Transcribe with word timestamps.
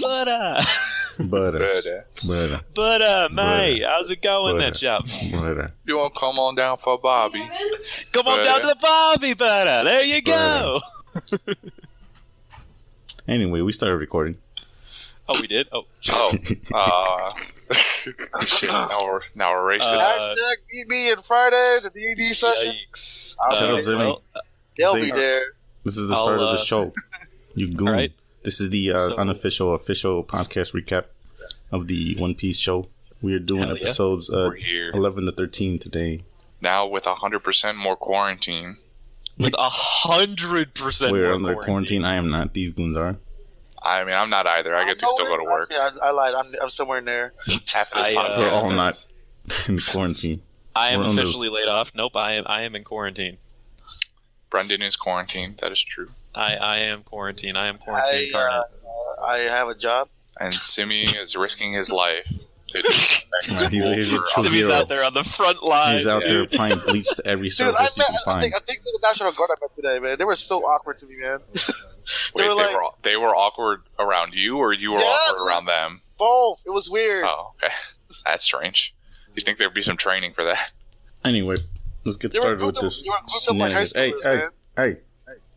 But 0.00 0.28
uh, 0.28 0.62
Butter, 1.18 1.58
But, 1.58 1.86
uh, 1.86 2.00
butter, 2.26 2.60
but 2.74 3.02
uh, 3.02 3.28
mate, 3.32 3.82
how's 3.86 4.10
it 4.10 4.22
going 4.22 4.58
there, 4.58 4.70
Butter. 4.70 4.78
chap? 4.78 5.02
butter. 5.32 5.72
you 5.86 5.98
want 5.98 6.14
to 6.14 6.20
come 6.20 6.38
on 6.38 6.54
down 6.54 6.78
for 6.78 6.98
Bobby? 6.98 7.46
Come 8.12 8.26
on 8.26 8.38
Butter. 8.38 8.44
down 8.44 8.60
to 8.62 8.66
the 8.68 8.76
Bobby 8.80 9.34
butter. 9.34 9.84
There 9.88 10.04
you 10.04 10.22
go. 10.22 10.80
Anyway, 13.28 13.60
we 13.60 13.72
started 13.72 13.96
recording. 13.96 14.36
Oh, 15.28 15.40
we 15.40 15.46
did. 15.46 15.68
Oh, 15.72 15.82
Oh, 16.10 16.32
uh, 16.74 17.30
shit. 18.44 18.68
Now 18.70 19.04
we're 19.06 19.20
now 19.34 19.52
we're 19.52 19.78
racist. 19.78 19.92
Uh, 19.92 20.34
Hashtag 20.34 20.88
me 20.88 21.12
in 21.12 21.22
Friday, 21.22 21.78
the 21.82 21.90
D&D 21.90 22.32
session. 22.34 22.74
yikes. 22.92 23.36
Shut 23.52 23.62
Uh, 23.70 23.76
up, 23.76 23.84
Zimmy. 23.84 23.96
well, 23.98 24.22
They'll 24.76 24.94
be 24.94 25.10
there. 25.10 25.42
This 25.84 25.96
is 25.96 26.08
the 26.08 26.14
I'll, 26.16 26.22
start 26.24 26.40
of 26.40 26.48
uh, 26.48 26.52
the 26.52 26.64
show. 26.64 26.92
You 27.54 27.72
goon. 27.72 27.88
all 27.88 27.94
right. 27.94 28.12
This 28.42 28.60
is 28.60 28.70
the 28.70 28.90
uh, 28.92 29.08
So- 29.10 29.16
unofficial, 29.16 29.74
official 29.74 30.24
podcast 30.24 30.72
recap 30.74 31.06
of 31.70 31.86
the 31.88 32.16
One 32.18 32.34
Piece 32.34 32.58
show. 32.58 32.88
We 33.22 33.34
are 33.34 33.38
doing 33.38 33.64
Hell 33.68 33.76
yeah. 33.76 33.82
episodes 33.84 34.30
uh, 34.32 34.50
here 34.50 34.90
11 34.94 35.26
to 35.26 35.32
13 35.32 35.78
today. 35.78 36.24
now 36.62 36.86
with 36.86 37.04
hundred 37.04 37.40
percent 37.40 37.76
more 37.76 37.96
quarantine. 37.96 38.78
with 39.38 39.54
a 39.58 39.68
hundred 39.68 40.74
percent. 40.74 41.12
We're 41.12 41.32
under 41.34 41.54
quarantine. 41.56 42.04
I 42.04 42.14
am 42.14 42.30
not. 42.30 42.54
These 42.54 42.72
goons 42.72 42.96
are. 42.96 43.16
I 43.82 44.04
mean, 44.04 44.14
I'm 44.14 44.28
not 44.30 44.46
either. 44.48 44.74
I 44.74 44.84
get 44.86 44.98
to 45.00 45.06
I'm 45.06 45.12
still 45.14 45.26
go 45.26 45.36
to 45.38 45.44
work. 45.44 45.68
Yeah, 45.70 45.90
I, 46.02 46.08
I 46.08 46.10
lied. 46.12 46.34
I'm, 46.34 46.46
I'm 46.62 46.68
somewhere 46.70 46.98
in 46.98 47.04
there. 47.06 47.32
Half 47.72 47.92
of 47.94 48.04
this 48.06 48.16
I, 48.16 48.20
uh, 48.20 48.28
podcast 48.28 48.38
We're 48.38 48.50
all 48.50 48.70
not 48.70 49.06
in 49.68 49.78
quarantine. 49.80 50.42
I 50.74 50.90
am 50.90 51.00
We're 51.00 51.06
under- 51.06 51.22
officially 51.22 51.48
laid 51.50 51.68
off. 51.68 51.90
Nope, 51.94 52.16
I 52.16 52.32
am. 52.34 52.44
I 52.46 52.62
am 52.62 52.74
in 52.74 52.84
quarantine. 52.84 53.36
Brendan 54.48 54.80
is 54.82 54.96
quarantined. 54.96 55.58
That 55.58 55.72
is 55.72 55.82
true. 55.82 56.08
I, 56.34 56.54
I 56.56 56.76
am 56.78 57.02
quarantine. 57.02 57.56
I 57.56 57.68
am 57.68 57.78
quarantine. 57.78 58.32
I, 58.34 58.38
uh, 58.38 58.62
uh, 59.20 59.22
I 59.24 59.38
have 59.40 59.68
a 59.68 59.74
job. 59.74 60.08
And 60.38 60.54
Simi 60.54 61.02
is 61.04 61.36
risking 61.36 61.72
his 61.74 61.90
life 61.92 62.26
to 62.68 62.78
Right, 62.78 63.44
he's- 63.70 63.70
he's 63.72 64.12
a 64.12 64.16
true 64.16 64.24
Timmy's 64.44 64.52
hero. 64.60 64.72
out 64.72 64.88
there 64.88 65.04
on 65.04 65.12
the 65.12 65.24
front 65.24 65.62
line. 65.62 65.96
He's 65.96 66.06
out 66.06 66.22
yeah. 66.24 66.28
there 66.32 66.42
applying 66.44 66.78
bleach 66.86 67.08
to 67.16 67.26
every 67.26 67.48
Dude, 67.48 67.60
I, 67.68 67.86
surface 67.86 67.98
met, 67.98 68.06
he 68.06 68.12
can 68.12 68.14
I, 68.14 68.24
find. 68.32 68.40
think, 68.42 68.54
I 68.54 68.58
think 68.60 68.82
the 68.84 68.98
National 69.02 69.32
Guard 69.32 69.50
I 69.50 69.54
met 69.60 69.74
today, 69.74 69.98
man. 69.98 70.16
They 70.18 70.24
were 70.24 70.36
so 70.36 70.60
awkward 70.60 70.98
to 70.98 71.06
me, 71.06 71.16
man. 71.18 71.40
Wait, 71.52 71.62
they 72.36 72.42
they 72.42 72.48
were 72.48 72.54
were, 72.54 72.62
like- 72.62 73.02
they 73.02 73.16
were 73.16 73.36
awkward 73.36 73.82
around 73.98 74.32
you, 74.34 74.56
or 74.58 74.72
you 74.72 74.92
were 74.92 75.00
Yeah, 75.00 75.04
awkward 75.04 75.46
around 75.46 75.66
them? 75.66 76.00
Both. 76.16 76.60
It 76.64 76.70
was 76.70 76.88
weird. 76.88 77.24
Oh, 77.26 77.52
okay. 77.62 77.72
That's 78.24 78.44
strange. 78.44 78.94
You 79.34 79.42
think 79.42 79.58
there'd 79.58 79.74
be 79.74 79.82
some 79.82 79.96
training 79.96 80.32
for 80.34 80.44
that? 80.44 80.72
Anyway, 81.24 81.56
let's 82.06 82.16
get 82.16 82.32
They 82.32 82.38
started 82.38 82.64
with 82.64 82.76
this. 82.76 83.02
they 83.02 83.08
were 83.08 83.16
grouped 83.26 83.48
up 83.48 83.56
like. 83.56 83.94
Hey, 83.94 84.12
hey, 84.22 84.42
hey. 84.76 84.96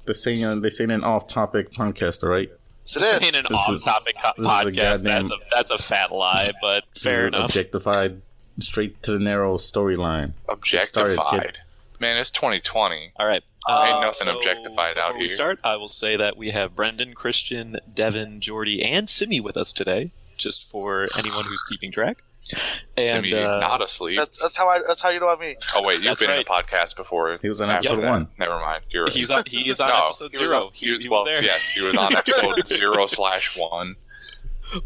They 0.06 0.14
say 0.14 0.44
uh, 0.44 0.56
they 0.56 0.70
say 0.70 0.84
an 0.86 1.04
off-topic 1.04 1.72
podcast, 1.72 2.28
right? 2.28 2.50
So 2.86 3.00
this. 3.00 3.28
in 3.28 3.36
an 3.36 3.46
This 3.50 3.58
off-topic 3.60 4.16
co- 4.22 4.32
is 4.38 4.46
a 4.46 4.48
podcast. 4.48 4.76
goddamn- 4.76 5.28
that's 5.28 5.32
a 5.32 5.56
that's 5.56 5.72
a 5.72 5.78
fat 5.78 6.12
lie, 6.12 6.52
but 6.62 6.84
fair 7.00 7.28
enough. 7.28 7.46
Objectified, 7.46 8.22
straight 8.60 9.02
to 9.04 9.14
the 9.14 9.20
narrow 9.20 9.56
storyline. 9.58 10.34
Objectified. 10.50 11.14
started, 11.18 11.58
Man, 12.00 12.18
it's 12.18 12.32
2020. 12.32 13.12
All 13.18 13.26
right. 13.26 13.44
Ain't 13.70 13.78
Uh, 13.80 14.02
nothing 14.02 14.26
so 14.26 14.36
objectified 14.38 14.98
out 14.98 15.10
before 15.12 15.20
we 15.20 15.28
here. 15.28 15.36
start, 15.36 15.60
I 15.64 15.78
will 15.78 15.88
say 15.88 16.18
that 16.18 16.36
we 16.36 16.52
have 16.52 16.76
Brendan, 16.76 17.14
Christian, 17.14 17.80
Devin, 17.94 18.42
Jordy, 18.42 18.84
and 18.84 19.10
Simi 19.10 19.40
with 19.40 19.56
us 19.56 19.72
today, 19.72 20.12
just 20.38 20.70
for 20.70 21.08
anyone 21.18 21.46
who's 21.46 21.64
keeping 21.64 21.90
track. 21.94 22.18
And 22.98 23.26
Simi, 23.26 23.34
uh, 23.34 23.60
not 23.60 23.82
asleep. 23.82 24.20
That's, 24.20 24.38
that's 24.40 24.58
how 24.58 24.68
I. 24.70 24.82
That's 24.88 25.02
how 25.02 25.10
you 25.10 25.20
know 25.20 25.30
I 25.30 25.38
mean. 25.38 25.56
Oh 25.76 25.82
wait, 25.84 25.96
you've 25.96 26.04
That's 26.04 26.20
been 26.20 26.30
in 26.30 26.38
right. 26.38 26.46
a 26.48 26.64
podcast 26.64 26.96
before. 26.98 27.38
He 27.42 27.48
was 27.50 27.62
on 27.62 27.70
after 27.70 27.90
episode 27.90 28.04
that. 28.04 28.10
one. 28.10 28.28
Never 28.38 28.60
mind. 28.60 28.84
You're 28.90 29.06
right. 29.06 29.14
he's 29.14 29.32
on, 29.32 29.44
he 29.48 29.70
is 29.70 29.80
on 29.80 29.90
no, 29.90 30.08
episode 30.08 30.32
he 30.34 30.40
was 30.42 30.50
zero. 30.50 30.66
on- 30.66 30.72
he 30.74 30.92
was, 30.92 31.02
he 31.04 31.10
well, 31.10 31.24
there. 31.26 31.42
yes, 31.44 31.70
he 31.70 31.82
was 31.82 31.96
on 31.96 32.16
episode 32.18 32.68
zero 32.68 33.08
slash 33.08 33.58
one. 33.58 33.96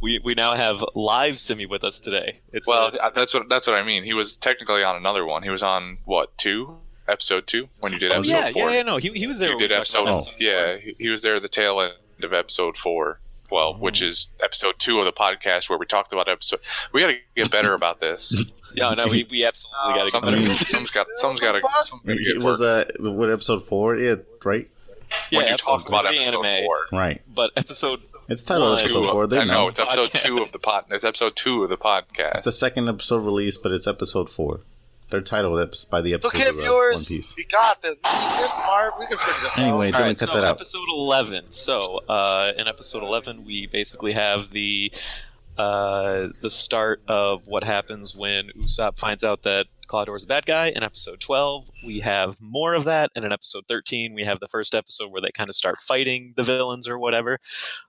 We 0.01 0.19
we 0.23 0.35
now 0.35 0.55
have 0.55 0.83
live 0.95 1.39
Simi 1.39 1.65
with 1.65 1.83
us 1.83 1.99
today. 1.99 2.39
It's 2.53 2.67
Well, 2.67 2.91
uh, 3.01 3.09
that's 3.11 3.33
what 3.33 3.49
that's 3.49 3.67
what 3.67 3.75
I 3.79 3.83
mean. 3.83 4.03
He 4.03 4.13
was 4.13 4.35
technically 4.37 4.83
on 4.83 4.95
another 4.95 5.25
one. 5.25 5.43
He 5.43 5.49
was 5.49 5.63
on 5.63 5.97
what 6.05 6.37
two? 6.37 6.77
Episode 7.09 7.47
two 7.47 7.69
when 7.79 7.93
you 7.93 7.99
did 7.99 8.11
Oh, 8.11 8.15
episode 8.15 8.33
yeah, 8.33 8.51
four. 8.51 8.69
yeah, 8.69 8.75
yeah, 8.77 8.83
no, 8.83 8.97
he, 8.97 9.11
he 9.13 9.27
was 9.27 9.39
there. 9.39 9.51
You 9.51 9.57
did 9.57 9.69
talked 9.71 9.79
episode. 9.95 10.07
Oh. 10.09 10.21
Yeah, 10.39 10.75
he, 10.77 10.93
he 10.99 11.07
was 11.07 11.21
there 11.21 11.37
at 11.37 11.41
the 11.41 11.47
tail 11.47 11.79
end 11.79 11.93
of 12.21 12.33
episode 12.33 12.75
four. 12.77 13.17
Well, 13.49 13.73
Oh. 13.75 13.77
which 13.79 14.01
is 14.01 14.29
episode 14.43 14.75
two 14.79 14.99
of 14.99 15.05
the 15.05 15.11
podcast 15.13 15.69
where 15.69 15.79
we 15.79 15.85
talked 15.85 16.11
about 16.13 16.27
episode. 16.27 16.59
We 16.93 17.01
got 17.01 17.07
to 17.07 17.17
get 17.35 17.49
better 17.51 17.73
about 17.73 17.99
this. 17.99 18.35
Yeah, 18.75 18.89
no, 18.91 19.05
we, 19.05 19.25
we 19.31 19.45
absolutely 19.45 19.93
got 19.93 20.05
to 20.05 20.11
get 20.11 20.21
better. 20.21 20.53
someone's 20.65 20.91
got, 20.91 21.07
someone's 21.15 21.39
got 21.39 21.53
to. 21.53 21.61
It 22.05 22.43
was 22.43 22.61
uh, 22.61 22.83
what 22.99 23.31
episode 23.31 23.63
four? 23.63 23.95
Yeah, 23.95 24.15
right, 24.43 24.67
Yeah, 25.31 25.39
when 25.39 25.47
you 25.47 25.53
episode 25.53 25.65
talk 25.79 25.87
about 25.87 26.05
three 26.05 26.19
episode 26.19 26.45
anime, 26.45 26.65
four. 26.65 26.77
right. 26.91 27.21
but 27.33 27.51
episode 27.55 28.01
It's 28.27 28.43
titled 28.43 28.71
One. 28.71 28.79
episode 28.79 29.09
four. 29.09 29.25
They 29.25 29.39
I 29.39 29.43
know. 29.45 29.53
know 29.53 29.67
it's 29.69 29.79
episode 29.79 30.09
Podcast. 30.09 30.23
two 30.25 30.37
of 30.39 30.51
the 30.51 30.59
pod. 30.59 30.83
It's 30.91 31.05
episode 31.05 31.35
two 31.37 31.63
of 31.63 31.69
the 31.69 31.77
podcast. 31.77 32.31
It's 32.35 32.41
the 32.41 32.51
second 32.51 32.89
episode 32.89 33.19
released, 33.23 33.63
but 33.63 33.71
it's 33.71 33.87
episode 33.87 34.29
four. 34.29 34.59
They're 35.09 35.21
titled 35.21 35.57
eps- 35.59 35.89
by 35.89 36.01
the 36.01 36.13
episode 36.15 36.35
Okay, 36.37 36.49
of 36.49 36.55
uh, 36.55 36.57
One 36.57 36.63
viewers, 36.63 37.07
Piece. 37.07 37.35
we 37.37 37.45
got 37.45 37.81
this. 37.81 37.95
You're 38.39 38.49
smart. 38.49 38.93
We 38.99 39.07
can 39.07 39.17
figure 39.17 39.33
this 39.41 39.57
Anyway, 39.57 39.87
out. 39.89 39.95
All 39.95 40.01
Dylan, 40.01 40.05
right, 40.07 40.17
cut 40.19 40.29
so 40.29 40.35
that 40.35 40.43
out. 40.43 40.55
episode 40.55 40.85
11. 40.89 41.45
So, 41.51 41.97
uh, 42.09 42.51
in 42.57 42.67
episode 42.67 43.03
11, 43.03 43.45
we 43.45 43.67
basically 43.67 44.11
have 44.13 44.49
the 44.51 44.91
uh, 45.57 46.29
the 46.41 46.49
start 46.49 47.01
of 47.07 47.41
what 47.45 47.63
happens 47.63 48.15
when 48.15 48.49
Usopp 48.57 48.97
finds 48.97 49.23
out 49.23 49.43
that 49.43 49.65
Claudor's 49.87 50.25
a 50.25 50.27
bad 50.27 50.45
guy. 50.45 50.67
In 50.67 50.83
episode 50.83 51.19
12, 51.19 51.69
we 51.85 52.01
have 52.01 52.35
more 52.39 52.73
of 52.75 52.83
that, 52.83 53.09
and 53.15 53.25
in 53.25 53.31
episode 53.31 53.63
13, 53.67 54.13
we 54.13 54.23
have 54.23 54.39
the 54.39 54.47
first 54.47 54.75
episode 54.75 55.11
where 55.11 55.21
they 55.21 55.31
kind 55.31 55.49
of 55.49 55.55
start 55.55 55.79
fighting 55.79 56.33
the 56.35 56.43
villains 56.43 56.87
or 56.87 56.99
whatever. 56.99 57.39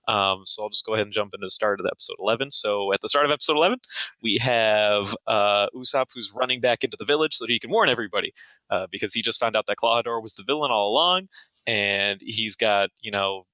Um, 0.07 0.43
so 0.45 0.63
I'll 0.63 0.69
just 0.69 0.85
go 0.85 0.93
ahead 0.93 1.05
and 1.05 1.13
jump 1.13 1.33
into 1.33 1.45
the 1.45 1.51
start 1.51 1.79
of 1.79 1.85
episode 1.85 2.15
11. 2.19 2.51
So 2.51 2.93
at 2.93 3.01
the 3.01 3.09
start 3.09 3.25
of 3.25 3.31
episode 3.31 3.57
11, 3.57 3.79
we 4.23 4.37
have 4.37 5.15
uh, 5.27 5.67
Usopp 5.75 6.07
who's 6.13 6.31
running 6.33 6.61
back 6.61 6.83
into 6.83 6.97
the 6.97 7.05
village 7.05 7.35
so 7.35 7.45
that 7.45 7.51
he 7.51 7.59
can 7.59 7.69
warn 7.69 7.89
everybody 7.89 8.33
uh, 8.69 8.87
because 8.91 9.13
he 9.13 9.21
just 9.21 9.39
found 9.39 9.55
out 9.55 9.67
that 9.67 9.77
Claudor 9.77 10.21
was 10.21 10.35
the 10.35 10.43
villain 10.43 10.71
all 10.71 10.91
along 10.91 11.27
and 11.67 12.19
he's 12.21 12.55
got 12.55 12.89
you 13.01 13.11
know 13.11 13.45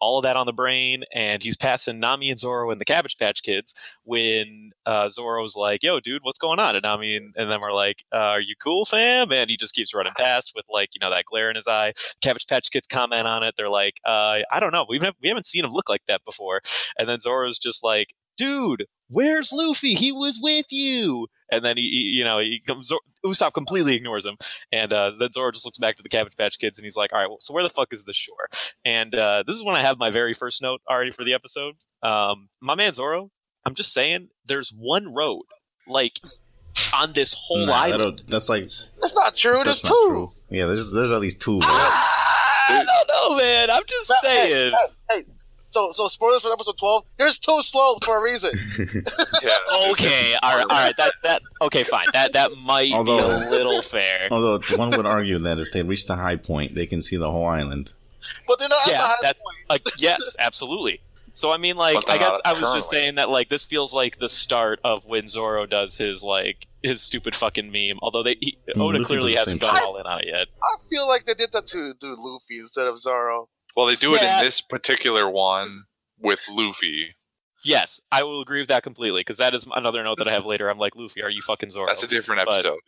all 0.00 0.18
of 0.18 0.24
that 0.24 0.36
on 0.36 0.46
the 0.46 0.52
brain 0.52 1.04
and 1.14 1.42
he's 1.42 1.56
passing 1.56 2.00
nami 2.00 2.30
and 2.30 2.38
zoro 2.38 2.70
and 2.70 2.80
the 2.80 2.84
cabbage 2.84 3.16
patch 3.18 3.42
kids 3.42 3.74
when 4.04 4.72
uh, 4.86 5.08
zoro's 5.08 5.56
like 5.56 5.82
yo 5.82 6.00
dude 6.00 6.22
what's 6.22 6.38
going 6.38 6.58
on? 6.58 6.76
And 6.76 6.82
nami 6.82 7.16
and, 7.16 7.34
and 7.36 7.50
them 7.50 7.62
are 7.62 7.72
like 7.72 8.04
uh, 8.12 8.16
are 8.16 8.40
you 8.40 8.54
cool 8.62 8.84
fam? 8.84 9.32
And 9.32 9.50
he 9.50 9.56
just 9.56 9.74
keeps 9.74 9.94
running 9.94 10.12
past 10.16 10.52
with 10.54 10.64
like 10.68 10.90
you 10.94 11.00
know 11.00 11.10
that 11.10 11.24
glare 11.24 11.50
in 11.50 11.56
his 11.56 11.66
eye. 11.66 11.92
Cabbage 12.22 12.46
patch 12.46 12.70
kids 12.70 12.86
comment 12.86 13.26
on 13.26 13.42
it. 13.42 13.54
They're 13.56 13.68
like 13.68 13.94
uh, 14.04 14.40
i 14.50 14.60
don't 14.60 14.72
know. 14.72 14.86
We've 14.88 15.02
we 15.22 15.28
haven't 15.28 15.46
seen 15.46 15.64
him 15.64 15.72
look 15.72 15.88
like 15.88 16.02
that 16.08 16.24
before. 16.24 16.60
And 16.98 17.08
then 17.08 17.20
zoro's 17.20 17.58
just 17.58 17.84
like 17.84 18.14
dude 18.38 18.86
where's 19.10 19.52
luffy 19.52 19.94
he 19.94 20.12
was 20.12 20.38
with 20.42 20.66
you 20.70 21.26
and 21.50 21.64
then 21.64 21.76
he, 21.76 21.82
he 21.82 21.98
you 22.18 22.24
know 22.24 22.38
he 22.38 22.60
comes 22.66 22.86
Zor- 22.88 23.00
usopp 23.26 23.52
completely 23.52 23.94
ignores 23.94 24.24
him 24.24 24.36
and 24.72 24.92
uh, 24.92 25.12
then 25.18 25.30
Zoro 25.32 25.50
just 25.50 25.64
looks 25.64 25.78
back 25.78 25.96
to 25.96 26.02
the 26.02 26.08
Cabbage 26.08 26.36
Patch 26.36 26.58
Kids 26.58 26.78
and 26.78 26.84
he's 26.84 26.96
like, 26.96 27.12
"All 27.12 27.18
right, 27.18 27.28
well, 27.28 27.38
so 27.40 27.52
where 27.54 27.62
the 27.62 27.70
fuck 27.70 27.92
is 27.92 28.04
the 28.04 28.12
shore?" 28.12 28.48
And 28.84 29.14
uh, 29.14 29.42
this 29.46 29.56
is 29.56 29.64
when 29.64 29.74
I 29.76 29.80
have 29.80 29.98
my 29.98 30.10
very 30.10 30.34
first 30.34 30.62
note 30.62 30.80
already 30.88 31.10
for 31.10 31.24
the 31.24 31.34
episode. 31.34 31.74
Um, 32.02 32.48
my 32.60 32.74
man 32.74 32.92
Zoro, 32.92 33.30
I'm 33.64 33.74
just 33.74 33.92
saying, 33.92 34.28
there's 34.46 34.70
one 34.70 35.12
road, 35.14 35.42
like 35.86 36.18
on 36.94 37.12
this 37.14 37.34
whole 37.36 37.66
Nah, 37.66 37.72
island. 37.74 38.22
that's 38.28 38.48
like 38.48 38.64
That's 39.00 39.14
not 39.14 39.34
true. 39.34 39.62
that's 39.64 39.82
There's 39.82 39.84
not 39.84 39.90
two. 39.90 40.08
true. 40.08 40.32
Yeah, 40.50 40.66
there's 40.66 40.92
there's 40.92 41.10
at 41.10 41.20
least 41.20 41.40
two. 41.42 41.52
roads. 41.60 41.64
I 41.66 42.84
don't 42.86 43.08
know, 43.32 43.36
man. 43.42 43.70
I'm 43.70 43.82
just 43.88 44.12
Hey, 44.22 44.28
hey, 44.28 44.48
saying. 44.52 44.72
hey, 45.10 45.16
hey. 45.16 45.22
So, 45.70 45.90
so 45.92 46.08
spoilers 46.08 46.42
for 46.42 46.52
episode 46.52 46.78
twelve. 46.78 47.04
There's 47.18 47.38
two 47.38 47.62
slow 47.62 47.96
for 48.02 48.18
a 48.18 48.22
reason. 48.22 48.50
Yeah. 49.42 49.50
Okay, 49.90 50.34
all 50.42 50.56
right, 50.56 50.62
all 50.68 50.84
right. 50.84 50.94
That 50.96 51.12
that 51.22 51.42
okay, 51.62 51.84
fine. 51.84 52.06
That 52.12 52.32
that 52.32 52.52
might 52.56 52.92
Although- 52.92 53.18
be 53.18 53.46
a 53.46 53.50
little 53.50 53.82
fair. 53.82 54.28
Although 54.30 54.60
one 54.76 54.90
would 54.90 55.06
argue 55.06 55.38
that 55.40 55.58
if 55.58 55.70
they 55.72 55.82
reach 55.82 56.06
the 56.06 56.16
high 56.16 56.36
point, 56.36 56.74
they 56.74 56.86
can 56.86 57.02
see 57.02 57.16
the 57.16 57.30
whole 57.30 57.46
island. 57.46 57.92
But 58.46 58.58
they're 58.58 58.68
not 58.68 58.86
at 58.86 58.92
Yeah, 58.92 58.98
the 58.98 59.04
high 59.04 59.16
that- 59.22 59.36
point. 59.38 59.56
like 59.70 59.82
yes 59.98 60.36
absolutely 60.38 61.00
so 61.34 61.52
i 61.52 61.56
mean 61.56 61.76
like 61.76 61.96
i 62.08 62.18
guess 62.18 62.40
i 62.44 62.52
was 62.52 62.62
just 62.74 62.90
saying 62.90 63.14
that 63.16 63.28
like 63.30 63.48
this 63.48 63.62
feels 63.64 63.92
like 63.94 64.18
the 64.18 64.28
start 64.28 64.80
of 64.84 65.04
when 65.04 65.28
zoro 65.28 65.66
does 65.66 65.96
his 65.96 66.22
like 66.24 66.66
his 66.82 67.00
stupid 67.02 67.34
fucking 67.34 67.70
meme 67.70 67.98
although 68.02 68.22
they 68.22 68.36
he, 68.40 68.56
Mm, 68.74 68.80
oda 68.80 68.98
Luffy 68.98 69.04
clearly 69.06 69.34
hasn't 69.34 69.60
same 69.60 69.70
gone 69.70 69.80
all 69.82 69.96
in 69.98 70.06
on 70.06 70.20
it 70.20 70.26
yet 70.26 70.48
I 70.62 70.88
feel 70.90 71.06
like 71.06 71.26
they 71.26 71.34
did 71.34 71.52
that 71.52 71.66
to 71.68 71.94
do 72.00 72.14
Luffy 72.18 72.58
instead 72.58 72.86
of 72.88 72.98
Zoro. 72.98 73.48
Well, 73.78 73.86
they 73.86 73.94
do 73.94 74.12
it 74.16 74.22
Yeah. 74.22 74.40
in 74.40 74.44
this 74.44 74.60
particular 74.60 75.30
one 75.30 75.84
with 76.18 76.40
Luffy. 76.50 77.14
yes 77.64 78.00
i 78.10 78.22
will 78.24 78.40
agree 78.42 78.60
with 78.60 78.68
that 78.70 78.82
completely 78.82 79.20
because 79.20 79.36
that 79.36 79.54
is 79.54 79.66
another 79.74 80.02
note 80.02 80.18
that 80.18 80.26
i 80.28 80.32
have 80.32 80.44
later 80.46 80.68
i'm 80.68 80.78
like 80.78 80.94
luffy 80.96 81.22
are 81.22 81.30
you 81.30 81.40
fucking 81.42 81.70
zoro 81.70 81.86
That's 81.86 82.02
a 82.02 82.08
different 82.08 82.42
But- 82.44 82.54
episode. 82.56 82.80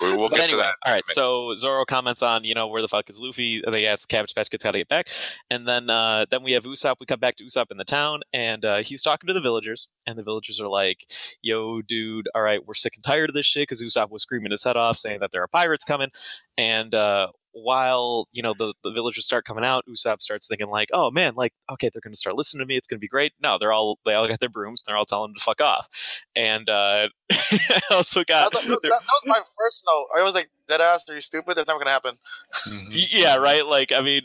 we, 0.00 0.12
will 0.16 0.28
get 0.28 0.40
anyway, 0.40 0.50
to 0.50 0.56
that. 0.56 0.74
all 0.84 0.92
right. 0.92 1.04
So 1.10 1.54
Zoro 1.54 1.84
comments 1.84 2.20
on, 2.20 2.42
you 2.42 2.54
know, 2.54 2.66
where 2.66 2.82
the 2.82 2.88
fuck 2.88 3.08
is 3.08 3.20
Luffy? 3.20 3.62
They 3.70 3.86
ask 3.86 4.08
Cabbage 4.08 4.34
Patch 4.34 4.50
Kids 4.50 4.64
how 4.64 4.72
to 4.72 4.78
get 4.78 4.88
back, 4.88 5.06
and 5.50 5.68
then 5.68 5.88
uh, 5.88 6.26
then 6.32 6.42
we 6.42 6.50
have 6.54 6.64
Usopp. 6.64 6.96
We 6.98 7.06
come 7.06 7.20
back 7.20 7.36
to 7.36 7.44
Usopp 7.44 7.70
in 7.70 7.76
the 7.76 7.84
town, 7.84 8.22
and 8.32 8.64
uh, 8.64 8.78
he's 8.78 9.04
talking 9.04 9.28
to 9.28 9.32
the 9.34 9.40
villagers, 9.40 9.88
and 10.04 10.18
the 10.18 10.24
villagers 10.24 10.60
are 10.60 10.66
like, 10.66 10.98
"Yo, 11.42 11.80
dude, 11.80 12.26
all 12.34 12.42
right, 12.42 12.58
we're 12.66 12.74
sick 12.74 12.94
and 12.96 13.04
tired 13.04 13.30
of 13.30 13.34
this 13.36 13.46
shit." 13.46 13.62
Because 13.68 13.80
Usopp 13.84 14.10
was 14.10 14.22
screaming 14.22 14.50
his 14.50 14.64
head 14.64 14.76
off, 14.76 14.96
saying 14.96 15.20
that 15.20 15.30
there 15.30 15.44
are 15.44 15.48
pirates 15.48 15.84
coming, 15.84 16.10
and 16.58 16.92
uh, 16.92 17.28
while 17.54 18.28
you 18.32 18.42
know 18.42 18.52
the, 18.58 18.74
the 18.82 18.90
villagers 18.90 19.24
start 19.24 19.44
coming 19.44 19.64
out, 19.64 19.84
Usopp 19.88 20.20
starts 20.20 20.48
thinking 20.48 20.68
like, 20.68 20.90
"Oh 20.92 21.10
man, 21.10 21.34
like 21.36 21.52
okay, 21.72 21.88
they're 21.92 22.00
gonna 22.02 22.16
start 22.16 22.36
listening 22.36 22.60
to 22.60 22.66
me. 22.66 22.76
It's 22.76 22.86
gonna 22.86 22.98
be 23.00 23.08
great." 23.08 23.32
No, 23.42 23.56
they're 23.58 23.72
all 23.72 23.98
they 24.04 24.14
all 24.14 24.28
got 24.28 24.40
their 24.40 24.48
brooms. 24.48 24.82
And 24.82 24.92
they're 24.92 24.96
all 24.98 25.06
telling 25.06 25.30
him 25.30 25.36
to 25.36 25.42
fuck 25.44 25.60
off. 25.60 25.88
And 26.36 26.68
uh, 26.68 27.08
I 27.32 27.80
also 27.90 28.24
got 28.24 28.52
that- 28.52 28.68
that- 28.82 28.82
that 28.90 29.02
was 29.06 29.22
my 29.26 29.40
first 29.58 29.84
note. 29.88 30.08
I 30.16 30.22
was 30.22 30.34
like, 30.34 30.50
"Dead 30.68 30.80
ass, 30.80 31.04
are 31.08 31.14
you 31.14 31.20
stupid? 31.20 31.56
That's 31.56 31.68
never 31.68 31.78
gonna 31.78 31.90
happen." 31.90 32.18
Mhm. 32.66 32.88
Yeah, 33.10 33.36
right. 33.36 33.64
Like, 33.64 33.92
I 33.92 34.00
mean, 34.00 34.22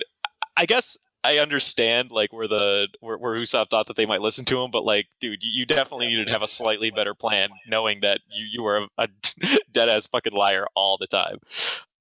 I 0.58 0.66
guess 0.66 0.98
I 1.24 1.38
understand 1.40 2.12
like 2.12 2.32
where 2.34 2.48
the 2.48 2.88
where, 3.02 3.18
where 3.18 3.36
Usopp 3.36 3.70
thought 3.70 3.88
that 3.88 3.96
they 3.98 4.06
might 4.06 4.22
listen 4.22 4.46
to 4.46 4.62
him, 4.62 4.72
but 4.72 4.84
like, 4.86 5.08
dude, 5.20 5.44
you, 5.44 5.52
you 5.62 5.66
definitely 5.66 6.08
needed 6.08 6.28
to 6.28 6.32
have 6.32 6.42
a 6.42 6.48
slightly 6.48 6.92
better 6.92 7.14
plan, 7.14 7.50
knowing 7.68 8.00
that 8.02 8.22
you 8.32 8.46
you 8.50 8.64
were 8.64 8.78
a, 8.78 8.88
a 9.04 9.08
dead 9.72 9.90
ass 9.90 10.08
fucking 10.08 10.34
liar 10.34 10.66
all 10.76 10.98
the 10.98 11.08
time. 11.08 11.38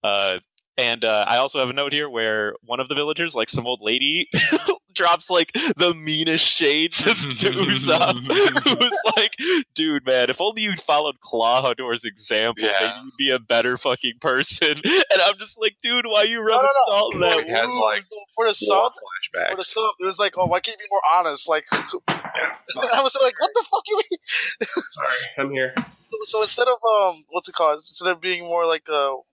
Uh, 0.04 0.38
and 0.78 1.04
uh, 1.04 1.25
I 1.28 1.36
also 1.38 1.58
have 1.58 1.69
a 1.69 1.72
note 1.75 1.92
here 1.92 2.08
where 2.08 2.54
one 2.64 2.80
of 2.80 2.88
the 2.88 2.94
villagers, 2.94 3.34
like 3.34 3.50
some 3.50 3.66
old 3.66 3.80
lady, 3.82 4.30
drops 4.94 5.28
like 5.28 5.52
the 5.76 5.92
meanest 5.94 6.44
shade 6.46 6.92
to, 6.92 7.04
to 7.14 7.50
Usopp, 7.50 8.25
who's 8.64 8.98
like, 9.16 9.34
"Dude, 9.75 10.06
man, 10.06 10.30
if 10.30 10.40
only 10.40 10.62
you 10.62 10.75
followed 10.76 11.16
Klahadore's 11.20 12.04
example, 12.04 12.64
Yeah. 12.64 12.72
maybe 12.80 12.92
you'd 13.04 13.16
be 13.19 13.30
a 13.34 13.38
better 13.38 13.76
fucking 13.76 14.14
person." 14.20 14.80
And 15.10 15.22
I'm 15.25 15.38
just 15.38 15.60
like, 15.60 15.76
"Dude, 15.82 16.06
why 16.06 16.22
you 16.25 16.40
rubbing 16.40 16.62
no, 16.62 16.92
no. 16.92 16.92
salt 16.92 17.14
in 17.14 17.20
that 17.20 17.44
He 17.44 17.50
has, 17.52 17.69
like, 17.70 18.04
for 18.34 18.46
the 18.46 18.54
salt 18.54 18.94
War 19.02 19.10
for 19.32 19.56
the 19.56 19.62
flashbacks. 19.62 19.64
sub, 19.66 19.90
it 20.00 20.04
was 20.04 20.19
like, 20.19 20.34
"Oh, 20.38 20.46
why 20.46 20.60
can't 20.60 20.76
you 20.78 20.84
be 20.84 20.88
more 20.90 21.02
honest?" 21.19 21.48
Like, 21.48 21.64
I 22.08 23.02
was 23.02 23.16
like, 23.22 23.38
"What 23.40 23.50
the 23.54 23.64
fuck 23.70 23.82
you 23.86 23.96
mean?" 23.96 24.19
Sorry, 24.62 25.16
I'm 25.38 25.50
here. 25.50 25.75
So 26.22 26.42
instead 26.42 26.66
of 26.69 26.78
um, 26.84 27.25
what's 27.30 27.48
it 27.48 27.54
called? 27.54 27.78
Instead 27.80 28.10
of 28.10 28.20
being 28.20 28.44
more 28.46 28.66
like 28.66 28.88
uh, 28.88 29.12
what, 29.12 29.25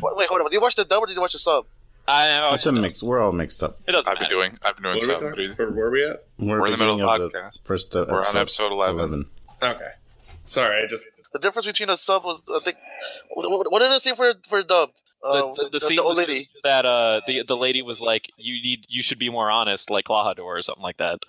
wait, 0.00 0.28
hold 0.28 0.40
on. 0.40 0.46
Did 0.46 0.54
you 0.54 0.60
watch 0.60 0.74
the 0.76 0.84
dub 0.84 1.02
or 1.02 1.06
did 1.06 1.14
you 1.14 1.20
watch 1.20 1.32
the 1.32 1.38
sub? 1.38 1.66
I 2.08 2.40
know 2.40 2.54
It's 2.54 2.66
a 2.66 2.72
mix. 2.72 3.02
We're 3.02 3.20
all 3.22 3.32
mixed 3.32 3.62
up. 3.62 3.80
It 3.86 3.92
doesn't 3.92 4.08
I've 4.10 4.16
been 4.18 4.24
matter. 4.24 4.34
doing. 4.34 4.58
I've 4.62 4.74
been 4.76 4.82
doing 4.82 5.08
What 5.08 5.22
are 5.22 5.34
we 5.36 5.48
Where, 5.52 5.70
where 5.70 5.86
are 5.86 5.90
we 5.90 6.04
at? 6.04 6.24
We're, 6.38 6.60
We're 6.60 6.66
in 6.66 6.72
the 6.72 6.78
middle 6.78 7.00
of 7.00 7.20
the 7.20 7.28
the 7.28 7.38
podcast. 7.38 7.66
first 7.66 7.94
uh, 7.94 8.06
We're 8.08 8.20
episode, 8.22 8.36
on 8.36 8.42
episode 8.42 8.72
11. 8.72 9.26
Okay. 9.62 9.88
Sorry, 10.44 10.82
I 10.84 10.86
just 10.88 11.04
The 11.32 11.38
difference 11.38 11.66
between 11.66 11.86
the 11.88 11.96
sub 11.96 12.24
was, 12.24 12.42
I 12.52 12.58
think, 12.58 12.76
what, 13.34 13.48
what- 13.50 13.70
what 13.72 13.78
did 13.78 13.92
it 13.92 14.02
say 14.02 14.14
for 14.14 14.34
for 14.48 14.62
dub? 14.62 14.90
The, 15.22 15.28
Uh, 15.28 15.54
the, 15.54 15.62
the, 15.64 15.70
the, 15.70 15.80
scene 15.80 15.96
the 15.98 16.02
old 16.02 16.16
lady. 16.16 16.48
that 16.64 16.84
uh 16.84 17.20
the 17.28 17.44
the 17.46 17.56
lady 17.56 17.80
was 17.80 18.00
like 18.00 18.28
you 18.36 18.54
need 18.60 18.86
you 18.88 19.02
should 19.02 19.20
be 19.20 19.30
more 19.30 19.48
honest 19.52 19.88
like 19.88 20.06
Klahadore 20.06 20.40
or 20.58 20.62
something 20.62 20.82
like 20.82 20.96
that. 20.96 21.20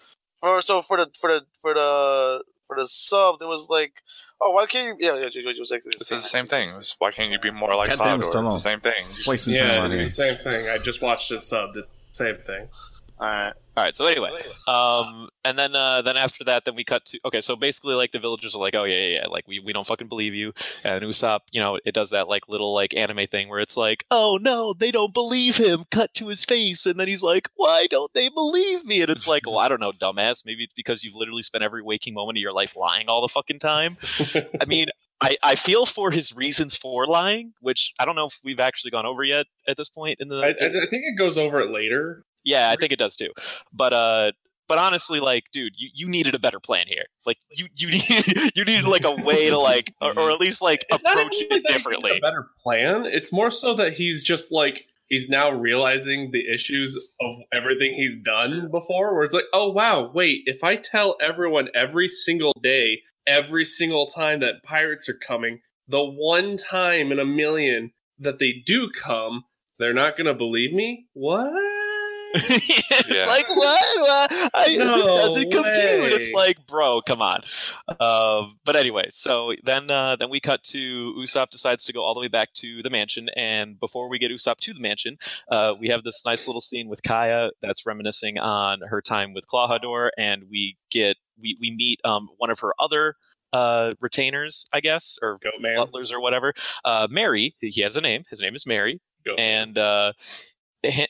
Or 0.42 0.64
so 0.64 0.82
for 0.82 0.98
the 0.98 1.12
for 1.22 1.30
the 1.30 1.46
for 1.62 1.76
the 1.76 2.44
for 2.68 2.78
the 2.78 2.88
sub, 2.88 3.42
it 3.42 3.48
was 3.48 3.68
like, 3.70 4.02
oh, 4.42 4.52
why 4.52 4.66
can't 4.66 5.00
you? 5.00 5.08
Yeah, 5.08 5.16
yeah, 5.16 5.28
it 5.34 5.60
was 5.60 5.72
like 5.72 5.84
This 5.84 6.12
is 6.12 6.24
the 6.24 6.30
same 6.30 6.46
thing. 6.46 6.70
It's, 6.72 6.96
Why 7.00 7.12
can't 7.12 7.32
you 7.32 7.40
be 7.40 7.52
more 7.52 7.76
like 7.76 7.90
God 7.90 8.00
damn? 8.00 8.20
It's 8.20 8.30
the 8.32 8.58
same 8.58 8.80
thing. 8.80 9.04
Wasting 9.28 9.54
yeah, 9.54 9.76
time 9.76 9.80
on 9.80 9.92
it's 9.92 10.16
the 10.16 10.24
same 10.24 10.38
thing. 10.38 10.70
I 10.70 10.78
just 10.78 11.02
watched 11.02 11.32
it 11.32 11.40
subbed. 11.40 11.76
It's 11.76 12.18
the 12.18 12.26
same 12.26 12.38
thing. 12.38 12.68
All 13.24 13.30
right. 13.30 13.54
All 13.76 13.84
right, 13.84 13.98
so 13.98 14.06
anyway, 14.06 14.30
um, 14.68 15.30
and 15.44 15.58
then 15.58 15.76
uh, 15.76 16.04
then 16.04 16.16
after 16.16 16.44
that, 16.44 16.64
then 16.64 16.76
we 16.76 16.84
cut 16.84 17.06
to 17.06 17.20
okay. 17.26 17.42
So 17.42 17.56
basically, 17.56 17.96
like 17.96 18.12
the 18.12 18.20
villagers 18.20 18.54
are 18.54 18.60
like, 18.60 18.76
oh 18.76 18.84
yeah, 18.84 18.98
yeah, 18.98 19.20
yeah, 19.22 19.28
like 19.28 19.48
we, 19.48 19.60
we 19.62 19.74
don't 19.74 19.88
fucking 19.88 20.10
believe 20.10 20.36
you. 20.36 20.54
And 20.84 21.04
Usopp, 21.04 21.40
you 21.52 21.60
know, 21.60 21.80
it 21.84 21.96
does 21.96 22.12
that 22.12 22.28
like 22.28 22.48
little 22.48 22.76
like 22.76 22.94
anime 22.94 23.26
thing 23.26 23.50
where 23.50 23.62
it's 23.62 23.76
like, 23.76 24.06
oh 24.12 24.38
no, 24.40 24.76
they 24.78 24.92
don't 24.92 25.12
believe 25.12 25.58
him. 25.58 25.86
Cut 25.90 26.14
to 26.16 26.28
his 26.28 26.44
face, 26.44 26.86
and 26.86 27.00
then 27.00 27.08
he's 27.08 27.24
like, 27.24 27.50
why 27.56 27.88
don't 27.90 28.14
they 28.14 28.30
believe 28.30 28.86
me? 28.86 29.02
And 29.02 29.10
it's 29.10 29.26
like, 29.26 29.48
well, 29.48 29.58
I 29.58 29.70
don't 29.70 29.82
know, 29.82 29.92
dumbass. 29.92 30.46
Maybe 30.46 30.66
it's 30.66 30.74
because 30.74 31.04
you've 31.04 31.16
literally 31.16 31.42
spent 31.42 31.64
every 31.64 31.82
waking 31.82 32.14
moment 32.14 32.38
of 32.38 32.42
your 32.42 32.54
life 32.54 32.76
lying 32.76 33.08
all 33.08 33.22
the 33.22 33.32
fucking 33.34 33.60
time. 33.60 33.98
I 34.62 34.66
mean. 34.66 34.88
I, 35.22 35.38
I 35.42 35.56
feel 35.56 35.86
for 35.86 36.12
his 36.12 36.36
reasons 36.36 36.76
for 36.76 37.08
lying, 37.08 37.54
which 37.62 37.94
I 37.98 38.04
don't 38.04 38.18
know 38.18 38.26
if 38.26 38.38
we've 38.44 38.60
actually 38.60 38.92
gone 38.92 39.06
over 39.06 39.24
yet 39.24 39.46
at 39.66 39.78
this 39.78 39.88
point 39.88 40.18
in 40.20 40.28
the. 40.28 40.36
I, 40.36 40.48
I, 40.48 40.50
I 40.50 40.88
think 40.90 41.04
it 41.06 41.18
goes 41.18 41.38
over 41.38 41.62
it 41.62 41.70
later. 41.70 42.26
Yeah, 42.44 42.70
I 42.70 42.76
think 42.76 42.92
it 42.92 43.00
does 43.00 43.16
too. 43.16 43.32
But 43.72 43.94
uh 43.94 44.32
but 44.68 44.78
honestly, 44.78 45.20
like, 45.20 45.44
dude, 45.52 45.74
you, 45.78 45.90
you 45.94 46.08
needed 46.08 46.36
a 46.36 46.40
better 46.40 46.60
plan 46.60 46.86
here. 46.88 47.06
Like 47.26 47.38
you 47.52 47.68
you 47.76 47.90
need 47.92 48.52
you 48.56 48.66
needed 48.66 48.86
like 48.86 49.04
a 49.04 49.12
way 49.12 49.50
to 49.50 49.58
like 49.58 49.94
or, 50.02 50.18
or 50.18 50.32
at 50.32 50.40
least 50.40 50.62
like 50.62 50.86
It's 50.90 50.98
approach 51.08 51.34
it 51.34 51.52
like 51.52 51.64
differently. 51.66 52.18
A 52.18 52.22
better 52.22 52.48
plan. 52.64 53.06
It's 53.06 53.32
more 53.32 53.52
so 53.52 53.74
that 53.76 53.94
he's 53.94 54.24
just 54.24 54.52
like 54.52 54.86
he's 55.08 55.30
now 55.30 55.52
realizing 55.52 56.32
the 56.32 56.52
issues 56.52 56.98
of 57.22 57.36
everything 57.54 57.94
he's 57.94 58.16
done 58.16 58.70
before. 58.72 59.14
Where 59.14 59.26
it's 59.26 59.34
like, 59.34 59.46
oh 59.54 59.72
wow, 59.72 60.12
wait, 60.14 60.44
if 60.46 60.64
I 60.64 60.76
tell 60.76 61.18
everyone 61.22 61.70
every 61.76 62.08
single 62.08 62.56
day, 62.62 63.02
every 63.28 63.66
single 63.66 64.08
time 64.08 64.40
that 64.40 64.64
pirates 64.64 65.10
are 65.10 65.14
coming, 65.14 65.60
the 65.88 66.04
one 66.04 66.58
time 66.58 67.12
in 67.12 67.20
a 67.20 67.26
million 67.26 67.92
that 68.18 68.40
they 68.40 68.54
do 68.66 68.90
come, 68.90 69.44
they're 69.78 69.94
not 69.94 70.18
gonna 70.18 70.34
believe 70.34 70.74
me. 70.74 71.08
What? 71.14 71.83
it's 72.36 73.28
like 73.28 73.48
what? 73.50 74.00
What? 74.00 74.52
I, 74.56 74.76
No 74.76 74.98
this 74.98 75.06
doesn't 75.06 75.52
compute. 75.52 76.14
It's 76.14 76.34
like, 76.34 76.66
bro, 76.66 77.02
come 77.02 77.22
on. 77.22 77.44
Um, 78.00 78.58
but 78.66 78.76
anyway, 78.76 79.10
so 79.12 79.54
then 79.64 79.92
uh, 79.92 80.16
then 80.16 80.32
we 80.32 80.40
cut 80.40 80.64
to 80.66 81.14
Usopp 81.20 81.52
decides 81.52 81.86
to 81.86 81.94
go 81.94 82.02
all 82.02 82.16
the 82.16 82.20
way 82.20 82.30
back 82.30 82.52
to 82.56 82.82
the 82.82 82.90
mansion, 82.90 83.30
and 83.36 83.80
before 83.80 84.10
we 84.10 84.18
get 84.18 84.32
Usopp 84.32 84.58
to 84.62 84.74
the 84.74 84.80
mansion, 84.80 85.18
uh, 85.52 85.74
we 85.80 85.90
have 85.90 86.04
this 86.04 86.24
nice 86.26 86.48
little 86.48 86.62
scene 86.62 86.90
with 86.90 87.04
Kaya 87.04 87.52
that's 87.62 87.86
reminiscing 87.86 88.40
on 88.40 88.82
her 88.82 89.02
time 89.02 89.34
with 89.34 89.46
Klahadore, 89.46 90.10
and 90.18 90.46
we 90.50 90.76
get 90.90 91.18
we 91.40 91.56
we 91.62 91.70
meet 91.76 92.00
um, 92.04 92.30
one 92.38 92.50
of 92.50 92.60
her 92.62 92.74
other 92.80 93.16
uh, 93.54 93.94
retainers, 94.02 94.66
I 94.74 94.80
guess, 94.80 95.20
or 95.22 95.40
butlers 95.76 96.12
or 96.12 96.20
whatever. 96.20 96.54
Uh, 96.84 97.08
Merry, 97.12 97.56
he 97.60 97.82
has 97.82 97.96
a 97.96 98.02
name. 98.02 98.24
His 98.32 98.42
name 98.42 98.56
is 98.56 98.66
Merry 98.66 99.00
Goat 99.26 99.40
and 99.40 99.78
uh, 99.78 100.14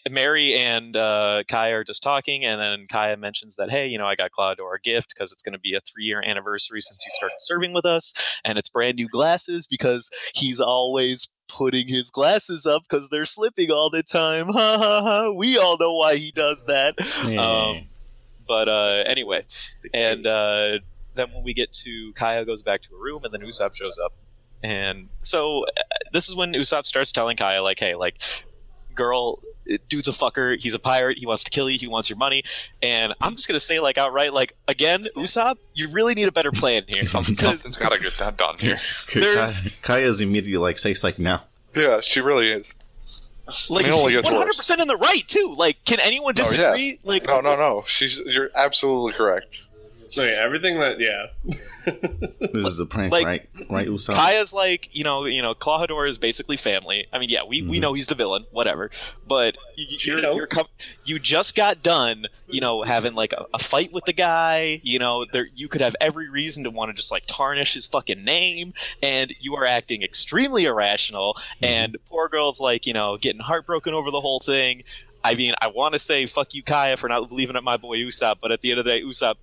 Merry 0.10 0.56
and 0.56 0.96
uh, 0.96 1.44
Kaya 1.48 1.78
are 1.78 1.84
just 1.84 2.04
talking, 2.04 2.46
and 2.46 2.60
then 2.60 2.88
Kaya 2.90 3.18
mentions 3.18 3.56
that, 3.56 3.70
hey, 3.70 3.88
you 3.88 3.98
know, 3.98 4.06
I 4.06 4.16
got 4.16 4.32
Claudor 4.32 4.76
a 4.76 4.80
gift 4.80 5.14
because 5.16 5.32
it's 5.32 5.42
going 5.42 5.54
to 5.54 5.60
be 5.60 5.76
a 5.76 5.82
three-year 5.82 6.22
anniversary 6.24 6.82
since 6.82 7.04
he 7.04 7.10
started 7.10 7.36
serving 7.40 7.74
with 7.74 7.86
us, 7.86 8.14
and 8.46 8.58
it's 8.58 8.70
brand 8.70 8.96
new 8.96 9.10
glasses 9.10 9.68
because 9.68 10.10
he's 10.34 10.60
always 10.60 11.28
putting 11.48 11.88
his 11.88 12.10
glasses 12.10 12.66
up 12.66 12.84
because 12.84 13.10
they're 13.10 13.26
slipping 13.26 13.72
all 13.72 13.90
the 13.90 14.04
time. 14.04 14.48
Ha 14.54 14.78
ha 14.78 15.02
ha! 15.02 15.32
We 15.32 15.58
all 15.58 15.78
know 15.78 15.94
why 15.94 16.16
he 16.18 16.32
does 16.32 16.66
that. 16.66 16.96
Yeah. 17.26 17.42
Um, 17.42 17.88
but 18.48 18.70
uh, 18.70 19.04
anyway, 19.08 19.44
and 19.94 20.26
uh, 20.28 20.80
then 21.16 21.32
when 21.34 21.44
we 21.44 21.54
get 21.54 21.72
to 21.84 22.14
Kaya 22.14 22.46
goes 22.46 22.62
back 22.62 22.82
to 22.84 22.90
her 22.92 22.98
room, 22.98 23.24
and 23.24 23.34
then 23.34 23.42
Usopp 23.42 23.74
shows 23.76 23.98
up, 24.04 24.14
and 24.62 25.10
so 25.22 25.66
uh, 25.66 25.82
this 26.12 26.30
is 26.30 26.36
when 26.36 26.54
Usopp 26.54 26.86
starts 26.86 27.12
telling 27.12 27.38
Kaya 27.38 27.64
like, 27.64 27.80
"Hey, 27.80 27.96
like, 27.96 28.22
girl, 28.96 29.40
dude's 29.90 30.08
a 30.08 30.12
fucker. 30.12 30.58
He's 30.60 30.74
a 30.74 30.80
pirate. 30.80 31.18
He 31.18 31.26
wants 31.26 31.44
to 31.46 31.52
kill 31.52 31.70
you. 31.70 31.78
He 31.80 31.88
wants 31.88 32.10
your 32.10 32.18
money." 32.18 32.44
And 32.82 33.14
I'm 33.22 33.36
just 33.36 33.48
gonna 33.48 33.60
say 33.60 33.80
like 33.80 33.98
outright, 33.98 34.34
like 34.34 34.56
again, 34.68 35.08
Usopp, 35.16 35.56
you 35.74 35.90
really 35.90 36.14
need 36.16 36.28
a 36.28 36.32
better 36.32 36.52
plan 36.52 36.84
here 36.88 37.02
Something, 37.04 37.36
because 37.36 37.48
something's 37.62 37.78
got 37.78 37.92
to 37.92 38.00
get 38.00 38.18
that 38.20 38.38
done 38.38 38.58
here. 38.60 38.80
there's- 39.14 39.70
Kaya's 39.82 40.22
immediately 40.22 40.58
like, 40.58 40.78
say 40.78 40.94
like 41.04 41.20
now. 41.20 41.42
Yeah, 41.76 42.02
she 42.02 42.22
really 42.22 42.50
is. 42.52 42.74
like 43.70 43.86
it 43.86 43.92
only 43.92 44.14
gets 44.14 44.26
100 44.30 44.46
worse. 44.46 44.58
percent 44.58 44.80
in 44.82 44.88
the 44.88 44.96
right 44.96 45.28
too. 45.28 45.54
Like, 45.58 45.84
can 45.86 46.00
anyone 46.00 46.34
Oh, 46.38 46.44
yeah. 46.44 46.50
disagree? 46.52 47.00
Like, 47.04 47.26
No, 47.26 47.42
no, 47.42 47.56
no. 47.58 47.84
She's. 47.88 48.18
You're 48.20 48.52
absolutely 48.56 49.14
correct. 49.14 49.64
No, 50.18 50.24
everything 50.24 50.80
that 50.80 51.00
yeah. 51.00 51.54
This 52.54 52.66
is 52.66 52.80
a 52.80 52.86
prank, 52.86 53.12
Like, 53.12 53.26
right? 53.26 53.50
Right, 53.70 53.88
Usopp? 53.90 54.16
Kaya's 54.16 54.54
like, 54.54 54.90
you 54.94 55.04
know, 55.04 55.26
you 55.26 55.42
know, 55.42 55.54
Klahadore 55.54 56.08
is 56.08 56.18
basically 56.18 56.56
family. 56.56 57.08
I 57.12 57.20
mean, 57.20 57.30
yeah, 57.30 57.44
we, 57.44 57.62
we 57.62 57.78
Mhm. 57.78 57.82
know 57.82 57.94
he's 57.94 58.08
the 58.08 58.16
villain, 58.16 58.46
whatever. 58.52 58.90
But 59.28 59.56
y- 59.78 59.86
y- 59.90 59.98
You 60.00 60.14
you're, 60.14 60.22
know. 60.22 60.36
you're 60.36 60.48
com- 60.48 60.68
you 61.04 61.20
just 61.20 61.56
got 61.56 61.84
done, 61.84 62.28
you 62.48 62.62
know, 62.62 62.84
having 62.84 63.16
like 63.16 63.34
a, 63.34 63.46
a 63.54 63.60
fight 63.60 63.92
with 63.92 64.06
the 64.06 64.14
guy. 64.14 64.80
You 64.84 65.00
know, 65.00 65.26
there 65.34 65.48
you 65.54 65.68
could 65.68 65.82
have 65.82 65.96
every 66.00 66.30
reason 66.30 66.64
to 66.64 66.70
want 66.70 66.90
to 66.90 66.94
just 66.94 67.12
like 67.12 67.24
tarnish 67.28 67.74
his 67.74 67.86
fucking 67.86 68.24
name, 68.24 68.74
and 69.02 69.34
you 69.42 69.56
are 69.56 69.66
acting 69.66 70.04
extremely 70.04 70.66
irrational. 70.66 71.38
And 71.62 71.98
poor 72.10 72.30
girl's 72.30 72.62
like, 72.62 72.86
you 72.88 72.94
know, 72.94 73.18
getting 73.18 73.42
heartbroken 73.42 73.94
over 73.94 74.10
the 74.12 74.22
whole 74.22 74.40
thing. 74.40 74.84
I 75.26 75.36
mean, 75.36 75.54
I 75.62 75.68
want 75.68 75.94
to 75.94 76.00
say 76.00 76.26
fuck 76.26 76.54
you, 76.54 76.64
Kaya, 76.64 76.98
for 76.98 77.08
not 77.08 77.28
believing 77.30 77.56
in 77.56 77.64
my 77.64 77.78
boy 77.78 77.98
Usopp, 77.98 78.36
but 78.42 78.52
at 78.52 78.60
the 78.62 78.72
end 78.72 78.80
of 78.80 78.86
the 78.86 78.92
day, 78.92 79.02
Usopp, 79.02 79.36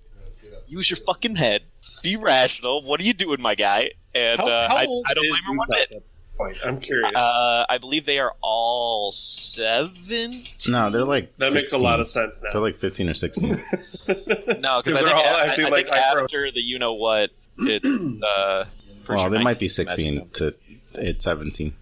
use 0.71 0.89
your 0.89 0.97
fucking 0.97 1.35
head, 1.35 1.61
be 2.01 2.15
rational. 2.15 2.81
What 2.83 2.99
are 2.99 3.03
you 3.03 3.13
doing, 3.13 3.41
my 3.41 3.55
guy? 3.55 3.91
And 4.15 4.39
How, 4.39 4.47
uh, 4.47 4.67
how 4.67 4.75
I, 4.77 4.81
I 4.81 5.13
don't 5.13 5.25
is 5.25 5.29
blame 5.31 5.43
her 5.45 5.55
one 5.55 5.67
bit. 5.69 6.03
point? 6.37 6.57
I'm 6.65 6.79
curious. 6.79 7.11
Uh, 7.15 7.65
I 7.69 7.77
believe 7.77 8.05
they 8.05 8.19
are 8.19 8.33
all 8.41 9.11
seven. 9.11 10.33
no, 10.69 10.89
they're 10.89 11.05
like. 11.05 11.35
that 11.37 11.53
makes 11.53 11.71
a 11.73 11.77
lot 11.77 11.99
of 11.99 12.07
sense 12.07 12.41
now. 12.43 12.49
They're 12.51 12.61
like 12.61 12.75
15 12.75 13.09
or 13.09 13.13
16. 13.13 13.49
No, 13.51 13.57
because 13.57 14.07
I 14.07 14.81
'Cause 14.81 14.83
think, 14.83 14.95
they're 14.99 15.15
all 15.15 15.25
I, 15.37 15.43
acting 15.45 15.65
I 15.65 15.69
like 15.69 15.85
think 15.85 15.95
hyper- 15.97 16.23
after 16.23 16.51
the 16.51 16.59
you 16.61 16.77
know 16.79 16.93
what, 16.93 17.29
it's 17.57 17.85
uh. 17.85 18.65
well, 19.09 19.19
sure 19.19 19.29
they 19.29 19.43
might 19.43 19.59
be 19.59 19.67
16 19.67 20.27
to 20.35 20.53
it's 20.95 21.23
17. 21.23 21.73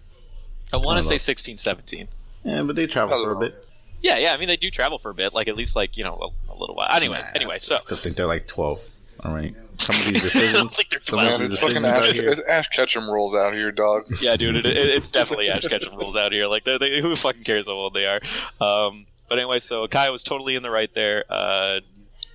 I 0.72 0.76
want 0.76 0.98
to 0.98 1.02
say 1.02 1.14
those. 1.14 1.22
16, 1.22 1.58
17. 1.58 2.08
Yeah, 2.44 2.62
but 2.62 2.76
they 2.76 2.86
travel 2.86 3.22
for 3.22 3.32
a 3.32 3.38
bit. 3.38 3.66
Yeah, 4.02 4.16
yeah. 4.18 4.32
I 4.32 4.36
mean, 4.38 4.48
they 4.48 4.56
do 4.56 4.70
travel 4.70 4.98
for 4.98 5.10
a 5.10 5.14
bit, 5.14 5.34
like 5.34 5.48
at 5.48 5.56
least 5.56 5.74
like 5.76 5.96
you 5.96 6.04
know 6.04 6.32
a, 6.48 6.49
a 6.49 6.49
little 6.60 6.76
while. 6.76 6.88
Anyway, 6.92 7.18
Nah, 7.18 7.26
anyway. 7.34 7.58
So 7.58 7.76
I 7.76 7.78
still 7.78 7.96
think 7.96 8.16
they're 8.16 8.26
like 8.26 8.46
12. 8.46 8.96
All 9.24 9.34
right. 9.34 9.54
Some 9.78 9.96
of 9.96 10.04
these 10.12 10.22
decisions. 10.30 10.76
think 10.76 10.90
they're 10.90 11.00
some 11.00 11.18
of 11.20 11.38
these 11.38 11.52
it's 11.52 11.60
fucking 11.60 11.82
decisions 11.82 11.84
out 11.86 12.04
Ash, 12.08 12.12
here. 12.12 12.30
it's 12.30 12.40
Ash 12.42 12.68
Ketchum 12.68 13.10
rules 13.10 13.34
out 13.34 13.54
here, 13.54 13.72
dog. 13.72 14.04
yeah, 14.20 14.36
dude, 14.36 14.56
it, 14.56 14.66
it, 14.66 14.76
it's 14.76 15.10
definitely 15.10 15.48
Ash 15.48 15.66
Ketchum 15.66 15.96
rules 15.96 16.16
out 16.16 16.32
here. 16.32 16.46
Like, 16.46 16.64
they, 16.64 16.78
they, 16.78 17.00
who 17.00 17.14
fucking 17.16 17.44
cares 17.44 17.66
how 17.66 17.72
old 17.72 17.94
they 17.94 18.06
are? 18.06 18.20
Um, 18.60 19.06
but 19.28 19.38
anyway, 19.38 19.58
so 19.58 19.86
Kai 19.88 20.10
was 20.10 20.22
totally 20.22 20.54
in 20.54 20.62
the 20.62 20.70
right 20.70 20.90
there. 20.94 21.24
Uh, 21.30 21.80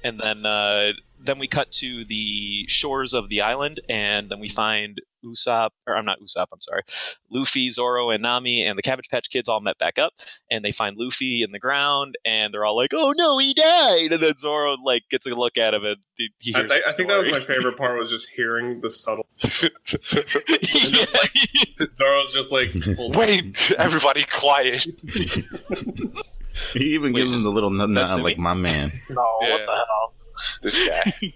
and 0.03 0.19
then 0.19 0.45
uh, 0.45 0.91
then 1.25 1.39
we 1.39 1.47
cut 1.47 1.71
to 1.73 2.05
the 2.05 2.65
shores 2.67 3.13
of 3.13 3.29
the 3.29 3.41
island, 3.41 3.79
and 3.89 4.29
then 4.29 4.39
we 4.39 4.49
find 4.49 5.01
Usopp, 5.23 5.69
or 5.87 5.95
I'm 5.97 6.05
not 6.05 6.19
Usopp, 6.19 6.47
I'm 6.53 6.61
sorry, 6.61 6.83
Luffy, 7.31 7.69
Zoro, 7.71 8.11
and 8.11 8.21
Nami, 8.21 8.63
and 8.63 8.77
the 8.77 8.83
Cabbage 8.83 9.09
Patch 9.09 9.29
Kids 9.31 9.49
all 9.49 9.59
met 9.59 9.77
back 9.79 9.97
up, 9.97 10.13
and 10.51 10.63
they 10.63 10.71
find 10.71 10.97
Luffy 10.97 11.41
in 11.41 11.51
the 11.51 11.57
ground, 11.59 12.15
and 12.25 12.53
they're 12.53 12.63
all 12.63 12.75
like, 12.75 12.91
"Oh 12.93 13.11
no, 13.15 13.39
he 13.39 13.53
died!" 13.55 14.13
And 14.13 14.21
then 14.21 14.37
Zoro 14.37 14.75
like 14.83 15.03
gets 15.09 15.25
a 15.25 15.29
look 15.31 15.57
at 15.57 15.73
him, 15.73 15.83
and 15.83 15.97
he 16.15 16.29
he 16.37 16.53
I, 16.53 16.59
hears 16.59 16.71
think- 16.71 16.85
I 16.87 16.91
think 16.93 17.09
that 17.09 17.17
was 17.17 17.31
my 17.31 17.39
favorite 17.53 17.75
part 17.77 17.97
was 17.97 18.09
just 18.11 18.29
hearing 18.29 18.81
the 18.81 18.89
subtle. 18.89 19.27
Yeah. 20.57 21.05
Zoro's 21.97 22.33
just 22.33 22.51
like, 22.51 22.69
well, 22.97 23.11
Wait, 23.11 23.55
everybody 23.77 24.25
quiet. 24.31 24.85
He 26.73 26.93
even 26.93 27.13
gives 27.13 27.33
him 27.33 27.43
the 27.43 27.49
little 27.49 27.69
nut 27.69 27.89
That's 27.91 28.19
like 28.21 28.37
my 28.37 28.53
man. 28.53 28.91
No, 29.09 29.23
what 29.41 29.65
the 29.65 29.71
hell? 29.71 30.13
This 30.61 30.89
guy. 30.89 31.13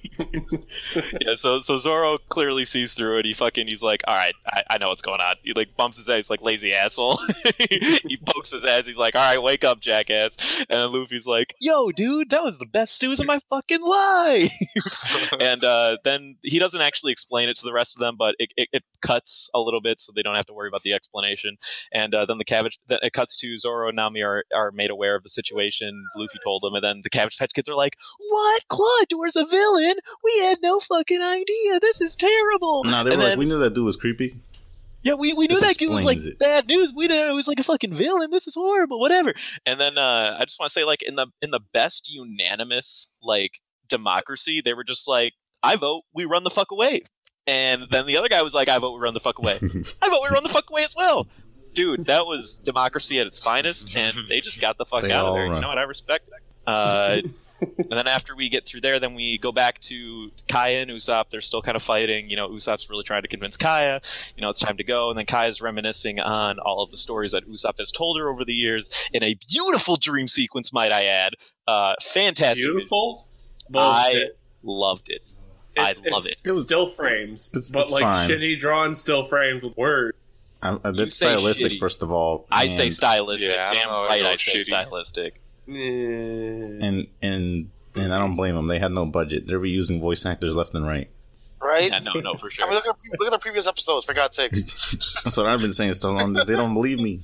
yeah, 1.22 1.36
so 1.36 1.60
so 1.60 1.78
Zoro 1.78 2.18
clearly 2.30 2.66
sees 2.66 2.94
through 2.94 3.20
it. 3.20 3.26
He 3.26 3.34
fucking 3.34 3.68
he's 3.68 3.84
like, 3.84 4.02
all 4.08 4.16
right, 4.16 4.34
I, 4.48 4.64
I 4.72 4.78
know 4.78 4.90
what's 4.90 5.02
going 5.02 5.22
on. 5.22 5.36
He 5.44 5.54
like 5.54 5.76
bumps 5.78 5.98
his 5.98 6.08
head. 6.08 6.18
He's 6.18 6.30
like 6.30 6.42
lazy 6.42 6.74
asshole. 6.74 7.20
he 7.60 8.18
pokes 8.26 8.52
his 8.52 8.64
ass. 8.66 8.86
He's 8.86 8.98
like, 8.98 9.16
all 9.16 9.22
right, 9.22 9.42
wake 9.42 9.64
up, 9.64 9.80
jackass. 9.80 10.38
And 10.70 10.82
then 10.82 10.92
Luffy's 10.92 11.26
like, 11.26 11.56
yo, 11.60 11.92
dude, 11.92 12.32
that 12.32 12.44
was 12.44 12.60
the 12.60 12.66
best 12.66 12.96
stews 12.96 13.20
of 13.20 13.26
my 13.26 13.40
fucking 13.50 13.82
life. 13.82 14.54
and 15.40 15.64
uh, 15.64 15.98
then 16.04 16.36
he 16.44 16.60
doesn't 16.60 16.82
actually 16.82 17.12
explain 17.12 17.50
it 17.50 17.58
to 17.58 17.64
the 17.64 17.74
rest 17.74 17.96
of 17.96 18.02
them, 18.02 18.16
but 18.18 18.36
it, 18.40 18.50
it, 18.58 18.70
it 18.74 18.84
cuts 19.02 19.50
a 19.54 19.60
little 19.60 19.82
bit 19.82 20.00
so 20.00 20.12
they 20.16 20.22
don't 20.22 20.36
have 20.36 20.48
to 20.48 20.54
worry 20.54 20.68
about 20.68 20.84
the 20.84 20.94
explanation. 20.94 21.58
And 21.94 22.14
uh, 22.14 22.26
then 22.26 22.38
the 22.38 22.46
cabbage, 22.46 22.80
then 22.88 23.00
it 23.02 23.14
cuts 23.14 23.36
to 23.38 23.58
Zoro 23.58 23.88
and 23.88 23.96
Nami 23.96 24.22
are, 24.22 24.44
are 24.54 24.72
made 24.72 24.90
aware 24.90 25.16
of 25.16 25.24
the 25.24 25.30
situation. 25.30 26.06
Luffy 26.16 26.40
told 26.44 26.64
them, 26.64 26.76
and 26.76 26.84
then 26.84 27.02
the 27.04 27.10
Cabbage 27.10 27.38
Patch 27.38 27.54
Kids 27.54 27.70
are 27.70 27.76
like, 27.76 27.96
"What? 28.20 28.64
Clawdor's 29.12 29.36
a 29.36 29.46
villain? 29.46 29.96
We 30.24 30.40
had 30.42 30.58
no 30.62 30.80
fucking 30.80 31.22
idea. 31.22 31.80
This 31.82 32.02
is 32.02 32.16
terrible." 32.16 32.84
No, 32.86 33.04
they 33.04 33.10
were 33.10 33.14
And 33.14 33.22
like, 33.22 33.30
then- 33.32 33.40
we 33.40 33.46
knew 33.46 33.60
that 33.60 33.74
dude 33.74 33.86
was 33.86 33.96
creepy. 33.98 34.36
yeah, 35.04 35.14
we, 35.14 35.34
we 35.34 35.48
knew 35.48 35.56
This 35.56 35.62
that 35.62 35.78
dude 35.78 35.92
was 35.92 36.04
like 36.04 36.18
it. 36.18 36.40
bad 36.40 36.68
news. 36.68 36.92
We 36.96 37.08
didn't 37.08 37.26
know 37.28 37.30
he 37.32 37.36
was 37.36 37.48
like 37.48 37.60
a 37.60 37.64
fucking 37.64 37.94
villain. 37.94 38.32
This 38.32 38.48
is 38.48 38.56
horrible. 38.56 39.00
Whatever. 39.00 39.34
And 39.66 39.80
then 39.80 39.98
uh, 39.98 40.38
I 40.40 40.44
just 40.46 40.60
want 40.60 40.70
to 40.70 40.74
say, 40.74 40.84
like 40.84 41.02
in 41.04 41.16
the 41.16 41.28
in 41.42 41.52
the 41.52 41.62
best 41.74 42.10
unanimous 42.12 43.08
like 43.24 43.52
democracy, 43.88 44.62
they 44.64 44.74
were 44.74 44.84
just 44.84 45.08
like, 45.08 45.34
"I 45.64 45.76
vote. 45.76 46.04
We 46.14 46.26
run 46.26 46.44
the 46.44 46.50
fuck 46.50 46.72
away." 46.72 47.02
And 47.48 47.84
then 47.90 48.06
the 48.06 48.18
other 48.18 48.30
guy 48.30 48.42
was 48.42 48.54
like, 48.54 48.70
"I 48.70 48.78
vote. 48.78 48.94
We 48.94 49.00
run 49.00 49.14
the 49.14 49.20
fuck 49.20 49.40
away." 49.40 49.54
I 50.02 50.10
vote. 50.10 50.22
We 50.24 50.30
run 50.30 50.44
the 50.44 50.50
fuck 50.50 50.70
away 50.70 50.84
as 50.84 50.96
well. 50.96 51.28
Dude, 51.74 52.08
that 52.08 52.26
was 52.26 52.60
democracy 52.66 53.20
at 53.20 53.28
its 53.28 53.40
finest, 53.40 53.96
and 53.96 54.14
they 54.28 54.42
just 54.42 54.60
got 54.60 54.78
the 54.78 54.86
fuck 54.86 55.04
They 55.04 55.12
out 55.12 55.28
of 55.28 55.34
there. 55.36 55.46
You 55.46 55.60
know 55.62 55.68
what? 55.70 55.78
I 55.78 55.84
respect. 55.84 56.28
it. 56.28 56.68
Uh, 56.68 57.22
and 57.62 57.90
then 57.92 58.08
after 58.08 58.36
we 58.36 58.50
get 58.50 58.66
through 58.66 58.82
there, 58.82 59.00
then 59.00 59.14
we 59.16 59.38
go 59.38 59.52
back 59.52 59.80
to 59.82 60.32
Kaya 60.48 60.82
and 60.82 60.92
Usopp. 60.92 61.26
They're 61.30 61.42
still 61.42 61.62
kind 61.62 61.76
of 61.76 61.84
fighting. 61.84 62.30
You 62.30 62.36
know, 62.38 62.50
Usopp's 62.50 62.90
really 62.90 63.04
trying 63.04 63.22
to 63.24 63.28
convince 63.28 63.58
Kaya. 63.58 64.02
You 64.36 64.44
know, 64.44 64.50
it's 64.50 64.60
time 64.60 64.78
to 64.78 64.84
go. 64.84 65.10
And 65.10 65.18
then 65.18 65.26
Kaya's 65.26 65.62
reminiscing 65.62 66.20
on 66.20 66.60
all 66.60 66.82
of 66.84 66.92
the 66.92 66.98
stories 66.98 67.32
that 67.34 67.48
Usopp 67.50 67.78
has 67.80 67.92
told 67.92 68.18
her 68.18 68.30
over 68.30 68.46
the 68.46 68.54
years 68.54 68.90
in 69.14 69.24
a 69.24 69.36
beautiful 69.52 69.96
dream 69.96 70.28
sequence, 70.28 70.72
might 70.74 70.92
I 70.92 71.04
add. 71.06 71.34
Uh, 71.68 71.94
fantastic. 72.02 72.66
beautiful. 72.66 73.18
I 73.76 74.28
loved 74.64 75.10
it. 75.10 75.34
It's- 75.76 76.02
I 76.06 76.10
love 76.10 76.26
it's 76.26 76.34
it. 76.34 76.38
It 76.46 76.52
was- 76.52 76.64
still 76.64 76.88
frames, 76.90 77.50
It's- 77.54 77.72
but 77.72 77.82
it's 77.84 77.92
like 77.92 78.04
fine. 78.04 78.30
shitty 78.30 78.60
drawn 78.60 78.96
still 78.96 79.28
frames 79.28 79.64
with 79.64 79.78
words. 79.78 80.18
I, 80.62 80.72
I, 80.84 80.90
You 80.90 80.94
that's 80.94 81.16
stylistic, 81.16 81.74
shitty. 81.74 81.80
first 81.80 82.02
of 82.02 82.12
all. 82.12 82.46
I 82.52 82.68
say 82.68 82.90
stylistic. 82.90 83.50
Yeah, 83.52 83.74
Damn 83.74 83.88
know, 83.88 84.04
I 84.04 84.08
right, 84.08 84.26
I 84.26 84.36
say 84.36 84.58
shitty. 84.60 84.64
stylistic. 84.66 85.40
And 85.76 87.08
and 87.22 87.70
and 87.96 88.14
I 88.14 88.18
don't 88.20 88.36
blame 88.36 88.56
them. 88.56 88.68
They 88.68 88.80
had 88.80 88.92
no 88.92 89.06
budget. 89.06 89.48
They're 89.48 89.60
reusing 89.60 90.00
voice 90.00 90.26
actors 90.26 90.56
left 90.56 90.74
and 90.74 90.86
right. 90.86 91.10
Right? 91.62 91.92
Yeah, 91.92 92.00
no, 92.00 92.14
no, 92.14 92.36
for 92.36 92.50
sure. 92.50 92.66
I 92.66 92.68
mean, 92.70 92.76
look 92.76 92.88
at 92.88 92.96
look 93.20 93.28
at 93.28 93.32
the 93.32 93.40
previous 93.40 93.68
episodes. 93.68 94.06
For 94.06 94.14
God's 94.14 94.38
sakes, 94.38 95.22
That's 95.24 95.36
what 95.36 95.46
I've 95.46 95.60
been 95.60 95.74
saying 95.74 95.94
so 95.96 96.12
long. 96.12 96.34
They 96.34 96.56
don't 96.56 96.74
believe 96.74 97.00
me. 97.00 97.22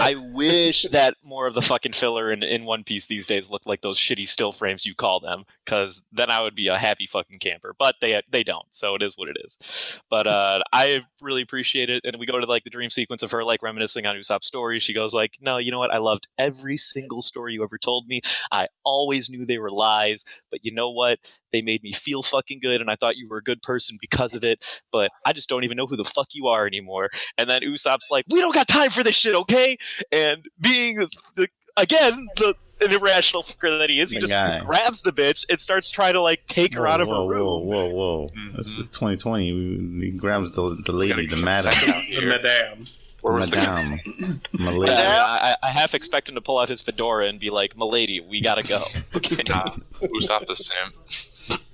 I 0.00 0.14
wish 0.14 0.82
that 0.84 1.16
more 1.22 1.46
of 1.46 1.54
the 1.54 1.62
fucking 1.62 1.92
filler 1.92 2.32
in, 2.32 2.42
in 2.42 2.64
One 2.64 2.84
Piece 2.84 3.06
these 3.06 3.26
days 3.26 3.50
looked 3.50 3.66
like 3.66 3.80
those 3.80 3.98
shitty 3.98 4.26
still 4.26 4.52
frames 4.52 4.86
you 4.86 4.94
call 4.94 5.20
them, 5.20 5.44
because 5.64 6.06
then 6.12 6.30
I 6.30 6.42
would 6.42 6.54
be 6.54 6.68
a 6.68 6.78
happy 6.78 7.06
fucking 7.06 7.38
camper. 7.38 7.74
But 7.78 7.96
they 8.00 8.20
they 8.30 8.42
don't, 8.42 8.66
so 8.72 8.94
it 8.94 9.02
is 9.02 9.16
what 9.16 9.28
it 9.28 9.36
is. 9.44 9.58
But 10.10 10.26
uh, 10.26 10.60
I 10.72 11.00
really 11.20 11.42
appreciate 11.42 11.90
it, 11.90 12.02
and 12.04 12.16
we 12.18 12.26
go 12.26 12.38
to 12.38 12.46
like 12.46 12.64
the 12.64 12.70
dream 12.70 12.90
sequence 12.90 13.22
of 13.22 13.30
her 13.32 13.44
like 13.44 13.62
reminiscing 13.62 14.06
on 14.06 14.16
Usopp's 14.16 14.46
story. 14.46 14.78
She 14.80 14.94
goes 14.94 15.12
like, 15.12 15.38
"No, 15.40 15.58
you 15.58 15.70
know 15.70 15.78
what? 15.78 15.92
I 15.92 15.98
loved 15.98 16.28
every 16.38 16.76
single 16.76 17.22
story 17.22 17.54
you 17.54 17.64
ever 17.64 17.78
told 17.78 18.06
me. 18.06 18.22
I 18.50 18.68
always 18.84 19.30
knew 19.30 19.46
they 19.46 19.58
were 19.58 19.70
lies, 19.70 20.24
but 20.50 20.64
you 20.64 20.72
know 20.72 20.90
what? 20.90 21.18
They 21.52 21.62
made 21.62 21.82
me 21.82 21.92
feel 21.92 22.22
fucking 22.22 22.60
good, 22.60 22.80
and 22.80 22.90
I 22.90 22.96
thought 22.96 23.16
you 23.16 23.28
were 23.28 23.38
a 23.38 23.42
good 23.42 23.62
person 23.62 23.98
because 24.00 24.34
of 24.34 24.44
it. 24.44 24.64
But 24.90 25.10
I 25.26 25.32
just 25.32 25.48
don't 25.48 25.64
even 25.64 25.76
know 25.76 25.86
who 25.86 25.96
the 25.96 26.04
fuck 26.04 26.28
you 26.32 26.48
are 26.48 26.66
anymore." 26.66 27.10
And 27.38 27.48
then 27.50 27.62
Usopp's 27.62 28.08
like, 28.10 28.24
"We 28.30 28.40
don't 28.40 28.54
got 28.54 28.68
time 28.68 28.90
for 28.90 29.02
this 29.04 29.16
shit, 29.16 29.34
okay?" 29.34 29.76
And 30.10 30.48
being 30.60 30.96
the 31.36 31.48
again 31.76 32.28
the 32.36 32.54
an 32.80 32.92
irrational 32.92 33.44
fucker 33.44 33.78
that 33.78 33.90
he 33.90 34.00
is, 34.00 34.10
he 34.10 34.16
The 34.16 34.22
just 34.22 34.32
guy. 34.32 34.58
grabs 34.64 35.02
the 35.02 35.12
bitch 35.12 35.44
and 35.48 35.60
starts 35.60 35.88
trying 35.88 36.14
to 36.14 36.20
like 36.20 36.44
take 36.46 36.74
her 36.74 36.82
whoa, 36.82 36.88
out 36.90 37.00
of 37.00 37.06
whoa, 37.06 37.28
her 37.28 37.34
room. 37.34 37.46
Whoa, 37.66 37.86
whoa, 37.86 37.88
whoa! 37.94 38.30
Mhm. 38.36 38.56
This 38.56 38.68
is 38.68 38.88
2020. 38.88 39.52
We- 39.52 40.06
He 40.06 40.10
grabs 40.18 40.50
the 40.52 40.76
the 40.84 40.92
lady, 40.92 41.26
the 41.26 41.36
Gotta 41.36 41.42
madam, 41.44 41.72
second 41.72 41.88
The 41.88 42.00
here. 42.20 42.28
madame. 42.28 42.84
Where 43.20 43.34
was 43.34 43.50
the 43.50 43.56
madame, 43.56 44.40
my 44.54 44.72
Yeah. 44.84 44.92
I, 45.24 45.54
I, 45.62 45.68
I 45.68 45.70
half 45.70 45.94
expect 45.94 46.28
him 46.28 46.34
to 46.34 46.40
pull 46.40 46.58
out 46.58 46.68
his 46.68 46.80
fedora 46.82 47.28
and 47.28 47.38
be 47.38 47.50
like, 47.50 47.76
"Milady, 47.76 48.18
we 48.18 48.40
gotta 48.40 48.64
go." 48.64 48.82
Okay. 49.14 49.42
Nah, 49.48 49.70
Usopp 50.00 50.48
the 50.48 50.56
simp. 50.56 50.92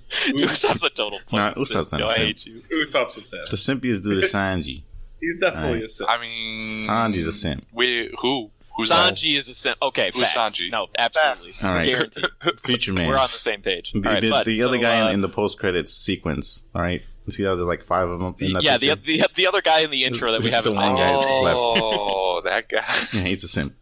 Usopp's 0.27 0.83
a 0.83 0.91
total. 0.91 1.21
Nah, 1.33 1.49
fucking 1.51 1.63
Usopp's 1.65 1.91
simp. 1.91 1.93
not 1.93 2.01
Yo, 2.01 2.07
a 2.07 2.11
I 2.11 2.15
simp. 2.17 2.27
hate 2.27 2.47
you. 2.47 2.61
Usopp's 2.73 3.17
a 3.17 3.21
simp. 3.21 3.49
The 3.49 3.57
simpiest 3.57 4.03
dude 4.05 4.25
is 4.25 4.33
Sanji. 4.33 4.83
He's 5.21 5.39
definitely 5.39 5.69
Alright. 5.71 5.83
a 5.85 5.89
simp. 5.89 6.11
I 6.11 6.21
mean, 6.21 6.81
Sanji's 6.81 7.27
a 7.27 7.33
simp. 7.33 7.67
We 7.73 8.15
who? 8.21 8.51
Who's 8.77 8.91
that? 8.91 9.15
Sanji 9.15 9.37
is 9.37 9.49
a 9.49 9.55
simp. 9.55 9.77
Okay, 9.83 10.11
Who's 10.15 10.33
facts. 10.33 10.57
Sanji? 10.57 10.71
No, 10.71 10.87
absolutely. 10.97 11.55
All 11.65 11.71
right. 11.71 11.89
Guaranteed. 11.89 12.27
Future 12.61 12.93
man. 12.93 13.09
We're 13.09 13.19
on 13.19 13.29
the 13.33 13.39
same 13.39 13.61
page. 13.61 13.91
the, 13.93 13.99
All 13.99 14.15
right, 14.15 14.21
the, 14.21 14.31
but, 14.31 14.47
the 14.47 14.63
other 14.63 14.77
so, 14.77 14.83
guy 14.83 15.01
uh, 15.01 15.09
in, 15.09 15.15
in 15.15 15.21
the 15.21 15.29
post 15.29 15.59
credits 15.59 15.93
sequence. 15.93 16.63
All 16.75 16.83
right. 16.83 17.03
You 17.27 17.33
see 17.33 17.43
how 17.43 17.57
there's 17.57 17.67
like 17.67 17.83
five 17.83 18.09
of 18.09 18.21
them 18.21 18.37
in 18.39 18.53
that 18.55 18.63
yeah, 18.63 18.79
the, 18.79 18.89
picture? 18.97 19.03
the 19.05 19.29
the 19.35 19.47
other 19.49 19.61
guy 19.61 19.81
in 19.81 19.91
the 19.91 20.05
intro 20.05 20.33
that 20.33 20.43
we 20.43 20.51
haven't 20.51 20.73
the 20.73 20.81
one 20.81 20.95
mentioned, 20.95 21.23
guy 21.23 21.43
left. 21.43 21.57
Oh, 21.59 22.41
that 22.45 22.69
guy. 22.69 22.85
Yeah, 23.13 23.23
he's 23.23 23.45
a 23.45 23.49
simp. 23.49 23.75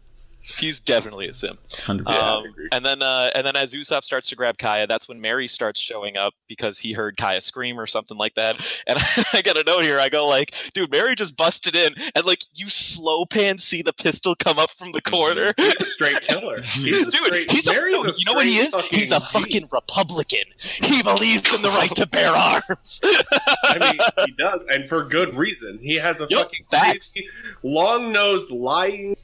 He's 0.57 0.79
definitely 0.79 1.27
a 1.27 1.33
simp. 1.33 1.59
Hundred 1.73 2.05
percent. 2.07 2.23
Um, 2.25 2.43
and 2.71 2.85
then, 2.85 3.01
uh, 3.01 3.29
and 3.35 3.45
then 3.45 3.55
as 3.55 3.73
Usopp 3.73 4.03
starts 4.03 4.29
to 4.29 4.35
grab 4.35 4.57
Kaya, 4.57 4.87
that's 4.87 5.07
when 5.07 5.21
Merry 5.21 5.47
starts 5.47 5.79
showing 5.79 6.17
up 6.17 6.33
because 6.47 6.79
he 6.79 6.93
heard 6.93 7.15
Kaya 7.17 7.41
scream 7.41 7.79
or 7.79 7.87
something 7.87 8.17
like 8.17 8.35
that. 8.35 8.57
And 8.87 8.99
I 9.33 9.41
got 9.41 9.57
a 9.57 9.63
note 9.65 9.83
here. 9.83 9.99
I 9.99 10.07
go 10.09 10.27
like, 10.27 10.53
dude, 10.73 10.91
Merry 10.91 11.15
just 11.15 11.35
busted 11.35 11.75
in, 11.75 11.93
and 12.15 12.25
like 12.25 12.39
you 12.53 12.69
slow 12.69 13.25
pan 13.25 13.57
see 13.57 13.81
the 13.81 13.91
pistol 13.91 14.33
come 14.35 14.57
up 14.59 14.69
from 14.71 14.91
the 14.93 15.01
corner. 15.01 15.53
He's 15.57 15.75
a 15.81 15.83
straight 15.85 16.21
killer. 16.21 16.61
He's 16.73 17.01
a 17.01 17.03
Dude, 17.11 17.13
straight. 17.13 17.51
he's 17.51 17.67
a, 17.67 17.71
Merry's 17.73 18.03
no, 18.03 18.09
a 18.09 18.13
you 18.17 18.25
know 18.27 18.33
what 18.33 18.45
he 18.45 18.57
is? 18.59 18.73
He's 18.89 19.11
a 19.11 19.19
fucking 19.19 19.67
Republican. 19.71 20.43
He 20.59 21.03
believes 21.03 21.53
in 21.53 21.61
the 21.61 21.69
right 21.69 21.93
to 21.95 22.07
bear 22.07 22.31
arms. 22.31 23.01
I 23.03 23.77
mean, 23.79 24.25
he 24.27 24.33
does, 24.41 24.65
and 24.69 24.87
for 24.87 25.03
good 25.05 25.35
reason. 25.35 25.79
He 25.81 25.95
has 25.95 26.21
a 26.21 26.27
Yup, 26.29 26.43
fucking 26.43 26.65
facts. 26.71 27.13
crazy, 27.13 27.27
long-nosed, 27.63 28.51
lying. 28.51 29.15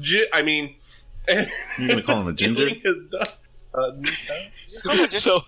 Gi- 0.00 0.26
I 0.32 0.42
mean, 0.42 0.74
You're 1.28 1.88
gonna 1.88 2.02
call 2.02 2.22
him 2.22 2.28
a 2.28 2.34
ginger? 2.34 2.68
stealing 2.68 2.80
his 2.82 3.10
du- 3.10 3.32
uh, 3.74 3.92
so, 5.10 5.40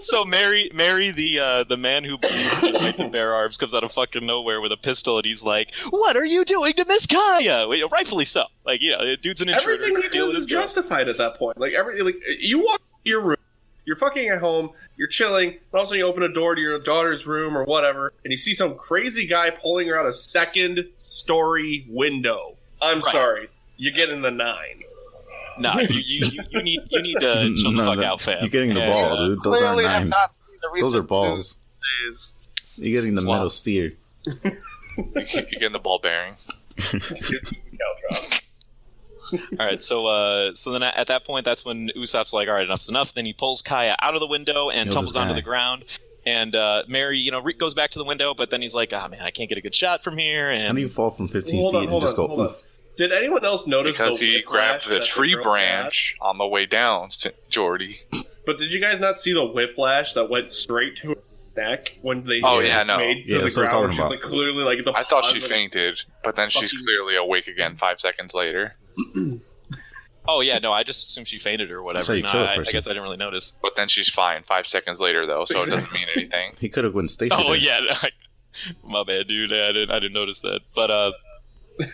so 0.00 0.24
Merry, 0.24 0.70
Merry, 0.74 1.10
the 1.12 1.38
uh, 1.38 1.64
the 1.64 1.76
man 1.76 2.02
who 2.02 2.18
believes 2.18 2.62
in 2.64 2.74
right 2.74 2.96
to 2.96 3.08
bear 3.08 3.32
arms, 3.34 3.58
comes 3.58 3.74
out 3.74 3.84
of 3.84 3.92
fucking 3.92 4.26
nowhere 4.26 4.60
with 4.60 4.72
a 4.72 4.76
pistol, 4.76 5.18
and 5.18 5.24
he's 5.24 5.42
like, 5.42 5.72
"What 5.90 6.16
are 6.16 6.24
you 6.24 6.44
doing 6.44 6.72
to 6.74 6.84
Miss 6.86 7.06
Kaya?" 7.06 7.66
Rightfully 7.92 8.24
so. 8.24 8.44
Like, 8.66 8.80
you 8.82 8.90
know, 8.90 9.14
dude's 9.22 9.40
an 9.40 9.50
intruder. 9.50 9.72
everything 9.84 10.02
he 10.02 10.08
does 10.18 10.34
is 10.34 10.46
justified 10.46 11.08
at 11.08 11.18
that 11.18 11.36
point. 11.36 11.58
Like 11.58 11.72
everything, 11.74 12.04
like 12.06 12.16
you 12.40 12.64
walk 12.64 12.78
to 12.80 12.84
your 13.04 13.20
room, 13.20 13.36
you're 13.84 13.94
fucking 13.96 14.28
at 14.30 14.40
home, 14.40 14.70
you're 14.96 15.06
chilling, 15.08 15.58
but 15.70 15.78
also 15.78 15.94
you 15.94 16.04
open 16.06 16.24
a 16.24 16.28
door 16.32 16.56
to 16.56 16.60
your 16.60 16.80
daughter's 16.80 17.24
room 17.24 17.56
or 17.56 17.62
whatever, 17.64 18.12
and 18.24 18.32
you 18.32 18.36
see 18.36 18.52
some 18.54 18.74
crazy 18.74 19.28
guy 19.28 19.50
pulling 19.50 19.86
her 19.86 19.96
out 19.96 20.06
a 20.06 20.12
second 20.12 20.86
story 20.96 21.86
window. 21.88 22.56
I'm 22.82 22.96
Right. 22.96 23.04
sorry, 23.04 23.48
you 23.80 23.90
get 23.92 24.10
in 24.10 24.20
the 24.22 24.30
nine. 24.30 24.82
Nah, 25.58 25.78
you, 25.80 25.88
you, 25.90 26.20
you, 26.32 26.42
you 26.50 26.62
need 26.62 26.80
you 26.90 27.02
need 27.02 27.14
to 27.20 27.54
chill 27.60 27.72
the 27.72 27.82
fuck 27.84 27.96
that- 27.96 28.04
out, 28.04 28.20
fam. 28.20 28.38
You're 28.40 28.48
getting 28.50 28.74
the 28.74 28.80
Yeah, 28.80 28.86
ball, 28.90 29.10
yeah. 29.10 29.26
dude. 29.28 29.38
Those 29.42 29.56
clearly 29.58 29.84
aren't 29.86 30.08
nines. 30.10 30.14
the 30.62 30.80
Those 30.80 30.94
are 30.96 31.02
balls. 31.02 31.56
news 32.04 32.36
days. 32.36 32.48
You're 32.76 33.00
getting 33.00 33.14
the 33.14 33.22
Swamp. 33.22 33.38
metal 33.40 33.50
sphere. 33.50 33.92
You're 34.96 35.24
getting 35.24 35.72
the 35.72 35.78
ball 35.82 35.98
bearing. 35.98 36.36
All 39.32 39.66
right, 39.66 39.82
so 39.82 40.06
uh, 40.06 40.54
so 40.54 40.72
then 40.72 40.82
at 40.82 41.06
that 41.06 41.24
point, 41.24 41.44
that's 41.44 41.64
when 41.64 41.90
Usopp's 41.96 42.32
like, 42.32 42.48
"All 42.48 42.54
right, 42.54 42.64
enough's 42.64 42.88
enough." 42.88 43.14
Then 43.14 43.24
he 43.26 43.32
pulls 43.32 43.62
Kaya 43.62 43.94
out 44.02 44.14
of 44.14 44.20
the 44.20 44.26
window 44.26 44.70
and 44.70 44.88
Yo, 44.88 44.94
tumbles 44.94 45.14
onto 45.16 45.34
the 45.34 45.42
ground. 45.42 45.84
And 46.26 46.54
uh, 46.56 46.82
Merry, 46.88 47.18
you 47.18 47.30
know, 47.30 47.40
Rick 47.40 47.58
goes 47.60 47.72
back 47.74 47.92
to 47.92 47.98
the 47.98 48.04
window, 48.04 48.34
but 48.34 48.50
then 48.50 48.60
he's 48.60 48.74
like, 48.74 48.92
"Ah, 48.92 49.06
man, 49.08 49.20
I 49.22 49.30
can't 49.30 49.48
get 49.48 49.56
a 49.56 49.60
good 49.60 49.74
shot 49.74 50.02
from 50.02 50.18
here." 50.18 50.50
And 50.50 50.62
How 50.62 50.68
And 50.70 50.76
do 50.76 50.82
you 50.82 50.88
fall 50.88 51.10
from 51.10 51.28
15 51.28 51.60
Hold 51.60 51.72
feet 51.72 51.76
on, 51.76 51.82
and 51.84 51.90
hold 51.90 52.02
just 52.02 52.16
go 52.16 52.40
oof? 52.40 52.62
Did 52.96 53.12
anyone 53.12 53.44
else 53.44 53.66
notice 53.66 53.96
because 53.96 54.18
the 54.18 54.26
he 54.36 54.42
grabbed 54.42 54.86
the 54.88 54.98
that 54.98 55.04
tree 55.06 55.32
girl 55.34 55.42
had? 55.44 55.50
branch 55.82 56.16
on 56.20 56.38
the 56.38 56.46
way 56.46 56.66
down, 56.66 57.08
to 57.20 57.32
Jordy. 57.48 58.00
But 58.46 58.58
did 58.58 58.72
you 58.72 58.80
guys 58.80 59.00
not 59.00 59.18
see 59.18 59.32
the 59.32 59.44
whiplash 59.44 60.12
that 60.14 60.28
went 60.28 60.50
straight 60.52 60.96
to 60.96 61.08
her 61.10 61.14
neck 61.56 61.96
when 62.02 62.24
they 62.26 62.40
Oh, 62.44 62.60
yeah, 62.60 62.82
no. 62.82 62.98
made 62.98 63.24
Yeah, 63.26 63.38
to 63.38 63.38
the 63.38 63.44
that's 63.44 63.56
what 63.56 63.64
I'm 63.66 63.70
ground? 63.70 63.82
talking 63.84 63.90
She's 63.92 63.98
about. 64.00 64.10
like 64.10 64.20
clearly 64.20 64.64
like 64.64 64.84
the 64.84 64.92
I 64.92 65.04
thought 65.04 65.24
she 65.26 65.40
fainted, 65.40 66.00
but 66.24 66.36
then 66.36 66.50
she's 66.50 66.72
clearly 66.72 67.16
awake 67.16 67.46
again 67.48 67.76
five 67.76 68.00
seconds 68.00 68.34
later. 68.34 68.74
oh 70.28 70.40
yeah, 70.40 70.58
no, 70.58 70.72
I 70.72 70.82
just 70.82 71.02
assumed 71.08 71.28
she 71.28 71.38
fainted 71.38 71.70
or 71.70 71.82
whatever. 71.82 72.06
how 72.06 72.12
you 72.14 72.22
No, 72.22 72.28
kill 72.28 72.42
a 72.42 72.44
I, 72.46 72.52
I 72.52 72.56
person. 72.56 72.72
guess 72.72 72.86
I 72.86 72.90
didn't 72.90 73.02
really 73.04 73.16
notice. 73.16 73.52
But 73.62 73.76
then 73.76 73.88
she's 73.88 74.08
fine 74.08 74.42
five 74.44 74.66
seconds 74.66 75.00
later, 75.00 75.26
though, 75.26 75.44
so 75.44 75.62
it 75.62 75.70
doesn't 75.70 75.92
mean 75.92 76.06
anything. 76.16 76.52
He 76.58 76.68
could 76.68 76.84
have 76.84 76.94
went 76.94 77.10
stationary. 77.10 77.46
Oh 77.48 77.52
yeah, 77.54 77.78
my 78.84 79.04
bad, 79.04 79.28
dude. 79.28 79.52
I 79.52 79.68
didn't, 79.72 79.90
I 79.90 79.98
didn't 80.00 80.12
notice 80.14 80.40
that. 80.42 80.60
But 80.74 80.90
uh, 80.90 81.12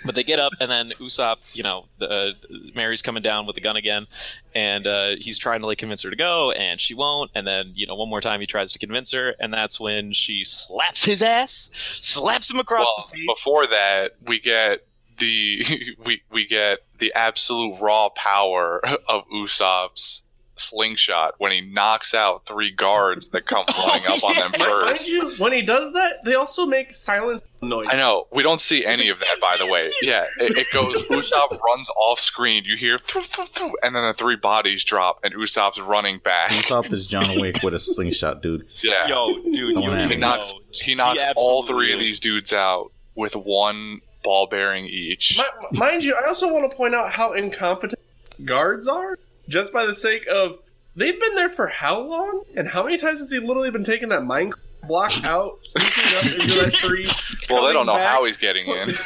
but 0.04 0.14
they 0.14 0.24
get 0.24 0.38
up, 0.38 0.52
and 0.60 0.70
then 0.70 0.92
Usopp, 1.00 1.54
you 1.56 1.62
know, 1.62 1.86
the, 1.98 2.08
uh, 2.08 2.32
Merry's 2.74 3.02
coming 3.02 3.22
down 3.22 3.46
with 3.46 3.54
the 3.54 3.60
gun 3.60 3.76
again, 3.76 4.06
and 4.54 4.86
uh, 4.86 5.10
he's 5.18 5.38
trying 5.38 5.60
to 5.60 5.66
like 5.66 5.78
convince 5.78 6.02
her 6.02 6.10
to 6.10 6.16
go, 6.16 6.50
and 6.52 6.80
she 6.80 6.94
won't. 6.94 7.30
And 7.34 7.46
then 7.46 7.72
you 7.74 7.86
know, 7.86 7.94
one 7.94 8.08
more 8.08 8.20
time 8.20 8.40
he 8.40 8.46
tries 8.46 8.72
to 8.72 8.78
convince 8.78 9.12
her, 9.12 9.34
and 9.38 9.52
that's 9.52 9.78
when 9.78 10.12
she 10.12 10.42
slaps 10.44 11.04
his 11.04 11.22
ass, 11.22 11.70
slaps 12.00 12.50
him 12.50 12.58
across 12.58 12.86
Well, 12.96 13.06
the 13.10 13.16
face. 13.18 13.26
before 13.26 13.66
that, 13.66 14.12
we 14.26 14.40
get 14.40 14.86
the 15.18 15.96
we 16.04 16.22
we 16.30 16.46
get 16.46 16.80
the 16.98 17.12
absolute 17.14 17.80
raw 17.80 18.08
power 18.10 18.80
of 19.08 19.26
Usopp's 19.32 20.22
slingshot 20.58 21.34
when 21.38 21.52
he 21.52 21.60
knocks 21.60 22.14
out 22.14 22.44
three 22.46 22.70
guards 22.70 23.28
that 23.28 23.46
come 23.46 23.64
running 23.76 24.06
up 24.06 24.22
on 24.24 24.34
them 24.34 24.50
Mind- 24.58 24.70
Mind 24.70 24.88
first. 24.90 25.08
you, 25.08 25.32
when 25.38 25.52
he 25.52 25.62
does 25.62 25.92
that, 25.94 26.24
they 26.24 26.34
also 26.34 26.66
make 26.66 26.92
silent 26.94 27.42
noise. 27.62 27.86
I 27.90 27.96
know. 27.96 28.26
We 28.32 28.42
don't 28.42 28.60
see 28.60 28.84
any 28.84 29.08
of 29.08 29.18
that, 29.20 29.36
by 29.40 29.56
the 29.58 29.66
way. 29.66 29.90
Yeah, 30.02 30.26
it, 30.38 30.56
it 30.58 30.66
goes. 30.72 31.02
Usopp 31.08 31.58
runs 31.60 31.90
off 31.96 32.20
screen. 32.20 32.64
You 32.64 32.76
hear, 32.76 32.98
"Through, 32.98 33.22
through, 33.22 33.46
through," 33.46 33.72
and 33.82 33.94
then 33.96 34.04
the 34.04 34.14
three 34.14 34.36
bodies 34.36 34.84
drop, 34.84 35.20
and 35.24 35.34
Usopp's 35.34 35.80
running 35.80 36.18
back. 36.18 36.50
Usopp 36.50 36.92
is 36.92 37.06
John 37.06 37.40
Wick 37.40 37.62
with 37.62 37.74
a 37.74 37.78
slingshot, 37.78 38.42
dude. 38.42 38.66
Yeah, 38.82 39.06
Yo, 39.08 39.34
dude, 39.42 39.54
you 39.54 39.72
Don't 39.74 39.84
don't 39.84 39.92
have 39.94 39.98
even 40.06 40.10
he 40.10 40.16
knocks. 40.18 40.52
He 40.70 40.94
knocks 40.94 41.22
He 41.22 41.28
all 41.34 41.66
three 41.66 41.92
of 41.92 41.98
these 41.98 42.20
dudes 42.20 42.52
out 42.52 42.92
with 43.14 43.34
one 43.34 44.00
ball 44.22 44.46
bearing 44.46 44.86
each. 44.86 45.38
Mi- 45.38 45.78
mind 45.78 46.04
you, 46.04 46.14
I 46.14 46.26
also 46.28 46.52
want 46.52 46.70
to 46.70 46.76
point 46.76 46.94
out 46.94 47.10
how 47.12 47.32
incompetent 47.32 47.98
guards 48.44 48.86
are, 48.86 49.18
just 49.48 49.72
by 49.72 49.86
the 49.86 49.94
sake 49.94 50.26
of 50.30 50.58
they've 50.94 51.18
been 51.18 51.34
there 51.34 51.48
for 51.48 51.66
how 51.68 52.00
long, 52.00 52.42
and 52.56 52.68
how 52.68 52.82
many 52.84 52.96
times 52.98 53.20
has 53.20 53.30
he 53.30 53.38
literally 53.38 53.70
been 53.70 53.84
taking 53.84 54.08
that 54.10 54.24
mine 54.24 54.52
block 54.86 55.24
out, 55.24 55.62
sneaking 55.62 56.16
up 56.16 56.24
into 56.26 56.54
that 56.64 56.72
tree? 56.72 57.06
well, 57.50 57.64
they 57.66 57.72
don't 57.72 57.86
know 57.86 57.94
back? 57.94 58.08
how 58.08 58.24
he's 58.24 58.36
getting 58.36 58.66
in. 58.68 58.90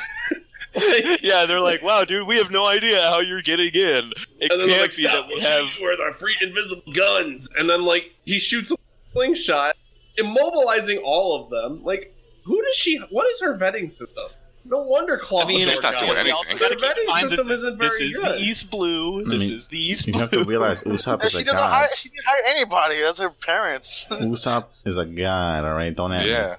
yeah, 1.20 1.46
they're 1.46 1.60
like, 1.60 1.82
wow, 1.82 2.04
dude, 2.04 2.28
we 2.28 2.36
have 2.36 2.50
no 2.52 2.64
idea 2.64 3.02
how 3.02 3.18
you're 3.18 3.42
getting 3.42 3.74
in. 3.74 4.12
It 4.38 4.50
And 4.50 4.50
then 4.50 4.58
they're 4.58 4.68
can't 4.68 4.82
like, 4.82 4.96
be 4.96 5.02
that 5.02 5.10
"Stop! 5.12 5.26
we 5.28 5.40
have. 5.40 5.68
shoot 5.68 5.80
you 5.80 5.88
with 5.88 5.98
our 6.00 6.12
free 6.12 6.36
invisible 6.42 6.92
guns." 6.92 7.48
And 7.58 7.68
then 7.68 7.84
like 7.84 8.14
he 8.24 8.38
shoots 8.38 8.70
a 8.70 8.76
slingshot, 9.12 9.74
immobilizing 10.16 11.00
all 11.04 11.42
of 11.42 11.50
them. 11.50 11.82
Like, 11.82 12.14
who 12.44 12.62
does 12.62 12.76
she? 12.76 12.98
What 13.10 13.26
is 13.32 13.40
her 13.40 13.58
vetting 13.58 13.90
system? 13.90 14.26
No 14.70 14.82
wonder 14.82 15.18
Claw. 15.18 15.42
I 15.42 15.46
mean, 15.48 15.66
She's 15.68 15.82
not 15.82 15.98
doing 15.98 16.12
we 16.24 16.30
also 16.30 16.50
anything. 16.52 16.68
The 16.68 16.76
vetting 16.76 16.94
keep 16.94 16.98
in 16.98 17.06
mind 17.08 17.28
system 17.28 17.48
this 17.48 17.58
is- 17.58 17.64
isn't 17.66 17.78
very 17.78 17.90
This 17.90 18.00
is 18.00 18.16
good. 18.16 18.24
the 18.36 18.38
East 18.40 18.70
Blue. 18.70 19.20
I 19.20 19.28
This 19.28 19.40
mean, 19.40 19.52
is 19.54 19.66
the 19.68 19.78
East 19.80 20.06
You 20.06 20.12
Blue. 20.12 20.18
You 20.20 20.22
have 20.22 20.30
to 20.30 20.44
realize 20.44 20.82
Usopp 20.84 21.24
is 21.24 21.32
she 21.32 21.38
a 21.38 21.44
doesn't 21.44 21.56
god. 21.56 21.70
hire. 21.70 21.88
She 21.96 22.08
didn't 22.08 22.24
hire 22.24 22.42
anybody. 22.46 23.00
That's 23.02 23.18
her 23.18 23.30
parents. 23.30 24.06
Usopp 24.10 24.66
is 24.84 24.96
a 24.96 25.04
god. 25.04 25.64
All 25.64 25.74
right, 25.74 25.94
don't 25.94 26.12
act. 26.12 26.26
Yeah, 26.28 26.56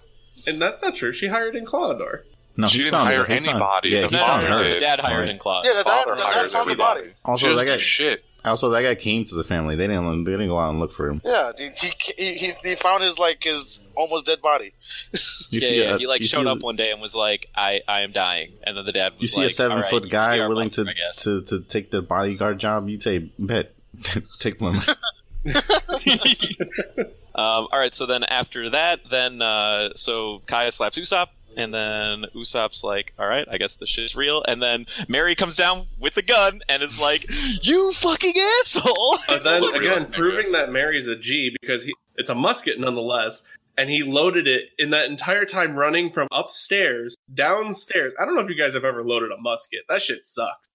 And 0.48 0.60
that's 0.62 0.82
not 0.84 0.94
true. 0.96 1.14
She 1.14 1.28
hired 1.28 1.56
in 1.56 1.66
Claudor. 1.66 2.24
No, 2.58 2.68
She 2.68 2.80
didn't 2.80 2.96
hire 2.96 3.20
her. 3.24 3.26
He 3.26 3.36
found- 3.40 3.48
anybody. 3.48 3.90
Yeah, 3.92 4.02
The 4.02 4.10
found 4.10 4.44
father 4.44 4.48
her. 4.58 4.64
did. 4.66 4.80
Dad 4.82 5.00
hired 5.00 5.14
Alright. 5.14 5.30
in 5.30 5.38
Claude. 5.40 5.66
yeah, 5.66 5.72
the 5.74 5.84
dad, 5.86 6.04
father 6.04 6.12
the 6.12 6.18
dad 6.22 6.34
hires 6.34 6.52
found 6.52 6.52
the 6.68 6.72
everybody. 6.72 7.02
body. 7.02 7.14
Also, 7.24 7.48
She 7.50 7.56
that 7.56 7.66
guy. 7.66 7.78
shit. 7.78 8.26
Also, 8.44 8.70
that 8.70 8.82
guy 8.82 8.96
came 8.96 9.24
to 9.24 9.36
the 9.36 9.44
family. 9.46 9.76
They 9.78 9.88
didn't. 9.88 10.24
They 10.26 10.32
didn't 10.32 10.48
go 10.50 10.60
out 10.60 10.72
and 10.72 10.80
look 10.80 10.92
for 10.92 11.08
him. 11.10 11.22
Yeah, 11.24 11.52
he, 11.58 11.70
he, 12.18 12.34
he, 12.38 12.54
he 12.64 12.76
found 12.76 13.04
his 13.04 13.18
like 13.20 13.44
his 13.44 13.80
almost 14.02 14.26
dead 14.26 14.42
body. 14.42 14.74
You 15.50 15.60
yeah, 15.60 15.68
see, 15.68 15.80
yeah. 15.80 15.96
a- 15.96 15.98
he 15.98 16.08
like 16.08 16.22
you 16.22 16.28
showed 16.28 16.44
see, 16.44 16.50
up 16.50 16.60
one 16.62 16.76
day 16.76 16.92
and 16.92 17.02
was 17.02 17.16
like, 17.16 17.48
"I, 17.56 17.82
I 17.88 18.02
am 18.02 18.12
dying," 18.12 18.54
and 18.64 18.76
then 18.76 18.86
the 18.86 18.92
dad 18.92 19.14
was 19.14 19.22
You 19.22 19.28
see 19.28 19.42
like, 19.42 19.50
a 19.50 19.54
seven 19.54 19.78
"All 19.78 19.84
right, 19.84 19.90
foot 19.90 20.04
you 20.06 20.10
guy 20.10 20.40
are 20.40 20.48
willing 20.48 20.70
to, 20.72 20.84
welcome, 20.84 20.96
I 20.98 21.08
guess." 21.08 21.24
to 21.24 21.42
to 21.44 21.62
take 21.62 21.92
the 21.92 22.02
bodyguard 22.02 22.60
job. 22.60 22.90
You 22.90 23.00
say, 23.00 23.32
bet, 23.38 23.74
take 24.40 24.60
one. 24.60 24.76
um, 25.46 25.54
all 27.36 27.70
right, 27.72 27.94
so 27.94 28.06
then 28.06 28.24
after 28.24 28.70
that, 28.72 29.00
then 29.10 29.42
uh, 29.42 29.90
so 29.96 30.42
Kaya 30.46 30.72
slaps 30.72 30.98
Usopp, 30.98 31.28
and 31.58 31.74
then 31.74 32.26
Usopp's 32.36 32.84
like, 32.84 33.14
"All 33.18 33.28
right, 33.28 33.48
I 33.50 33.58
guess 33.58 33.78
this 33.78 33.90
shit's 33.90 34.16
real." 34.16 34.44
And 34.48 34.62
then 34.62 34.86
Merry 35.08 35.36
comes 35.36 35.58
down 35.58 35.88
with 36.00 36.18
a 36.18 36.22
gun 36.22 36.62
and 36.70 36.84
is 36.84 37.00
like, 37.00 37.26
"You 37.62 37.92
fucking 37.94 38.34
asshole!" 38.62 39.20
But 39.28 39.44
then 39.44 39.64
again, 39.76 40.06
proving 40.12 40.52
that 40.54 40.72
Merry's 40.72 41.08
a 41.08 41.16
G 41.16 41.56
because 41.62 41.84
he 41.84 41.94
it's 42.16 42.30
a 42.30 42.36
musket 42.36 42.80
nonetheless, 42.80 43.50
and 43.78 43.90
he 43.90 44.04
loaded 44.04 44.48
it 44.48 44.70
in 44.78 44.90
that 44.92 45.10
entire 45.10 45.46
time 45.46 45.76
running 45.76 46.12
from 46.12 46.28
upstairs 46.32 47.16
downstairs. 47.34 48.14
I 48.20 48.26
don't 48.26 48.36
know 48.36 48.42
if 48.42 48.50
you 48.50 48.56
guys 48.58 48.74
have 48.74 48.86
ever 48.86 49.04
loaded 49.04 49.32
a 49.32 49.38
musket. 49.42 49.82
That 49.90 50.02
shit 50.02 50.26
sucks. 50.26 50.68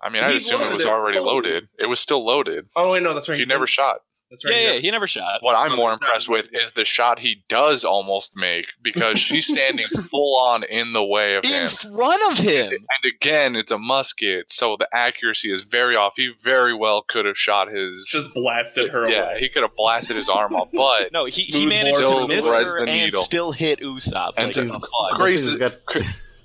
I 0.00 0.10
mean, 0.10 0.22
I 0.22 0.30
assume 0.30 0.62
it 0.62 0.72
was 0.72 0.86
already 0.86 1.18
fully. 1.18 1.26
loaded. 1.26 1.68
It 1.78 1.88
was 1.88 1.98
still 1.98 2.24
loaded. 2.24 2.66
Oh 2.76 2.92
wait, 2.92 3.02
no, 3.02 3.14
that's 3.14 3.28
right. 3.28 3.38
He 3.38 3.44
never 3.44 3.60
didn't. 3.60 3.70
shot. 3.70 3.98
That's 4.30 4.44
right. 4.44 4.52
yeah, 4.52 4.58
he 4.58 4.62
yeah, 4.64 4.70
never- 4.72 4.80
he 4.82 4.90
never 4.90 5.06
shot. 5.06 5.38
What 5.42 5.56
I'm 5.56 5.72
Oh, 5.72 5.76
more 5.76 5.92
impressed 5.92 6.28
with 6.28 6.48
is 6.52 6.72
the 6.72 6.84
shot 6.84 7.18
he 7.18 7.44
does 7.48 7.84
almost 7.84 8.36
make 8.36 8.66
because 8.82 9.18
she's 9.18 9.46
standing 9.46 9.86
full 10.10 10.38
on 10.40 10.64
in 10.64 10.92
the 10.92 11.02
way 11.02 11.36
of 11.36 11.44
In 11.44 11.50
him. 11.52 11.62
In 11.62 11.68
front 11.96 12.32
of 12.32 12.38
him. 12.38 12.70
And 12.72 13.12
again, 13.16 13.56
it's 13.56 13.70
a 13.70 13.78
musket, 13.78 14.50
so 14.52 14.76
the 14.76 14.88
accuracy 14.92 15.50
is 15.50 15.62
very 15.62 15.96
off. 15.96 16.12
He 16.16 16.30
very 16.42 16.74
well 16.74 17.02
could 17.02 17.24
have 17.24 17.38
shot 17.38 17.68
his. 17.72 18.06
just 18.10 18.32
blasted 18.34 18.90
her 18.90 19.08
yeah, 19.08 19.30
away. 19.30 19.40
he 19.40 19.48
could 19.48 19.62
have 19.62 19.74
blasted 19.76 20.16
his 20.16 20.28
arm 20.28 20.54
off, 20.54 20.68
but 20.74 21.10
No, 21.12 21.24
he, 21.24 21.40
he 21.40 21.64
managed 21.66 21.86
to 21.86 21.96
still 21.96 22.28
miss 22.28 22.44
her 22.44 22.64
the 22.84 22.90
and 22.90 22.90
needle. 22.90 23.22
still 23.22 23.52
hit 23.52 23.80
Usopp. 23.80 24.32
And 24.36 24.46
like, 24.48 24.54
since- 24.54 24.76
a 24.76 25.16
Grace 25.16 25.40
thing's 25.40 25.52
is- 25.54 25.56
got 25.56 25.74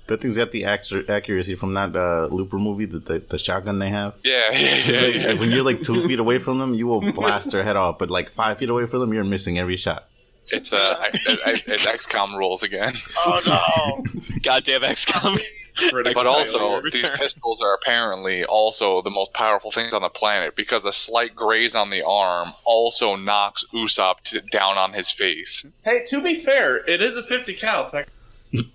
that 0.06 0.20
thing's 0.20 0.36
got 0.36 0.50
the 0.52 0.64
actu- 0.64 1.04
accuracy 1.08 1.54
from 1.54 1.74
that 1.74 1.94
uh, 1.96 2.28
Looper 2.30 2.58
movie, 2.58 2.84
the, 2.84 2.98
the 2.98 3.18
the 3.20 3.38
shotgun 3.38 3.78
they 3.78 3.88
have. 3.88 4.18
yeah, 4.24 4.50
yeah, 4.52 4.58
yeah, 4.76 5.00
like, 5.00 5.14
yeah. 5.14 5.32
When 5.34 5.50
you're 5.50 5.64
like 5.64 5.82
two 5.82 6.06
feet 6.06 6.18
away 6.18 6.38
from 6.38 6.58
them, 6.58 6.74
you 6.74 6.86
will 6.86 7.12
blast 7.12 7.52
their 7.52 7.62
head 7.62 7.76
off. 7.76 7.98
But 7.98 8.10
like 8.10 8.28
five 8.28 8.58
feet 8.58 8.68
away 8.68 8.86
from 8.86 9.00
them, 9.00 9.12
you're 9.14 9.24
missing 9.24 9.58
every 9.58 9.76
shot. 9.76 10.08
It's 10.52 10.72
uh, 10.72 11.08
it's 11.12 11.66
it's 11.66 11.86
XCOM 11.86 12.36
rules 12.36 12.62
again. 12.62 12.94
Oh 13.18 13.40
no! 13.46 14.22
goddamn 14.42 14.82
XCOM. 14.82 15.40
Critical 15.76 16.14
But 16.14 16.26
also, 16.28 16.82
these 16.82 17.10
pistols 17.10 17.60
are 17.60 17.74
apparently 17.74 18.44
also 18.44 19.02
the 19.02 19.10
most 19.10 19.32
powerful 19.34 19.72
things 19.72 19.92
on 19.92 20.02
the 20.02 20.08
planet 20.08 20.54
because 20.54 20.84
a 20.84 20.92
slight 20.92 21.34
graze 21.34 21.74
on 21.74 21.90
the 21.90 22.02
arm 22.06 22.52
also 22.64 23.16
knocks 23.16 23.64
Usopp 23.74 24.20
to, 24.20 24.40
down 24.40 24.78
on 24.78 24.92
his 24.92 25.10
face. 25.10 25.66
hey, 25.84 26.04
to 26.06 26.22
be 26.22 26.36
fair, 26.36 26.76
it 26.76 27.02
is 27.02 27.16
a 27.16 27.24
50 27.24 27.54
cal. 27.54 27.88
Tech- 27.88 28.06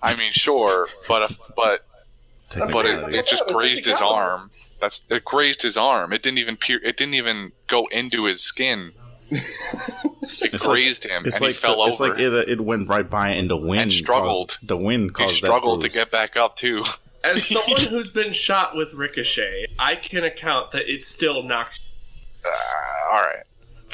I 0.01 0.15
mean, 0.15 0.31
sure, 0.31 0.87
but 1.07 1.31
but 1.55 1.85
but 2.71 2.85
it, 2.85 3.13
it 3.13 3.27
just 3.27 3.45
grazed 3.47 3.85
his 3.85 4.01
arm. 4.01 4.51
That's 4.81 5.05
it 5.09 5.25
grazed 5.25 5.61
his 5.61 5.77
arm. 5.77 6.13
It 6.13 6.23
didn't 6.23 6.37
even 6.39 6.55
peer. 6.57 6.79
It 6.83 6.97
didn't 6.97 7.15
even 7.15 7.51
go 7.67 7.87
into 7.91 8.25
his 8.25 8.41
skin. 8.41 8.91
It 10.21 10.53
It's 10.53 10.67
grazed 10.67 11.05
him, 11.05 11.23
It's 11.25 11.37
and 11.37 11.45
like 11.45 11.55
he 11.55 11.61
fell 11.61 11.85
it's 11.85 11.99
over. 11.99 12.11
like 12.11 12.19
it, 12.19 12.33
it 12.49 12.59
went 12.61 12.89
right 12.89 13.09
by 13.09 13.29
and 13.29 13.49
the 13.49 13.55
wind 13.55 13.93
struggled. 13.93 14.49
caused- 14.49 14.67
the 14.67 14.75
wind 14.77 15.13
caused 15.13 15.31
he 15.31 15.37
struggled 15.37 15.81
that 15.81 15.87
to 15.89 15.93
get 15.93 16.11
back 16.11 16.35
up 16.35 16.57
too. 16.57 16.83
As 17.23 17.45
someone 17.47 17.79
who's 17.81 18.09
been 18.09 18.33
shot 18.33 18.75
with 18.75 18.93
ricochet, 18.93 19.67
I 19.79 19.95
can 19.95 20.23
account 20.25 20.71
that 20.71 20.89
it 20.91 21.05
still 21.05 21.41
knocks. 21.43 21.79
Uh, 22.45 22.49
all 23.11 23.21
right, 23.21 23.35
Fine. 23.35 23.43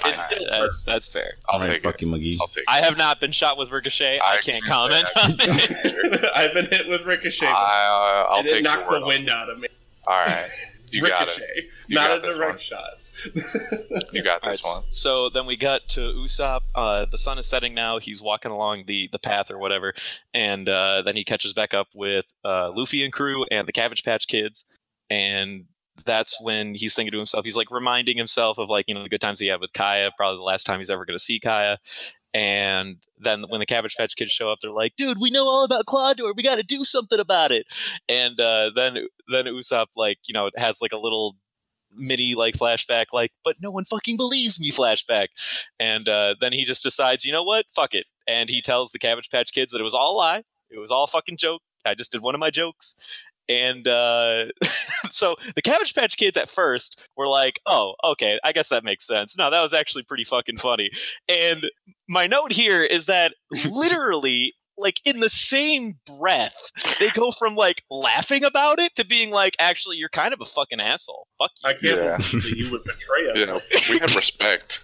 It's 0.06 0.24
still 0.24 0.46
That's 0.50 0.84
that's 0.84 1.08
fair. 1.08 1.34
I'll 1.50 1.56
All 1.56 1.60
right, 1.62 1.74
take 1.74 1.78
it. 1.78 1.84
Bucky 1.84 2.06
McGee. 2.06 2.38
I'll 2.42 2.48
take 2.48 2.64
it. 2.64 2.66
I 2.68 2.82
have 2.82 2.98
not 2.98 3.20
been 3.20 3.32
shot 3.32 3.58
with 3.58 3.72
ricochet. 3.72 4.20
I, 4.20 4.34
I 4.34 4.38
can't 4.38 4.64
can 4.64 4.72
comment 4.72 5.08
say 5.16 5.22
on 5.24 5.32
it. 5.40 6.32
I've 6.36 6.54
been 6.54 6.68
hit 6.68 6.88
with 6.88 7.04
ricochet, 7.06 7.46
I, 7.48 7.52
uh, 7.52 8.32
I'll 8.34 8.40
and 8.40 8.48
take 8.48 8.56
it 8.58 8.64
your 8.64 8.76
knocked 8.76 8.90
word 8.90 9.00
the 9.00 9.04
on 9.04 9.08
wind 9.08 9.30
out 9.30 9.50
of 9.50 9.60
me. 9.60 9.68
All 10.08 10.26
right, 10.26 10.50
you 10.92 11.02
got 11.02 11.22
ricochet, 11.22 11.44
it. 11.56 11.66
You 11.88 11.96
not 11.96 12.08
got 12.08 12.18
a 12.18 12.22
this 12.22 12.36
direct 12.36 12.52
one. 12.52 12.58
shot. 12.60 12.90
You 14.12 14.22
got 14.24 14.42
this 14.44 14.64
right, 14.64 14.76
one. 14.76 14.84
So 14.90 15.30
then 15.30 15.46
we 15.46 15.56
got 15.56 15.88
to 15.90 16.02
Usopp. 16.02 16.62
Uh, 16.76 17.06
the 17.10 17.18
sun 17.18 17.40
is 17.40 17.48
setting 17.48 17.74
now. 17.74 17.98
He's 17.98 18.22
walking 18.22 18.52
along 18.52 18.84
the, 18.86 19.10
the 19.12 19.18
path 19.18 19.50
or 19.50 19.58
whatever, 19.58 19.96
and 20.34 20.68
uh, 20.70 21.02
then 21.04 21.16
he 21.16 21.24
catches 21.24 21.54
back 21.54 21.74
up 21.74 21.88
with 21.96 22.26
uh, 22.44 22.70
Luffy 22.72 23.04
and 23.04 23.12
crew 23.12 23.46
and 23.50 23.68
the 23.68 23.72
Cabbage 23.72 24.04
Patch 24.04 24.28
Kids, 24.28 24.66
and 25.10 25.66
that's 26.04 26.42
when 26.42 26.76
he's 26.76 26.94
thinking 26.94 27.12
to 27.12 27.18
himself. 27.18 27.46
He's 27.46 27.56
like 27.56 27.72
reminding 27.72 28.18
himself 28.18 28.58
of 28.58 28.70
like 28.70 28.86
you 28.88 28.94
know 28.94 29.04
the 29.04 29.10
good 29.10 29.22
times 29.22 29.40
he 29.40 29.48
had 29.48 29.62
with 29.62 29.74
Kaya. 29.74 30.12
Probably 30.18 30.38
the 30.38 30.44
last 30.44 30.66
time 30.66 30.80
he's 30.80 30.90
ever 30.90 31.06
going 31.06 31.18
to 31.18 31.24
see 31.24 31.40
Kaya, 31.40 31.78
And 32.34 32.98
then 33.20 33.46
when 33.48 33.60
the 33.60 33.66
Cabbage 33.66 33.96
Patch 33.96 34.16
Kids 34.16 34.32
show 34.32 34.52
up, 34.52 34.60
they're 34.62 34.72
like, 34.72 34.96
"Dude, 34.98 35.20
we 35.20 35.32
know 35.32 35.48
all 35.48 35.64
about 35.64 35.86
Clawdor. 35.86 36.36
We 36.36 36.44
got 36.44 36.58
to 36.58 36.64
do 36.64 36.84
something 36.84 37.20
about 37.20 37.52
it." 37.52 37.66
And 38.10 38.40
uh, 38.40 38.72
then 38.76 38.98
then 39.32 39.46
Usopp 39.46 39.88
like 39.96 40.18
you 40.28 40.34
know 40.34 40.50
has 40.58 40.82
like 40.82 40.92
a 40.94 40.98
little 40.98 41.36
mini 41.96 42.36
like 42.36 42.56
flashback, 42.56 43.06
like, 43.14 43.32
"But 43.44 43.56
no 43.62 43.72
one 43.72 43.86
fucking 43.86 44.18
believes 44.18 44.60
me." 44.60 44.72
Flashback, 44.72 45.28
and 45.80 46.08
uh, 46.10 46.36
then 46.42 46.52
he 46.54 46.66
just 46.66 46.84
decides, 46.84 47.24
you 47.24 47.32
know 47.32 47.44
what, 47.44 47.66
fuck 47.76 47.94
it, 47.94 48.06
and 48.28 48.50
he 48.50 48.62
tells 48.62 48.92
the 48.92 49.00
Cabbage 49.00 49.30
Patch 49.30 49.52
Kids 49.54 49.72
that 49.72 49.80
it 49.80 49.84
was 49.86 49.96
all 49.96 50.16
a 50.16 50.18
lie. 50.18 50.44
It 50.70 50.80
was 50.80 50.92
all 50.92 51.06
a 51.06 51.08
fucking 51.08 51.38
joke. 51.38 51.62
I 51.86 51.94
just 51.94 52.12
did 52.12 52.22
one 52.22 52.36
of 52.36 52.40
my 52.40 52.50
jokes. 52.50 52.96
And 53.48 53.88
uh, 53.88 54.46
so 55.12 55.36
the 55.56 55.62
Cabbage 55.62 55.94
Patch 55.94 56.18
Kids 56.18 56.36
at 56.38 56.50
first 56.50 57.08
were 57.16 57.28
like, 57.28 57.60
oh, 57.66 57.94
okay, 58.04 58.40
I 58.44 58.52
guess 58.52 58.70
that 58.70 58.84
makes 58.84 59.06
sense. 59.06 59.38
No, 59.38 59.50
that 59.52 59.62
was 59.62 59.74
actually 59.74 60.04
pretty 60.04 60.24
fucking 60.24 60.58
funny. 60.58 60.90
And 61.30 61.64
my 62.08 62.28
note 62.28 62.52
here 62.52 62.84
is 62.84 63.06
that 63.08 63.34
literally, 63.66 64.54
like, 64.78 65.00
in 65.06 65.20
the 65.20 65.30
same 65.30 65.94
breath, 66.20 66.72
they 67.00 67.10
go 67.12 67.32
from 67.32 67.56
like 67.56 67.84
laughing 67.90 68.44
about 68.44 68.80
it 68.80 68.94
to 68.96 69.06
being 69.06 69.30
like, 69.32 69.56
actually, 69.60 69.98
you're 69.98 70.10
kind 70.10 70.34
of 70.34 70.42
a 70.42 70.46
fucking 70.46 70.80
asshole. 70.82 71.28
Fuck 71.38 71.52
you. 71.62 71.70
I 71.70 71.74
can't 71.74 71.84
Yeah. 71.84 72.18
believe 72.18 72.44
that 72.44 72.58
you 72.58 72.72
would 72.72 72.84
betray 72.84 73.30
us. 73.32 73.40
You 73.40 73.46
know, 73.46 73.62
we 73.90 74.00
have 74.00 74.16
respect. 74.16 74.84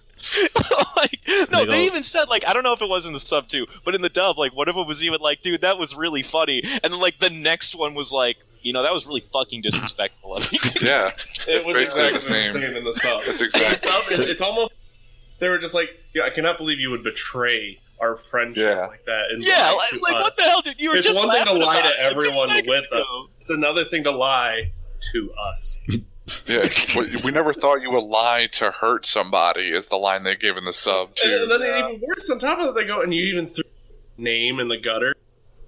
like, 0.96 1.18
no, 1.28 1.46
They 1.62 1.66
they 1.66 1.86
even 1.86 2.04
said 2.04 2.26
like 2.30 2.46
I 2.48 2.54
don't 2.54 2.62
know 2.64 2.74
if 2.74 2.82
it 2.84 2.88
was 2.88 3.08
in 3.08 3.14
the 3.14 3.20
sub 3.20 3.48
too, 3.48 3.66
but 3.84 3.96
in 3.96 4.02
the 4.02 4.10
dub, 4.10 4.38
like 4.38 4.56
one 4.56 4.70
of 4.70 4.76
them 4.76 4.86
was 4.88 5.04
even 5.04 5.20
like, 5.20 5.42
"Dude, 5.42 5.62
that 5.62 5.80
was 5.80 5.96
really 5.96 6.22
funny," 6.22 6.62
and 6.84 6.94
then 6.94 7.00
like 7.00 7.18
the 7.20 7.32
next 7.32 7.74
one 7.74 7.96
was 7.96 8.12
like, 8.12 8.38
"You 8.62 8.74
know, 8.74 8.84
that 8.84 8.94
was 8.94 9.06
really 9.08 9.24
fucking 9.34 9.62
disrespectful." 9.62 10.36
of 10.36 10.52
you." 10.52 10.60
Yeah, 10.82 11.08
It 11.08 11.28
It's 11.48 11.68
was 11.68 11.76
basically 11.76 11.82
exactly 11.84 12.12
the 12.12 12.14
the 12.18 12.22
same. 12.22 12.52
same. 12.54 12.76
in 12.78 12.84
the 12.84 12.94
sub. 12.94 13.22
That's 13.26 13.42
In 13.42 13.50
the 13.50 13.76
sub, 13.76 14.04
it's, 14.12 14.26
it's 14.28 14.42
almost 14.42 14.72
they 15.40 15.50
were 15.50 15.58
just 15.58 15.74
like, 15.74 15.90
yeah, 16.14 16.24
I 16.24 16.30
cannot 16.30 16.58
believe 16.58 16.80
you 16.80 16.92
would 16.92 17.04
betray 17.04 17.80
our 18.00 18.16
friendship 18.16 18.78
Yeah. 18.78 18.86
like 18.88 19.06
that. 19.06 19.26
And 19.32 19.44
yeah, 19.44 19.72
like, 19.72 20.02
like 20.02 20.14
what 20.24 20.36
the 20.36 20.44
hell, 20.44 20.62
dude? 20.62 20.80
You 20.80 20.90
were 20.90 20.96
It's 20.96 21.08
just 21.08 21.18
one 21.18 21.30
thing 21.32 21.46
to 21.46 21.54
lie 21.54 21.82
to 21.82 21.88
it 21.88 21.96
a 21.98 22.02
few 22.02 22.10
everyone 22.12 22.50
with 22.50 22.68
us. 22.68 22.86
ago. 22.86 23.28
It's 23.40 23.50
another 23.50 23.84
thing 23.86 24.04
to 24.06 24.12
lie 24.12 24.72
to 25.14 25.34
us. 25.58 25.80
Yeah, 26.48 26.68
we, 26.96 27.16
we 27.26 27.32
never 27.32 27.54
thought 27.54 27.82
you 27.82 27.90
would 27.92 28.04
lie 28.04 28.48
to 28.54 28.72
hurt 28.72 29.06
somebody. 29.06 29.70
Is 29.72 29.88
the 29.88 29.98
line 29.98 30.24
they 30.24 30.36
give 30.36 30.58
in 30.58 30.66
the 30.66 30.74
sub 30.74 31.10
And, 31.24 31.32
too. 31.32 31.46
then 31.48 31.62
even 31.62 32.02
worse, 32.08 32.30
on 32.30 32.38
top 32.40 32.60
of 32.60 32.66
that, 32.68 32.76
they 32.80 32.86
go 32.86 33.02
and 33.02 33.14
you 33.14 33.24
even 33.26 33.48
threw 33.48 33.64
name 34.18 34.60
in 34.60 34.68
the 34.68 34.78
gutter. 34.78 35.16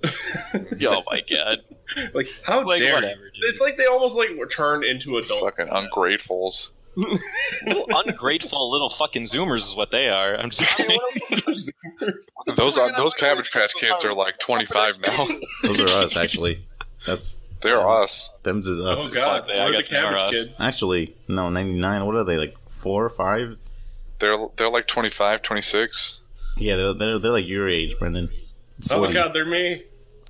Oh 0.05 1.03
my 1.09 1.21
god! 1.21 1.59
Like 2.13 2.27
how 2.43 2.63
Like 2.63 2.79
dare 2.79 2.95
whatever. 2.95 3.31
It's 3.33 3.61
like 3.61 3.77
they 3.77 3.85
almost 3.85 4.17
like 4.17 4.29
were 4.37 4.47
turned 4.47 4.83
into 4.83 5.17
adults. 5.17 5.43
Fucking 5.57 5.67
ungratefuls. 5.67 6.69
Little 6.95 7.87
ungrateful 8.05 8.71
little 8.71 8.89
fucking 8.89 9.23
zoomers 9.23 9.61
is 9.61 9.75
what 9.75 9.89
they 9.89 10.09
are. 10.09 10.35
I'm 10.35 10.51
just. 10.51 10.69
I 10.79 10.87
mean, 10.87 10.99
what- 10.99 11.45
Those 12.55 12.77
We're 12.77 12.91
those 12.95 13.13
Cabbage 13.15 13.51
Patch 13.51 13.73
kids 13.75 14.05
are 14.05 14.13
like 14.13 14.37
25 14.39 14.99
now. 14.99 15.27
Those 15.63 15.79
are 15.79 15.87
us, 15.87 16.15
actually. 16.17 16.63
That's 17.07 17.41
They're 17.61 17.87
us. 17.89 18.29
them's 18.43 18.67
is 18.67 18.79
us. 18.83 18.99
Oh 19.01 19.13
god, 19.13 19.39
Fuck, 19.39 19.47
they- 19.47 19.53
I 19.59 19.65
we're 19.65 19.71
the 19.71 19.77
guess 19.87 19.91
are 19.91 20.17
cabbage 20.17 20.31
kids. 20.33 20.61
Actually, 20.61 21.15
no, 21.27 21.49
ninety 21.49 21.79
nine. 21.79 22.05
What 22.05 22.15
are 22.15 22.23
they 22.23 22.37
like? 22.37 22.55
Four 22.69 23.05
or 23.05 23.09
five? 23.09 23.57
They're 24.19 24.37
they're 24.55 24.69
like 24.69 24.87
25, 24.87 25.41
26. 25.41 26.19
Yeah, 26.57 26.75
they're 26.75 26.93
they're, 26.93 27.19
they're 27.19 27.31
like 27.31 27.47
your 27.47 27.67
age, 27.67 27.97
Brendan. 27.97 28.29
Oh 28.91 29.01
my 29.01 29.11
god, 29.11 29.33
they're 29.33 29.45
me. 29.45 29.83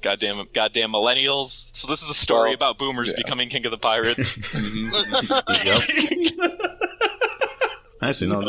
Goddamn, 0.03 0.47
goddamn 0.53 0.91
millennials. 0.91 1.75
So 1.75 1.87
this 1.87 2.03
is 2.03 2.09
a 2.09 2.13
story 2.13 2.49
Well, 2.49 2.55
about 2.55 2.77
boomers 2.77 3.09
yeah. 3.09 3.15
becoming 3.17 3.49
king 3.49 3.65
of 3.65 3.71
the 3.71 3.77
pirates. 3.79 4.53
Yep. 5.63 5.81
Actually, 8.01 8.29
no. 8.31 8.41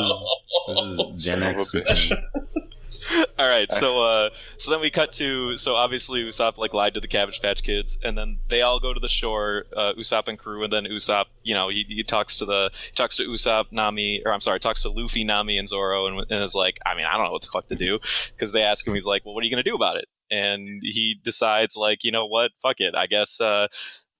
This 0.66 0.78
is, 0.78 0.96
this 0.96 1.06
is 1.16 1.24
Gen 1.24 1.40
Son 1.42 1.50
of 1.54 1.56
a 1.56 1.60
X. 1.60 1.70
bitch. 1.70 2.22
All 3.38 3.46
right, 3.48 3.70
so 3.70 4.00
uh, 4.00 4.30
so 4.56 4.70
then 4.70 4.80
we 4.80 4.88
cut 4.90 5.12
to 5.14 5.56
so 5.58 5.74
obviously 5.74 6.22
Usopp 6.24 6.56
like 6.56 6.72
lied 6.72 6.94
to 6.94 7.00
the 7.00 7.08
Cabbage 7.08 7.42
Patch 7.42 7.62
Kids, 7.62 7.98
and 8.02 8.16
then 8.16 8.38
they 8.48 8.62
all 8.62 8.80
go 8.80 8.94
to 8.94 9.00
the 9.00 9.08
shore, 9.08 9.64
uh, 9.76 9.92
Usopp 9.98 10.26
and 10.28 10.38
crew, 10.38 10.64
and 10.64 10.72
then 10.72 10.84
Usopp, 10.84 11.26
you 11.42 11.54
know, 11.54 11.68
he, 11.68 11.84
he 11.86 12.02
talks 12.02 12.36
to 12.38 12.46
the 12.46 12.70
he 12.72 12.92
talks 12.96 13.16
to 13.16 13.24
Usopp, 13.24 13.66
Nami, 13.72 14.22
or 14.24 14.32
I'm 14.32 14.40
sorry, 14.40 14.58
talks 14.58 14.82
to 14.84 14.90
Luffy, 14.90 15.22
Nami, 15.24 15.58
and 15.58 15.68
Zoro, 15.68 16.06
and, 16.06 16.24
and 16.30 16.42
is 16.44 16.54
like, 16.54 16.78
I 16.86 16.94
mean, 16.94 17.04
I 17.04 17.16
don't 17.16 17.26
know 17.26 17.32
what 17.32 17.42
the 17.42 17.48
fuck 17.48 17.68
to 17.68 17.74
do, 17.76 17.98
because 18.34 18.52
they 18.52 18.62
ask 18.62 18.86
him, 18.86 18.94
he's 18.94 19.06
like, 19.06 19.24
well, 19.26 19.34
what 19.34 19.42
are 19.42 19.44
you 19.44 19.50
gonna 19.50 19.62
do 19.64 19.74
about 19.74 19.96
it? 19.98 20.06
And 20.30 20.80
he 20.82 21.16
decides, 21.22 21.76
like, 21.76 22.04
you 22.04 22.12
know 22.12 22.26
what, 22.26 22.50
fuck 22.62 22.76
it, 22.80 22.94
I 22.94 23.06
guess 23.06 23.40
uh, 23.40 23.68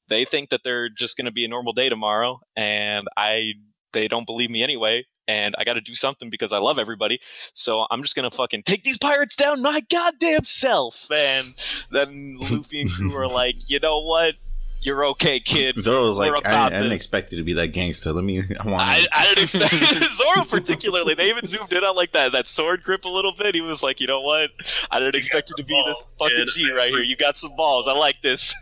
they 0.08 0.24
think 0.24 0.50
that 0.50 0.60
they're 0.64 0.88
just 0.88 1.16
gonna 1.16 1.32
be 1.32 1.44
a 1.44 1.48
normal 1.48 1.72
day 1.72 1.88
tomorrow, 1.88 2.40
and 2.56 3.06
I 3.16 3.54
they 3.92 4.08
don't 4.08 4.26
believe 4.26 4.50
me 4.50 4.62
anyway. 4.62 5.06
And 5.26 5.54
I 5.56 5.64
got 5.64 5.74
to 5.74 5.80
do 5.80 5.94
something 5.94 6.28
because 6.28 6.52
I 6.52 6.58
love 6.58 6.78
everybody. 6.78 7.18
So 7.54 7.86
I'm 7.90 8.02
just 8.02 8.14
gonna 8.14 8.30
fucking 8.30 8.64
take 8.64 8.84
these 8.84 8.98
pirates 8.98 9.36
down 9.36 9.62
my 9.62 9.80
goddamn 9.90 10.44
self. 10.44 11.10
And 11.10 11.54
then 11.90 12.36
Luffy 12.40 12.82
and 12.82 12.90
crew 12.90 13.16
are 13.16 13.28
like, 13.28 13.56
you 13.68 13.80
know 13.80 14.00
what? 14.00 14.34
You're 14.84 15.06
okay, 15.06 15.40
kid. 15.40 15.78
Zoro 15.78 16.08
was 16.08 16.18
We're 16.18 16.30
like, 16.30 16.46
I, 16.46 16.66
I 16.66 16.68
didn't 16.68 16.92
expect 16.92 17.32
you 17.32 17.38
to 17.38 17.44
be 17.44 17.54
that 17.54 17.68
gangster. 17.68 18.12
Let 18.12 18.22
me. 18.22 18.40
I 18.64 18.68
want. 18.68 18.82
I, 18.86 19.06
I 19.10 19.34
didn't 19.34 19.54
expect 19.62 20.12
Zoro 20.12 20.44
particularly. 20.44 21.14
They 21.14 21.30
even 21.30 21.46
zoomed 21.46 21.72
in 21.72 21.82
on 21.82 21.96
like 21.96 22.12
that 22.12 22.32
that 22.32 22.46
sword 22.46 22.82
grip 22.82 23.06
a 23.06 23.08
little 23.08 23.32
bit. 23.32 23.54
He 23.54 23.62
was 23.62 23.82
like, 23.82 23.98
you 24.00 24.06
know 24.06 24.20
what? 24.20 24.50
I 24.90 24.98
didn't 24.98 25.14
expect 25.14 25.48
you 25.48 25.56
to 25.56 25.62
some 25.62 25.68
be 25.68 25.82
this 25.86 26.14
fucking 26.18 26.36
kid. 26.36 26.48
G 26.54 26.70
right 26.70 26.90
here. 26.90 27.02
You 27.02 27.16
got 27.16 27.38
some 27.38 27.56
balls. 27.56 27.88
I 27.88 27.92
like 27.92 28.20
this. 28.22 28.54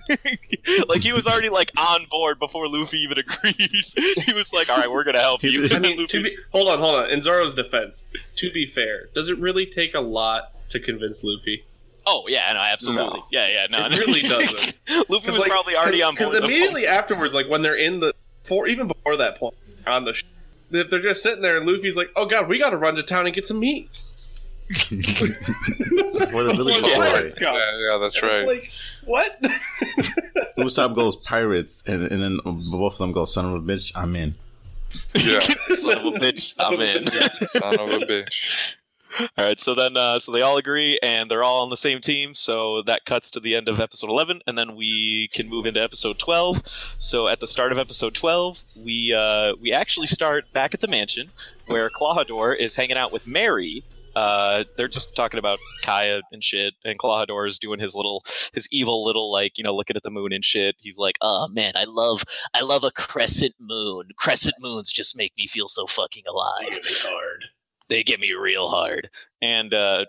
like 0.89 1.01
he 1.01 1.13
was 1.13 1.27
already 1.27 1.49
like 1.49 1.73
on 1.77 2.07
board 2.09 2.39
before 2.39 2.69
Luffy 2.69 2.99
even 2.99 3.19
agreed. 3.19 3.85
he 4.25 4.33
was 4.33 4.53
like, 4.53 4.71
all 4.71 4.79
right, 4.79 4.91
we're 4.91 5.05
gonna 5.05 5.19
help 5.19 5.43
you. 5.43 5.67
I 5.73 5.81
mean, 5.81 6.07
to 6.07 6.23
be 6.23 6.37
hold 6.53 6.69
on, 6.69 6.79
hold 6.79 6.95
on. 6.95 7.11
In 7.11 7.21
Zoro's 7.21 7.57
defense, 7.57 8.07
to 8.37 8.53
be 8.53 8.65
fair, 8.65 9.09
does 9.13 9.29
it 9.29 9.39
really 9.39 9.67
take 9.67 9.93
a 9.95 10.01
lot 10.01 10.53
to 10.69 10.79
convince 10.79 11.25
Luffy? 11.25 11.65
Oh 12.07 12.25
yeah, 12.29 12.53
no, 12.53 12.61
absolutely. 12.61 13.19
No. 13.21 13.27
Yeah, 13.31 13.49
yeah, 13.49 13.67
no, 13.71 13.87
It 13.87 13.99
really 13.99 14.23
doesn't. 14.29 14.75
Luffy 15.09 15.31
was 15.31 15.43
probably 15.45 15.77
already 15.77 16.03
on 16.03 16.15
board. 16.15 16.33
Because 16.33 16.45
immediately 16.45 16.87
afterwards, 16.87 17.33
like 17.35 17.49
when 17.49 17.63
they're 17.63 17.77
in 17.77 18.01
the, 18.01 18.15
for 18.45 18.67
even 18.67 18.89
before 18.89 19.17
that 19.19 19.37
point 19.39 19.55
on 19.87 20.05
the, 20.05 20.15
sh- 20.15 20.25
if 20.71 20.91
they're 20.91 21.01
just 21.01 21.23
sitting 21.23 21.43
there 21.43 21.57
and 21.59 21.67
Luffy's 21.67 21.97
like, 21.97 22.11
"Oh 22.17 22.27
God, 22.27 22.49
we 22.49 22.59
got 22.59 22.71
to 22.71 22.77
run 22.77 22.95
to 22.97 23.03
town 23.03 23.27
and 23.27 23.35
get 23.35 23.47
some 23.47 23.61
meat." 23.61 23.89
Before 24.69 26.43
the 26.45 26.55
village 26.57 26.77
Before 26.77 26.81
the 26.81 26.81
destroyed. 26.81 27.09
pirates 27.11 27.35
come. 27.35 27.55
Yeah, 27.55 27.79
yeah, 27.91 27.99
that's 27.99 28.17
And 28.23 28.31
right. 28.31 28.47
like, 28.47 28.71
what? 29.05 29.43
Usopp 30.59 30.95
goes 30.95 31.17
pirates, 31.17 31.83
and, 31.87 32.11
and 32.11 32.23
then 32.23 32.39
both 32.45 32.95
of 32.95 32.99
them 32.99 33.13
go 33.13 33.25
son 33.25 33.45
of 33.47 33.53
a 33.55 33.61
bitch. 33.61 33.93
I'm 33.95 34.17
in. 34.17 34.35
Yeah, 35.15 35.41
Son 35.41 35.99
of 35.99 36.05
a 36.15 36.19
bitch, 36.19 36.55
I'm 36.59 36.81
in. 36.81 37.07
son 37.49 37.75
of 37.81 37.89
a 37.91 38.05
bitch. 38.07 38.41
All 39.21 39.45
right, 39.45 39.61
so 39.61 39.75
then, 39.75 39.97
uh, 39.97 40.19
so 40.19 40.33
they 40.33 40.43
all 40.43 40.57
agree, 40.57 40.99
and 41.03 41.31
they're 41.31 41.45
all 41.45 41.63
on 41.63 41.71
the 41.71 41.77
same 41.77 42.01
team. 42.01 42.35
So 42.35 42.83
that 42.83 43.05
cuts 43.05 43.31
to 43.33 43.41
the 43.41 43.57
end 43.57 43.69
of 43.69 43.81
episode 43.81 44.11
eleven, 44.11 44.41
and 44.47 44.57
then 44.57 44.77
we 44.77 45.29
can 45.33 45.49
move 45.49 45.67
into 45.67 45.83
episode 45.83 46.19
twelve. 46.19 46.63
So 46.99 47.29
at 47.29 47.41
the 47.41 47.47
start 47.47 47.73
of 47.73 47.79
episode 47.79 48.15
twelve, 48.15 48.59
we 48.77 49.15
uh, 49.15 49.55
we 49.61 49.73
actually 49.73 50.07
start 50.07 50.53
back 50.53 50.75
at 50.75 50.81
the 50.81 50.89
mansion 50.89 51.31
where 51.67 51.91
Klahadore 51.91 52.59
is 52.59 52.75
hanging 52.75 52.97
out 52.97 53.13
with 53.13 53.29
Merry. 53.29 53.85
Uh, 54.15 54.65
they're 54.77 54.89
just 54.89 55.17
talking 55.17 55.39
about 55.39 55.59
Kaya 55.83 56.21
and 56.33 56.45
shit, 56.45 56.75
and 56.85 56.99
Klahadore 56.99 57.49
is 57.49 57.59
doing 57.59 57.81
his 57.81 57.95
little, 57.95 58.25
his 58.53 58.69
evil 58.71 59.05
little 59.05 59.33
like, 59.33 59.57
you 59.57 59.65
know, 59.65 59.75
looking 59.75 59.97
at 59.97 60.03
the 60.03 60.11
moon 60.11 60.33
and 60.33 60.45
shit. 60.45 60.77
He's 60.79 60.99
like, 60.99 61.17
"Oh 61.21 61.49
man, 61.49 61.73
I 61.77 61.85
love, 61.85 62.23
I 62.53 62.61
love 62.61 62.85
a 62.85 62.91
crescent 62.91 63.55
moon. 63.59 64.09
Crescent 64.17 64.57
moons 64.61 64.93
just 64.93 65.17
make 65.17 65.33
me 65.37 65.47
feel 65.47 65.69
so 65.69 65.87
fucking 65.87 66.25
alive." 66.29 66.79
hard. 67.03 67.45
They 67.89 68.03
get 68.03 68.21
me 68.21 68.33
real 68.33 68.69
hard. 68.69 69.11
And 69.41 69.73
uh 69.75 70.05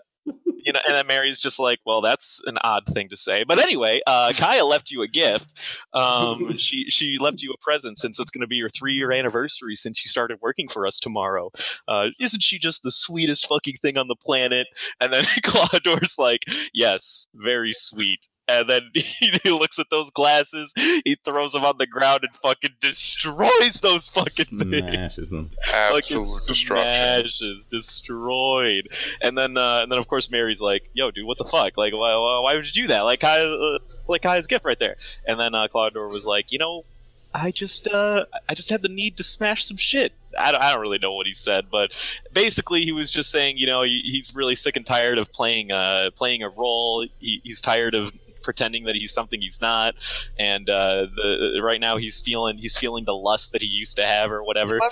you 0.64 0.72
know, 0.72 0.80
and 0.86 0.96
then 0.96 1.06
Merry's 1.06 1.38
just 1.38 1.58
like, 1.58 1.78
well, 1.84 2.00
that's 2.00 2.42
an 2.46 2.56
odd 2.62 2.86
thing 2.86 3.10
to 3.10 3.16
say. 3.16 3.44
But 3.44 3.58
anyway, 3.58 4.00
uh, 4.06 4.32
Kaya 4.36 4.64
left 4.64 4.90
you 4.90 5.02
a 5.02 5.08
gift. 5.08 5.60
Um, 5.92 6.54
she 6.56 6.86
she 6.88 7.18
left 7.20 7.42
you 7.42 7.52
a 7.52 7.58
present 7.62 7.98
since 7.98 8.18
it's 8.18 8.30
going 8.30 8.40
to 8.40 8.46
be 8.46 8.56
your 8.56 8.70
three 8.70 8.94
year 8.94 9.12
anniversary 9.12 9.76
since 9.76 10.04
you 10.04 10.08
started 10.08 10.38
working 10.40 10.68
for 10.68 10.86
us 10.86 10.98
tomorrow. 10.98 11.50
Uh, 11.86 12.06
isn't 12.18 12.42
she 12.42 12.58
just 12.58 12.82
the 12.82 12.90
sweetest 12.90 13.46
fucking 13.46 13.76
thing 13.76 13.98
on 13.98 14.08
the 14.08 14.16
planet? 14.16 14.66
And 15.00 15.12
then 15.12 15.26
Claudor's 15.44 16.16
like, 16.18 16.44
yes, 16.72 17.26
very 17.34 17.72
sweet. 17.74 18.26
And 18.46 18.68
then 18.68 18.90
he, 18.94 19.32
he 19.42 19.50
looks 19.50 19.78
at 19.78 19.86
those 19.90 20.10
glasses, 20.10 20.72
he 20.76 21.16
throws 21.24 21.52
them 21.52 21.64
on 21.64 21.78
the 21.78 21.86
ground 21.86 22.20
and 22.24 22.34
fucking 22.36 22.74
destroys 22.80 23.80
those 23.80 24.08
fucking 24.10 24.58
things 24.58 24.90
Smashes 24.92 25.30
them. 25.30 25.50
like 25.72 26.04
Absolute 26.04 26.26
it 26.26 26.46
destruction. 26.48 26.76
smashes, 27.30 27.64
destroyed. 27.70 28.88
And 29.22 29.36
then, 29.36 29.56
uh, 29.56 29.80
and 29.82 29.90
then 29.90 29.98
of 29.98 30.06
course 30.08 30.30
Merry's 30.30 30.60
like, 30.60 30.82
"Yo, 30.92 31.10
dude, 31.10 31.26
what 31.26 31.38
the 31.38 31.44
fuck? 31.44 31.76
Like, 31.76 31.92
why, 31.92 32.12
why, 32.14 32.40
why 32.40 32.54
would 32.54 32.66
you 32.66 32.82
do 32.82 32.88
that? 32.88 33.00
Like, 33.00 33.20
Kai, 33.20 33.40
uh, 33.40 33.78
like 34.08 34.22
Kai's 34.22 34.46
gift 34.46 34.64
right 34.64 34.78
there." 34.78 34.96
And 35.26 35.38
then 35.40 35.54
uh, 35.54 35.68
Claudor 35.68 36.08
was 36.08 36.26
like, 36.26 36.52
"You 36.52 36.58
know, 36.58 36.84
I 37.34 37.50
just, 37.50 37.88
uh, 37.88 38.26
I 38.48 38.54
just 38.54 38.70
had 38.70 38.82
the 38.82 38.88
need 38.88 39.16
to 39.18 39.22
smash 39.22 39.64
some 39.64 39.76
shit." 39.76 40.12
I 40.38 40.52
don't, 40.52 40.62
I 40.62 40.72
don't 40.72 40.80
really 40.80 40.98
know 40.98 41.14
what 41.14 41.26
he 41.26 41.32
said, 41.32 41.66
but 41.70 41.92
basically 42.32 42.82
he 42.82 42.90
was 42.92 43.08
just 43.10 43.30
saying, 43.30 43.56
you 43.56 43.66
know, 43.66 43.82
he, 43.82 44.00
he's 44.04 44.34
really 44.34 44.56
sick 44.56 44.74
and 44.74 44.84
tired 44.84 45.16
of 45.16 45.30
playing, 45.30 45.70
uh, 45.70 46.10
playing 46.16 46.42
a 46.42 46.48
role. 46.48 47.06
He, 47.20 47.40
he's 47.44 47.60
tired 47.60 47.94
of 47.94 48.12
pretending 48.44 48.84
that 48.84 48.94
he's 48.94 49.12
something 49.12 49.40
he's 49.40 49.60
not, 49.60 49.94
and 50.38 50.70
uh, 50.70 51.06
the 51.16 51.60
right 51.62 51.80
now 51.80 51.96
he's 51.96 52.20
feeling 52.20 52.58
he's 52.58 52.78
feeling 52.78 53.04
the 53.04 53.14
lust 53.14 53.52
that 53.52 53.62
he 53.62 53.66
used 53.68 53.96
to 53.96 54.04
have 54.04 54.30
or 54.30 54.44
whatever. 54.44 54.76
If 54.76 54.82
I, 54.82 54.88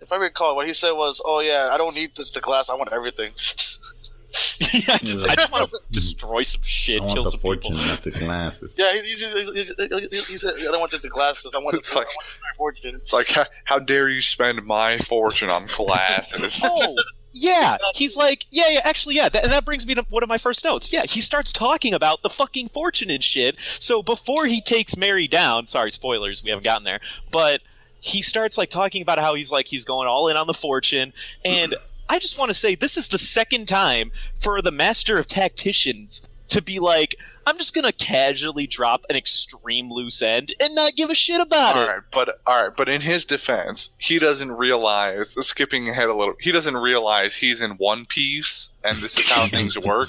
if 0.00 0.12
I 0.12 0.16
recall, 0.16 0.56
what 0.56 0.66
he 0.66 0.74
said 0.74 0.92
was, 0.92 1.22
"Oh 1.24 1.40
yeah, 1.40 1.70
I 1.72 1.78
don't 1.78 1.94
need 1.94 2.14
this 2.16 2.30
to 2.32 2.40
class. 2.40 2.68
I 2.68 2.74
want 2.74 2.92
everything." 2.92 3.30
yeah, 4.60 4.94
I 4.94 4.98
just, 4.98 5.26
I 5.26 5.34
just 5.34 5.52
want 5.52 5.70
to 5.70 5.78
destroy 5.92 6.42
some 6.42 6.60
shit, 6.62 7.00
I 7.00 7.04
want 7.04 7.14
kill 7.14 7.24
the 7.24 7.30
some 7.30 7.40
fortune, 7.40 7.72
people. 7.72 7.86
not 7.86 8.02
the 8.02 8.10
glasses. 8.10 8.74
Yeah, 8.78 8.92
he, 8.92 9.00
he's, 9.00 9.32
he's, 9.32 9.50
he's, 9.52 10.10
he's, 10.10 10.26
he 10.28 10.36
said, 10.36 10.54
I 10.58 10.62
don't 10.64 10.80
want 10.80 10.90
just 10.92 11.04
the 11.04 11.08
glasses. 11.08 11.54
I 11.54 11.58
want 11.58 11.72
the, 11.72 11.78
It's 11.78 11.94
like- 11.94 12.06
I 12.06 12.10
want 12.10 12.26
my 12.42 12.56
fortune. 12.56 12.94
It's 12.96 13.12
like, 13.12 13.28
how, 13.28 13.44
how 13.64 13.78
dare 13.78 14.08
you 14.10 14.20
spend 14.20 14.62
my 14.66 14.98
fortune 14.98 15.48
on 15.48 15.66
glasses? 15.66 16.60
Oh, 16.64 16.96
yeah. 17.36 17.76
He's 17.94 18.16
like, 18.16 18.46
yeah, 18.50 18.68
yeah, 18.70 18.80
actually, 18.84 19.16
yeah. 19.16 19.28
That, 19.28 19.44
and 19.44 19.52
that 19.52 19.64
brings 19.64 19.86
me 19.86 19.94
to 19.94 20.02
one 20.08 20.22
of 20.22 20.28
my 20.28 20.38
first 20.38 20.64
notes. 20.64 20.92
Yeah, 20.92 21.02
he 21.06 21.20
starts 21.20 21.52
talking 21.52 21.94
about 21.94 22.22
the 22.22 22.30
fucking 22.30 22.70
fortune 22.70 23.10
and 23.10 23.22
shit. 23.22 23.56
So 23.78 24.02
before 24.02 24.46
he 24.46 24.60
takes 24.60 24.96
Merry 24.96 25.28
down, 25.28 25.66
sorry, 25.66 25.90
spoilers, 25.90 26.42
we 26.42 26.50
haven't 26.50 26.64
gotten 26.64 26.84
there, 26.84 27.00
but 27.30 27.60
he 28.00 28.22
starts 28.22 28.56
like 28.56 28.70
talking 28.70 29.02
about 29.02 29.18
how 29.18 29.34
he's 29.34 29.50
like 29.50 29.66
he's 29.66 29.84
going 29.84 30.06
all 30.08 30.28
in 30.28 30.36
on 30.36 30.46
the 30.46 30.54
fortune 30.54 31.12
and 31.44 31.74
I 32.08 32.20
just 32.20 32.38
want 32.38 32.50
to 32.50 32.54
say 32.54 32.76
this 32.76 32.96
is 32.96 33.08
the 33.08 33.18
second 33.18 33.66
time 33.66 34.12
for 34.40 34.62
the 34.62 34.70
master 34.70 35.18
of 35.18 35.26
tacticians 35.26 36.28
to 36.48 36.62
be 36.62 36.78
like, 36.78 37.16
I'm 37.46 37.58
just 37.58 37.74
gonna 37.74 37.92
casually 37.92 38.66
drop 38.66 39.04
an 39.08 39.16
extreme 39.16 39.90
loose 39.90 40.22
end 40.22 40.54
and 40.60 40.74
not 40.74 40.96
give 40.96 41.10
a 41.10 41.14
shit 41.14 41.40
about 41.40 41.76
All 41.76 41.82
it. 41.82 41.86
right, 41.88 42.00
but 42.12 42.40
all 42.46 42.64
right, 42.64 42.76
but 42.76 42.88
in 42.88 43.00
his 43.00 43.24
defense, 43.24 43.90
he 43.98 44.18
doesn't 44.18 44.52
realize. 44.52 45.36
Skipping 45.46 45.88
ahead 45.88 46.08
a 46.08 46.14
little, 46.14 46.34
he 46.40 46.52
doesn't 46.52 46.76
realize 46.76 47.34
he's 47.34 47.60
in 47.60 47.72
One 47.72 48.04
Piece, 48.06 48.70
and 48.84 48.96
this 48.98 49.18
is 49.18 49.28
how 49.28 49.48
things 49.48 49.78
work. 49.78 50.08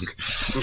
and 0.54 0.62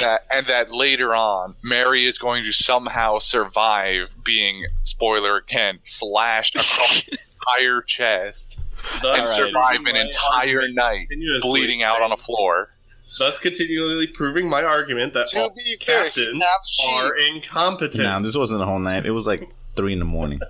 that, 0.00 0.24
and 0.30 0.46
that 0.46 0.72
later 0.72 1.14
on, 1.14 1.54
Merry 1.62 2.04
is 2.06 2.18
going 2.18 2.44
to 2.44 2.52
somehow 2.52 3.18
survive 3.18 4.14
being, 4.24 4.66
spoiler 4.82 5.36
again, 5.38 5.78
slashed 5.82 6.56
across 6.56 7.04
the 7.04 7.18
entire 7.58 7.82
chest 7.82 8.58
and 8.94 9.02
Thus, 9.02 9.36
Alright. 9.38 9.48
survive 9.52 9.76
an 9.86 9.96
entire 9.96 10.68
night 10.68 11.06
bleeding 11.40 11.82
out 11.82 12.02
on 12.02 12.10
a 12.12 12.16
floor. 12.16 12.70
Thus, 13.18 13.38
continually 13.38 14.06
proving 14.06 14.48
my 14.48 14.62
argument 14.62 15.14
that 15.14 15.28
To 15.28 15.42
all 15.42 15.50
be 15.50 15.76
fair, 15.84 16.04
captains 16.04 16.44
are 16.84 17.14
incompetent. 17.34 18.02
Now, 18.02 18.20
this 18.20 18.36
wasn't 18.36 18.62
a 18.62 18.66
whole 18.66 18.78
night. 18.78 19.06
It 19.06 19.10
was 19.10 19.26
like 19.26 19.48
three 19.76 19.92
in 19.92 19.98
the 19.98 20.04
morning. 20.04 20.40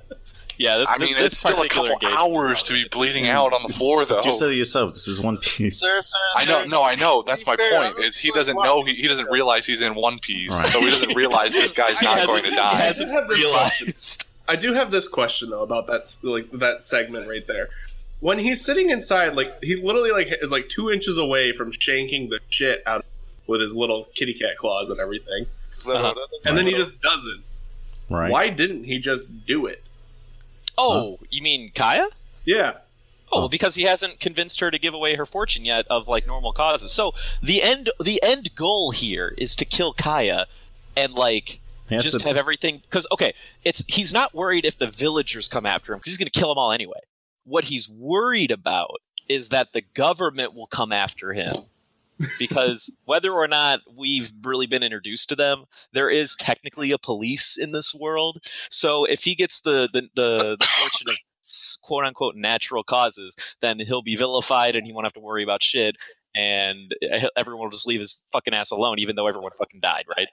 Yeah, 0.59 0.79
this, 0.79 0.87
I 0.88 0.98
mean, 0.98 1.14
this 1.16 1.27
it's 1.33 1.38
still 1.38 1.53
a 1.53 1.57
particular 1.57 1.90
couple 1.90 2.09
engagement- 2.09 2.20
hours 2.20 2.62
to 2.64 2.72
be 2.75 2.85
bleeding 2.92 3.27
out 3.27 3.53
on 3.53 3.62
the 3.62 3.70
mm. 3.70 3.77
floor, 3.77 4.05
though. 4.05 4.22
You 4.22 4.33
said 4.33 4.51
it 4.53 4.57
yourself. 4.57 4.92
This 4.94 5.09
is 5.09 5.20
One 5.20 5.38
Piece. 5.38 5.81
Sir, 5.81 6.01
sir, 6.03 6.18
I 6.37 6.44
know, 6.44 6.64
no, 6.66 6.83
I 6.83 6.94
know. 6.94 7.25
That's 7.27 7.44
my 7.46 7.57
fair, 7.57 7.92
point. 7.92 8.05
Is 8.05 8.16
he 8.16 8.31
doesn't 8.31 8.55
know 8.55 8.85
he, 8.85 8.94
he 8.94 9.09
doesn't 9.09 9.29
realize 9.31 9.66
he's 9.66 9.83
in 9.83 9.94
One 9.94 10.18
Piece, 10.20 10.53
Right. 10.53 10.66
so 10.70 10.81
he 10.81 10.90
doesn't 10.90 11.16
realize 11.16 11.53
this 11.53 11.72
guy's 11.72 11.94
not 12.03 12.18
hasn't- 12.18 12.27
going 12.29 12.42
to 12.44 12.51
he 12.51 12.57
die. 12.57 12.75
hasn't 12.81 13.11
I 13.16 13.27
realized. 13.27 14.27
I 14.46 14.57
do 14.57 14.72
have 14.75 14.90
this 14.90 15.09
question 15.09 15.51
though 15.51 15.62
about 15.62 15.87
that 15.87 16.16
like 16.22 16.51
that 16.61 16.83
segment 16.83 17.29
right 17.29 17.46
there. 17.46 17.68
When 18.22 18.38
he's 18.38 18.64
sitting 18.64 18.90
inside, 18.90 19.35
like 19.35 19.62
he 19.64 19.74
literally 19.76 20.12
like 20.12 20.28
is 20.40 20.52
like 20.52 20.68
two 20.68 20.90
inches 20.90 21.18
away 21.18 21.52
from 21.52 21.72
shanking 21.72 22.30
the 22.30 22.38
shit 22.50 22.82
out 22.87 23.04
with 23.48 23.61
his 23.61 23.74
little 23.74 24.06
kitty 24.14 24.32
cat 24.35 24.56
claws 24.56 24.90
and 24.90 25.00
everything, 25.00 25.46
Uh-huh. 25.87 26.14
and 26.46 26.56
then 26.56 26.64
he 26.66 26.72
just 26.72 27.00
doesn't. 27.02 27.42
Right. 28.08 28.30
Why 28.30 28.48
didn't 28.48 28.85
he 28.85 28.98
just 29.00 29.44
do 29.46 29.66
it? 29.66 29.82
Oh, 30.78 31.18
you 31.30 31.42
mean 31.42 31.72
Kaya? 31.74 32.06
Yeah, 32.44 32.74
Oh, 33.32 33.40
well, 33.40 33.48
because 33.48 33.74
he 33.74 33.82
hasn't 33.85 34.20
convinced 34.20 34.61
her 34.61 34.70
to 34.70 34.78
give 34.78 34.92
away 34.94 35.16
her 35.16 35.24
fortune 35.26 35.64
yet 35.64 35.87
of 35.88 36.06
like 36.06 36.26
normal 36.26 36.52
causes. 36.52 36.92
So 36.92 37.12
the 37.42 37.61
end 37.62 37.90
the 37.98 38.22
end 38.22 38.54
goal 38.54 38.90
here 38.92 39.35
is 39.37 39.56
to 39.56 39.64
kill 39.64 39.94
Kaya 39.94 40.46
and 40.96 41.14
like 41.14 41.58
just 41.90 42.20
to- 42.20 42.26
have 42.28 42.37
everything 42.37 42.78
because 42.88 43.06
okay, 43.11 43.35
it's 43.64 43.82
he's 43.88 44.12
not 44.12 44.32
worried 44.35 44.64
if 44.64 44.78
the 44.78 44.87
villagers 44.90 45.48
come 45.48 45.66
after 45.66 45.92
him 45.92 45.98
because 45.98 46.12
he's 46.12 46.18
going 46.18 46.30
to 46.30 46.38
kill 46.38 46.48
them 46.50 46.58
all 46.58 46.70
anyway. 46.72 47.00
What 47.44 47.64
he's 47.64 47.88
worried 47.88 48.50
about 48.50 49.00
is 49.28 49.50
that 49.50 49.72
the 49.72 49.83
government 49.94 50.55
will 50.55 50.66
come 50.66 50.92
after 50.92 51.33
him. 51.33 51.55
because 52.38 52.94
whether 53.05 53.33
or 53.33 53.48
not 53.48 53.81
we've 53.96 54.31
really 54.44 54.66
been 54.66 54.83
introduced 54.83 55.31
to 55.31 55.37
them, 55.37 55.64
there 55.92 56.11
is 56.11 56.37
technically 56.37 56.92
a 56.92 56.98
police 56.98 57.57
in 57.57 57.72
this 57.72 57.94
world. 57.94 58.42
So 58.70 59.05
if 59.05 59.24
he 59.24 59.35
gets 59.35 59.61
the 59.62 59.88
the, 59.92 60.02
the, 60.14 60.57
the 60.59 60.66
fortune 60.66 61.09
of 61.09 61.16
quote 61.83 62.05
unquote 62.05 62.37
natural 62.37 62.85
causes, 62.85 63.37
then 63.61 63.78
he'll 63.81 64.02
be 64.02 64.16
vilified 64.16 64.76
and 64.76 64.87
he 64.87 64.92
won't 64.92 65.07
have 65.07 65.14
to 65.14 65.20
worry 65.20 65.42
about 65.42 65.62
shit. 65.62 65.96
And 66.35 66.94
eh, 67.02 67.26
everyone 67.37 67.64
will 67.64 67.70
just 67.70 67.87
leave 67.87 68.00
his 68.00 68.22
fucking 68.33 68.55
ass 68.55 68.70
alone, 68.70 68.98
even 68.98 69.16
though 69.16 69.26
everyone 69.26 69.52
fucking 69.59 69.81
died, 69.81 70.05
right? 70.09 70.28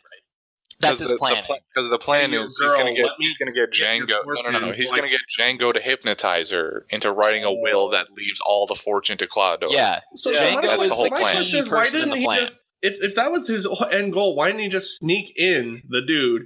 That's 0.81 0.99
his 0.99 1.09
the, 1.09 1.17
plan. 1.17 1.35
Because 1.73 1.89
the, 1.89 1.97
plan 1.99 2.31
Hey, 2.31 2.37
is 2.37 2.57
girl, 2.57 2.69
he's 2.75 2.77
gonna 2.83 2.95
get 2.95 3.03
let 3.05 3.13
he's 3.19 3.37
gonna 3.37 3.51
get 3.51 3.71
get 3.71 3.85
Jango. 3.85 4.07
No, 4.25 4.41
no, 4.43 4.49
no, 4.51 4.59
no. 4.67 4.71
He's 4.71 4.89
like- 4.91 4.99
gonna 5.01 5.11
get 5.11 5.21
Jango 5.39 5.73
to 5.73 5.81
hypnotize 5.81 6.51
her 6.51 6.85
into 6.89 7.11
writing 7.11 7.43
a 7.43 7.51
will 7.51 7.89
that 7.89 8.07
leaves 8.15 8.39
all 8.45 8.65
the 8.65 8.75
fortune 8.75 9.17
to 9.17 9.27
Claudio. 9.27 9.69
yeah, 9.71 9.99
So, 10.15 10.31
Yeah, 10.31 10.39
so 10.39 10.55
my, 10.55 10.61
that's 10.61 10.87
the 10.87 10.93
whole 10.93 11.09
my 11.09 11.19
plan. 11.19 11.35
question 11.35 11.59
is, 11.59 11.69
why 11.69 11.83
didn't 11.85 12.15
he 12.17 12.23
plan. 12.25 12.39
just 12.39 12.61
if 12.81 13.03
if 13.03 13.15
that 13.15 13.31
was 13.31 13.47
his 13.47 13.67
end 13.91 14.13
goal, 14.13 14.35
why 14.35 14.47
didn't 14.47 14.61
he 14.61 14.69
just 14.69 14.97
sneak 14.97 15.33
in 15.37 15.83
the 15.89 16.01
dude, 16.01 16.43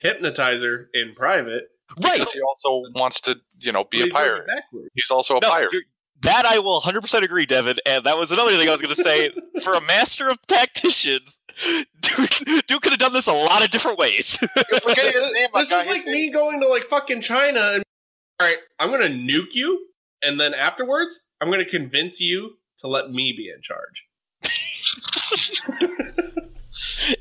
hypnotize 0.00 0.62
her 0.62 0.88
in 0.92 1.14
private, 1.14 1.64
right. 2.02 2.14
Because 2.14 2.32
he 2.32 2.40
also 2.40 2.82
wants 2.94 3.20
to, 3.22 3.36
you 3.60 3.70
know, 3.72 3.84
be 3.84 3.98
but 3.98 4.00
a 4.00 4.04
he's 4.04 4.12
doing 4.12 4.24
it 4.24 4.28
pirate. 4.28 4.46
backwards? 4.48 4.88
He's 4.94 5.10
also 5.10 5.36
a 5.36 5.40
No, 5.40 5.48
pirate. 5.48 5.70
that 6.22 6.44
I 6.44 6.58
will 6.58 6.80
100% 6.80 7.22
agree, 7.22 7.46
Devin. 7.46 7.78
And 7.86 8.04
that 8.04 8.18
was 8.18 8.32
another 8.32 8.56
thing 8.56 8.68
I 8.68 8.72
was 8.72 8.82
going 8.82 8.94
to 8.94 9.02
say. 9.02 9.30
For 9.62 9.74
a 9.74 9.80
master 9.80 10.28
of 10.28 10.38
tacticians, 10.48 11.38
Duke, 12.00 12.66
Duke 12.66 12.82
could 12.82 12.92
have 12.92 12.98
done 12.98 13.12
this 13.12 13.26
a 13.26 13.32
lot 13.32 13.64
of 13.64 13.70
different 13.70 13.98
ways. 13.98 14.38
You're 14.70 14.80
forgetting 14.80 15.12
his 15.12 15.32
name, 15.32 15.48
This 15.54 15.70
is 15.72 15.86
like 15.86 16.04
His 16.04 16.06
me 16.06 16.30
going 16.30 16.60
to 16.60 16.68
like 16.68 16.84
fucking 16.84 17.20
China 17.20 17.60
and 17.74 17.82
all 18.38 18.46
right, 18.46 18.58
I'm 18.78 18.90
gonna 18.90 19.06
nuke 19.06 19.54
you, 19.54 19.86
and 20.22 20.38
then 20.38 20.52
afterwards, 20.52 21.26
I'm 21.40 21.50
gonna 21.50 21.64
convince 21.64 22.20
you 22.20 22.58
to 22.80 22.86
let 22.88 23.10
me 23.10 23.32
be 23.34 23.48
in 23.48 23.62
charge. 23.62 24.06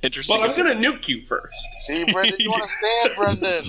Interesting. 0.03 0.37
But 0.37 0.49
I'm 0.49 0.57
gonna 0.57 0.75
nuke 0.75 1.07
you 1.07 1.21
first. 1.21 1.65
See, 1.85 2.03
Brendan, 2.11 2.35
you 2.39 2.51
understand, 2.51 3.11
Brendan. 3.15 3.63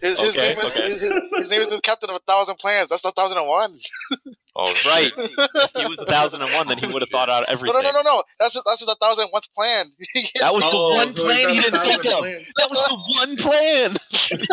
His, 0.00 0.18
his, 0.18 0.36
Okay, 0.36 0.54
name 0.54 0.58
is, 0.58 0.76
okay. 0.76 0.88
his, 0.90 1.00
his 1.38 1.50
name 1.50 1.60
is 1.60 1.68
the 1.68 1.80
captain 1.80 2.10
of 2.10 2.16
a 2.16 2.20
thousand 2.20 2.56
plans. 2.56 2.88
That's 2.88 3.04
not 3.04 3.14
thousand 3.14 3.38
and 3.38 3.48
one. 3.48 3.76
Oh, 4.60 4.74
Right. 4.84 5.12
if 5.16 5.70
he 5.76 5.86
was 5.88 6.00
a 6.00 6.04
thousand 6.06 6.42
and 6.42 6.52
one, 6.52 6.66
then 6.66 6.78
he 6.78 6.86
would 6.88 7.00
have 7.02 7.10
thought 7.10 7.30
out 7.30 7.44
everything. 7.48 7.80
no, 7.80 7.80
no, 7.80 7.90
no, 7.92 8.02
no. 8.02 8.22
That's 8.40 8.60
that's 8.66 8.80
his 8.80 8.88
a 8.88 8.96
thousand 8.96 9.24
and 9.26 9.32
one 9.32 9.42
plan. 9.56 9.86
That 10.40 10.52
was 10.52 10.68
the 10.68 10.76
one 10.76 11.12
so 11.12 11.24
plan 11.24 11.48
he 11.50 11.60
didn't 11.60 11.80
a 11.80 11.84
think 11.84 12.04
of. 12.06 12.18
plans. 12.18 12.52
That 12.56 12.68
was 12.68 12.84
the 12.88 12.96
one 13.18 13.36
plan. 13.36 13.96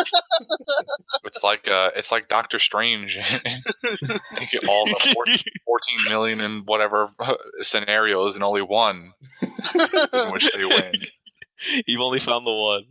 It's 1.24 1.42
like 1.42 1.68
uh, 1.68 1.90
it's 1.96 2.12
like 2.12 2.28
Doctor 2.28 2.58
Strange. 2.58 3.16
they 3.42 4.46
get 4.50 4.66
all 4.68 4.86
the 4.86 5.12
14, 5.14 5.36
14 5.64 5.96
million 6.08 6.40
in 6.40 6.62
whatever 6.66 7.08
uh, 7.18 7.34
scenarios 7.60 8.36
and 8.36 8.44
only 8.44 8.62
one 8.62 9.12
in 9.42 10.30
which 10.32 10.50
they 10.52 10.64
win. 10.64 10.92
You've 11.86 12.00
only 12.00 12.20
found 12.20 12.46
the 12.46 12.52
one. 12.52 12.84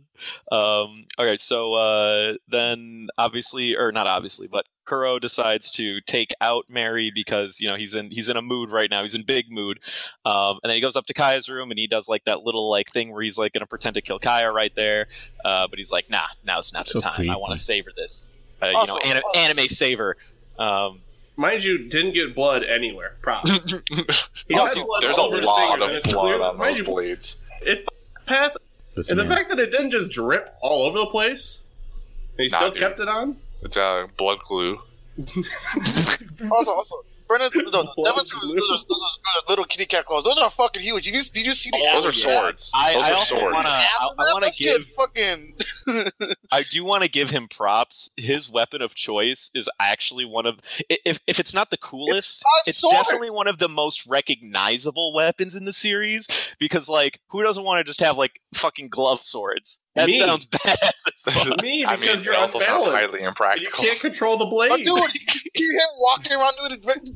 Um, 0.52 1.06
all 1.18 1.24
right, 1.26 1.40
so 1.40 1.74
uh, 1.74 2.32
then 2.48 3.08
obviously, 3.16 3.74
or 3.74 3.90
not 3.92 4.06
obviously, 4.06 4.48
but 4.48 4.66
Kuro 4.86 5.18
decides 5.18 5.70
to 5.72 6.00
take 6.00 6.32
out 6.40 6.64
Merry 6.68 7.12
because 7.14 7.60
you 7.60 7.68
know 7.68 7.76
he's 7.76 7.94
in 7.94 8.10
he's 8.10 8.28
in 8.28 8.36
a 8.36 8.42
mood 8.42 8.70
right 8.70 8.88
now. 8.90 9.02
He's 9.02 9.14
in 9.14 9.24
big 9.24 9.50
mood, 9.50 9.80
um, 10.24 10.58
and 10.62 10.70
then 10.70 10.76
he 10.76 10.80
goes 10.80 10.96
up 10.96 11.06
to 11.06 11.14
Kaya's 11.14 11.48
room 11.48 11.70
and 11.70 11.78
he 11.78 11.86
does 11.86 12.08
like 12.08 12.24
that 12.24 12.42
little 12.44 12.70
like 12.70 12.90
thing 12.90 13.12
where 13.12 13.22
he's 13.22 13.36
like 13.36 13.52
gonna 13.52 13.66
pretend 13.66 13.94
to 13.94 14.00
kill 14.02 14.18
Kaya 14.18 14.50
right 14.50 14.74
there, 14.74 15.08
uh, 15.44 15.66
but 15.68 15.78
he's 15.78 15.90
like, 15.92 16.08
nah, 16.08 16.20
now's 16.44 16.72
not 16.72 16.86
the 16.86 16.92
So 16.92 17.00
time. 17.00 17.28
I 17.28 17.36
want 17.36 17.52
to 17.52 17.62
savor 17.62 17.90
this. 17.96 18.28
Uh, 18.62 18.68
you 18.68 18.76
Also- 18.76 18.94
know, 18.94 19.00
anim- 19.00 19.22
anime 19.34 19.68
savor. 19.68 20.16
Um, 20.58 21.00
Mind 21.38 21.62
you, 21.62 21.86
didn't 21.88 22.12
get 22.14 22.34
blood 22.34 22.64
anywhere. 22.64 23.16
Props. 23.20 23.66
He 24.48 24.54
Also, 24.54 24.84
blood 24.86 25.02
There's 25.02 25.18
a 25.18 25.20
all 25.20 25.26
over 25.26 25.36
his 25.36 25.44
lot 25.44 25.72
of 25.82 26.02
blood 26.02 26.02
clear- 26.04 26.40
on 26.42 26.56
mind 26.56 26.70
those 26.70 26.78
you, 26.78 26.84
blades. 26.84 27.36
It 27.60 27.86
path, 28.24 28.56
This 28.94 29.10
and 29.10 29.18
the 29.20 29.26
fact 29.26 29.50
that 29.50 29.58
it 29.58 29.70
didn't 29.70 29.90
just 29.90 30.10
drip 30.10 30.54
all 30.62 30.84
over 30.86 30.98
the 30.98 31.06
place, 31.06 31.68
he 32.38 32.48
Nah, 32.48 32.56
still 32.56 32.70
dude. 32.70 32.78
kept 32.80 33.00
it 33.00 33.08
on. 33.08 33.36
It's 33.62 33.76
a 33.76 34.08
blood 34.16 34.38
glue. 34.40 34.78
also, 36.50 36.72
also, 36.72 36.94
Brendan, 37.28 37.50
no, 37.54 37.62
no, 37.82 37.92
Blood 37.96 37.96
Devin 38.04 38.16
those, 38.16 38.30
those, 38.30 38.54
those, 38.68 38.86
those 38.86 39.48
little 39.48 39.64
kitty 39.64 39.86
cat 39.86 40.04
claws. 40.04 40.24
Those 40.24 40.38
are 40.38 40.50
fucking 40.50 40.82
huge. 40.82 41.04
Did 41.04 41.14
you, 41.14 41.22
did 41.22 41.46
you 41.46 41.54
see 41.54 41.70
the? 41.70 41.78
Oh, 41.90 41.94
those 41.94 42.06
are 42.06 42.12
swords. 42.12 42.70
I, 42.74 42.92
Those 42.94 43.04
I 43.04 43.12
are 43.12 43.24
swords. 43.24 43.42
want 43.54 43.64
to. 43.64 43.70
I, 43.70 43.86
I 44.00 44.32
want 44.32 44.44
to 44.44 44.62
give. 44.62 44.84
fucking. 44.96 45.54
I 46.52 46.62
do 46.70 46.84
want 46.84 47.02
to 47.04 47.08
give 47.10 47.30
him 47.30 47.48
props. 47.48 48.10
His 48.16 48.50
weapon 48.50 48.82
of 48.82 48.94
choice 48.94 49.50
is 49.54 49.68
actually 49.80 50.24
one 50.24 50.46
of 50.46 50.58
if 50.88 51.18
if 51.26 51.40
it's 51.40 51.54
not 51.54 51.70
the 51.70 51.76
coolest, 51.78 52.42
five 52.42 52.62
it's 52.68 52.82
definitely 52.82 53.30
one 53.30 53.46
of 53.48 53.58
the 53.58 53.68
most 53.68 54.06
recognizable 54.06 55.12
weapons 55.14 55.54
in 55.54 55.64
the 55.64 55.72
series 55.72 56.26
because 56.58 56.88
like 56.88 57.20
who 57.28 57.42
doesn't 57.42 57.64
want 57.64 57.80
to 57.80 57.84
just 57.84 58.00
have 58.00 58.16
like 58.16 58.40
fucking 58.54 58.88
glove 58.88 59.22
swords? 59.22 59.80
That 59.94 60.08
Me. 60.08 60.18
sounds 60.18 60.44
badass 60.46 61.02
as 61.28 61.34
fuck. 61.34 61.62
Me, 61.62 61.84
I 61.84 61.96
because 61.96 62.16
mean, 62.18 62.24
you're 62.24 62.34
it 62.34 62.38
also 62.40 62.58
sounds 62.60 62.84
unbalanced. 62.84 63.12
highly 63.12 63.20
and 63.20 63.28
impractical. 63.28 63.82
You 63.84 63.90
can't 63.90 64.00
control 64.00 64.36
the 64.36 64.44
blade. 64.44 64.68
But 64.68 64.78
dude, 64.78 64.88
you 64.88 65.00
see 65.54 65.64
him 65.74 65.88
walking 65.98 66.32
around 66.32 66.52
doing 66.58 66.80
the. 66.80 67.15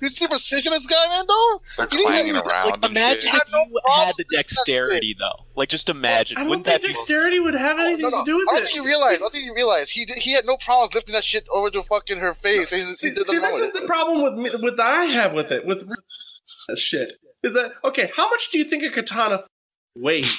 You 0.00 0.08
see 0.08 0.26
the 0.26 0.28
precision 0.30 0.72
this 0.72 0.86
guy, 0.86 1.08
man, 1.08 1.24
though. 1.26 1.62
They're 1.76 1.86
clanging 1.86 2.34
have- 2.34 2.46
around. 2.46 2.66
Like 2.82 2.84
imagine 2.90 3.28
if 3.28 3.32
have 3.32 3.46
no 3.52 3.64
you 3.64 3.80
had 3.94 4.14
the 4.16 4.24
dexterity 4.32 5.16
though. 5.18 5.44
Like 5.56 5.68
just 5.68 5.88
imagine. 5.88 6.36
I 6.36 6.40
don't 6.40 6.50
Wouldn't 6.50 6.66
think 6.66 6.82
that 6.82 6.86
be 6.86 6.94
dexterity 6.94 7.40
would 7.40 7.54
have 7.54 7.78
oh, 7.78 7.82
anything 7.84 8.02
No, 8.02 8.10
no, 8.10 8.24
to 8.24 8.30
do 8.30 8.36
with 8.38 8.48
it. 8.48 8.50
I 8.50 8.54
don't 8.54 8.62
it. 8.62 8.64
think 8.66 8.76
you 8.76 8.84
realize. 8.84 9.16
I 9.16 9.18
don't 9.18 9.32
think 9.32 9.44
you 9.44 9.54
realize. 9.54 9.90
He 9.90 10.04
did, 10.04 10.18
he 10.18 10.32
had 10.32 10.44
no 10.46 10.56
problems 10.56 10.94
lifting 10.94 11.14
that 11.14 11.24
shit 11.24 11.46
over 11.52 11.70
to 11.70 11.82
fucking 11.82 12.18
her 12.18 12.34
face. 12.34 12.70
He, 12.70 12.78
he 12.80 12.96
See, 12.96 13.10
did 13.14 13.26
see, 13.26 13.38
this 13.38 13.58
is 13.58 13.72
the 13.72 13.86
problem 13.86 14.22
with 14.22 14.34
me, 14.34 14.50
with 14.62 14.76
that 14.76 14.86
I 14.86 15.04
have 15.06 15.32
with 15.32 15.50
it 15.52 15.64
with 15.66 15.88
that 16.68 16.78
shit. 16.78 17.12
is 17.42 17.54
that 17.54 17.72
okay? 17.84 18.10
How 18.16 18.28
much 18.30 18.50
do 18.50 18.58
you 18.58 18.64
think 18.64 18.82
a 18.84 18.90
katana 18.90 19.44
weighs? 19.96 20.32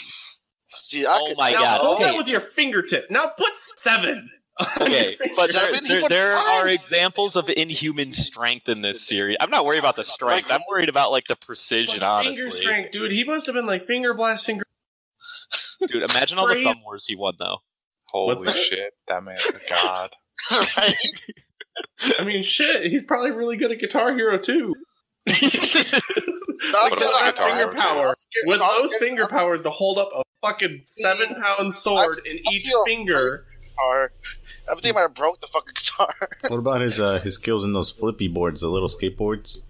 See, 0.69 1.05
I 1.05 1.17
Oh 1.21 1.27
could, 1.27 1.37
my 1.37 1.51
now 1.51 1.59
God, 1.59 1.81
hold 1.81 1.95
okay. 2.01 2.11
that 2.11 2.17
with 2.17 2.27
your 2.27 2.41
fingertip. 2.41 3.09
Now 3.09 3.31
put 3.37 3.51
seven. 3.55 4.29
On 4.59 4.67
Okay, 4.83 5.17
but 5.35 5.51
there, 5.51 5.73
Seven, 5.73 5.85
he 5.85 5.89
there, 5.99 6.09
there 6.09 6.37
are 6.37 6.67
examples 6.67 7.35
of 7.35 7.49
inhuman 7.49 8.11
strength 8.13 8.67
in 8.69 8.81
this 8.81 9.01
series. 9.01 9.37
I'm 9.39 9.49
not 9.49 9.65
worried 9.65 9.79
about 9.79 9.95
the 9.95 10.03
strength. 10.03 10.51
I'm 10.51 10.61
worried 10.69 10.89
about 10.89 11.11
like 11.11 11.25
the 11.27 11.35
precision. 11.35 11.99
Like, 12.01 12.09
honestly, 12.09 12.35
finger 12.35 12.51
strength, 12.51 12.91
dude. 12.91 13.11
He 13.11 13.23
must 13.23 13.45
have 13.45 13.55
been 13.55 13.65
like 13.67 13.85
finger 13.85 14.13
blasting. 14.13 14.61
dude. 15.87 16.03
Imagine 16.09 16.37
all 16.39 16.47
the 16.47 16.61
thumb 16.63 16.81
wars 16.83 17.05
he 17.07 17.15
won 17.15 17.35
though. 17.39 17.57
Holy 18.09 18.35
What's 18.35 18.45
that? 18.53 18.55
shit, 18.59 18.93
that 19.07 19.23
man's 19.23 19.45
a 19.45 19.69
god. 19.69 20.09
right? 20.51 20.95
I 22.17 22.23
mean, 22.23 22.43
shit. 22.43 22.83
He's 22.91 23.03
probably 23.03 23.31
really 23.31 23.55
good 23.57 23.71
at 23.71 23.79
Guitar 23.79 24.13
Hero 24.13 24.37
too. 24.37 24.75
No, 25.27 25.33
What 25.35 27.01
I 27.01 27.05
like- 27.25 27.35
Guitar 27.35 27.49
finger 27.49 27.55
Hero, 27.55 27.73
power. 27.73 28.15
With 28.45 28.59
those 28.59 28.93
finger 28.95 29.27
powers 29.27 29.61
to 29.63 29.69
hold 29.69 29.97
up 29.97 30.09
a 30.15 30.23
fucking 30.45 30.81
seven 30.85 31.35
pound 31.41 31.73
sword 31.73 32.19
in 32.25 32.37
I 32.47 32.51
each 32.51 32.67
feel- 32.67 32.83
finger. 32.85 33.45
Guitar. 33.79 34.11
I'm 34.69 34.75
thinking 34.75 34.91
I 34.91 34.93
might 34.95 35.01
have 35.01 35.15
broke 35.15 35.39
the 35.41 35.47
fucking 35.47 35.73
guitar. 35.75 36.13
What 36.49 36.59
about 36.59 36.81
his 36.81 36.99
uh, 36.99 37.19
his 37.19 37.35
skills 37.35 37.63
in 37.63 37.73
those 37.73 37.91
flippy 37.91 38.27
boards, 38.27 38.61
the 38.61 38.67
little 38.69 38.89
skateboards? 38.89 39.59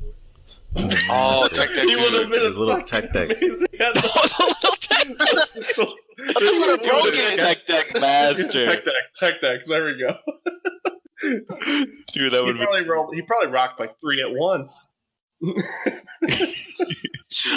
Oh, 0.76 1.42
Master. 1.42 1.56
Tech 1.56 1.70
Deck 1.70 1.88
He 1.88 1.96
would 1.96 2.14
have 2.14 2.30
been 2.32 2.44
His 2.46 2.56
little 2.56 2.80
tech 2.84 3.12
decks. 3.12 3.42
amazing- 3.42 3.66
the 3.72 4.56
little 4.62 4.78
tech, 4.80 5.08
you 6.40 6.60
would've 6.60 6.84
broke 6.84 7.06
it. 7.08 7.40
tech 7.40 7.66
deck 7.66 7.88
master, 8.00 8.62
Tech 8.64 8.86
decks, 8.86 9.12
tech 9.18 9.42
decks. 9.42 9.68
There 9.68 9.84
we 9.86 9.98
go. 10.00 10.16
dude. 12.14 12.34
That 12.34 12.38
He 12.38 12.42
would 12.44 12.60
be 12.60 12.64
probably 12.66 12.88
rolled. 12.88 13.16
He 13.16 13.24
probably 13.24 13.50
rocked 13.50 13.80
like 13.80 14.00
three 14.00 14.22
at 14.22 14.30
once. 14.32 14.92
All 15.42 15.54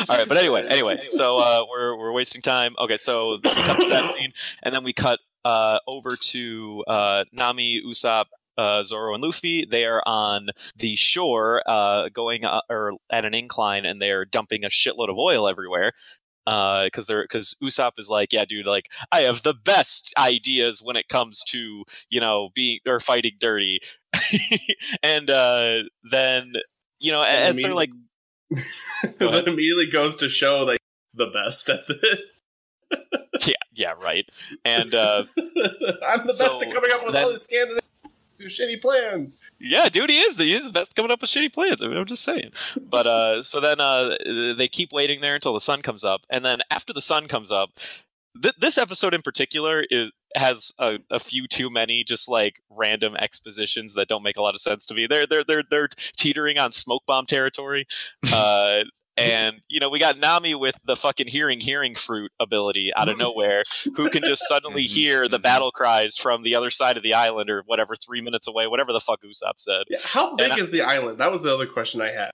right, 0.08 0.28
but 0.28 0.38
anyway, 0.38 0.64
anyway, 0.68 0.98
so 1.10 1.36
uh, 1.36 1.62
we're 1.68 1.96
we're 1.98 2.12
wasting 2.12 2.40
time. 2.42 2.74
Okay, 2.78 2.96
so 2.96 3.38
we 3.42 3.50
cut 3.50 3.76
to 3.78 3.88
that 3.90 4.14
scene, 4.14 4.32
and 4.62 4.72
then 4.74 4.84
we 4.84 4.92
cut 4.92 5.18
uh, 5.44 5.78
over 5.86 6.16
to 6.16 6.84
uh, 6.86 7.24
Nami, 7.32 7.82
Usopp, 7.86 8.26
uh, 8.58 8.82
Zoro, 8.84 9.14
and 9.14 9.22
Luffy. 9.22 9.66
They 9.68 9.84
are 9.84 10.02
on 10.04 10.48
the 10.76 10.96
shore, 10.96 11.62
uh, 11.68 12.08
going 12.10 12.44
uh, 12.44 12.60
or 12.68 12.94
at 13.10 13.24
an 13.24 13.34
incline, 13.34 13.84
and 13.84 14.00
they're 14.00 14.24
dumping 14.24 14.64
a 14.64 14.68
shitload 14.68 15.10
of 15.10 15.18
oil 15.18 15.48
everywhere. 15.48 15.92
Because 16.44 17.06
they're 17.06 17.22
because 17.22 17.54
Usopp 17.62 17.92
is 17.98 18.08
like, 18.08 18.32
yeah, 18.32 18.44
dude, 18.44 18.66
like 18.66 18.86
I 19.12 19.22
have 19.22 19.42
the 19.42 19.54
best 19.54 20.12
ideas 20.18 20.82
when 20.82 20.96
it 20.96 21.08
comes 21.08 21.44
to 21.48 21.84
you 22.08 22.20
know 22.20 22.50
being 22.54 22.80
or 22.86 22.98
fighting 22.98 23.36
dirty, 23.38 23.80
and 25.02 25.30
uh, 25.30 25.78
then 26.10 26.52
you 26.98 27.12
know 27.12 27.22
as 27.22 27.56
they're 27.56 27.74
like. 27.74 27.90
That 29.02 29.48
immediately 29.48 29.90
goes 29.90 30.16
to 30.16 30.28
show 30.28 30.58
like 30.58 30.78
the 31.14 31.26
best 31.26 31.68
at 31.68 31.88
this. 31.88 32.42
Yeah, 33.46 33.54
yeah, 33.74 33.94
right. 34.00 34.28
And 34.64 34.94
uh, 34.94 35.24
I'm 36.06 36.26
the 36.26 36.32
So, 36.34 36.46
best 36.46 36.62
at 36.62 36.72
coming 36.72 36.92
up 36.92 37.04
with 37.04 37.14
then- 37.14 37.24
all 37.24 37.30
these 37.30 37.48
who 38.38 38.46
shitty 38.48 38.80
plans. 38.82 39.36
yeah, 39.60 39.88
dude, 39.88 40.10
he 40.10 40.18
is. 40.18 40.36
He 40.36 40.54
is 40.54 40.66
the 40.66 40.72
best 40.72 40.94
coming 40.96 41.10
up 41.12 41.20
with 41.20 41.30
shitty 41.30 41.52
plans. 41.52 41.80
I 41.82 41.86
mean, 41.88 41.96
I'm 41.96 42.06
just 42.06 42.24
saying. 42.24 42.50
But 42.80 43.06
uh, 43.06 43.42
so 43.42 43.60
then 43.60 43.80
uh, 43.80 44.16
they 44.58 44.68
keep 44.68 44.92
waiting 44.92 45.20
there 45.20 45.34
until 45.36 45.54
the 45.54 45.60
sun 45.60 45.82
comes 45.82 46.04
up, 46.04 46.20
and 46.30 46.44
then 46.44 46.58
after 46.70 46.92
the 46.92 47.00
sun 47.02 47.26
comes 47.28 47.50
up, 47.52 47.70
th- 48.40 48.54
this 48.60 48.78
episode 48.78 49.14
in 49.14 49.22
particular 49.22 49.84
is 49.88 50.10
has 50.34 50.72
a, 50.78 50.98
a 51.10 51.18
few 51.20 51.46
too 51.46 51.68
many 51.70 52.04
just 52.04 52.28
like 52.28 52.60
random 52.70 53.14
expositions 53.16 53.94
that 53.94 54.08
don't 54.08 54.22
make 54.24 54.38
a 54.38 54.42
lot 54.42 54.54
of 54.54 54.60
sense 54.60 54.86
to 54.86 54.94
me. 54.94 55.06
They're 55.08 55.26
they're 55.26 55.44
they're 55.46 55.64
they're 55.68 55.88
teetering 56.16 56.58
on 56.58 56.70
smoke 56.72 57.02
bomb 57.06 57.26
territory. 57.26 57.86
Uh, 58.32 58.80
and 59.16 59.56
you 59.68 59.80
know 59.80 59.88
we 59.90 59.98
got 59.98 60.18
Nami 60.18 60.54
with 60.54 60.74
the 60.84 60.96
fucking 60.96 61.26
hearing 61.26 61.60
hearing 61.60 61.94
fruit 61.94 62.32
ability 62.40 62.92
out 62.96 63.08
of 63.08 63.18
nowhere, 63.18 63.62
who 63.96 64.08
can 64.10 64.22
just 64.22 64.42
suddenly 64.48 64.82
hear 64.86 65.28
the 65.28 65.38
mhm. 65.38 65.42
battle 65.42 65.70
cries 65.70 66.16
from 66.16 66.42
the 66.42 66.54
other 66.54 66.70
side 66.70 66.96
of 66.96 67.02
the 67.02 67.14
island 67.14 67.50
or 67.50 67.62
whatever, 67.66 67.94
three 67.96 68.20
minutes 68.20 68.48
away, 68.48 68.66
whatever 68.66 68.92
the 68.92 69.00
fuck 69.00 69.20
Usopp 69.22 69.54
said. 69.58 69.84
Yeah, 69.88 69.98
how 70.02 70.36
big 70.36 70.50
And 70.50 70.54
I- 70.54 70.58
is 70.58 70.70
the 70.70 70.82
island? 70.82 71.18
That 71.18 71.30
was 71.30 71.42
the 71.42 71.52
other 71.54 71.66
question 71.66 72.00
I 72.00 72.12
had. 72.12 72.30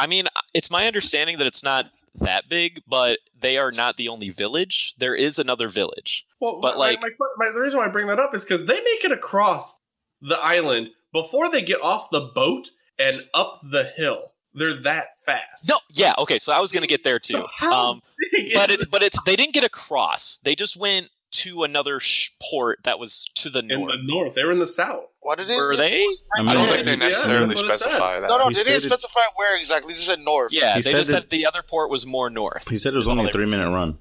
I 0.00 0.06
mean, 0.06 0.26
it's 0.52 0.70
my 0.70 0.86
understanding 0.86 1.38
that 1.38 1.46
it's 1.46 1.62
not 1.62 1.86
that 2.20 2.48
big, 2.48 2.82
but 2.88 3.18
they 3.40 3.56
are 3.56 3.70
not 3.70 3.96
the 3.96 4.08
only 4.08 4.30
village. 4.30 4.94
There 4.98 5.14
is 5.14 5.38
another 5.38 5.68
village. 5.68 6.24
Well, 6.40 6.60
But, 6.60 6.74
my, 6.74 6.78
like- 6.90 7.00
my, 7.00 7.08
my, 7.38 7.52
the 7.52 7.60
reason 7.60 7.78
why 7.78 7.86
I 7.86 7.88
bring 7.88 8.08
that 8.08 8.18
up 8.18 8.34
is 8.34 8.44
because 8.44 8.66
they 8.66 8.80
make 8.80 9.04
it 9.04 9.12
across 9.12 9.78
the 10.20 10.38
island 10.38 10.90
before 11.12 11.48
they 11.50 11.62
get 11.62 11.80
off 11.80 12.10
the 12.10 12.20
boat 12.34 12.70
and 12.98 13.20
up 13.32 13.60
the 13.70 13.84
hill. 13.96 14.31
They're 14.54 14.74
that 14.82 15.06
fast. 15.26 15.68
No, 15.68 15.78
yeah, 15.90 16.14
okay. 16.18 16.38
So 16.38 16.52
I 16.52 16.60
was 16.60 16.72
gonna 16.72 16.86
get 16.86 17.04
there 17.04 17.18
too. 17.18 17.34
So 17.34 17.46
how 17.56 17.90
Um, 17.92 18.02
big 18.32 18.52
but 18.54 18.70
is 18.70 18.80
it's 18.80 18.86
but 18.86 19.02
it's 19.02 19.18
they 19.24 19.36
didn't 19.36 19.54
get 19.54 19.64
across. 19.64 20.38
They 20.44 20.54
just 20.54 20.76
went 20.76 21.08
to 21.32 21.62
another 21.64 21.98
sh- 21.98 22.28
port 22.42 22.80
that 22.84 22.98
was 22.98 23.30
to 23.36 23.48
the 23.48 23.60
in 23.60 23.68
north. 23.68 23.92
the 23.96 24.02
north? 24.02 24.34
They 24.34 24.44
were 24.44 24.52
in 24.52 24.58
the 24.58 24.66
south. 24.66 25.04
What 25.20 25.38
did 25.38 25.46
they? 25.48 25.56
Were 25.56 25.74
they? 25.76 26.02
I 26.36 26.42
I 26.42 26.52
don't 26.52 26.68
think 26.68 26.84
they 26.84 26.96
necessarily 26.96 27.46
that's 27.46 27.62
what 27.62 27.70
it 27.70 27.78
said. 27.78 27.84
specify 27.84 28.20
that. 28.20 28.28
No, 28.28 28.36
no, 28.38 28.48
He 28.48 28.54
they 28.54 28.64
didn't 28.64 28.80
stated- 28.82 28.98
specify 28.98 29.20
where 29.36 29.56
exactly. 29.56 29.92
They 29.92 29.94
just 29.94 30.06
said 30.06 30.20
north. 30.20 30.52
Yeah, 30.52 30.74
He 30.74 30.82
they 30.82 30.90
said 30.90 30.98
just 30.98 31.10
that- 31.12 31.22
said 31.22 31.30
the 31.30 31.46
other 31.46 31.62
port 31.62 31.88
was 31.88 32.04
more 32.04 32.28
north. 32.28 32.68
He 32.68 32.76
said 32.76 32.92
it 32.92 32.98
was 32.98 33.08
only 33.08 33.26
a 33.30 33.32
three 33.32 33.46
minute 33.46 33.70
run, 33.70 33.96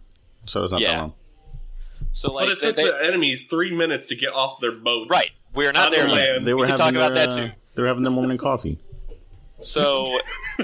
so 0.45 0.63
it's 0.63 0.73
not 0.73 0.81
Yeah. 0.81 0.93
that 0.95 0.99
long. 0.99 1.13
So 2.11 2.33
like 2.33 2.47
but 2.47 2.51
it 2.51 2.59
they- 2.59 2.67
took 2.67 2.75
they- 2.75 2.83
the 2.83 3.05
enemies 3.05 3.45
three 3.49 3.71
minutes 3.73 4.07
to 4.07 4.15
get 4.15 4.33
off 4.33 4.59
their 4.59 4.73
boats. 4.73 5.09
right, 5.09 5.31
we're 5.53 5.71
not 5.71 5.91
there. 5.93 6.07
yet. 6.07 6.13
land. 6.13 6.47
They 6.47 6.53
were 6.53 6.61
We 6.61 6.67
can 6.67 6.79
having 6.79 6.93
talk 6.95 7.01
their, 7.01 7.11
about 7.11 7.15
that 7.15 7.29
uh, 7.29 7.47
too. 7.47 7.51
they 7.75 7.81
were 7.81 7.87
having 7.87 8.03
their 8.03 8.11
morning 8.11 8.37
coffee. 8.37 8.79
So 9.61 10.19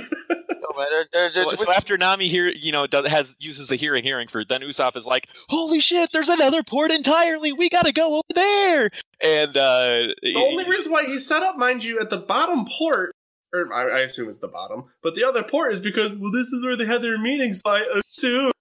No, 0.67 0.77
man, 0.77 0.87
they're, 0.89 1.05
they're, 1.11 1.29
So, 1.29 1.49
so 1.49 1.71
after 1.71 1.97
Nami 1.97 2.27
here, 2.27 2.47
you 2.47 2.71
know, 2.71 2.87
does, 2.87 3.05
has 3.07 3.35
uses 3.39 3.67
the 3.67 3.75
hearing 3.75 4.03
hearing 4.03 4.27
fruit, 4.27 4.49
then 4.49 4.61
Usopp 4.61 4.95
is 4.95 5.05
like, 5.05 5.27
"Holy 5.49 5.79
shit! 5.79 6.11
There's 6.11 6.29
another 6.29 6.63
port 6.63 6.91
entirely. 6.91 7.53
We 7.53 7.69
gotta 7.69 7.91
go 7.91 8.15
over 8.15 8.33
there." 8.33 8.89
And 9.21 9.57
uh, 9.57 10.07
The 10.21 10.35
only 10.35 10.67
reason 10.67 10.91
why 10.91 11.05
he 11.05 11.19
set 11.19 11.43
up, 11.43 11.57
mind 11.57 11.83
you, 11.83 11.99
at 11.99 12.09
the 12.09 12.17
bottom 12.17 12.65
port, 12.65 13.15
or 13.53 13.71
I, 13.73 13.99
I 13.99 13.99
assume 13.99 14.29
it's 14.29 14.39
the 14.39 14.47
bottom, 14.47 14.85
but 15.01 15.15
the 15.15 15.23
other 15.23 15.43
port 15.43 15.73
is 15.73 15.79
because, 15.79 16.15
well, 16.15 16.31
this 16.31 16.47
is 16.47 16.65
where 16.65 16.75
they 16.75 16.85
had 16.85 17.01
their 17.01 17.17
meetings. 17.17 17.61
So 17.63 17.71
I 17.71 17.85
assume 17.95 18.51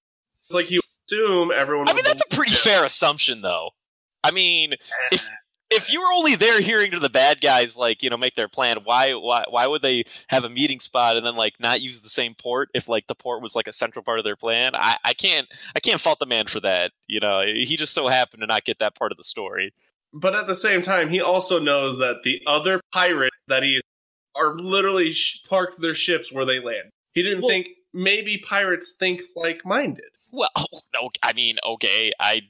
it's 0.44 0.54
like 0.54 0.70
you 0.70 0.80
assume 1.08 1.50
everyone. 1.54 1.88
I 1.88 1.92
mean, 1.92 2.04
would 2.04 2.06
that's 2.06 2.32
a 2.32 2.36
pretty 2.36 2.54
fair 2.54 2.84
assumption, 2.84 3.42
though. 3.42 3.70
I 4.22 4.30
mean, 4.30 4.74
if 5.12 5.26
if 5.70 5.92
you 5.92 6.00
were 6.00 6.12
only 6.14 6.36
there 6.36 6.60
hearing 6.60 6.92
to 6.92 6.98
the 6.98 7.08
bad 7.10 7.40
guys, 7.40 7.76
like 7.76 8.02
you 8.02 8.10
know, 8.10 8.16
make 8.16 8.34
their 8.36 8.48
plan, 8.48 8.78
why 8.84 9.14
why 9.14 9.44
why 9.48 9.66
would 9.66 9.82
they 9.82 10.04
have 10.28 10.44
a 10.44 10.48
meeting 10.48 10.80
spot 10.80 11.16
and 11.16 11.26
then 11.26 11.36
like 11.36 11.54
not 11.58 11.80
use 11.80 12.00
the 12.02 12.08
same 12.08 12.34
port 12.34 12.68
if 12.74 12.88
like 12.88 13.06
the 13.06 13.14
port 13.14 13.42
was 13.42 13.54
like 13.56 13.66
a 13.66 13.72
central 13.72 14.02
part 14.04 14.18
of 14.18 14.24
their 14.24 14.36
plan? 14.36 14.72
I 14.74 14.96
I 15.04 15.14
can't 15.14 15.46
I 15.74 15.80
can't 15.80 16.00
fault 16.00 16.18
the 16.18 16.26
man 16.26 16.46
for 16.46 16.60
that. 16.60 16.92
You 17.06 17.20
know, 17.20 17.42
he 17.44 17.76
just 17.76 17.94
so 17.94 18.08
happened 18.08 18.42
to 18.42 18.46
not 18.46 18.64
get 18.64 18.78
that 18.78 18.94
part 18.94 19.10
of 19.12 19.18
the 19.18 19.24
story. 19.24 19.72
But 20.12 20.34
at 20.34 20.46
the 20.46 20.54
same 20.54 20.82
time, 20.82 21.10
he 21.10 21.20
also 21.20 21.58
knows 21.58 21.98
that 21.98 22.22
the 22.22 22.40
other 22.46 22.80
pirates 22.92 23.36
that 23.48 23.62
he 23.62 23.80
are 24.34 24.56
literally 24.56 25.12
sh- 25.12 25.42
parked 25.48 25.80
their 25.80 25.94
ships 25.94 26.32
where 26.32 26.44
they 26.44 26.60
land. 26.60 26.90
He 27.12 27.22
didn't 27.22 27.40
Well- 27.42 27.50
think 27.50 27.68
maybe 27.92 28.38
pirates 28.38 28.92
think 28.98 29.22
like 29.34 29.64
minded. 29.64 30.04
Well, 30.30 30.50
no, 30.94 31.10
I 31.22 31.32
mean, 31.32 31.56
okay, 31.66 32.12
I, 32.20 32.42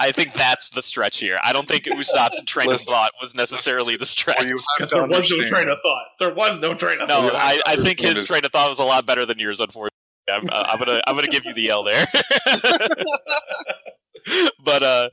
I 0.00 0.12
think 0.12 0.32
that's 0.32 0.70
the 0.70 0.82
stretch 0.82 1.18
here. 1.18 1.36
I 1.42 1.52
don't 1.52 1.68
think 1.68 1.84
Usopp's 1.84 2.40
train 2.46 2.72
of 2.72 2.80
thought 2.80 3.12
was 3.20 3.34
necessarily 3.34 3.96
the 3.96 4.06
stretch. 4.06 4.38
Well, 4.38 4.48
you 4.48 4.56
have 4.56 4.64
Because 4.78 4.90
to 4.90 4.94
there 4.96 5.06
was 5.06 5.30
no 5.30 5.44
train 5.44 5.68
of 5.68 5.78
thought. 5.82 6.04
There 6.20 6.34
was 6.34 6.60
no 6.60 6.74
train 6.74 7.00
of 7.00 7.08
No, 7.08 7.28
thought. 7.28 7.34
I, 7.34 7.60
I 7.66 7.76
think 7.76 8.00
his 8.00 8.26
train 8.26 8.44
of 8.44 8.52
thought 8.52 8.68
was 8.68 8.78
a 8.78 8.84
lot 8.84 9.06
better 9.06 9.26
than 9.26 9.38
yours. 9.38 9.60
Unfortunately, 9.60 9.90
I'm, 10.30 10.48
uh, 10.50 10.64
I'm 10.68 10.78
gonna 10.78 11.00
I'm 11.06 11.14
gonna 11.14 11.28
give 11.28 11.44
you 11.44 11.54
the 11.54 11.70
L 11.70 11.84
there. 11.84 12.06
but 14.64 14.82
uh, 14.82 15.08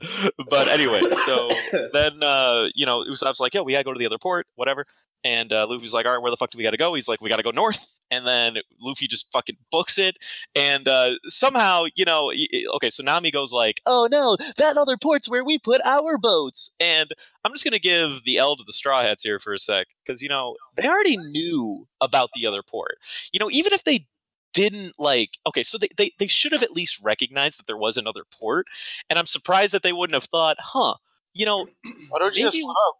but 0.48 0.68
anyway, 0.68 1.02
so 1.26 1.50
then 1.92 2.22
uh, 2.22 2.64
you 2.74 2.86
know, 2.86 3.04
Usopp's 3.04 3.40
like, 3.40 3.54
yeah, 3.54 3.60
we 3.60 3.72
gotta 3.72 3.84
go 3.84 3.92
to 3.92 3.98
the 3.98 4.06
other 4.06 4.18
port, 4.18 4.46
whatever." 4.56 4.86
And 5.24 5.52
uh, 5.52 5.66
Luffy's 5.68 5.94
like, 5.94 6.06
"All 6.06 6.12
right, 6.12 6.20
where 6.20 6.30
the 6.30 6.36
fuck 6.36 6.50
do 6.50 6.58
we 6.58 6.64
gotta 6.64 6.76
go?" 6.76 6.94
He's 6.94 7.08
like, 7.08 7.20
"We 7.20 7.30
gotta 7.30 7.42
go 7.42 7.50
north." 7.50 7.92
And 8.10 8.26
then 8.26 8.56
Luffy 8.80 9.06
just 9.06 9.32
fucking 9.32 9.56
books 9.70 9.98
it, 9.98 10.16
and 10.54 10.86
uh, 10.86 11.12
somehow, 11.24 11.86
you 11.94 12.04
know, 12.04 12.32
okay, 12.74 12.90
so 12.90 13.02
Nami 13.02 13.30
goes 13.30 13.52
like, 13.52 13.80
"Oh 13.86 14.08
no, 14.10 14.36
that 14.56 14.76
other 14.76 14.96
port's 14.96 15.28
where 15.28 15.44
we 15.44 15.58
put 15.58 15.80
our 15.84 16.18
boats." 16.18 16.74
And 16.80 17.10
I'm 17.44 17.52
just 17.52 17.64
gonna 17.64 17.78
give 17.78 18.22
the 18.24 18.38
L 18.38 18.56
to 18.56 18.64
the 18.66 18.72
Straw 18.72 19.02
Hats 19.02 19.22
here 19.22 19.38
for 19.38 19.54
a 19.54 19.58
sec, 19.58 19.86
because 20.04 20.20
you 20.20 20.28
know 20.28 20.56
they 20.76 20.86
already 20.86 21.16
knew 21.16 21.86
about 22.00 22.30
the 22.34 22.46
other 22.46 22.62
port. 22.62 22.98
You 23.32 23.40
know, 23.40 23.48
even 23.50 23.72
if 23.72 23.84
they 23.84 24.06
didn't 24.52 24.92
like 24.98 25.30
okay 25.46 25.62
so 25.62 25.78
they, 25.78 25.88
they, 25.96 26.12
they 26.18 26.26
should 26.26 26.52
have 26.52 26.62
at 26.62 26.72
least 26.72 27.00
recognized 27.02 27.58
that 27.58 27.66
there 27.66 27.76
was 27.76 27.96
another 27.96 28.22
port 28.38 28.66
and 29.08 29.18
i'm 29.18 29.24
surprised 29.24 29.72
that 29.72 29.82
they 29.82 29.94
wouldn't 29.94 30.12
have 30.12 30.24
thought 30.24 30.58
huh 30.60 30.92
you 31.32 31.46
know 31.46 31.66
Why 32.10 32.18
don't 32.18 32.34
you 32.36 32.44
just 32.44 32.58
split 32.58 32.76
up? 32.88 32.96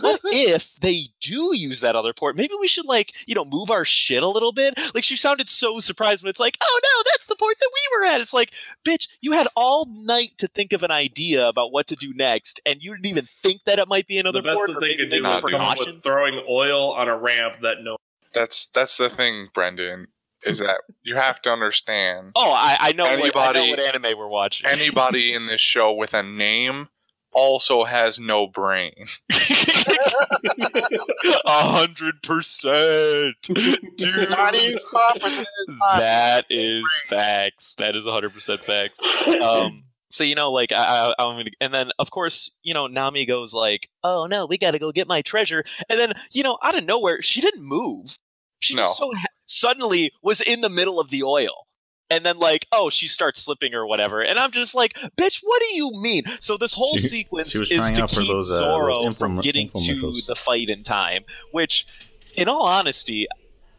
What 0.00 0.20
if 0.24 0.74
they 0.80 1.08
do 1.20 1.54
use 1.54 1.80
that 1.80 1.96
other 1.96 2.12
port? 2.12 2.36
Maybe 2.36 2.54
we 2.58 2.68
should 2.68 2.86
like, 2.86 3.12
you 3.26 3.34
know, 3.34 3.44
move 3.44 3.70
our 3.70 3.84
shit 3.84 4.22
a 4.22 4.28
little 4.28 4.52
bit. 4.52 4.78
Like 4.94 5.04
she 5.04 5.16
sounded 5.16 5.48
so 5.48 5.78
surprised 5.80 6.22
when 6.22 6.30
it's 6.30 6.40
like, 6.40 6.56
"Oh 6.62 6.80
no, 6.82 7.02
that's 7.12 7.26
the 7.26 7.36
port 7.36 7.56
that 7.58 7.70
we 7.72 7.98
were 7.98 8.06
at." 8.06 8.20
It's 8.20 8.32
like, 8.32 8.52
"Bitch, 8.86 9.08
you 9.20 9.32
had 9.32 9.48
all 9.56 9.86
night 9.86 10.32
to 10.38 10.48
think 10.48 10.72
of 10.72 10.82
an 10.82 10.90
idea 10.90 11.48
about 11.48 11.72
what 11.72 11.88
to 11.88 11.96
do 11.96 12.12
next, 12.14 12.60
and 12.64 12.80
you 12.82 12.94
didn't 12.94 13.06
even 13.06 13.28
think 13.42 13.62
that 13.66 13.78
it 13.78 13.88
might 13.88 14.06
be 14.06 14.18
another 14.18 14.40
the 14.42 14.48
best 14.48 14.56
port." 14.56 14.68
that 14.70 14.76
or 14.76 14.80
they 14.80 14.96
could 14.96 15.10
do 15.10 15.22
maybe 15.22 15.22
Nah, 15.22 15.36
is 15.36 15.42
come 15.44 15.74
with 15.78 16.02
throwing 16.02 16.44
oil 16.48 16.92
on 16.92 17.08
a 17.08 17.16
ramp 17.16 17.56
that 17.62 17.82
no. 17.82 17.96
That's 18.32 18.66
that's 18.66 18.96
the 18.96 19.08
thing, 19.10 19.48
Brendan. 19.54 20.08
is 20.44 20.58
that 20.58 20.80
you 21.02 21.16
have 21.16 21.40
to 21.42 21.50
understand 21.52 22.32
Oh, 22.36 22.50
I, 22.52 22.76
I 22.80 22.92
know. 22.92 23.04
what, 23.04 23.12
I 23.12 23.16
know 23.16 23.22
Anybody- 23.24 23.70
what 23.70 23.80
anime 23.80 24.18
we're 24.18 24.28
watching. 24.28 24.66
anybody 24.66 25.32
in 25.34 25.46
this 25.46 25.60
show 25.60 25.92
with 25.94 26.14
a 26.14 26.22
name 26.22 26.88
also 27.34 27.84
has 27.84 28.18
no 28.18 28.46
brain. 28.46 28.92
A 31.46 31.68
hundred 31.68 32.22
percent, 32.22 33.36
dude. 33.42 34.30
Ninety-five 34.30 35.20
percent 35.20 35.48
of 35.68 35.74
the. 35.76 35.80
That 35.98 36.46
is 36.50 36.84
facts. 37.06 37.74
That 37.78 37.96
is 37.96 38.04
100% 38.04 38.60
facts. 38.60 39.00
Um, 39.44 39.84
so 40.10 40.22
you 40.22 40.34
know, 40.36 40.52
like 40.52 40.70
I, 40.72 41.12
I, 41.18 41.22
I'm 41.22 41.36
gonna, 41.36 41.50
and 41.60 41.74
then 41.74 41.90
of 41.98 42.10
course, 42.10 42.56
you 42.62 42.72
know, 42.72 42.86
Nami 42.86 43.26
goes 43.26 43.52
like, 43.52 43.88
"Oh 44.02 44.26
no, 44.26 44.46
we 44.46 44.58
got 44.58 44.70
to 44.72 44.78
go 44.78 44.92
get 44.92 45.08
my 45.08 45.22
treasure," 45.22 45.64
and 45.88 45.98
then 45.98 46.12
you 46.30 46.42
know, 46.42 46.56
out 46.62 46.76
of 46.76 46.84
nowhere, 46.84 47.20
she 47.20 47.40
didn't 47.40 47.64
move. 47.64 48.16
She 48.60 48.74
just 48.74 48.96
so 48.96 49.12
ha- 49.14 49.26
suddenly 49.46 50.12
was 50.22 50.40
in 50.40 50.60
the 50.60 50.70
middle 50.70 51.00
of 51.00 51.10
the 51.10 51.24
oil. 51.24 51.63
And 52.10 52.24
then, 52.24 52.38
like, 52.38 52.66
oh, 52.70 52.90
she 52.90 53.08
starts 53.08 53.42
slipping 53.42 53.74
or 53.74 53.86
whatever, 53.86 54.20
and 54.22 54.38
I'm 54.38 54.52
just 54.52 54.74
like, 54.74 54.92
"Bitch, 55.16 55.40
what 55.42 55.60
do 55.60 55.74
you 55.74 55.90
mean?" 55.94 56.24
So 56.40 56.56
this 56.56 56.74
whole 56.74 56.96
She- 56.98 57.08
sequence 57.08 57.50
she 57.50 57.58
was 57.58 57.70
is 57.70 57.78
trying 57.78 57.94
to 57.96 58.06
keep 58.06 58.28
those, 58.28 58.50
uh, 58.50 58.58
Zoro 58.58 59.04
those 59.04 59.18
from 59.18 59.40
getting 59.40 59.68
to 59.68 60.20
the 60.26 60.36
fight 60.36 60.68
in 60.68 60.82
time. 60.84 61.24
Which, 61.50 61.86
in 62.36 62.48
all 62.48 62.62
honesty, 62.62 63.26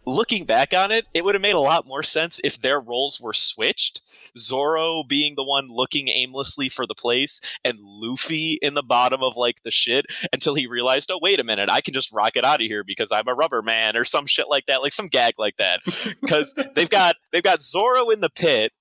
looking 0.05 0.45
back 0.45 0.73
on 0.73 0.91
it, 0.91 1.05
it 1.13 1.23
would 1.23 1.35
have 1.35 1.41
made 1.41 1.55
a 1.55 1.59
lot 1.59 1.87
more 1.87 2.03
sense 2.03 2.39
if 2.43 2.61
their 2.61 2.79
roles 2.79 3.19
were 3.19 3.33
switched. 3.33 4.01
Zoro 4.37 5.03
being 5.03 5.35
the 5.35 5.43
one 5.43 5.67
looking 5.69 6.09
aimlessly 6.09 6.69
for 6.69 6.85
the 6.85 6.93
place, 6.93 7.41
and 7.63 7.79
Luffy 7.79 8.59
in 8.61 8.73
the 8.73 8.83
bottom 8.83 9.23
of 9.23 9.37
like 9.37 9.63
the 9.63 9.71
shit 9.71 10.05
until 10.33 10.55
he 10.55 10.67
realized, 10.67 11.09
oh 11.11 11.19
wait 11.21 11.39
a 11.39 11.43
minute, 11.43 11.69
I 11.69 11.81
can 11.81 11.93
just 11.93 12.11
rock 12.11 12.35
it 12.35 12.43
out 12.43 12.61
of 12.61 12.67
here 12.67 12.83
because 12.83 13.09
I'm 13.11 13.27
a 13.27 13.33
rubber 13.33 13.61
man 13.61 13.95
or 13.95 14.05
some 14.05 14.25
shit 14.25 14.49
like 14.49 14.65
that, 14.67 14.81
like 14.81 14.93
some 14.93 15.07
gag 15.07 15.35
like 15.37 15.57
that. 15.57 15.79
Because 16.21 16.55
they've 16.75 16.89
got 16.89 17.15
they've 17.31 17.43
got 17.43 17.63
Zoro 17.63 18.09
in 18.09 18.19
the 18.19 18.29
pit, 18.29 18.73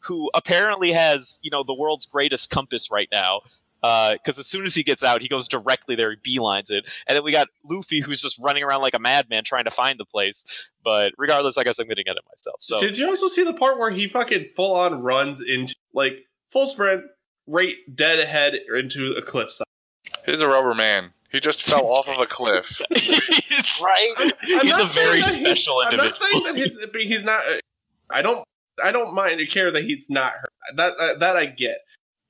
who 0.00 0.30
apparently 0.34 0.92
has 0.92 1.38
you 1.42 1.50
know 1.50 1.62
the 1.64 1.74
world's 1.74 2.06
greatest 2.06 2.50
compass 2.50 2.90
right 2.90 3.08
now. 3.12 3.42
Uh, 3.82 4.12
because 4.12 4.38
as 4.38 4.46
soon 4.46 4.64
as 4.64 4.74
he 4.74 4.82
gets 4.82 5.02
out, 5.02 5.20
he 5.22 5.28
goes 5.28 5.48
directly 5.48 5.96
there, 5.96 6.14
he 6.22 6.38
beelines 6.38 6.70
it, 6.70 6.84
and 7.08 7.16
then 7.16 7.24
we 7.24 7.32
got 7.32 7.48
Luffy 7.68 8.00
who's 8.00 8.22
just 8.22 8.38
running 8.38 8.62
around 8.62 8.80
like 8.80 8.94
a 8.94 9.00
madman 9.00 9.42
trying 9.44 9.64
to 9.64 9.70
find 9.72 9.98
the 9.98 10.04
place. 10.04 10.44
But 10.84 11.12
regardless, 11.18 11.58
I 11.58 11.64
guess 11.64 11.78
I'm 11.78 11.88
getting 11.88 12.06
at 12.08 12.16
it 12.16 12.22
myself. 12.30 12.56
So 12.60 12.78
Did 12.78 12.96
you 12.96 13.08
also 13.08 13.26
see 13.28 13.42
the 13.44 13.54
part 13.54 13.78
where 13.78 13.90
he 13.90 14.06
fucking 14.08 14.50
full 14.54 14.74
on 14.74 15.02
runs 15.02 15.42
into 15.42 15.74
like 15.92 16.12
full 16.48 16.66
sprint, 16.66 17.02
right 17.46 17.74
dead 17.92 18.18
ahead 18.20 18.54
into 18.76 19.12
a 19.14 19.22
cliffside? 19.22 19.66
He's 20.24 20.40
a 20.40 20.48
rubber 20.48 20.74
man. 20.74 21.10
He 21.32 21.40
just 21.40 21.62
fell 21.62 21.86
off 21.86 22.06
of 22.08 22.20
a 22.20 22.26
cliff. 22.26 22.80
Right? 23.82 24.12
I'm 24.18 24.30
He's 24.42 24.70
not 24.70 24.84
a 24.84 24.86
very 24.88 25.22
saying 25.22 25.42
that 25.44 25.56
he's- 25.56 25.68
I'm 25.68 25.96
not 25.96 26.16
saying 26.18 26.42
that 26.44 26.56
he's, 26.56 26.78
he's 27.08 27.24
not. 27.24 27.40
Uh, 27.46 27.58
I 28.10 28.22
don't. 28.22 28.44
I 28.82 28.90
don't 28.92 29.14
mind 29.14 29.40
or 29.40 29.46
care 29.46 29.70
that 29.70 29.84
he's 29.84 30.08
not 30.08 30.32
hurt. 30.32 30.48
That 30.76 30.92
that, 30.98 31.20
that 31.20 31.36
I 31.36 31.46
get. 31.46 31.78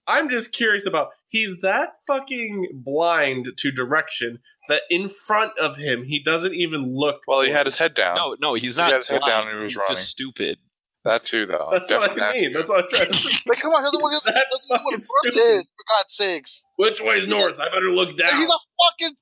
I'm 0.07 0.28
just 0.28 0.53
curious 0.53 0.86
about. 0.86 1.11
He's 1.33 1.61
that 1.62 1.95
fucking 2.07 2.68
blind 2.85 3.49
to 3.57 3.70
direction 3.72 4.39
that 4.68 4.83
in 4.91 5.09
front 5.09 5.59
of 5.59 5.76
him 5.76 6.05
he 6.05 6.22
doesn't 6.22 6.55
even 6.55 6.95
look. 6.95 7.22
Well, 7.26 7.43
he 7.43 7.51
had 7.51 7.66
his 7.66 7.76
head 7.78 7.95
down. 7.95 8.14
no, 8.16 8.37
no, 8.41 8.55
he's 8.55 8.76
He 8.76 8.80
not. 8.80 8.91
had 8.93 8.99
his 8.99 9.09
head 9.09 9.22
down 9.26 9.49
and 9.49 9.57
he 9.59 9.64
was 9.64 9.72
he's 9.72 9.76
running. 9.76 9.97
just 9.97 10.09
stupid. 10.11 10.59
That 11.05 11.24
too, 11.24 11.47
though. 11.47 11.68
That's 11.72 11.91
what 11.91 12.03
I 12.03 12.07
Definitely 12.14 12.41
mean. 12.43 12.53
That's 12.53 12.70
what 12.70 12.85
I'm 12.85 12.89
trying 12.89 13.11
to. 13.11 13.18
say. 13.18 13.43
Like, 13.49 13.59
come 13.61 13.72
on, 13.72 13.83
he's 13.83 13.91
the 13.91 13.99
one 13.99 14.12
That's 14.12 14.24
that's 14.24 14.47
what 14.68 14.83
fucking 14.83 14.99
the 15.01 15.05
stupid. 15.05 15.35
first 15.35 15.59
is, 15.59 15.62
for 15.64 15.85
God's 15.89 16.14
sakes. 16.14 16.64
Which 16.76 17.01
way's 17.03 17.26
north? 17.26 17.59
I 17.59 17.70
better 17.70 17.91
look 17.91 18.11
And 18.11 18.18
down. 18.18 18.37
he's 18.39 18.47
a 18.49 18.59
fucking 18.91 19.16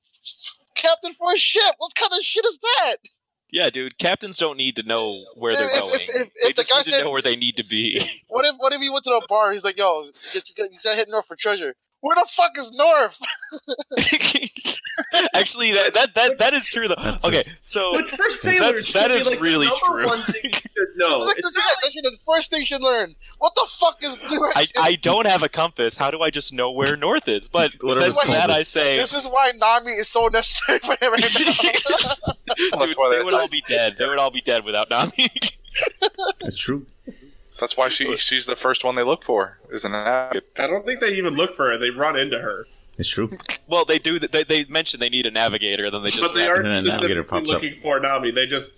captain 0.74 1.12
for 1.14 1.32
a 1.32 1.36
ship. 1.38 1.74
What 1.78 1.94
kind 1.94 2.12
of 2.12 2.22
shit 2.22 2.44
is 2.44 2.58
that? 2.58 2.96
Yeah, 3.52 3.70
dude. 3.70 3.98
Captains 3.98 4.36
don't 4.36 4.56
need 4.58 4.76
to 4.76 4.82
know 4.82 5.24
where 5.36 5.52
they're 5.52 5.66
If- 5.66 5.72
if- 5.72 5.82
going. 5.84 6.00
if- 6.02 6.10
if 6.10 6.32
they 6.42 6.48
the 6.48 6.52
just 6.54 6.70
guy 6.70 6.78
need 6.80 6.84
to 6.84 6.90
said- 6.90 7.04
know 7.04 7.10
where 7.10 7.22
they 7.22 7.36
need 7.36 7.56
to 7.56 7.64
be. 7.64 8.00
What 8.28 8.44
if 8.44 8.54
what 8.58 8.72
if 8.72 8.80
he 8.80 8.88
went 8.90 9.04
to 9.04 9.10
the 9.10 9.26
bar? 9.28 9.52
He's 9.52 9.64
like, 9.64 9.76
"Yo, 9.76 10.10
it's, 10.34 10.52
he's 10.56 10.82
got 10.82 10.96
hitting 10.96 11.10
north 11.12 11.26
for 11.26 11.34
treasure." 11.36 11.74
Where 12.00 12.14
the 12.16 12.26
fuck 12.30 12.56
is 12.56 12.72
north? 12.72 13.18
Actually, 15.34 15.72
that, 15.72 15.92
that 15.94 16.14
that 16.14 16.38
that 16.38 16.54
is 16.54 16.64
true 16.64 16.88
though. 16.88 16.94
That's 16.96 17.24
Okay, 17.24 17.42
so 17.62 17.92
Which 17.92 18.10
for 18.10 18.30
sailors, 18.30 18.92
that 18.92 19.10
should 19.10 19.24
be 19.24 19.30
like 19.30 19.40
really 19.40 19.66
the 19.66 19.78
number 19.86 20.02
true. 20.02 20.06
one 20.06 20.22
thing 20.22 20.40
you 20.44 20.50
should. 20.52 20.70
That's, 20.96 21.36
It's 21.38 22.02
the, 22.02 22.16
first 22.26 22.50
thing 22.50 22.60
you 22.60 22.66
should 22.66 22.82
learn. 22.82 23.14
What 23.38 23.54
the 23.54 23.66
fuck 23.70 24.02
is 24.02 24.18
north? 24.32 24.52
I, 24.56 24.66
I 24.78 24.94
don't 24.96 25.26
have 25.26 25.42
a 25.42 25.48
compass. 25.48 25.96
How 25.96 26.10
do 26.10 26.20
I 26.22 26.30
just 26.30 26.52
know 26.52 26.70
where 26.70 26.96
north 26.96 27.28
is? 27.28 27.48
But 27.48 27.72
Whatever's 27.82 28.16
that, 28.16 28.24
closest. 28.26 28.50
I 28.50 28.62
say, 28.62 28.96
this 28.98 29.14
is 29.14 29.24
why 29.26 29.52
Nami 29.58 29.92
is 29.92 30.08
so 30.08 30.26
necessary 30.28 30.78
for 30.78 30.92
him 31.00 31.12
right 31.12 31.20
now. 31.20 31.24
dude, 32.56 32.78
they 32.78 32.94
they- 33.18 33.24
would 33.24 33.34
all 33.34 33.48
be 33.48 33.62
dead. 33.68 33.96
They 33.98 34.06
would 34.06 34.18
all 34.18 34.30
be 34.30 34.40
dead 34.42 34.64
without 34.64 34.88
Nami. 34.90 35.28
That's 36.40 36.56
true. 36.56 36.86
That's 37.60 37.76
why 37.76 37.88
she 37.88 38.16
she's 38.16 38.46
the 38.46 38.56
first 38.56 38.82
one 38.84 38.94
they 38.96 39.02
look 39.02 39.22
for. 39.22 39.58
Is 39.70 39.84
an 39.84 39.94
advocate. 39.94 40.50
I 40.58 40.66
don't 40.66 40.84
think 40.84 41.00
they 41.00 41.14
even 41.14 41.34
look 41.34 41.54
for 41.54 41.70
her. 41.70 41.78
They 41.78 41.90
run 41.90 42.16
into 42.18 42.38
her. 42.38 42.66
It's 42.98 43.08
true. 43.08 43.30
well, 43.68 43.84
they 43.84 43.98
do. 43.98 44.18
They, 44.18 44.44
they 44.44 44.64
mention 44.64 45.00
they 45.00 45.08
need 45.08 45.26
a 45.26 45.30
navigator, 45.30 45.90
then 45.90 46.02
they 46.02 46.10
just. 46.10 46.20
but 46.20 46.34
they 46.34 46.46
aren't 46.48 46.64
And 46.66 46.72
then 46.74 46.84
navigator 46.84 47.22
specifically 47.22 47.40
pops 47.40 47.50
up. 47.50 47.62
looking 47.62 47.80
for 47.80 48.00
Nami. 48.00 48.30
They 48.32 48.46
just 48.46 48.72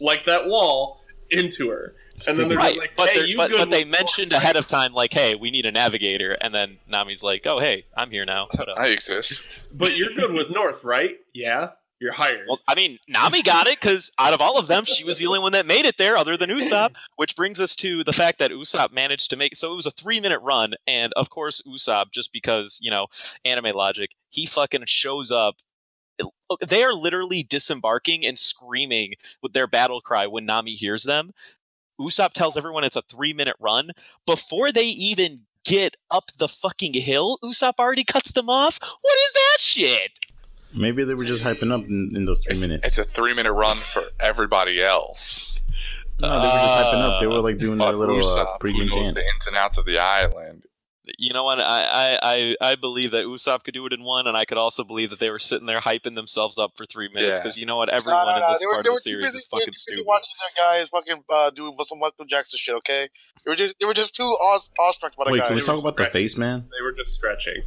like 0.00 0.24
that 0.26 0.46
wall 0.46 1.00
into 1.30 1.70
her, 1.70 1.94
and 2.28 2.38
then 2.38 2.48
they're 2.48 2.58
Right, 2.58 2.76
like, 2.76 2.90
but, 2.96 3.08
"Hey, 3.08 3.18
they're- 3.20 3.26
you 3.26 3.36
but, 3.36 3.50
good 3.50 3.58
but 3.58 3.70
they 3.70 3.84
with- 3.84 3.92
mentioned 3.92 4.32
ahead 4.32 4.56
of 4.56 4.66
time, 4.66 4.92
like, 4.92 5.12
"Hey, 5.12 5.34
we 5.36 5.50
need 5.50 5.64
a 5.64 5.70
navigator," 5.72 6.32
and 6.32 6.52
then 6.54 6.78
Nami's 6.88 7.22
like, 7.22 7.46
"Oh, 7.46 7.60
hey, 7.60 7.84
I'm 7.96 8.10
here 8.10 8.24
now." 8.24 8.48
What 8.54 8.68
up? 8.68 8.78
I 8.78 8.88
exist. 8.88 9.42
But 9.72 9.96
you're 9.96 10.12
good 10.14 10.32
with 10.32 10.50
North, 10.50 10.82
right? 10.84 11.16
Yeah, 11.32 11.70
you're 12.00 12.12
hired. 12.12 12.46
Well, 12.48 12.58
I 12.66 12.74
mean, 12.74 12.98
Nami 13.08 13.42
got 13.42 13.66
it 13.66 13.78
because 13.78 14.10
out 14.18 14.32
of 14.32 14.40
all 14.40 14.58
of 14.58 14.66
them, 14.66 14.84
she 14.84 15.04
was 15.04 15.18
the 15.18 15.26
only 15.26 15.38
one 15.38 15.52
that 15.52 15.66
made 15.66 15.84
it 15.84 15.98
there, 15.98 16.16
other 16.16 16.36
than 16.36 16.50
Usopp. 16.50 16.94
Which 17.16 17.36
brings 17.36 17.60
us 17.60 17.76
to 17.76 18.02
the 18.04 18.12
fact 18.12 18.38
that 18.38 18.50
Usopp 18.50 18.92
managed 18.92 19.30
to 19.30 19.36
make. 19.36 19.54
So 19.54 19.72
it 19.72 19.76
was 19.76 19.86
a 19.86 19.90
three-minute 19.90 20.40
run, 20.42 20.74
and 20.86 21.12
of 21.12 21.28
course, 21.28 21.62
Usopp, 21.68 22.10
just 22.10 22.32
because 22.32 22.78
you 22.80 22.90
know 22.90 23.06
anime 23.44 23.76
logic, 23.76 24.10
he 24.30 24.46
fucking 24.46 24.84
shows 24.86 25.30
up. 25.30 25.56
They 26.66 26.82
are 26.82 26.92
literally 26.92 27.42
disembarking 27.42 28.26
and 28.26 28.38
screaming 28.38 29.14
with 29.42 29.52
their 29.52 29.66
battle 29.66 30.00
cry 30.00 30.26
when 30.26 30.46
Nami 30.46 30.72
hears 30.72 31.02
them. 31.02 31.32
Usopp 32.00 32.32
tells 32.32 32.56
everyone 32.56 32.84
it's 32.84 32.96
a 32.96 33.02
three-minute 33.02 33.56
run 33.60 33.90
before 34.26 34.72
they 34.72 34.86
even 34.86 35.42
get 35.64 35.96
up 36.10 36.30
the 36.38 36.48
fucking 36.48 36.94
hill. 36.94 37.38
Usopp 37.44 37.74
already 37.78 38.04
cuts 38.04 38.32
them 38.32 38.48
off. 38.48 38.78
What 38.80 39.18
is 39.18 39.32
that 39.34 39.56
shit? 39.60 40.10
Maybe 40.74 41.04
they 41.04 41.14
were 41.14 41.24
just 41.24 41.42
hyping 41.42 41.72
up 41.72 41.84
in, 41.86 42.12
in 42.14 42.24
those 42.24 42.44
three 42.44 42.52
It's, 42.56 42.60
minutes. 42.60 42.86
it's 42.88 42.98
a 42.98 43.04
three 43.04 43.34
minute 43.34 43.52
run 43.52 43.76
for 43.78 44.02
everybody 44.20 44.82
else. 44.82 45.58
no, 46.20 46.28
they 46.28 46.46
were 46.46 46.52
just 46.52 46.74
hyping 46.76 47.00
up. 47.02 47.20
They 47.20 47.26
were 47.26 47.40
like 47.40 47.58
doing 47.58 47.78
their 47.78 47.92
little 47.92 48.16
uh, 48.18 48.22
Usopp, 48.22 48.62
who 48.62 48.68
pregame 48.68 48.90
knows 48.90 49.04
chant. 49.06 49.14
the 49.16 49.22
ins 49.22 49.46
and 49.46 49.56
outs 49.56 49.78
of 49.78 49.84
the 49.86 49.98
island. 49.98 50.62
you 51.18 51.32
know 51.32 51.42
what? 51.42 51.58
I, 51.58 51.64
I, 51.82 52.18
I, 52.22 52.56
I 52.72 52.74
believe 52.76 53.10
that 53.12 53.24
Usopp 53.24 53.64
could 53.64 53.74
do 53.74 53.84
it 53.86 53.92
in 53.92 54.04
one, 54.04 54.28
and 54.28 54.36
I 54.36 54.44
could 54.44 54.58
also 54.58 54.84
believe 54.84 55.10
that 55.10 55.18
they 55.18 55.30
were 55.30 55.40
sitting 55.40 55.66
there 55.66 55.80
hyping 55.80 56.14
themselves 56.14 56.56
up 56.56 56.76
for 56.76 56.86
three 56.86 57.08
minutes 57.12 57.38
Yeah. 57.38 57.42
because 57.42 57.56
you 57.56 57.66
know 57.66 57.76
what? 57.78 57.86
No, 57.88 57.94
Everyone 57.94 58.26
no, 58.26 58.36
in 58.36 58.52
this 58.52 58.60
They 58.60 58.66
part 58.66 58.84
they 58.84 58.90
of 58.90 58.94
the 58.94 59.00
series 59.00 59.26
busy, 59.26 59.38
is 59.38 59.48
they 59.50 59.56
were 59.56 59.58
fucking 59.60 59.66
too 59.66 59.70
busy 59.72 59.80
stupid. 59.96 60.06
watching 60.06 60.36
that 60.38 60.60
guy 60.62 60.76
is 60.78 60.88
fucking 60.90 61.24
uh, 61.28 61.50
doing 61.50 61.76
some 61.84 61.98
Michael 61.98 62.26
Jackson 62.26 62.58
shit. 62.62 62.74
Okay, 62.76 63.08
they 63.44 63.50
were 63.50 63.56
just 63.56 63.74
they 63.80 63.86
were 63.86 63.94
just 63.94 64.14
too 64.14 64.22
awe- 64.22 64.60
awestruck 64.78 65.16
by 65.16 65.24
the 65.24 65.32
Wait, 65.32 65.38
guy. 65.40 65.46
can 65.48 65.56
we 65.56 65.62
They 65.62 65.66
talk 65.66 65.82
were 65.82 65.88
about 65.88 65.96
the 65.96 66.04
face 66.04 66.36
man? 66.36 66.68
they 66.70 66.82
were 66.84 66.92
just 66.92 67.12
stretching. 67.14 67.62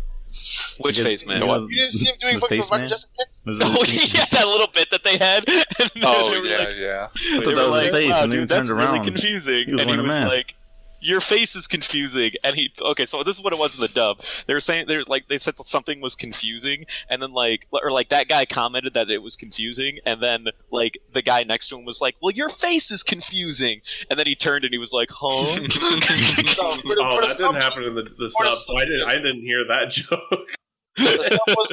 Which 0.79 0.95
Because- 0.97 1.05
face 1.05 1.25
man? 1.25 1.39
you 1.41 1.45
know, 1.47 1.67
You 1.67 1.79
didn't 1.81 1.91
see 1.91 2.05
him 2.05 2.15
doing 2.19 2.33
the 2.35 2.39
fucking 2.41 2.57
face 2.57 2.71
Michael 2.71 2.83
man? 2.83 2.89
Jackson 2.89 3.09
kicks? 3.17 3.39
Oh 3.63 3.83
yeah, 3.87 4.25
that 4.31 4.47
little 4.47 4.67
bit 4.73 4.89
that 4.91 5.03
they 5.03 5.17
had. 5.17 5.45
Oh 6.03 6.31
they 6.41 6.49
yeah, 6.49 6.57
like, 6.57 6.75
yeah. 6.75 7.07
I 7.13 7.39
they 7.39 7.47
were 7.47 7.55
that 7.55 7.69
was 7.69 7.83
like, 7.83 7.91
face, 7.91 8.09
"Wow, 8.09 8.23
and 8.23 8.31
then 8.31 8.39
he 8.39 8.45
dude, 8.45 8.49
that's 8.49 8.69
really 8.69 8.99
confusing. 9.01 9.65
He 9.65 9.71
was 9.73 9.81
and 9.81 9.89
he 9.91 9.97
was 9.97 10.07
like, 10.27 10.55
"Your 11.03 11.21
face 11.21 11.55
is 11.55 11.67
confusing." 11.67 12.31
And 12.43 12.55
he, 12.55 12.71
okay, 12.81 13.05
so 13.05 13.23
this 13.23 13.37
is 13.37 13.43
what 13.43 13.53
it 13.53 13.59
was 13.59 13.75
in 13.75 13.81
the 13.81 13.87
dub. 13.87 14.21
They 14.47 14.53
were 14.53 14.61
saying 14.61 14.85
there's 14.87 15.07
like 15.07 15.27
they 15.27 15.37
said 15.37 15.57
that 15.57 15.65
something 15.65 16.01
was 16.01 16.15
confusing, 16.15 16.85
and 17.09 17.21
then 17.21 17.31
like 17.33 17.67
or 17.71 17.91
like 17.91 18.09
that 18.09 18.27
guy 18.27 18.45
commented 18.45 18.93
that 18.95 19.09
it 19.11 19.19
was 19.21 19.35
confusing, 19.35 19.99
and 20.05 20.21
then 20.23 20.47
like 20.71 20.97
the 21.13 21.21
guy 21.21 21.43
next 21.43 21.67
to 21.69 21.77
him 21.77 21.85
was 21.85 22.01
like, 22.01 22.15
"Well, 22.21 22.31
your 22.31 22.49
face 22.49 22.89
is 22.91 23.03
confusing," 23.03 23.81
and 24.09 24.17
then 24.17 24.25
he 24.27 24.35
turned 24.35 24.63
and 24.63 24.73
he 24.73 24.77
was 24.79 24.93
like, 24.93 25.09
"Huh." 25.11 25.59
No, 25.59 25.67
for 25.67 25.67
the- 25.67 26.95
Oh, 27.05 27.21
that 27.27 27.37
didn't 27.37 27.55
happen 27.55 27.83
in 27.83 27.95
the, 27.95 28.03
the 28.17 28.29
sub, 28.29 28.53
so 28.55 28.77
I 28.77 28.85
didn't. 28.85 29.03
I 29.07 29.15
didn't 29.15 29.41
hear 29.41 29.65
that 29.67 29.89
joke. 29.91 30.49
The 30.95 31.37
sub 31.45 31.55
was, 31.57 31.71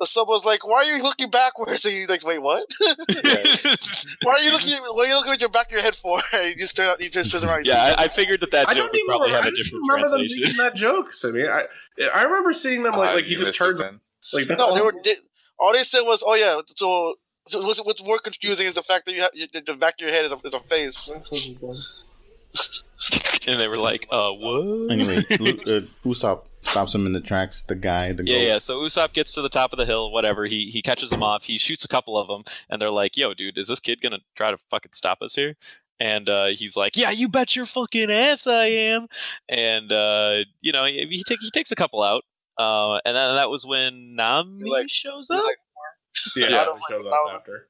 the 0.00 0.06
sub 0.06 0.26
was 0.28 0.44
like, 0.44 0.66
"Why 0.66 0.78
are 0.78 0.84
you 0.84 1.02
looking 1.02 1.30
backwards?" 1.30 1.84
And 1.84 1.94
he's 1.94 2.08
like, 2.08 2.24
"Wait, 2.24 2.40
what? 2.42 2.64
Why 4.22 4.32
are 4.34 4.40
you 4.40 4.50
looking? 4.52 4.78
What 4.82 5.06
are 5.06 5.10
you 5.10 5.16
looking 5.16 5.32
at 5.34 5.40
your 5.40 5.50
back 5.50 5.66
of 5.66 5.72
your 5.72 5.82
head 5.82 5.94
for?" 5.94 6.20
And 6.34 6.48
you 6.50 6.56
just 6.56 6.76
turn, 6.76 6.88
out- 6.88 7.00
you 7.02 7.10
just 7.10 7.30
turn 7.30 7.44
around. 7.44 7.66
yeah. 7.66 7.94
I, 7.98 8.04
I 8.04 8.08
figured 8.08 8.40
that 8.40 8.50
that 8.52 8.68
I 8.68 8.74
joke 8.74 8.78
don't 8.78 8.92
would 8.92 8.98
even 8.98 9.06
probably 9.06 9.26
remember, 9.28 9.36
have 9.36 9.44
I 9.44 9.48
a 9.48 9.50
don't 9.50 9.56
different 9.62 9.84
remember 9.92 10.08
them 10.18 10.26
making 10.40 10.56
that 10.56 10.74
joke. 10.74 11.12
I 11.24 11.30
mean, 11.30 11.46
I 11.46 11.62
I 12.14 12.22
remember 12.24 12.52
seeing 12.52 12.82
them 12.82 12.94
like 12.96 13.10
Ah, 13.10 13.14
like 13.14 13.24
he 13.26 13.34
just 13.36 13.48
missed 13.48 13.60
it 13.60 13.64
turns 13.64 13.80
like 14.32 14.48
no, 14.48 14.56
all. 14.66 14.74
they 14.74 14.80
were. 14.82 14.94
They, 15.04 15.16
all 15.58 15.72
they 15.72 15.82
said 15.82 16.00
was, 16.02 16.22
"Oh 16.26 16.34
yeah." 16.34 16.60
So, 16.76 17.14
so 17.48 17.60
what's, 17.66 17.84
what's 17.84 18.02
more 18.02 18.18
confusing 18.18 18.66
is 18.66 18.74
the 18.74 18.82
fact 18.82 19.06
that 19.06 19.12
you 19.14 19.20
have 19.22 19.30
you, 19.34 19.46
the 19.52 19.74
back 19.74 19.94
of 19.94 20.00
your 20.00 20.10
head 20.10 20.24
is 20.26 20.32
a, 20.32 20.38
is 20.46 20.54
a 20.54 20.60
face. 20.60 21.12
and 23.46 23.60
they 23.60 23.68
were 23.68 23.76
like, 23.76 24.06
"Uh, 24.10 24.30
what?" 24.32 24.90
Anyway, 24.90 25.22
Lu- 25.38 25.76
uh, 25.76 25.80
Usopp 26.04 26.44
stops 26.70 26.94
him 26.94 27.06
in 27.06 27.12
the 27.12 27.20
tracks. 27.20 27.62
The 27.62 27.74
guy, 27.74 28.12
the 28.12 28.24
Yeah, 28.26 28.38
goat. 28.38 28.44
yeah. 28.46 28.58
So 28.58 28.80
Usopp 28.80 29.12
gets 29.12 29.32
to 29.34 29.42
the 29.42 29.48
top 29.48 29.72
of 29.72 29.78
the 29.78 29.86
hill, 29.86 30.10
whatever. 30.12 30.46
He 30.46 30.70
he 30.72 30.82
catches 30.82 31.10
them 31.10 31.22
off. 31.22 31.44
He 31.44 31.58
shoots 31.58 31.84
a 31.84 31.88
couple 31.88 32.16
of 32.18 32.28
them, 32.28 32.44
and 32.68 32.80
they're 32.80 32.90
like, 32.90 33.16
"Yo, 33.16 33.34
dude, 33.34 33.58
is 33.58 33.68
this 33.68 33.80
kid 33.80 34.00
gonna 34.00 34.20
try 34.36 34.50
to 34.50 34.58
fucking 34.70 34.92
stop 34.94 35.18
us 35.22 35.34
here?" 35.34 35.56
and 36.02 36.28
uh, 36.30 36.46
he's 36.46 36.76
like, 36.78 36.96
"Yeah, 36.96 37.10
you 37.10 37.28
bet 37.28 37.54
your 37.54 37.66
fucking 37.66 38.10
ass 38.10 38.46
I 38.46 38.66
am," 38.66 39.06
and 39.48 39.92
uh, 39.92 40.36
you 40.62 40.72
know 40.72 40.86
he, 40.86 41.06
he, 41.10 41.24
take, 41.26 41.40
he 41.40 41.50
takes 41.50 41.72
a 41.72 41.76
couple 41.76 42.02
out, 42.02 42.24
uh, 42.58 42.94
and 43.04 43.14
then 43.16 43.34
that 43.36 43.50
was 43.50 43.66
when 43.66 44.16
Nami 44.16 44.70
like- 44.70 44.88
shows 44.88 45.28
up. 45.30 45.42
like, 45.44 45.56
Yeah, 46.36 46.46
I 46.56 46.62
it 46.74 46.80
shows 46.88 47.04
up 47.06 47.34
after. 47.34 47.68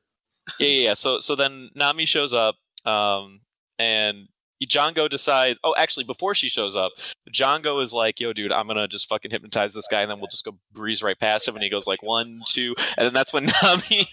yeah, 0.61 0.67
yeah, 0.69 0.87
yeah. 0.89 0.95
So 0.95 1.19
so 1.19 1.35
then 1.35 1.71
Nami 1.75 2.07
shows 2.07 2.33
up, 2.33 2.55
um, 2.87 3.41
and 3.81 4.29
Jango 4.67 5.09
decides. 5.09 5.59
Oh, 5.65 5.75
actually, 5.77 6.05
before 6.05 6.35
she 6.35 6.49
shows 6.49 6.77
up, 6.77 6.93
Jango 7.33 7.83
is 7.83 7.93
like, 7.93 8.21
"Yo, 8.21 8.33
dude, 8.33 8.53
I'm 8.53 8.67
gonna 8.67 8.89
just 8.89 9.09
fucking 9.09 9.31
hypnotize 9.31 9.75
this 9.75 9.89
guy, 9.91 10.03
and 10.03 10.11
then 10.11 10.19
we'll 10.19 10.29
just 10.29 10.45
go 10.45 10.57
breeze 10.73 11.03
right 11.03 11.19
past 11.19 11.49
him." 11.49 11.55
And 11.55 11.63
he 11.63 11.71
goes 11.71 11.87
like 11.87 12.03
one, 12.03 12.43
two, 12.47 12.75
and 12.97 13.07
then 13.07 13.13
that's 13.15 13.33
when 13.33 13.51
Nami 13.63 14.09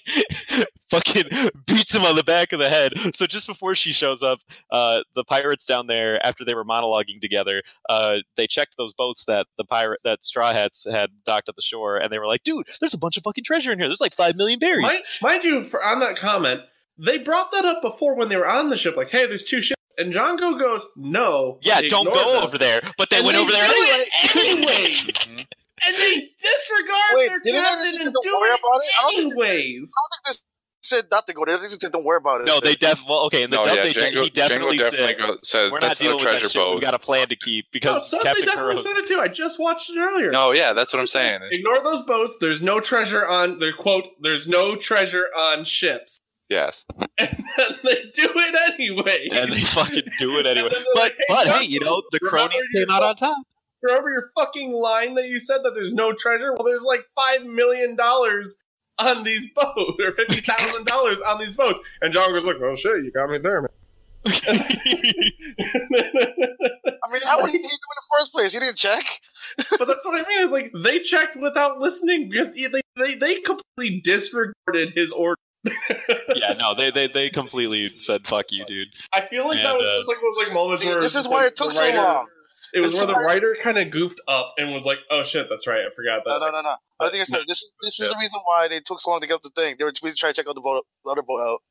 fucking 0.89 1.51
beats 1.65 1.93
him 1.93 2.03
on 2.03 2.15
the 2.15 2.23
back 2.23 2.53
of 2.53 2.59
the 2.59 2.69
head. 2.69 2.93
So 3.13 3.27
just 3.27 3.47
before 3.47 3.75
she 3.75 3.93
shows 3.93 4.23
up, 4.23 4.39
uh, 4.71 5.03
the 5.15 5.23
pirates 5.23 5.65
down 5.65 5.87
there, 5.87 6.23
after 6.25 6.45
they 6.45 6.53
were 6.53 6.65
monologuing 6.65 7.21
together, 7.21 7.63
uh, 7.89 8.17
they 8.35 8.47
checked 8.47 8.75
those 8.77 8.93
boats 8.93 9.25
that 9.25 9.47
the 9.57 9.65
pirate 9.65 9.99
that 10.03 10.23
Straw 10.23 10.53
Hats 10.53 10.85
had 10.89 11.09
docked 11.25 11.49
at 11.49 11.55
the 11.55 11.61
shore, 11.61 11.97
and 11.97 12.11
they 12.11 12.19
were 12.19 12.27
like, 12.27 12.43
"Dude, 12.43 12.67
there's 12.79 12.93
a 12.93 12.99
bunch 12.99 13.17
of 13.17 13.23
fucking 13.23 13.43
treasure 13.43 13.71
in 13.71 13.79
here. 13.79 13.87
There's 13.87 14.01
like 14.01 14.15
five 14.15 14.35
million 14.35 14.59
berries." 14.59 14.83
Mind, 14.83 15.03
mind 15.21 15.43
you, 15.43 15.63
for, 15.63 15.83
on 15.83 15.99
that 15.99 16.17
comment, 16.17 16.61
they 16.97 17.17
brought 17.17 17.51
that 17.51 17.65
up 17.65 17.81
before 17.81 18.15
when 18.15 18.29
they 18.29 18.37
were 18.37 18.49
on 18.49 18.69
the 18.69 18.77
ship. 18.77 18.95
Like, 18.97 19.09
hey, 19.09 19.25
there's 19.27 19.43
two 19.43 19.61
ships, 19.61 19.76
and 19.97 20.13
Jango 20.13 20.59
goes, 20.59 20.85
"No, 20.95 21.59
Yeah, 21.61 21.81
don't 21.81 22.05
go 22.05 22.33
them. 22.33 22.43
over 22.43 22.57
there. 22.57 22.81
But 22.97 23.09
they 23.09 23.17
And 23.17 23.25
went 23.25 23.37
they 23.37 23.41
over 23.43 23.51
there 23.51 23.67
do 23.67 23.73
anyway. 23.73 24.09
it 24.23 24.35
anyways. 24.35 25.03
Mhm. 25.27 25.45
and 25.85 25.95
they 25.97 26.29
disregard 26.41 27.13
Wait, 27.13 27.29
their 27.29 27.39
captain 27.39 28.01
and 28.01 28.13
don't 28.13 28.23
do 28.23 28.33
worry 28.33 28.49
it 28.51 28.59
about 28.59 28.81
it? 28.81 28.89
I 28.97 29.01
don't 29.01 29.15
think 29.15 29.35
they- 29.39 29.49
anyways. 29.49 29.93
I 29.95 30.01
don't 30.01 30.11
think 30.25 30.37
they 30.37 30.41
said 30.81 31.03
not 31.11 31.27
to 31.27 31.33
go 31.33 31.43
there. 31.45 31.57
They 31.57 31.63
just 31.67 31.81
said 31.81 31.91
don't 31.91 32.05
worry 32.05 32.17
about 32.17 32.41
it. 32.41 32.47
no, 32.47 32.59
they 32.61 32.75
def. 32.75 33.01
Well, 33.09 33.25
okay, 33.25 33.43
in 33.43 33.49
the 33.49 33.57
No, 33.57 33.63
dub, 33.65 33.75
yeah, 33.75 33.83
they 33.83 33.93
Jango, 33.93 34.23
he 34.23 34.29
definitely, 34.29 34.77
Jango 34.77 34.79
definitely 34.91 35.07
said, 35.07 35.17
go, 35.17 35.37
says 35.43 35.71
"We're 35.71 35.79
not 35.79 35.87
that's 35.87 36.01
not 36.01 36.11
a 36.11 36.15
with 36.15 36.23
that 36.23 36.29
treasure 36.29 36.49
shit. 36.49 36.55
boat. 36.55 36.75
We 36.75 36.81
got 36.81 36.93
a 36.93 36.99
plan 36.99 37.27
to 37.27 37.35
keep 37.35 37.65
because 37.73 38.09
some 38.09 38.19
they 38.19 38.23
Captain 38.23 38.45
definitely 38.45 38.75
Kuro's 38.75 38.83
said 38.83 38.97
it 38.97 39.05
too. 39.05 39.19
I 39.19 39.27
just 39.27 39.59
watched 39.59 39.89
it 39.89 39.97
earlier. 39.97 40.31
No, 40.31 40.53
yeah, 40.53 40.73
that's 40.73 40.93
what 40.93 40.99
I'm 40.99 41.07
saying. 41.07 41.41
Ignore 41.51 41.83
those 41.83 42.01
boats. 42.03 42.37
There's 42.39 42.61
no 42.61 42.79
treasure 42.79 43.27
on. 43.27 43.59
Their 43.59 43.73
quote. 43.73 44.07
There's 44.21 44.47
no 44.47 44.75
treasure 44.77 45.27
on 45.37 45.65
ships. 45.65 46.21
Yes. 46.49 46.85
And 47.19 47.43
then 47.57 47.71
they 47.83 47.95
do 48.13 48.29
it 48.35 48.73
anyway. 48.73 49.27
and 49.31 49.51
they 49.51 49.63
fucking 49.63 50.03
do 50.19 50.37
it 50.37 50.45
anyway. 50.45 50.67
And 50.67 50.75
then 50.75 50.83
they're 50.83 50.93
But 50.93 51.01
like, 51.01 51.13
hey, 51.17 51.25
but 51.29 51.47
hey, 51.47 51.65
you 51.65 51.79
know 51.79 52.01
the 52.11 52.19
cronies 52.19 52.61
came 52.75 52.89
out 52.91 53.01
on 53.03 53.15
top. 53.15 53.37
Remember 53.81 54.11
your 54.11 54.29
fucking 54.37 54.71
line 54.71 55.15
that 55.15 55.27
you 55.27 55.39
said 55.39 55.63
that 55.63 55.73
there's 55.75 55.93
no 55.93 56.13
treasure? 56.13 56.53
Well, 56.53 56.63
there's 56.65 56.83
like 56.83 57.05
five 57.15 57.43
million 57.43 57.95
dollars 57.95 58.61
on 58.99 59.23
these 59.23 59.51
boats, 59.55 59.99
or 59.99 60.11
fifty 60.13 60.41
thousand 60.41 60.85
dollars 60.85 61.19
on 61.21 61.39
these 61.39 61.51
boats. 61.55 61.79
And 62.01 62.13
John 62.13 62.31
goes 62.31 62.45
like, 62.45 62.57
"Oh 62.61 62.75
shit, 62.75 63.03
you 63.03 63.11
got 63.11 63.29
me 63.29 63.39
there, 63.39 63.61
man." 63.61 63.69
I 64.25 64.31
mean, 67.11 67.21
how 67.25 67.41
would 67.41 67.51
he 67.51 67.57
do 67.57 67.63
it 67.63 67.71
in 67.71 67.95
the 67.95 68.17
first 68.19 68.31
place? 68.31 68.53
He 68.53 68.59
didn't 68.59 68.77
check. 68.77 69.03
but 69.77 69.87
that's 69.87 70.05
what 70.05 70.15
I 70.19 70.27
mean. 70.27 70.41
Is 70.45 70.51
like 70.51 70.71
they 70.83 70.99
checked 70.99 71.35
without 71.35 71.79
listening 71.79 72.29
because 72.29 72.53
they 72.53 72.81
they, 72.95 73.15
they 73.15 73.39
completely 73.41 74.01
disregarded 74.01 74.93
his 74.95 75.11
order. 75.11 75.39
Yeah, 75.66 76.53
no, 76.58 76.76
they, 76.76 76.91
they 76.91 77.08
they 77.08 77.30
completely 77.41 77.89
said 77.89 78.26
fuck 78.28 78.45
you, 78.51 78.66
dude. 78.66 78.88
I 79.14 79.22
feel 79.22 79.47
like 79.47 79.62
that 79.62 79.76
was 79.76 79.86
uh, 79.88 79.97
just 79.97 80.08
like 80.08 80.18
those 80.22 80.45
like 80.45 80.53
moments 80.53 80.82
See, 80.82 80.89
where 80.89 81.01
this 81.01 81.16
is 81.16 81.28
why 81.28 81.43
like, 81.43 81.47
it 81.47 81.55
took 81.55 81.68
the 81.68 81.74
so 81.74 81.89
long. 81.91 82.28
It 82.74 82.82
was 82.82 82.91
This 82.91 82.99
where 83.01 83.10
is 83.10 83.16
the 83.16 83.20
why- 83.22 83.26
writer 83.26 83.55
kind 83.64 83.78
of 83.78 83.89
goofed 83.89 84.20
up 84.28 84.53
and 84.58 84.72
was 84.74 84.86
like, 84.86 84.97
"Oh 85.10 85.24
shit, 85.24 85.47
that's 85.49 85.68
right, 85.68 85.82
I 85.86 85.89
forgot 85.95 86.24
that." 86.26 86.39
No, 86.39 86.47
no, 86.47 86.51
no, 86.51 86.62
no. 86.62 86.76
I 86.99 87.10
think 87.10 87.22
I 87.22 87.26
said 87.26 87.41
this. 87.47 87.64
This 87.82 87.99
is 87.99 88.10
the 88.10 88.18
reason 88.20 88.39
why 88.45 88.68
they 88.68 88.82
took 88.82 88.99
so 88.99 89.12
long 89.12 89.22
to 89.22 89.28
get 89.28 89.36
up 89.36 89.41
the 89.41 89.51
thing. 89.55 89.76
They 89.80 89.86
were 89.86 89.91
too 89.91 90.05
busy 90.05 90.16
trying 90.18 90.34
to 90.34 90.41
check 90.41 90.49
out 90.49 90.55
the 90.55 90.62
boat, 90.62 90.86
the 91.05 91.12
other 91.12 91.22
boat 91.22 91.41
out. 91.41 91.62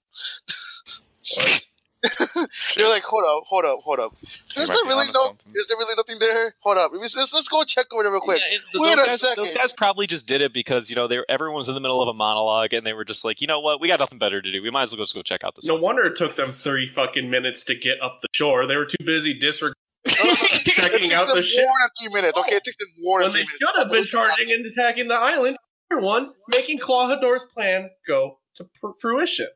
They 2.76 2.82
were 2.82 2.88
like, 2.88 3.02
"Hold 3.04 3.24
up, 3.24 3.44
hold 3.46 3.64
up, 3.64 3.80
hold 3.82 4.00
up. 4.00 4.12
Is 4.57 4.68
there 4.68 4.76
really 4.84 5.07
onto 5.07 5.12
no? 5.12 5.24
something. 5.26 5.52
Is 5.54 5.66
there 5.68 5.76
really 5.76 5.94
nothing 5.96 6.16
there? 6.20 6.54
Hold 6.61 6.78
up. 6.78 6.90
Let's, 6.94 7.16
let's, 7.16 7.32
let's 7.32 7.48
go 7.48 7.64
check 7.64 7.86
over 7.92 8.02
there 8.02 8.12
real 8.12 8.20
quick. 8.20 8.40
Yeah, 8.40 8.59
and 8.74 8.82
Wait 8.82 8.92
a 8.92 8.96
guys, 8.96 9.20
second. 9.20 9.44
Those 9.44 9.54
guys 9.54 9.72
probably 9.72 10.07
just 10.07 10.26
did 10.26 10.40
it 10.40 10.52
because 10.52 10.90
you 10.90 10.96
know 10.96 11.09
they 11.09 11.18
were, 11.18 11.26
everyone 11.28 11.57
was 11.57 11.68
in 11.68 11.74
the 11.74 11.80
middle 11.80 12.02
of 12.02 12.09
a 12.09 12.14
monologue 12.14 12.72
and 12.72 12.86
they 12.86 12.92
were 12.92 13.04
just 13.04 13.24
like, 13.24 13.40
you 13.40 13.46
know 13.46 13.61
what, 13.61 13.80
we 13.80 13.88
got 13.88 13.98
nothing 13.98 14.18
better 14.18 14.40
to 14.40 14.52
do. 14.52 14.62
We 14.62 14.70
might 14.70 14.84
as 14.84 14.92
well 14.92 15.04
just 15.04 15.14
go 15.14 15.22
check 15.22 15.44
out 15.44 15.54
this. 15.54 15.64
No 15.64 15.74
one. 15.74 15.82
wonder 15.82 16.02
it 16.04 16.16
took 16.16 16.36
them 16.36 16.52
three 16.52 16.88
fucking 16.88 17.30
minutes 17.30 17.64
to 17.64 17.74
get 17.74 18.00
up 18.02 18.20
the 18.20 18.28
shore. 18.34 18.66
They 18.66 18.76
were 18.76 18.86
too 18.86 19.04
busy 19.04 19.34
disregarding 19.38 19.76
checking 20.07 21.12
out 21.12 21.28
the 21.28 21.42
ship 21.42 21.64
more 21.64 21.74
than 21.80 21.90
three 21.98 22.14
minutes. 22.14 22.38
Okay, 22.38 22.57
it 22.57 22.64
takes 22.64 22.76
them 22.76 22.88
more 23.00 23.20
than 23.20 23.26
when 23.26 23.32
three 23.32 23.42
they 23.42 23.46
should 23.46 23.76
have 23.76 23.90
been 23.90 24.04
charging 24.04 24.52
and 24.52 24.64
attacking 24.64 25.09
the 25.09 25.16
island. 25.16 25.57
Other 25.90 26.00
One 26.00 26.32
making 26.48 26.78
Klahadore's 26.78 27.44
plan 27.44 27.90
go 28.07 28.38
to 28.57 28.64
pr- 28.80 28.90
fruition, 29.00 29.48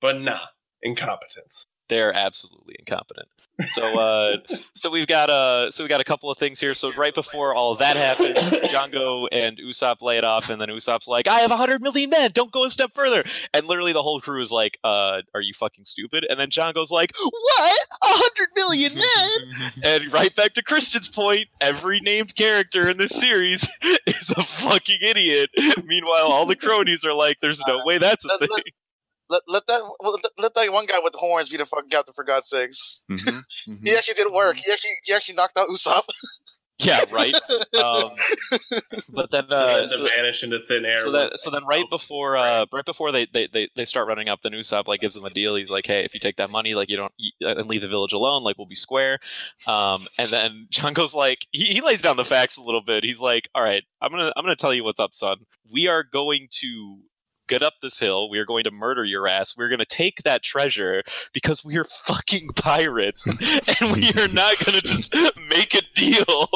but 0.00 0.20
nah, 0.20 0.40
incompetence. 0.82 1.66
They're 1.88 2.12
absolutely 2.12 2.76
incompetent. 2.78 3.28
So, 3.72 3.98
uh, 3.98 4.36
so 4.74 4.90
we've 4.90 5.06
got 5.06 5.30
uh, 5.30 5.70
so 5.70 5.84
we 5.84 5.88
got 5.88 6.00
a 6.00 6.04
couple 6.04 6.30
of 6.30 6.38
things 6.38 6.60
here. 6.60 6.74
So 6.74 6.92
right 6.92 7.14
before 7.14 7.54
all 7.54 7.72
of 7.72 7.78
that 7.78 7.96
happened, 7.96 8.36
Jango 8.36 9.26
and 9.32 9.58
Usopp 9.58 10.02
lay 10.02 10.18
it 10.18 10.24
off, 10.24 10.50
and 10.50 10.60
then 10.60 10.68
Usopp's 10.68 11.08
like, 11.08 11.26
"I 11.26 11.40
have 11.40 11.50
a 11.50 11.56
hundred 11.56 11.82
million 11.82 12.10
men. 12.10 12.30
Don't 12.32 12.52
go 12.52 12.64
a 12.64 12.70
step 12.70 12.90
further." 12.94 13.22
And 13.54 13.66
literally 13.66 13.92
the 13.92 14.02
whole 14.02 14.20
crew 14.20 14.40
is 14.40 14.52
like, 14.52 14.78
"Uh, 14.84 15.22
are 15.34 15.40
you 15.40 15.54
fucking 15.54 15.84
stupid?" 15.84 16.26
And 16.28 16.38
then 16.38 16.50
Jango's 16.50 16.90
like, 16.90 17.12
"What? 17.18 17.86
A 18.02 18.08
hundred 18.08 18.48
million 18.54 18.94
men?" 18.94 19.72
and 19.84 20.12
right 20.12 20.34
back 20.34 20.54
to 20.54 20.62
Christian's 20.62 21.08
point, 21.08 21.48
every 21.60 22.00
named 22.00 22.34
character 22.34 22.90
in 22.90 22.98
this 22.98 23.12
series 23.12 23.66
is 24.06 24.30
a 24.36 24.42
fucking 24.42 24.98
idiot. 25.00 25.50
Meanwhile, 25.84 26.26
all 26.26 26.46
the 26.46 26.56
cronies 26.56 27.04
are 27.04 27.14
like, 27.14 27.38
"There's 27.40 27.62
no 27.66 27.80
way 27.84 27.98
that's 27.98 28.24
a 28.24 28.38
thing." 28.38 28.48
Let- 29.28 29.42
Let, 29.46 29.48
let 29.48 29.66
that 29.66 29.82
let, 30.00 30.32
let 30.38 30.54
that 30.54 30.72
one 30.72 30.86
guy 30.86 30.98
with 31.02 31.12
the 31.12 31.18
horns 31.18 31.48
be 31.48 31.56
the 31.56 31.66
fucking 31.66 31.90
captain 31.90 32.14
for 32.14 32.24
God's 32.24 32.48
sakes. 32.48 33.02
Mhm, 33.10 33.42
He 33.64 33.70
mhm. 33.72 33.96
actually 33.96 34.14
did 34.14 34.32
work. 34.32 34.56
He 34.56 34.70
actually 34.72 34.90
he 35.04 35.12
actually 35.12 35.34
knocked 35.36 35.56
out 35.56 35.68
Usopp. 35.68 36.02
Yeah, 36.78 37.04
right. 37.10 37.34
Um, 37.76 38.10
but 39.14 39.30
then, 39.30 39.44
uh, 39.50 39.54
Uh, 39.54 39.82
to 39.82 39.88
so, 39.88 40.04
vanish 40.04 40.42
into 40.42 40.60
thin 40.60 40.84
air. 40.84 40.96
so 40.98 41.10
that 41.12 41.38
so 41.38 41.50
then 41.50 41.64
right 41.64 41.84
before 41.90 42.36
uh 42.36 42.66
right 42.72 42.84
before 42.84 43.12
they, 43.12 43.26
they, 43.32 43.48
they, 43.52 43.68
they 43.76 43.84
start 43.84 44.08
running 44.08 44.28
up, 44.28 44.40
then 44.42 44.52
Usopp 44.52 44.86
like 44.86 45.00
gives 45.00 45.14
them 45.14 45.24
a 45.24 45.30
deal. 45.30 45.56
He's 45.56 45.70
like, 45.70 45.86
hey, 45.86 46.04
if 46.04 46.12
you 46.14 46.20
take 46.20 46.36
that 46.36 46.50
money, 46.50 46.74
like 46.74 46.88
you 46.90 46.96
don't 46.96 47.12
you, 47.16 47.32
and 47.40 47.66
leave 47.68 47.80
the 47.82 47.88
village 47.88 48.12
alone, 48.12 48.42
like 48.44 48.56
we'll 48.58 48.66
be 48.66 48.74
square. 48.74 49.18
Um, 49.66 50.06
and 50.18 50.32
then 50.32 50.66
John 50.70 50.92
goes 50.92 51.14
like 51.14 51.46
he, 51.50 51.64
he 51.66 51.80
lays 51.80 52.02
down 52.02 52.16
the 52.16 52.24
facts 52.24 52.56
a 52.56 52.62
little 52.62 52.82
bit. 52.82 53.04
He's 53.04 53.20
like, 53.20 53.48
all 53.54 53.62
right, 53.62 53.82
I'm 54.00 54.10
gonna 54.10 54.32
I'm 54.36 54.44
gonna 54.44 54.56
tell 54.56 54.74
you 54.74 54.84
what's 54.84 55.00
up, 55.00 55.12
son. 55.14 55.38
We 55.72 55.88
are 55.88 56.02
going 56.02 56.48
to 56.60 56.98
get 57.46 57.62
up 57.62 57.74
this 57.82 57.98
hill. 57.98 58.28
We 58.28 58.38
are 58.38 58.44
going 58.44 58.64
to 58.64 58.70
murder 58.70 59.04
your 59.04 59.26
ass. 59.28 59.56
We're 59.56 59.68
going 59.68 59.78
to 59.80 59.84
take 59.84 60.22
that 60.22 60.42
treasure 60.42 61.02
because 61.32 61.64
we 61.64 61.76
are 61.76 61.84
fucking 61.84 62.48
pirates, 62.56 63.26
and 63.26 63.92
we 63.94 64.08
are 64.20 64.28
not 64.28 64.58
going 64.64 64.78
to 64.78 64.82
just 64.82 65.14
make 65.48 65.74
a 65.74 65.82
deal. 65.94 66.48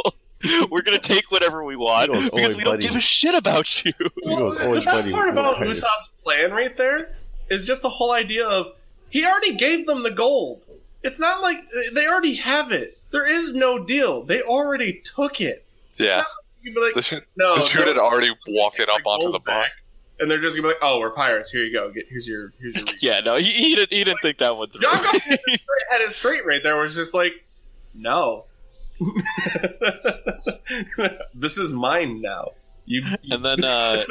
We're 0.70 0.80
going 0.80 0.99
to 0.99 1.07
take 1.07 1.30
whatever 1.30 1.62
we 1.64 1.76
want 1.76 2.11
goes, 2.11 2.30
because 2.30 2.55
"Oi, 2.55 2.57
we 2.57 2.64
don't 2.64 2.74
buddy." 2.76 2.86
give 2.86 2.97
a 2.97 3.01
shit 3.01 3.34
about 3.34 3.84
you. 3.84 3.93
He 3.99 4.36
goes, 4.36 4.57
the 4.57 4.70
best 4.72 4.86
buddy, 4.86 5.12
part 5.12 5.28
about 5.28 5.57
pirates." 5.57 5.80
Usopp's 5.84 6.16
plan 6.24 6.51
right 6.51 6.74
there 6.78 7.14
is 7.51 7.66
just 7.66 7.82
the 7.82 7.91
whole 7.91 8.12
idea 8.12 8.47
of 8.49 8.68
he 9.11 9.26
already 9.26 9.55
gave 9.57 9.86
them 9.86 10.03
the 10.03 10.11
gold. 10.11 10.62
It's 11.03 11.18
not 11.18 11.43
like 11.43 11.59
they 11.93 12.07
already 12.07 12.36
have 12.36 12.72
it. 12.72 12.97
There 13.11 13.30
is 13.30 13.55
no 13.55 13.84
deal. 13.84 14.22
They 14.22 14.41
already 14.41 15.03
took 15.05 15.43
it. 15.43 15.66
Yeah. 15.99 16.22
You'd 16.62 16.74
be 16.74 16.80
like, 16.80 16.95
The, 16.95 17.03
sh- 17.03 17.14
no, 17.36 17.57
the 17.57 17.66
dude 17.66 17.80
no, 17.80 17.86
had 17.86 17.99
already 17.99 18.30
walked 18.49 18.80
it 18.80 18.88
up 18.88 19.01
onto 19.05 19.26
the 19.26 19.32
boat. 19.32 19.45
back. 19.45 19.70
And 20.20 20.30
they're 20.30 20.38
just 20.38 20.56
gonna 20.56 20.68
be 20.68 20.74
like, 20.74 20.82
"Oh, 20.82 21.00
we're 21.00 21.10
pirates. 21.10 21.50
Here 21.50 21.64
you 21.64 21.72
go. 21.72 21.90
Get 21.90 22.06
here's 22.08 22.28
your 22.28 22.52
here's 22.60 22.76
your." 22.76 22.84
Yeah, 23.00 23.20
no, 23.20 23.36
he, 23.36 23.50
he 23.50 23.74
didn't. 23.74 23.92
He 23.92 24.04
didn't 24.04 24.20
think 24.22 24.38
that 24.38 24.56
one 24.56 24.70
through. 24.70 24.82
John 24.82 25.02
Goff 25.02 25.16
had 25.18 25.40
it 25.46 25.60
straight, 25.60 25.82
had 25.90 26.00
it 26.00 26.12
straight 26.12 26.46
right 26.46 26.60
there. 26.62 26.76
Was 26.76 26.94
just 26.94 27.14
like, 27.14 27.32
no, 27.94 28.44
this 31.34 31.58
is 31.58 31.72
mine 31.72 32.20
now. 32.20 32.50
You, 32.86 33.02
you 33.22 33.36
and 33.36 33.44
then, 33.44 33.64
uh, 33.64 34.04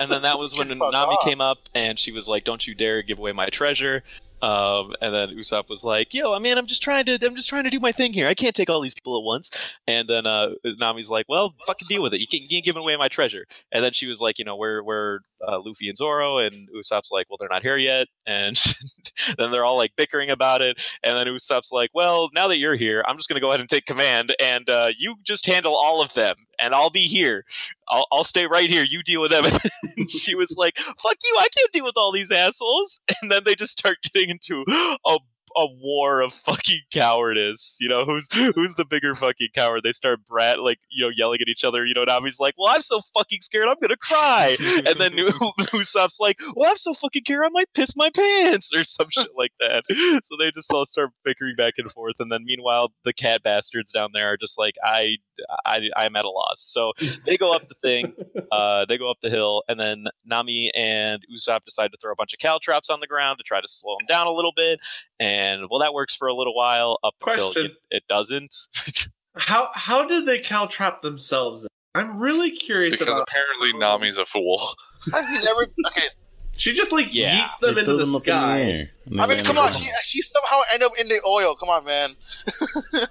and 0.00 0.10
then 0.10 0.22
that 0.22 0.38
was 0.38 0.56
when 0.56 0.68
Nami 0.78 0.82
off. 0.92 1.24
came 1.24 1.40
up 1.40 1.58
and 1.74 1.98
she 1.98 2.12
was 2.12 2.28
like, 2.28 2.44
"Don't 2.44 2.66
you 2.66 2.74
dare 2.74 3.02
give 3.02 3.18
away 3.18 3.32
my 3.32 3.48
treasure." 3.48 4.02
Um, 4.42 4.92
and 5.00 5.14
then 5.14 5.28
Usopp 5.30 5.70
was 5.70 5.84
like, 5.84 6.12
"Yo, 6.12 6.34
I 6.34 6.38
mean, 6.38 6.58
I'm 6.58 6.66
just 6.66 6.82
trying 6.82 7.06
to, 7.06 7.18
I'm 7.24 7.36
just 7.36 7.48
trying 7.48 7.64
to 7.64 7.70
do 7.70 7.80
my 7.80 7.92
thing 7.92 8.12
here. 8.12 8.26
I 8.26 8.34
can't 8.34 8.54
take 8.54 8.68
all 8.68 8.80
these 8.80 8.94
people 8.94 9.18
at 9.18 9.24
once." 9.24 9.50
And 9.86 10.08
then 10.08 10.26
uh, 10.26 10.50
Nami's 10.64 11.08
like, 11.08 11.26
"Well, 11.28 11.54
fucking 11.66 11.86
deal 11.88 12.02
with 12.02 12.12
it. 12.12 12.20
You 12.20 12.26
can't, 12.26 12.50
you 12.50 12.56
ain't 12.56 12.66
giving 12.66 12.82
away 12.82 12.96
my 12.96 13.08
treasure." 13.08 13.46
And 13.72 13.84
then 13.84 13.92
she 13.92 14.06
was 14.06 14.20
like, 14.20 14.38
"You 14.38 14.44
know, 14.44 14.56
where, 14.56 14.82
where 14.82 15.20
uh, 15.46 15.60
Luffy 15.64 15.88
and 15.88 15.96
Zoro?" 15.96 16.38
And 16.38 16.68
Usopp's 16.74 17.10
like, 17.10 17.26
"Well, 17.28 17.36
they're 17.38 17.48
not 17.50 17.62
here 17.62 17.76
yet." 17.76 18.08
And 18.26 18.60
then 19.38 19.50
they're 19.50 19.64
all 19.64 19.76
like 19.76 19.92
bickering 19.96 20.30
about 20.30 20.62
it. 20.62 20.80
And 21.02 21.16
then 21.16 21.26
Usopp's 21.26 21.72
like, 21.72 21.90
"Well, 21.94 22.30
now 22.34 22.48
that 22.48 22.58
you're 22.58 22.76
here, 22.76 23.04
I'm 23.06 23.16
just 23.16 23.28
gonna 23.28 23.40
go 23.40 23.48
ahead 23.48 23.60
and 23.60 23.68
take 23.68 23.86
command, 23.86 24.34
and 24.40 24.68
uh, 24.68 24.88
you 24.96 25.16
just 25.24 25.46
handle 25.46 25.74
all 25.74 26.02
of 26.02 26.12
them, 26.14 26.36
and 26.60 26.74
I'll 26.74 26.90
be 26.90 27.06
here. 27.06 27.44
I'll, 27.88 28.06
I'll 28.10 28.24
stay 28.24 28.46
right 28.46 28.68
here. 28.68 28.84
You 28.84 29.02
deal 29.02 29.20
with 29.20 29.30
them." 29.30 29.44
she 30.08 30.34
was 30.34 30.54
like, 30.56 30.76
"Fuck 30.76 31.16
you! 31.22 31.36
I 31.38 31.48
can't 31.56 31.72
deal 31.72 31.84
with 31.84 31.96
all 31.96 32.12
these 32.12 32.30
assholes." 32.30 33.00
And 33.22 33.30
then 33.30 33.44
they 33.44 33.54
just 33.54 33.78
start 33.78 33.98
getting 34.12 34.30
into 34.30 34.64
a 35.06 35.18
a 35.56 35.66
war 35.66 36.20
of 36.20 36.32
fucking 36.32 36.80
cowardice. 36.92 37.78
You 37.80 37.88
know, 37.88 38.04
who's 38.04 38.28
who's 38.32 38.74
the 38.74 38.84
bigger 38.84 39.14
fucking 39.14 39.48
coward? 39.54 39.82
They 39.82 39.92
start 39.92 40.20
brat 40.28 40.60
like 40.60 40.78
you 40.90 41.04
know 41.04 41.10
yelling 41.14 41.40
at 41.40 41.48
each 41.48 41.64
other. 41.64 41.84
You 41.84 41.94
know, 41.94 42.04
Nami's 42.04 42.40
like, 42.40 42.54
"Well, 42.58 42.72
I'm 42.74 42.82
so 42.82 43.00
fucking 43.14 43.40
scared, 43.40 43.66
I'm 43.68 43.76
gonna 43.80 43.96
cry," 43.96 44.56
and 44.60 44.96
then 44.98 45.12
Usopp's 45.72 46.20
like, 46.20 46.38
"Well, 46.54 46.70
I'm 46.70 46.76
so 46.76 46.94
fucking 46.94 47.22
scared, 47.24 47.44
I 47.44 47.48
might 47.50 47.72
piss 47.74 47.96
my 47.96 48.10
pants," 48.10 48.70
or 48.74 48.84
some 48.84 49.08
shit 49.10 49.30
like 49.36 49.52
that. 49.60 49.84
So 50.24 50.36
they 50.38 50.50
just 50.52 50.72
all 50.72 50.86
start 50.86 51.10
bickering 51.24 51.56
back 51.56 51.74
and 51.78 51.90
forth, 51.90 52.16
and 52.18 52.30
then 52.30 52.44
meanwhile, 52.44 52.92
the 53.04 53.12
cat 53.12 53.42
bastards 53.42 53.92
down 53.92 54.10
there 54.12 54.32
are 54.32 54.36
just 54.36 54.58
like, 54.58 54.74
"I, 54.82 55.16
I, 55.66 55.80
I'm 55.96 56.16
at 56.16 56.24
a 56.24 56.30
loss." 56.30 56.56
So 56.58 56.92
they 57.26 57.36
go 57.36 57.52
up 57.52 57.68
the 57.68 57.74
thing, 57.74 58.12
uh, 58.52 58.86
they 58.88 58.98
go 58.98 59.10
up 59.10 59.18
the 59.22 59.30
hill, 59.30 59.62
and 59.68 59.78
then 59.78 60.04
Nami 60.24 60.70
and 60.74 61.22
Usopp 61.34 61.64
decide 61.64 61.92
to 61.92 61.98
throw 62.00 62.12
a 62.12 62.16
bunch 62.16 62.32
of 62.32 62.38
caltrops 62.38 62.90
on 62.90 63.00
the 63.00 63.06
ground 63.06 63.38
to 63.38 63.44
try 63.44 63.60
to 63.60 63.68
slow 63.68 63.96
them 63.98 64.06
down 64.06 64.26
a 64.26 64.32
little 64.32 64.52
bit. 64.54 64.80
And 65.20 65.43
well, 65.70 65.80
that 65.80 65.92
works 65.94 66.14
for 66.16 66.28
a 66.28 66.34
little 66.34 66.54
while 66.54 66.98
up 67.04 67.14
until 67.26 67.52
it, 67.52 67.72
it 67.90 68.02
doesn't. 68.08 68.54
How 69.36 69.68
how 69.74 70.06
did 70.06 70.26
they 70.26 70.38
caltrap 70.38 71.00
themselves? 71.02 71.66
I'm 71.96 72.18
really 72.20 72.52
curious 72.52 72.96
Because 72.96 73.16
about. 73.16 73.26
apparently 73.28 73.72
oh. 73.74 73.78
Nami's 73.78 74.16
a 74.16 74.24
fool. 74.24 74.60
Have 75.12 75.24
never? 75.44 75.66
Okay, 75.88 76.02
She 76.56 76.72
just 76.72 76.92
like 76.92 77.12
Yeah. 77.12 77.36
yeets 77.48 77.58
them 77.58 77.74
They 77.74 77.80
into 77.80 77.92
the 77.96 78.04
them 78.04 78.14
up 78.14 78.20
in 78.20 78.20
sky. 78.22 78.60
air. 78.62 78.90
I 79.18 79.26
mean, 79.26 79.44
come 79.44 79.58
on. 79.58 79.72
on 79.72 79.80
She, 79.80 79.90
she 80.04 80.22
somehow 80.22 80.60
ended 80.72 80.86
up 80.86 80.92
in 81.00 81.08
the 81.08 81.20
oil. 81.26 81.56
Come 81.56 81.68
on, 81.68 81.84
man. 81.84 82.10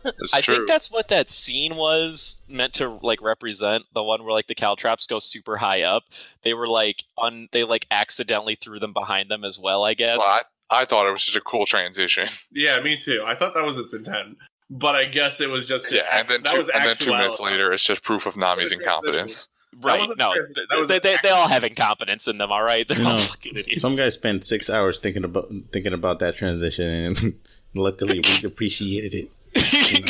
It's 0.05 0.33
I 0.33 0.39
true. 0.41 0.55
think 0.55 0.67
that's 0.69 0.89
what 0.89 1.09
that 1.09 1.29
scene 1.29 1.75
was 1.75 2.41
meant 2.47 2.73
to 2.75 2.87
like 3.01 3.21
represent. 3.21 3.83
The 3.93 4.01
one 4.03 4.23
where 4.23 4.31
like 4.31 4.47
the 4.47 4.55
caltrops 4.55 5.07
go 5.07 5.19
super 5.19 5.57
high 5.57 5.81
up. 5.83 6.03
They 6.45 6.53
were 6.53 6.67
like 6.69 7.03
on. 7.17 7.49
They 7.51 7.63
like 7.65 7.85
accidentally 7.91 8.55
threw 8.55 8.79
them 8.79 8.93
behind 8.93 9.29
them 9.29 9.43
as 9.43 9.59
well. 9.61 9.83
I 9.83 9.93
guess. 9.93 10.19
Well, 10.19 10.27
I, 10.27 10.41
I 10.73 10.85
thought 10.85 11.07
it 11.07 11.11
was 11.11 11.23
just 11.23 11.37
a 11.37 11.41
cool 11.41 11.65
transition. 11.65 12.27
Yeah, 12.51 12.79
me 12.81 12.97
too. 12.97 13.23
I 13.25 13.35
thought 13.35 13.53
that 13.55 13.63
was 13.63 13.77
its 13.77 13.93
intent, 13.93 14.37
but 14.69 14.95
I 14.95 15.05
guess 15.05 15.41
it 15.41 15.49
was 15.49 15.65
just 15.65 15.91
Yeah, 15.93 16.01
and 16.11 16.27
then 16.27 16.43
that 16.43 16.51
two, 16.51 16.57
was 16.59 16.69
and 16.69 16.85
then 16.85 16.95
two 16.95 17.11
minutes 17.11 17.39
later, 17.39 17.71
it's 17.73 17.83
just 17.83 18.03
proof 18.03 18.25
of 18.25 18.35
Nami's 18.35 18.71
incompetence. 18.71 19.47
right? 19.81 20.01
No, 20.17 20.33
trans- 20.33 20.51
th- 20.53 20.67
that 20.69 20.77
was 20.79 20.89
they, 20.89 20.99
they, 20.99 21.15
they 21.23 21.29
all 21.29 21.47
have 21.47 21.63
incompetence 21.63 22.27
in 22.27 22.37
them. 22.37 22.51
All 22.51 22.61
right, 22.63 22.87
they're 22.87 22.97
You 22.99 23.07
all 23.07 23.13
know, 23.17 23.23
fucking 23.23 23.57
idiots. 23.57 23.81
Some 23.81 23.95
guys 23.95 24.13
spent 24.13 24.45
six 24.45 24.69
hours 24.69 24.99
thinking 24.99 25.23
about 25.23 25.51
thinking 25.71 25.93
about 25.93 26.19
that 26.19 26.35
transition, 26.35 26.87
and 26.89 27.35
luckily 27.75 28.19
we 28.19 28.47
appreciated 28.47 29.13
it. 29.13 29.29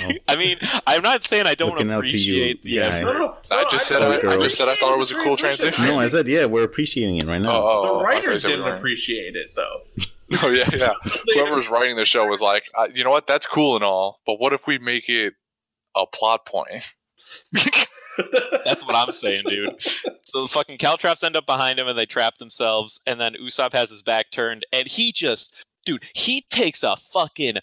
know. 0.01 0.11
I 0.29 0.35
mean, 0.37 0.57
I'm 0.87 1.01
not 1.01 1.25
saying 1.25 1.47
I 1.47 1.55
don't 1.55 1.71
Looking 1.71 1.91
out 1.91 2.05
to 2.05 2.17
you, 2.17 2.35
appreciate 2.53 2.63
the 2.63 2.77
guy. 2.77 3.01
No, 3.03 3.11
no, 3.13 3.19
no, 3.19 3.35
I 3.51 3.61
no, 3.63 3.69
just 3.71 3.87
said 3.87 4.01
I- 4.01 4.15
I 4.15 4.37
just 4.37 4.57
said 4.57 4.69
I 4.69 4.75
thought 4.75 4.93
it 4.93 4.97
was 4.97 5.11
a 5.11 5.15
cool 5.15 5.35
transition. 5.37 5.85
No, 5.85 5.99
I 5.99 6.07
said 6.09 6.27
yeah, 6.29 6.45
we're 6.45 6.63
appreciating 6.63 7.17
it 7.17 7.25
right 7.25 7.41
now. 7.41 7.51
Oh, 7.61 7.61
oh, 7.67 7.83
The 7.83 7.89
oh, 7.89 7.99
I 7.99 8.03
writers 8.03 8.41
didn't 8.43 8.67
appreciate 8.67 9.35
it 9.35 9.53
though. 9.55 9.81
Oh 10.43 10.49
yeah, 10.49 10.69
yeah. 10.73 10.93
Whoever 11.33 11.55
was 11.55 11.69
writing 11.69 11.95
the 11.95 12.05
show 12.05 12.25
was 12.25 12.41
like, 12.41 12.63
you 12.93 13.03
know 13.03 13.09
what? 13.09 13.27
That's 13.27 13.45
cool 13.45 13.75
and 13.75 13.83
all, 13.83 14.19
but 14.25 14.39
what 14.39 14.53
if 14.53 14.67
we 14.67 14.77
make 14.77 15.09
it 15.09 15.33
a 15.95 16.05
plot 16.05 16.45
point? 16.45 16.83
That's 18.65 18.85
what 18.85 18.95
I'm 18.95 19.11
saying, 19.11 19.43
dude. 19.47 19.75
So 20.23 20.43
the 20.43 20.47
fucking 20.47 20.77
caltrops 20.77 21.23
end 21.23 21.35
up 21.35 21.45
behind 21.45 21.79
him 21.79 21.87
and 21.87 21.97
they 21.97 22.05
trap 22.05 22.37
themselves, 22.37 23.01
and 23.07 23.19
then 23.19 23.35
Usopp 23.41 23.73
has 23.73 23.89
his 23.89 24.01
back 24.01 24.31
turned, 24.31 24.65
and 24.71 24.87
he 24.87 25.11
just, 25.11 25.55
dude, 25.85 26.03
he 26.13 26.41
takes 26.49 26.83
a 26.83 26.97
fucking 27.11 27.57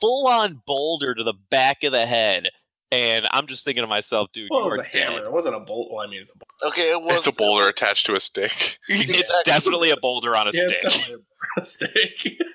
full 0.00 0.26
on 0.26 0.62
boulder 0.66 1.14
to 1.14 1.22
the 1.24 1.34
back 1.50 1.84
of 1.84 1.92
the 1.92 2.06
head. 2.06 2.48
And 2.94 3.26
I'm 3.30 3.46
just 3.46 3.64
thinking 3.64 3.82
to 3.82 3.86
myself, 3.88 4.30
dude, 4.32 4.48
Well, 4.50 4.62
it 4.62 4.70
was 4.70 4.78
a 4.78 4.82
hammer. 4.84 5.16
Dead. 5.18 5.24
It 5.24 5.32
wasn't 5.32 5.56
a 5.56 5.60
bolt. 5.60 5.90
Well, 5.92 6.06
I 6.06 6.08
mean, 6.10 6.20
it's 6.22 6.32
a 6.32 6.38
bolt. 6.38 6.72
Okay, 6.72 6.90
it 6.92 7.00
was. 7.02 7.18
It's 7.18 7.26
a 7.26 7.32
boulder 7.32 7.68
attached 7.68 8.06
to 8.06 8.14
a 8.14 8.20
stick. 8.20 8.78
It's 8.88 9.42
definitely 9.44 9.90
a 9.90 9.96
boulder 9.96 10.36
on 10.36 10.46
a 10.48 10.50
Yeah, 10.52 10.66
stick. 10.66 10.84
a 10.84 11.60
mistake. 11.60 12.40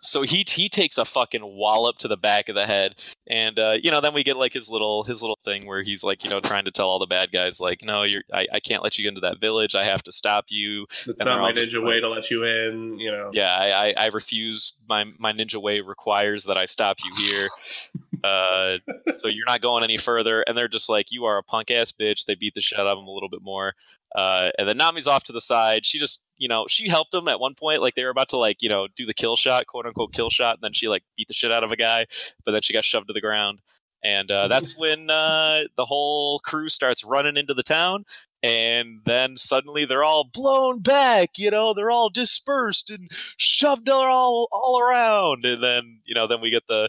so 0.00 0.22
he 0.22 0.44
he 0.46 0.68
takes 0.68 0.98
a 0.98 1.04
fucking 1.04 1.40
wallop 1.42 1.96
to 1.98 2.06
the 2.06 2.16
back 2.16 2.48
of 2.48 2.54
the 2.54 2.64
head 2.66 2.94
and 3.28 3.58
uh, 3.58 3.72
you 3.82 3.90
know 3.90 4.00
then 4.00 4.14
we 4.14 4.22
get 4.22 4.36
like 4.36 4.52
his 4.52 4.68
little 4.68 5.02
his 5.02 5.20
little 5.20 5.38
thing 5.44 5.66
where 5.66 5.82
he's 5.82 6.04
like 6.04 6.22
you 6.22 6.30
know 6.30 6.38
trying 6.38 6.64
to 6.66 6.70
tell 6.70 6.86
all 6.88 7.00
the 7.00 7.06
bad 7.06 7.32
guys 7.32 7.58
like 7.58 7.82
no 7.82 8.02
you're 8.04 8.22
I, 8.32 8.46
I 8.52 8.60
can't 8.60 8.84
let 8.84 8.98
you 8.98 9.08
into 9.08 9.22
that 9.22 9.40
village 9.40 9.74
i 9.74 9.84
have 9.84 10.02
to 10.04 10.12
stop 10.12 10.44
you 10.48 10.86
It's 11.06 11.18
And 11.18 11.26
not 11.26 11.40
my 11.40 11.50
ninja 11.52 11.76
like- 11.80 11.88
way 11.88 12.00
to 12.00 12.08
let 12.08 12.30
you 12.30 12.44
in. 12.44 13.00
You 13.00 13.10
know. 13.10 13.30
yeah 13.32 13.52
I, 13.52 13.88
I 13.88 13.94
i 13.98 14.06
refuse 14.08 14.74
my 14.88 15.06
my 15.18 15.32
ninja 15.32 15.60
way 15.60 15.80
requires 15.80 16.44
that 16.44 16.56
i 16.58 16.66
stop 16.66 16.98
you 17.04 17.12
here 17.26 17.48
uh 18.24 18.76
so 19.16 19.28
you're 19.28 19.46
not 19.46 19.60
going 19.60 19.84
any 19.84 19.96
further 19.96 20.42
and 20.42 20.56
they're 20.56 20.68
just 20.68 20.88
like 20.88 21.06
you 21.10 21.24
are 21.24 21.38
a 21.38 21.42
punk 21.42 21.70
ass 21.70 21.92
bitch. 21.92 22.24
They 22.24 22.34
beat 22.34 22.54
the 22.54 22.60
shit 22.60 22.78
out 22.78 22.86
of 22.86 22.98
him 22.98 23.06
a 23.06 23.10
little 23.10 23.28
bit 23.28 23.42
more. 23.42 23.74
Uh 24.14 24.50
and 24.58 24.68
then 24.68 24.76
nami's 24.76 25.06
off 25.06 25.24
to 25.24 25.32
the 25.32 25.40
side. 25.40 25.84
She 25.84 25.98
just 25.98 26.26
you 26.38 26.48
know 26.48 26.66
she 26.68 26.88
helped 26.88 27.14
him 27.14 27.28
at 27.28 27.40
one 27.40 27.54
point. 27.54 27.82
Like 27.82 27.94
they 27.94 28.04
were 28.04 28.10
about 28.10 28.30
to 28.30 28.38
like 28.38 28.62
you 28.62 28.68
know 28.68 28.88
do 28.96 29.06
the 29.06 29.14
kill 29.14 29.36
shot 29.36 29.66
quote 29.66 29.86
unquote 29.86 30.12
kill 30.12 30.30
shot 30.30 30.54
and 30.54 30.62
then 30.62 30.72
she 30.72 30.88
like 30.88 31.02
beat 31.16 31.28
the 31.28 31.34
shit 31.34 31.52
out 31.52 31.64
of 31.64 31.72
a 31.72 31.76
guy 31.76 32.06
but 32.44 32.52
then 32.52 32.62
she 32.62 32.72
got 32.72 32.84
shoved 32.84 33.08
to 33.08 33.12
the 33.12 33.20
ground. 33.20 33.60
And 34.04 34.30
uh, 34.30 34.48
that's 34.48 34.76
when 34.78 35.10
uh, 35.10 35.64
the 35.76 35.84
whole 35.84 36.38
crew 36.40 36.68
starts 36.68 37.04
running 37.04 37.36
into 37.36 37.54
the 37.54 37.62
town 37.62 38.04
and 38.42 39.00
then 39.04 39.36
suddenly 39.36 39.86
they're 39.86 40.04
all 40.04 40.24
blown 40.24 40.80
back 40.80 41.30
you 41.36 41.50
know? 41.50 41.74
They're 41.74 41.90
all 41.90 42.10
dispersed 42.10 42.90
and 42.90 43.10
shoved 43.36 43.88
all 43.88 44.48
all 44.52 44.80
around. 44.80 45.44
And 45.44 45.62
then 45.62 46.00
you 46.04 46.14
know 46.14 46.28
then 46.28 46.40
we 46.40 46.50
get 46.50 46.66
the 46.68 46.88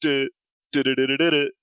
duh, 0.00 0.26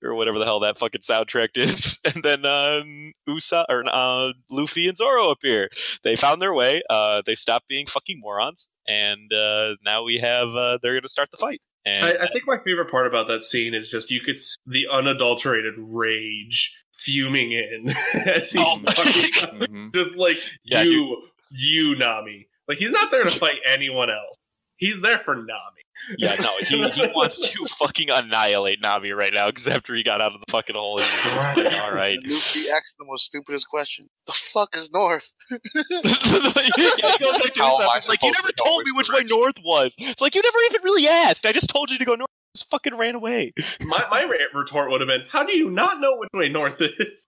or 0.02 0.14
whatever 0.14 0.38
the 0.38 0.44
hell 0.44 0.60
that 0.60 0.78
fucking 0.78 1.00
soundtrack 1.00 1.50
is. 1.54 2.00
And 2.04 2.22
then 2.22 2.44
um, 2.44 3.12
uh, 3.28 3.32
Usa 3.32 3.64
or 3.68 3.84
uh, 3.86 4.32
Luffy 4.50 4.88
and 4.88 4.96
Zoro 4.96 5.30
appear. 5.30 5.68
They 6.04 6.16
found 6.16 6.42
their 6.42 6.54
way. 6.54 6.82
Uh, 6.88 7.22
they 7.24 7.34
stopped 7.34 7.68
being 7.68 7.86
fucking 7.86 8.20
morons, 8.20 8.68
and 8.86 9.32
uh, 9.32 9.74
now 9.84 10.04
we 10.04 10.18
have. 10.18 10.48
Uh, 10.48 10.78
they're 10.82 10.94
going 10.94 11.02
to 11.02 11.08
start 11.08 11.30
the 11.30 11.36
fight. 11.36 11.60
And, 11.84 12.04
I, 12.04 12.24
I, 12.24 12.26
think 12.32 12.44
my 12.48 12.58
favorite 12.64 12.90
part 12.90 13.06
about 13.06 13.28
that 13.28 13.44
scene 13.44 13.72
is 13.72 13.88
just 13.88 14.10
you 14.10 14.20
could 14.20 14.40
see 14.40 14.56
the 14.66 14.86
unadulterated 14.90 15.74
rage 15.78 16.76
fuming 16.92 17.52
in 17.52 17.90
as 18.14 18.50
he's 18.50 18.62
oh 18.64 18.78
mm-hmm. 18.84 19.90
just 19.94 20.16
like 20.16 20.38
yeah, 20.64 20.82
you, 20.82 20.92
dude. 20.92 21.60
you 21.60 21.96
Nami. 21.96 22.48
Like 22.66 22.78
he's 22.78 22.90
not 22.90 23.12
there 23.12 23.22
to 23.22 23.30
fight 23.30 23.60
anyone 23.68 24.10
else. 24.10 24.34
He's 24.76 25.00
there 25.00 25.18
for 25.18 25.36
Nami. 25.36 25.75
Yeah, 26.18 26.34
no, 26.36 26.50
he, 26.60 26.88
he 26.90 27.08
wants 27.14 27.38
to 27.40 27.66
fucking 27.78 28.10
annihilate 28.10 28.80
Nami 28.80 29.12
right 29.12 29.32
now 29.32 29.46
because 29.46 29.66
after 29.66 29.94
he 29.94 30.02
got 30.02 30.20
out 30.20 30.34
of 30.34 30.40
the 30.40 30.50
fucking 30.50 30.76
hole, 30.76 30.98
he 30.98 31.04
was 31.04 31.22
just 31.22 31.56
like, 31.56 31.82
all 31.82 31.92
right. 31.92 32.18
Luffy 32.24 32.70
asked 32.70 32.96
the 32.98 33.04
most 33.04 33.26
stupidest 33.26 33.68
question. 33.68 34.08
The 34.26 34.32
fuck 34.32 34.76
is 34.76 34.90
north? 34.92 35.32
yeah, 35.50 35.58
he 35.58 37.24
goes 37.24 37.32
back 37.32 37.54
to 37.54 37.60
How 37.60 37.80
am 37.80 37.88
I 37.88 38.00
like, 38.08 38.22
you 38.22 38.30
never 38.30 38.48
to 38.48 38.54
told 38.64 38.84
me 38.84 38.92
which 38.92 39.08
way 39.08 39.20
direction?" 39.20 39.38
north 39.38 39.56
was. 39.64 39.94
It's 39.98 40.20
like, 40.20 40.34
you 40.34 40.42
never 40.42 40.58
even 40.70 40.82
really 40.84 41.08
asked. 41.08 41.46
I 41.46 41.52
just 41.52 41.70
told 41.70 41.90
you 41.90 41.98
to 41.98 42.04
go 42.04 42.14
north. 42.14 42.30
Just 42.54 42.70
fucking 42.70 42.96
ran 42.96 43.14
away. 43.14 43.52
My 43.80 44.06
my 44.10 44.26
retort 44.54 44.90
would 44.90 45.02
have 45.02 45.08
been, 45.08 45.24
"How 45.28 45.44
do 45.44 45.54
you 45.54 45.68
not 45.70 46.00
know 46.00 46.16
which 46.16 46.30
way 46.32 46.48
north 46.48 46.80
is?" 46.80 47.26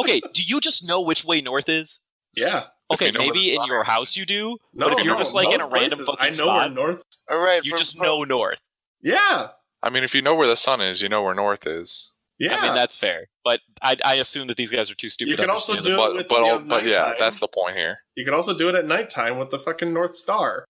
Okay, 0.00 0.20
do 0.32 0.42
you 0.42 0.60
just 0.60 0.86
know 0.86 1.00
which 1.00 1.24
way 1.24 1.40
north 1.40 1.68
is? 1.68 2.00
Yeah, 2.36 2.64
Okay, 2.92 3.06
you 3.06 3.12
know 3.12 3.18
maybe 3.20 3.54
in 3.56 3.64
your 3.66 3.82
house 3.84 4.16
you 4.16 4.26
do, 4.26 4.58
no, 4.74 4.88
but 4.90 4.98
if 4.98 5.04
you're 5.04 5.14
no, 5.14 5.20
just 5.20 5.34
like 5.34 5.48
in 5.54 5.60
a 5.60 5.66
random 5.66 5.98
places, 5.98 6.06
fucking 6.06 6.18
I 6.20 6.28
know 6.28 6.34
spot, 6.34 6.74
where 6.74 6.86
north. 6.86 7.02
All 7.30 7.38
right, 7.38 7.64
you 7.64 7.70
from- 7.70 7.78
just 7.78 7.96
from- 7.96 8.06
know 8.06 8.24
north. 8.24 8.58
Yeah, 9.02 9.48
I 9.82 9.90
mean, 9.90 10.04
if 10.04 10.14
you 10.14 10.22
know 10.22 10.34
where 10.34 10.46
the 10.46 10.56
sun 10.56 10.80
is, 10.80 11.00
you 11.02 11.08
know 11.08 11.22
where 11.22 11.34
north 11.34 11.66
is. 11.66 12.12
yeah. 12.38 12.56
I 12.56 12.62
mean, 12.66 12.74
that's 12.74 12.96
fair. 12.96 13.26
But 13.44 13.60
I, 13.82 13.96
I 14.04 14.14
assume 14.16 14.46
that 14.48 14.56
these 14.56 14.70
guys 14.70 14.90
are 14.90 14.94
too 14.94 15.08
stupid 15.08 15.30
You 15.30 15.36
to 15.36 15.42
can 15.42 15.50
also 15.50 15.80
do 15.80 15.92
it 15.92 15.96
But 15.96 16.14
with 16.14 16.28
but 16.28 16.40
the, 16.40 16.50
all, 16.50 16.58
but 16.60 16.86
yeah, 16.86 17.12
that's 17.18 17.38
the 17.38 17.48
point 17.48 17.76
here. 17.76 17.98
you 18.16 18.24
can 18.24 18.32
also 18.34 18.54
do 18.56 18.68
it 18.70 18.74
at 18.74 18.86
nighttime 18.86 19.38
with 19.38 19.50
the 19.50 19.58
fucking 19.58 19.92
North 19.92 20.14
Star. 20.14 20.64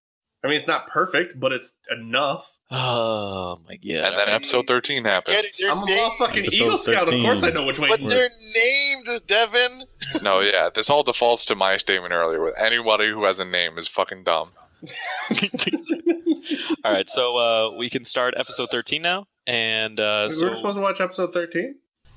I 0.45 0.49
mean, 0.49 0.57
it's 0.57 0.66
not 0.66 0.88
perfect, 0.88 1.40
but 1.40 1.53
it's 1.53 1.78
enough. 1.90 2.59
Oh 2.70 3.57
my 3.66 3.76
god. 3.76 4.12
And 4.12 4.18
then 4.18 4.28
episode 4.28 4.66
thirteen 4.66 5.05
happens. 5.05 5.36
Get 5.36 5.45
it, 5.47 5.57
they're 5.59 5.70
I'm 5.70 5.78
a 5.78 5.86
named, 5.86 6.12
motherfucking 6.12 6.47
Episode 6.47 6.53
Eagle 6.64 6.78
Scout. 6.78 7.09
Of 7.09 7.22
course, 7.22 7.42
I 7.42 7.51
know 7.51 7.64
which 7.64 7.78
way. 7.78 7.88
but 7.88 8.01
north 8.01 8.12
they're 8.12 8.28
named 8.55 9.26
Devin. 9.26 10.22
No, 10.22 10.40
yeah, 10.40 10.68
this 10.74 10.90
all 10.90 11.03
defaults 11.03 11.47
to 11.47 11.55
my 11.55 11.78
statement 11.78 12.12
earlier. 12.12 12.42
With 12.42 12.55
anybody 12.59 13.09
who 13.09 13.24
has 13.24 13.38
a 13.38 13.45
name 13.47 13.78
is 13.78 13.88
fucking 13.88 14.24
dumb. 14.24 14.51
All 16.84 16.92
right, 16.92 17.09
so 17.09 17.38
uh, 17.38 17.76
we 17.78 17.88
can 17.88 18.05
start 18.05 18.34
episode 18.36 18.68
13 18.70 19.01
now. 19.01 19.26
And 19.47 19.99
uh, 19.99 20.26
we 20.28 20.34
so 20.34 20.49
were 20.49 20.55
supposed 20.55 20.76
to 20.76 20.82
watch 20.82 21.01
episode 21.01 21.32
13? 21.32 21.76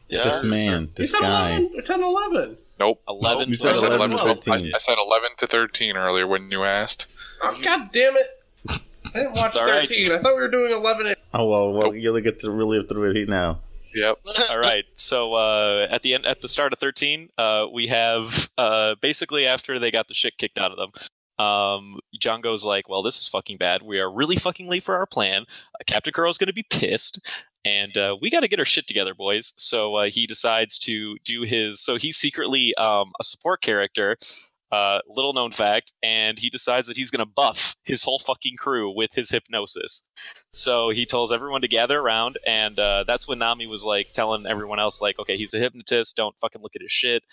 yeah, 0.09 0.23
this 0.23 0.43
man, 0.43 0.89
this 0.95 1.13
you 1.13 1.19
said 1.19 1.21
guy. 1.21 1.49
11. 1.51 1.71
It's 1.75 1.89
at 1.89 1.99
11. 2.01 2.57
Nope. 2.80 3.01
11. 3.07 3.47
You 3.49 3.53
I 3.53 3.55
said 3.55 3.75
said 3.75 3.86
11 3.93 4.11
11 4.13 4.36
to 4.36 4.41
to, 4.41 4.51
I, 4.51 4.55
13. 4.57 4.71
I 4.75 4.78
said 4.78 4.97
11 4.99 5.30
to 5.38 5.47
13 5.47 5.97
earlier 5.97 6.28
when 6.28 6.51
you 6.51 6.63
asked. 6.63 7.07
Oh, 7.41 7.57
God 7.63 7.91
damn 7.91 8.15
it. 8.17 8.28
I 8.69 8.80
didn't 9.19 9.34
watch 9.34 9.47
It's 9.47 9.55
all 9.55 9.65
right. 9.65 9.88
13. 9.88 10.11
I 10.11 10.19
thought 10.19 10.36
we 10.36 10.41
were 10.41 10.49
doing 10.51 10.71
11. 10.71 11.07
and- 11.07 11.15
Oh 11.34 11.47
well, 11.49 11.73
well, 11.73 11.95
you'll 11.95 12.19
get 12.21 12.39
to 12.39 12.51
relive 12.51 12.88
through 12.89 13.11
it 13.11 13.30
now. 13.30 13.59
Yep. 13.93 14.17
All 14.51 14.59
right. 14.59 14.86
So 14.93 15.34
uh, 15.34 15.88
at 15.89 16.01
the 16.03 16.13
end, 16.13 16.25
at 16.25 16.41
the 16.41 16.47
start 16.47 16.71
of 16.73 16.80
13, 16.80 17.30
uh, 17.38 17.65
we 17.73 17.88
have 17.88 18.49
uh, 18.57 18.95
basically 19.01 19.47
after 19.47 19.80
they 19.80 19.91
got 19.91 20.07
the 20.07 20.13
shit 20.13 20.38
kicked 20.38 20.57
out 20.57 20.71
of 20.71 20.78
them. 20.78 21.45
Um, 21.45 21.99
John 22.19 22.41
goes 22.41 22.63
like, 22.63 22.89
"Well, 22.89 23.01
this 23.03 23.19
is 23.19 23.28
fucking 23.28 23.57
bad. 23.57 23.82
We 23.84 23.99
are 23.99 24.11
really 24.11 24.36
fucking 24.38 24.67
late 24.67 24.84
for 24.84 24.95
our 24.97 25.05
plan. 25.05 25.43
Uh, 25.43 25.84
Captain 25.86 26.13
Kuro's 26.13 26.38
going 26.38 26.47
to 26.47 26.53
be 26.53 26.63
pissed, 26.63 27.28
and 27.68 27.93
uh, 27.97 28.15
we 28.22 28.30
got 28.30 28.41
to 28.41 28.47
get 28.47 28.59
our 28.59 28.65
shit 28.74 28.88
together, 28.88 29.13
boys." 29.15 29.53
So 29.57 29.78
uh, 29.99 30.09
he 30.09 30.28
decides 30.28 30.80
to 30.88 31.18
do 31.26 31.38
his. 31.53 31.84
So 31.86 31.97
he's 31.97 32.18
secretly 32.18 32.74
um, 32.76 33.07
a 33.20 33.24
support 33.24 33.61
character 33.61 34.18
Uh, 34.70 34.99
little 35.07 35.34
known 35.34 35.51
fact, 35.51 35.93
and 36.03 36.38
he 36.38 36.49
decides 36.49 36.88
that 36.88 36.97
he's 36.97 37.09
going 37.09 37.26
to 37.26 37.34
buff 37.41 37.59
his 37.84 38.03
whole 38.03 38.20
fucking 38.20 38.57
crew 38.63 38.88
with 38.93 39.11
his 39.15 39.30
hypnosis. 39.30 40.03
So 40.51 40.91
he 40.91 41.05
tells 41.05 41.32
everyone 41.32 41.61
to 41.61 41.70
gather 41.70 41.97
around, 41.97 42.38
and 42.45 42.78
uh, 42.78 43.05
that's 43.07 43.30
when 43.30 43.39
Nami 43.39 43.65
was 43.65 43.86
like 43.86 44.07
telling 44.11 44.45
everyone 44.45 44.82
else, 44.86 44.99
like, 45.05 45.20
okay, 45.20 45.38
he's 45.38 45.53
a 45.53 45.59
hypnotist, 45.59 46.18
don't 46.18 46.36
fucking 46.41 46.61
look 46.61 46.76
at 46.76 46.82
his 46.82 46.91
shit. 46.91 47.24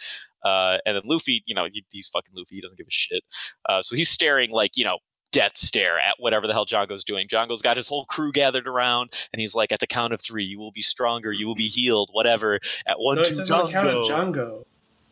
Uh, 0.44 0.78
and 0.86 0.94
then 0.94 1.02
Luffy, 1.06 1.42
you 1.44 1.56
know, 1.56 1.66
he, 1.72 1.82
he's 1.90 2.08
fucking 2.14 2.34
Luffy, 2.36 2.54
he 2.54 2.62
doesn't 2.62 2.78
give 2.78 2.86
a 2.86 2.98
shit. 3.04 3.24
Uh, 3.68 3.82
so 3.82 3.96
he's 3.96 4.10
staring 4.10 4.50
like, 4.52 4.76
you 4.76 4.84
know, 4.84 4.98
death 5.34 5.56
stare 5.56 5.98
at 5.98 6.14
whatever 6.18 6.46
the 6.46 6.52
hell 6.52 6.64
Jango's 6.64 7.02
doing. 7.02 7.26
Jango's 7.26 7.60
got 7.60 7.76
his 7.76 7.88
whole 7.88 8.04
crew 8.06 8.30
gathered 8.30 8.68
around, 8.68 9.12
and 9.32 9.40
he's 9.40 9.52
like, 9.54 9.72
at 9.72 9.80
the 9.80 9.86
count 9.86 10.12
of 10.14 10.20
three, 10.20 10.44
you 10.44 10.60
will 10.60 10.70
be 10.70 10.80
stronger, 10.80 11.32
you 11.32 11.46
will 11.48 11.56
be 11.56 11.66
healed, 11.68 12.08
whatever. 12.12 12.60
At 12.86 13.00
one, 13.00 13.16
No, 13.16 13.24
two, 13.24 13.30
it 13.30 13.34
says 13.34 13.48
count 13.48 13.74
of 13.74 13.74
Jango. 13.74 14.08
Jango. 14.08 14.64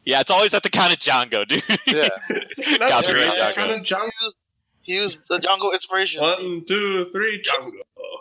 Yeah, 0.05 0.21
it's 0.21 0.31
always 0.31 0.55
at 0.55 0.63
the 0.63 0.71
count 0.71 0.93
of 0.93 1.01
Jango, 1.01 1.47
dude. 1.47 1.65
Yeah. 1.87 2.09
Copyright 2.89 3.35
Yeah, 3.37 3.51
Jango. 3.51 3.55
Count 3.55 3.71
of 3.73 3.81
Jango. 3.81 4.33
He 4.83 5.01
was 5.01 5.17
the 5.29 5.39
Django 5.39 5.73
inspiration. 5.73 6.23
One, 6.23 6.65
two, 6.67 7.05
three, 7.13 7.43
Jango. 7.43 7.73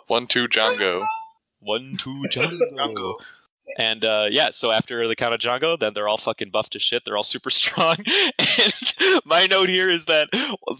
One 0.08 0.26
two 0.26 0.48
Jango. 0.48 1.06
One, 1.60 1.96
two, 2.00 2.24
Jango. 2.30 2.58
Jango. 2.76 3.14
And 3.78 4.04
uh, 4.04 4.26
yeah, 4.30 4.50
so 4.52 4.72
after 4.72 5.08
the 5.08 5.16
count 5.16 5.34
of 5.34 5.40
Jango, 5.40 5.78
then 5.78 5.92
they're 5.94 6.08
all 6.08 6.18
fucking 6.18 6.50
buffed 6.50 6.72
to 6.72 6.78
shit. 6.78 7.02
They're 7.04 7.16
all 7.16 7.22
super 7.22 7.50
strong. 7.50 7.96
And 8.38 8.72
my 9.24 9.46
note 9.46 9.68
here 9.68 9.90
is 9.90 10.06
that 10.06 10.28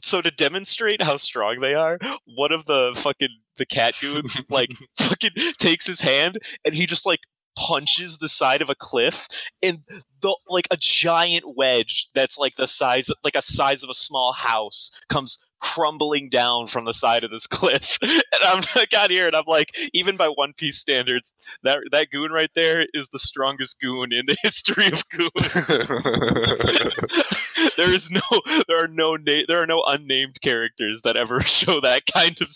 so 0.03 0.21
to 0.21 0.31
demonstrate 0.31 1.03
how 1.03 1.17
strong 1.17 1.61
they 1.61 1.75
are, 1.75 1.99
one 2.27 2.53
of 2.53 2.67
the 2.67 2.93
fucking 2.97 3.29
the 3.57 3.67
cat 3.67 3.95
goons 4.01 4.43
like 4.51 4.71
fucking 4.99 5.33
takes 5.59 5.87
his 5.87 6.01
hand 6.01 6.39
and 6.65 6.75
he 6.75 6.87
just 6.87 7.07
like 7.07 7.21
punches 7.57 8.19
the 8.19 8.29
side 8.29 8.63
of 8.63 8.71
a 8.71 8.75
cliff 8.75 9.29
and 9.63 9.81
the 10.21 10.37
like 10.49 10.67
a 10.71 10.77
giant 10.79 11.45
wedge 11.57 12.09
that's 12.15 12.39
like 12.39 12.57
the 12.57 12.67
size 12.67 13.11
like 13.25 13.35
a 13.35 13.43
size 13.43 13.83
of 13.83 13.91
a 13.91 13.95
small 13.95 14.33
house 14.33 14.99
comes 15.09 15.45
crumbling 15.61 16.29
down 16.29 16.67
from 16.67 16.85
the 16.85 16.95
side 16.95 17.25
of 17.25 17.31
this 17.31 17.47
cliff. 17.47 17.99
And 18.03 18.23
i'm 18.43 18.63
I 18.75 18.87
got 18.91 19.11
here 19.11 19.27
and 19.27 19.37
i'm 19.37 19.45
like 19.47 19.71
even 19.93 20.17
by 20.17 20.29
one 20.29 20.55
piece 20.55 20.79
standards 20.79 21.33
that 21.63 21.79
that 21.93 22.11
goon 22.11 22.33
right 22.33 22.51
there 22.55 22.87
is 22.95 23.11
the 23.11 23.19
strongest 23.19 23.81
goon 23.81 24.13
in 24.13 24.27
the 24.27 24.37
history 24.43 24.87
of 24.87 25.09
goon 25.09 25.31
there 27.77 27.93
is 27.93 28.11
no 28.11 28.21
there 28.69 28.83
are 28.83 28.89
no 28.89 29.17
na- 29.17 29.43
there 29.47 29.63
are 29.63 29.67
no 29.67 29.83
unnamed 29.87 30.41
characters 30.41 31.03
that 31.03 31.17
ever 31.17 31.41
show 31.41 31.81
that 31.81 32.03
kind 32.07 32.37
of 32.41 32.49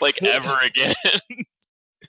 like 0.00 0.22
ever 0.22 0.58
again. 0.62 0.94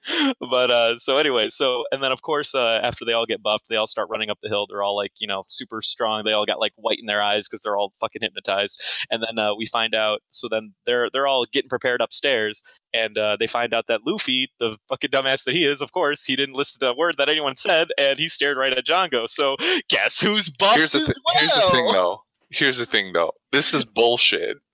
but 0.39 0.71
uh 0.71 0.97
so 0.99 1.17
anyway, 1.17 1.49
so 1.49 1.83
and 1.91 2.03
then 2.03 2.11
of 2.11 2.21
course 2.21 2.55
uh 2.55 2.79
after 2.81 3.05
they 3.05 3.13
all 3.13 3.25
get 3.25 3.41
buffed, 3.43 3.65
they 3.69 3.75
all 3.75 3.87
start 3.87 4.09
running 4.09 4.29
up 4.29 4.39
the 4.41 4.49
hill. 4.49 4.65
They're 4.69 4.83
all 4.83 4.95
like, 4.95 5.11
you 5.19 5.27
know, 5.27 5.43
super 5.47 5.81
strong. 5.81 6.23
They 6.23 6.33
all 6.33 6.45
got 6.45 6.59
like 6.59 6.73
white 6.75 6.99
in 6.99 7.05
their 7.05 7.21
eyes 7.21 7.47
because 7.47 7.61
they're 7.63 7.77
all 7.77 7.93
fucking 7.99 8.21
hypnotized. 8.21 8.81
And 9.09 9.21
then 9.23 9.37
uh 9.43 9.55
we 9.55 9.65
find 9.65 9.93
out 9.93 10.21
so 10.29 10.47
then 10.49 10.73
they're 10.85 11.09
they're 11.11 11.27
all 11.27 11.45
getting 11.51 11.69
prepared 11.69 12.01
upstairs 12.01 12.63
and 12.93 13.17
uh 13.17 13.37
they 13.39 13.47
find 13.47 13.73
out 13.73 13.87
that 13.87 14.01
Luffy, 14.05 14.51
the 14.59 14.77
fucking 14.89 15.11
dumbass 15.11 15.43
that 15.43 15.53
he 15.55 15.65
is, 15.65 15.81
of 15.81 15.91
course, 15.91 16.23
he 16.23 16.35
didn't 16.35 16.55
listen 16.55 16.79
to 16.79 16.87
a 16.89 16.95
word 16.95 17.15
that 17.17 17.29
anyone 17.29 17.55
said 17.55 17.89
and 17.97 18.17
he 18.17 18.27
stared 18.27 18.57
right 18.57 18.73
at 18.73 18.85
Jango. 18.85 19.27
So 19.27 19.55
guess 19.89 20.19
who's 20.19 20.49
buffed 20.49 20.77
Here's 20.77 20.91
the 20.93 20.99
th- 21.05 21.17
well? 21.25 21.39
here's 21.39 21.53
the 21.53 21.69
thing 21.71 21.87
though. 21.91 22.21
Here's 22.49 22.77
the 22.79 22.85
thing 22.85 23.13
though. 23.13 23.31
This 23.51 23.73
is 23.73 23.85
bullshit. 23.85 24.57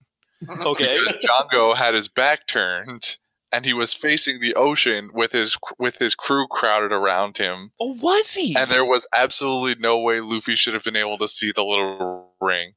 Okay. 0.66 1.00
Because 1.04 1.26
Jango 1.26 1.76
had 1.76 1.96
his 1.96 2.10
back 2.10 2.46
turned 2.46 3.18
and 3.52 3.66
he 3.66 3.74
was 3.74 3.94
facing 3.94 4.40
the 4.40 4.56
ocean 4.56 5.10
with 5.14 5.32
his 5.32 5.58
with 5.80 5.98
his 5.98 6.16
crew 6.16 6.48
crowded 6.50 6.92
around 6.92 7.38
him. 7.38 7.72
Oh, 7.80 7.94
was 8.02 8.34
he? 8.34 8.56
And 8.56 8.70
there 8.70 8.86
was 8.86 9.08
absolutely 9.16 9.82
no 9.82 10.00
way 10.00 10.20
Luffy 10.20 10.56
should 10.56 10.74
have 10.74 10.84
been 10.84 10.96
able 10.96 11.18
to 11.20 11.28
see 11.28 11.52
the 11.52 11.64
little 11.64 12.34
ring. 12.42 12.74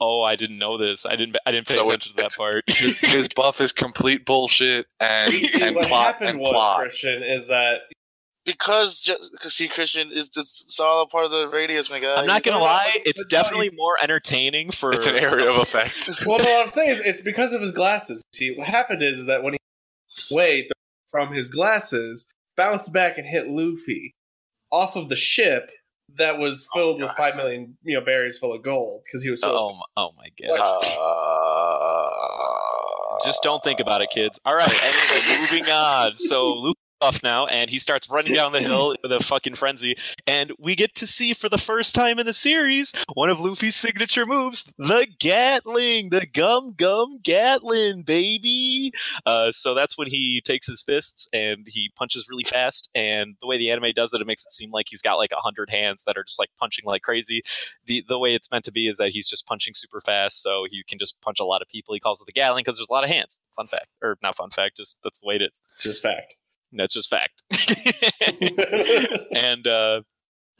Oh, 0.00 0.22
I 0.22 0.34
didn't 0.34 0.58
know 0.58 0.78
this. 0.78 1.06
I 1.06 1.14
didn't. 1.16 1.36
I 1.46 1.52
didn't 1.52 1.68
pay 1.68 1.74
So 1.74 1.86
attention 1.86 2.16
to 2.16 2.22
that 2.22 2.32
part. 2.34 2.64
His, 2.70 2.98
his 2.98 3.28
buff 3.28 3.60
is 3.60 3.72
complete 3.72 4.26
bullshit 4.26 4.86
and, 4.98 5.32
See, 5.46 5.62
and 5.62 5.76
what 5.76 5.86
plot 5.86 6.14
happened 6.14 6.30
and 6.30 6.38
was, 6.40 6.50
plot. 6.50 6.80
Christian, 6.80 7.22
is 7.22 7.46
that 7.46 7.82
Because, 8.44 9.00
ju- 9.02 9.14
cause 9.40 9.54
see, 9.54 9.68
Christian, 9.68 10.10
is 10.10 10.28
it's, 10.36 10.62
it's 10.62 10.80
all 10.80 11.02
a 11.02 11.06
part 11.06 11.26
of 11.26 11.30
the 11.30 11.48
radius, 11.48 11.88
my 11.88 12.00
guy. 12.00 12.16
I'm 12.16 12.26
not 12.26 12.42
gonna 12.42 12.56
no, 12.56 12.60
no, 12.60 12.66
lie. 12.66 12.90
but- 12.96 13.06
It's 13.06 13.24
but 13.24 13.32
no, 13.36 13.42
definitely 13.42 13.70
more 13.76 13.96
entertaining 14.02 14.72
for. 14.72 14.92
It's 14.92 15.06
an 15.06 15.16
area 15.16 15.48
of 15.48 15.58
effect. 15.60 16.10
well, 16.26 16.38
no, 16.38 16.44
what 16.46 16.62
I'm 16.62 16.66
saying 16.66 16.90
is 16.90 17.00
it's 17.00 17.20
because 17.20 17.52
of 17.52 17.60
his 17.60 17.70
glasses. 17.70 18.24
See, 18.34 18.56
what 18.56 18.66
happened 18.66 19.02
is, 19.04 19.18
is 19.20 19.26
that 19.26 19.44
when 19.44 19.52
he 19.52 19.58
away 20.30 20.68
from 21.10 21.32
his 21.32 21.48
glasses, 21.48 22.30
bounced 22.56 22.92
back 22.92 23.18
and 23.18 23.26
hit 23.26 23.48
Luffy 23.48 24.14
off 24.70 24.96
of 24.96 25.08
the 25.08 25.16
ship 25.16 25.70
that 26.18 26.38
was 26.38 26.66
filled 26.74 27.00
with 27.00 27.10
five 27.16 27.36
million, 27.36 27.76
you 27.82 27.94
know, 27.98 28.04
berries 28.04 28.38
full 28.38 28.52
of 28.54 28.62
gold 28.62 29.02
because 29.04 29.22
he 29.22 29.30
was 29.30 29.40
so. 29.40 29.56
Oh, 29.58 29.74
my- 29.74 29.82
oh 30.02 30.10
my 30.16 30.28
god! 30.46 30.84
Uh, 33.12 33.24
Just 33.24 33.42
don't 33.42 33.62
think 33.62 33.80
about 33.80 34.00
it, 34.02 34.10
kids. 34.12 34.38
All 34.44 34.54
right. 34.56 34.82
Anyway, 34.82 35.40
moving 35.40 35.68
on. 35.70 36.16
So 36.16 36.52
Luke 36.54 36.76
off 37.02 37.22
now, 37.22 37.46
and 37.46 37.68
he 37.68 37.78
starts 37.78 38.08
running 38.08 38.34
down 38.34 38.52
the 38.52 38.60
hill 38.60 38.94
with 39.02 39.12
a 39.12 39.20
fucking 39.20 39.54
frenzy, 39.54 39.96
and 40.26 40.52
we 40.58 40.76
get 40.76 40.94
to 40.96 41.06
see 41.06 41.34
for 41.34 41.48
the 41.48 41.58
first 41.58 41.94
time 41.94 42.18
in 42.18 42.26
the 42.26 42.32
series 42.32 42.92
one 43.14 43.28
of 43.28 43.40
Luffy's 43.40 43.76
signature 43.76 44.24
moves, 44.24 44.72
the 44.78 45.06
Gatling, 45.18 46.10
the 46.10 46.26
Gum 46.26 46.74
Gum 46.76 47.18
Gatling, 47.22 48.04
baby. 48.04 48.92
Uh, 49.26 49.52
so 49.52 49.74
that's 49.74 49.98
when 49.98 50.08
he 50.08 50.40
takes 50.44 50.66
his 50.66 50.82
fists 50.82 51.28
and 51.32 51.66
he 51.66 51.90
punches 51.96 52.26
really 52.30 52.44
fast, 52.44 52.88
and 52.94 53.34
the 53.40 53.46
way 53.46 53.58
the 53.58 53.70
anime 53.70 53.92
does 53.94 54.14
it, 54.14 54.20
it 54.20 54.26
makes 54.26 54.44
it 54.46 54.52
seem 54.52 54.70
like 54.70 54.86
he's 54.88 55.02
got 55.02 55.14
like 55.14 55.32
a 55.32 55.40
hundred 55.40 55.68
hands 55.70 56.04
that 56.06 56.16
are 56.16 56.24
just 56.24 56.38
like 56.38 56.50
punching 56.58 56.84
like 56.84 57.02
crazy. 57.02 57.42
The 57.86 58.04
the 58.08 58.18
way 58.18 58.30
it's 58.30 58.50
meant 58.50 58.64
to 58.66 58.72
be 58.72 58.88
is 58.88 58.98
that 58.98 59.10
he's 59.10 59.28
just 59.28 59.46
punching 59.46 59.74
super 59.74 60.00
fast, 60.00 60.42
so 60.42 60.64
he 60.70 60.82
can 60.88 60.98
just 60.98 61.20
punch 61.20 61.40
a 61.40 61.44
lot 61.44 61.62
of 61.62 61.68
people. 61.68 61.94
He 61.94 62.00
calls 62.00 62.20
it 62.20 62.26
the 62.26 62.32
Gatling 62.32 62.62
because 62.62 62.76
there's 62.76 62.88
a 62.88 62.92
lot 62.92 63.04
of 63.04 63.10
hands. 63.10 63.40
Fun 63.56 63.66
fact, 63.66 63.88
or 64.02 64.16
not 64.22 64.36
fun 64.36 64.50
fact, 64.50 64.76
just 64.76 64.98
that's 65.02 65.20
the 65.20 65.28
way 65.28 65.36
it 65.36 65.42
is. 65.42 65.60
Just 65.80 66.02
fact. 66.02 66.36
That's 66.72 66.94
just 66.94 67.10
fact. 67.10 67.42
and 69.36 69.66
uh, 69.66 70.02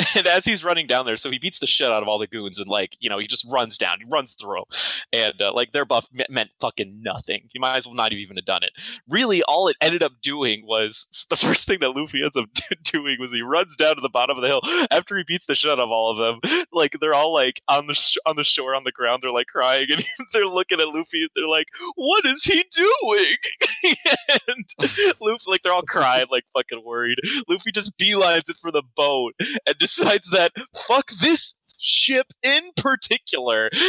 and 0.15 0.27
as 0.27 0.45
he's 0.45 0.65
running 0.65 0.87
down 0.87 1.07
there, 1.07 1.17
so 1.17 1.31
he 1.31 1.39
beats 1.39 1.59
the 1.59 1.67
shit 1.67 1.91
out 1.91 2.03
of 2.03 2.09
all 2.09 2.19
the 2.19 2.27
goons, 2.27 2.59
and 2.59 2.69
like 2.69 2.97
you 3.01 3.11
know, 3.11 3.19
he 3.19 3.27
just 3.27 3.47
runs 3.51 3.79
down, 3.79 3.99
he 3.99 4.07
runs 4.09 4.35
through 4.35 4.65
and 5.13 5.41
uh, 5.41 5.53
like 5.53 5.73
their 5.73 5.85
buff 5.85 6.07
me- 6.13 6.27
meant 6.29 6.51
fucking 6.61 7.01
nothing. 7.03 7.49
He 7.53 7.59
might 7.59 7.77
as 7.77 7.87
well 7.87 7.95
not 7.95 8.13
even 8.13 8.37
have 8.37 8.45
done 8.45 8.63
it. 8.63 8.73
Really, 9.09 9.43
all 9.43 9.69
it 9.69 9.77
ended 9.81 10.03
up 10.03 10.13
doing 10.23 10.65
was 10.67 11.27
the 11.31 11.37
first 11.37 11.67
thing 11.67 11.81
that 11.81 11.91
Luffy 11.91 12.23
ends 12.23 12.37
up 12.37 12.49
doing 12.85 13.17
was 13.19 13.33
he 13.33 13.43
runs 13.43 13.77
down 13.77 13.97
to 13.97 14.01
the 14.01 14.09
bottom 14.09 14.37
of 14.37 14.43
the 14.43 14.49
hill 14.49 14.61
after 14.91 15.17
he 15.17 15.25
beats 15.27 15.47
the 15.47 15.55
shit 15.55 15.71
out 15.71 15.79
of 15.79 15.91
all 15.91 16.11
of 16.11 16.19
them. 16.19 16.67
Like 16.73 16.97
they're 17.01 17.15
all 17.15 17.33
like 17.33 17.61
on 17.69 17.87
the 17.87 17.95
sh- 17.95 18.19
on 18.27 18.37
the 18.37 18.45
shore 18.45 18.75
on 18.75 18.85
the 18.85 18.93
ground, 18.93 19.21
they're 19.23 19.33
like 19.33 19.47
crying, 19.47 19.87
and 19.91 20.05
they're 20.33 20.47
looking 20.47 20.81
at 20.81 20.89
Luffy. 20.89 21.29
They're 21.35 21.49
like, 21.49 21.67
"What 21.97 22.25
is 22.25 22.43
he 22.45 22.65
doing?" 22.71 23.37
and 24.49 24.65
Luffy, 25.21 25.45
like 25.47 25.63
they're 25.63 25.73
all 25.73 25.83
crying, 25.83 26.27
like 26.31 26.45
fucking 26.55 26.83
worried. 26.85 27.19
Luffy 27.49 27.73
just 27.73 27.97
beelines 27.99 28.49
it 28.49 28.57
for 28.61 28.71
the 28.71 28.83
boat 28.97 29.35
and 29.67 29.77
decides 29.97 30.31
that 30.31 30.53
fuck 30.89 31.11
this 31.21 31.55
ship 31.79 32.27
in 32.43 32.63
particular. 32.77 33.71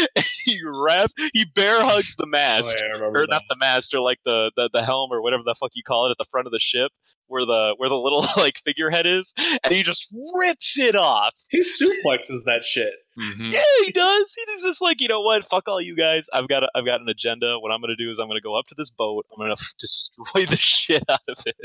He 0.45 0.59
wrap, 0.65 1.09
he 1.31 1.45
bear 1.45 1.81
hugs 1.85 2.17
the 2.17 2.25
Oh, 2.25 2.29
mast, 2.29 2.65
yeah, 2.77 2.87
I 2.87 2.89
remember 2.97 3.21
or 3.21 3.27
not 3.29 3.43
the 3.47 3.55
mast, 3.55 3.93
or 3.93 4.01
like 4.01 4.19
the, 4.25 4.51
the 4.57 4.69
the 4.73 4.83
helm 4.83 5.09
or 5.13 5.21
whatever 5.21 5.41
the 5.45 5.55
fuck 5.57 5.71
you 5.73 5.83
call 5.83 6.07
it 6.07 6.11
at 6.11 6.17
the 6.17 6.25
front 6.29 6.47
of 6.47 6.51
the 6.51 6.59
ship, 6.59 6.91
where 7.27 7.45
the 7.45 7.75
where 7.77 7.87
the 7.87 7.95
little 7.97 8.25
like 8.37 8.57
figurehead 8.65 9.05
is, 9.05 9.33
and 9.37 9.73
he 9.73 9.83
just 9.83 10.13
rips 10.37 10.77
it 10.77 10.97
off. 10.97 11.33
He 11.47 11.61
suplexes 11.61 12.43
that 12.45 12.63
shit. 12.65 12.91
Mhm. 13.17 13.53
Yeah, 13.53 13.61
he 13.85 13.91
does. 13.93 14.35
He 14.35 14.61
just 14.67 14.81
like, 14.81 14.99
you 14.99 15.07
know 15.07 15.21
what? 15.21 15.45
Fuck 15.45 15.69
all 15.69 15.79
you 15.79 15.95
guys. 15.95 16.27
I've 16.33 16.49
got 16.49 16.63
a, 16.63 16.67
I've 16.75 16.85
got 16.85 16.99
an 16.99 17.07
agenda. 17.07 17.57
What 17.57 17.71
I'm 17.71 17.79
gonna 17.79 17.95
do 17.95 18.09
is 18.09 18.19
I'm 18.19 18.27
gonna 18.27 18.41
go 18.41 18.59
up 18.59 18.65
to 18.67 18.75
this 18.77 18.89
boat. 18.89 19.25
I'm 19.31 19.39
gonna 19.45 19.53
f- 19.53 19.73
destroy 19.79 20.45
the 20.49 20.57
shit 20.57 21.05
out 21.07 21.21
of 21.29 21.37
it. 21.45 21.55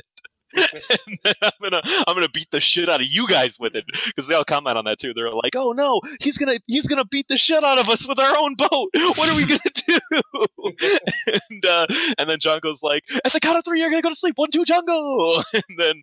I'm 0.57 1.51
gonna 1.63 1.83
I'm 1.85 2.15
gonna 2.15 2.29
beat 2.29 2.51
the 2.51 2.61
shit 2.61 2.89
out 2.89 3.01
of 3.01 3.07
you 3.07 3.29
guys 3.29 3.59
with 3.59 3.75
it 3.75 3.85
because 4.07 4.27
they 4.27 4.35
all 4.35 4.45
comment 4.45 4.77
on 4.77 4.85
that 4.87 4.99
too. 4.99 5.13
They're 5.15 5.33
like, 5.33 5.55
"Oh 5.57 5.73
no, 5.73 6.01
he's 6.21 6.39
gonna 6.39 6.59
he's 6.67 6.87
gonna 6.87 7.05
beat 7.05 7.29
the 7.29 7.37
shit 7.37 7.63
out 7.63 7.79
of 7.79 7.89
us 7.89 8.07
with 8.09 8.19
our 8.19 8.37
own 8.39 8.55
boat. 8.55 8.91
What 8.95 9.29
are 9.29 9.37
we 9.37 9.47
gonna 9.47 9.61
do?" 9.75 9.99
and 11.51 11.65
uh, 11.65 11.87
and 12.19 12.31
then 12.31 12.39
John 12.41 12.61
goes 12.61 12.83
like, 12.83 13.05
"At 13.25 13.33
the 13.33 13.41
count 13.41 13.59
of 13.59 13.65
three, 13.65 13.81
you're 13.81 13.91
gonna 13.91 14.03
go 14.03 14.11
to 14.11 14.17
sleep. 14.17 14.39
One, 14.39 14.51
two, 14.51 14.65
Jango." 14.65 15.43
And 15.69 15.79
then 15.79 16.03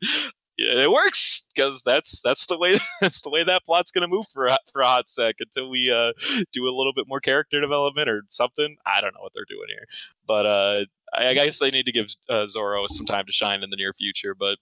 it 0.58 0.92
works 0.92 1.44
because 1.54 1.84
that's 1.84 2.22
that's 2.22 2.46
the 2.48 2.58
way 2.58 2.80
that's 3.02 3.22
the 3.22 3.30
way 3.30 3.44
that 3.44 3.66
plot's 3.66 3.92
gonna 3.92 4.08
move 4.08 4.26
for 4.34 4.50
for 4.72 4.82
a 4.82 4.86
hot 4.86 5.10
sec 5.10 5.36
until 5.40 5.70
we 5.70 5.92
uh, 5.92 6.14
do 6.54 6.68
a 6.68 6.76
little 6.76 6.94
bit 6.96 7.06
more 7.08 7.20
character 7.20 7.60
development 7.60 8.10
or 8.10 8.24
something. 8.30 8.76
I 8.86 9.02
don't 9.02 9.14
know 9.14 9.22
what 9.22 9.34
they're 9.36 9.46
doing 9.48 9.68
here, 9.70 9.86
but 10.28 10.46
uh, 10.46 10.86
I, 11.14 11.28
I 11.30 11.34
guess 11.34 11.60
they 11.60 11.72
need 11.72 11.86
to 11.86 11.92
give 11.92 12.08
uh, 12.30 12.48
Zoro 12.48 12.86
some 12.88 13.06
time 13.06 13.26
to 13.26 13.32
shine 13.32 13.64
in 13.64 13.70
the 13.70 13.78
near 13.78 13.94
future. 13.94 14.36
But 14.38 14.58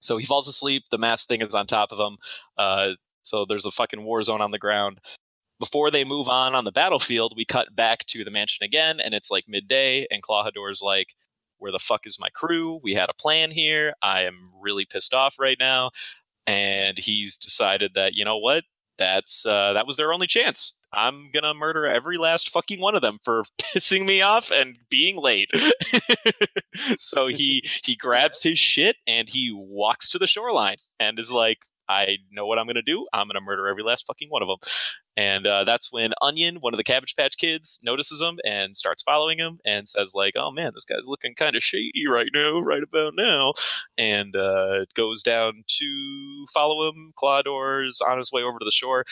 so 0.00 0.16
he 0.16 0.26
falls 0.26 0.48
asleep. 0.48 0.82
The 0.90 0.98
mask 0.98 1.28
thing 1.28 1.42
is 1.42 1.54
on 1.54 1.66
top 1.66 1.92
of 1.92 1.98
him. 1.98 2.18
Uh, 2.58 2.88
so 3.22 3.44
there's 3.44 3.66
a 3.66 3.70
fucking 3.70 4.02
war 4.02 4.22
zone 4.22 4.40
on 4.40 4.50
the 4.50 4.58
ground. 4.58 4.98
Before 5.60 5.92
they 5.92 6.02
move 6.02 6.28
on 6.28 6.56
on 6.56 6.64
the 6.64 6.72
battlefield, 6.72 7.34
we 7.36 7.44
cut 7.44 7.74
back 7.74 8.00
to 8.06 8.24
the 8.24 8.32
mansion 8.32 8.64
again, 8.64 8.98
and 8.98 9.14
it's 9.14 9.30
like 9.30 9.44
midday, 9.46 10.08
and 10.10 10.20
Klahadore's 10.20 10.82
like, 10.82 11.06
"Where 11.62 11.72
the 11.72 11.78
fuck 11.78 12.06
is 12.06 12.18
my 12.20 12.28
crew? 12.30 12.80
We 12.82 12.94
had 12.94 13.08
a 13.08 13.14
plan 13.14 13.52
here. 13.52 13.94
I 14.02 14.24
am 14.24 14.50
really 14.60 14.84
pissed 14.84 15.14
off 15.14 15.36
right 15.38 15.56
now." 15.58 15.92
And 16.46 16.98
he's 16.98 17.36
decided 17.36 17.92
that 17.94 18.14
you 18.14 18.24
know 18.24 18.38
what, 18.38 18.64
that's 18.98 19.46
uh, 19.46 19.72
that 19.74 19.86
was 19.86 19.96
their 19.96 20.12
only 20.12 20.26
chance. 20.26 20.78
I'm 20.92 21.30
gonna 21.32 21.54
murder 21.54 21.86
every 21.86 22.18
last 22.18 22.50
fucking 22.50 22.80
one 22.80 22.94
of 22.94 23.02
them 23.02 23.18
for 23.24 23.44
pissing 23.58 24.04
me 24.04 24.22
off 24.22 24.50
and 24.50 24.76
being 24.90 25.16
late. 25.16 25.50
so 26.98 27.26
he 27.26 27.64
he 27.84 27.96
grabs 27.96 28.42
his 28.42 28.58
shit 28.58 28.96
and 29.06 29.28
he 29.28 29.52
walks 29.52 30.10
to 30.10 30.18
the 30.18 30.26
shoreline 30.26 30.76
and 31.00 31.18
is 31.18 31.32
like, 31.32 31.58
I 31.88 32.18
know 32.30 32.46
what 32.46 32.58
I'm 32.58 32.66
gonna 32.66 32.82
do. 32.82 33.06
I'm 33.12 33.26
gonna 33.26 33.40
murder 33.40 33.68
every 33.68 33.82
last 33.82 34.06
fucking 34.06 34.28
one 34.30 34.42
of 34.42 34.48
them. 34.48 34.58
And 35.16 35.46
uh, 35.46 35.64
that's 35.64 35.92
when 35.92 36.12
Onion, 36.22 36.56
one 36.56 36.72
of 36.72 36.78
the 36.78 36.84
Cabbage 36.84 37.16
Patch 37.16 37.36
Kids, 37.36 37.78
notices 37.82 38.22
him 38.22 38.38
and 38.44 38.74
starts 38.76 39.02
following 39.02 39.38
him 39.38 39.58
and 39.64 39.88
says 39.88 40.12
like, 40.14 40.34
"Oh 40.36 40.50
man, 40.50 40.72
this 40.74 40.84
guy's 40.84 41.06
looking 41.06 41.34
kind 41.34 41.54
of 41.54 41.62
shady 41.62 42.06
right 42.08 42.30
now, 42.32 42.60
right 42.60 42.82
about 42.82 43.12
now," 43.16 43.52
and 43.98 44.34
uh, 44.34 44.86
goes 44.94 45.22
down 45.22 45.64
to 45.66 46.44
follow 46.54 46.88
him. 46.88 47.12
Klahadore's 47.20 48.00
on 48.00 48.16
his 48.16 48.32
way 48.32 48.42
over 48.42 48.58
to 48.58 48.64
the 48.64 48.70
shore. 48.70 49.04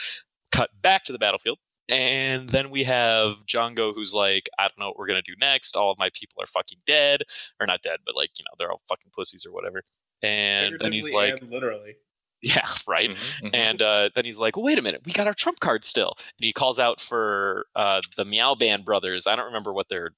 Cut 0.53 0.71
back 0.81 1.05
to 1.05 1.13
the 1.13 1.19
battlefield. 1.19 1.59
And 1.91 2.49
then 2.49 2.71
we 2.71 2.85
have 2.85 3.33
Jango, 3.49 3.93
who's 3.93 4.15
like, 4.15 4.49
I 4.59 4.63
don't 4.63 4.79
know 4.79 4.87
what 4.87 4.99
we're 4.99 5.09
gonna 5.09 5.23
do 5.23 5.35
next. 5.41 5.77
All 5.77 5.91
of 5.91 5.99
my 5.99 6.11
people 6.15 6.43
are 6.43 6.47
fucking 6.47 6.79
dead, 6.87 7.23
or 7.61 7.67
not 7.67 7.83
dead, 7.83 7.99
but 8.07 8.17
like 8.17 8.31
you 8.39 8.45
know 8.45 8.55
they're 8.59 8.71
all 8.71 8.81
fucking 8.89 9.11
pussies 9.15 9.45
or 9.45 9.53
whatever. 9.53 9.83
And 10.23 10.79
then 10.79 10.93
he's 10.93 11.11
like, 11.11 11.43
literally. 11.43 11.97
yeah, 12.43 12.69
right. 12.87 13.11
Mhm, 13.11 13.17
mhm. 13.43 13.51
And 13.55 13.83
uh, 13.83 14.09
then 14.15 14.25
he's 14.25 14.39
like, 14.39 14.57
well, 14.57 14.65
wait 14.65 14.79
a 14.79 14.83
minute, 14.83 15.03
we 15.05 15.13
got 15.13 15.27
our 15.27 15.35
trump 15.35 15.61
card 15.61 15.85
still. 15.85 16.15
And 16.19 16.45
he 16.45 16.53
calls 16.53 16.79
out 16.79 17.01
for 17.01 17.67
uh, 17.77 18.01
the 18.17 18.25
Meow 18.25 18.55
Band 18.55 18.85
brothers. 18.85 19.27
I 19.27 19.37
don't 19.37 19.47
remember 19.47 19.73
what 19.73 19.89
their 19.89 20.13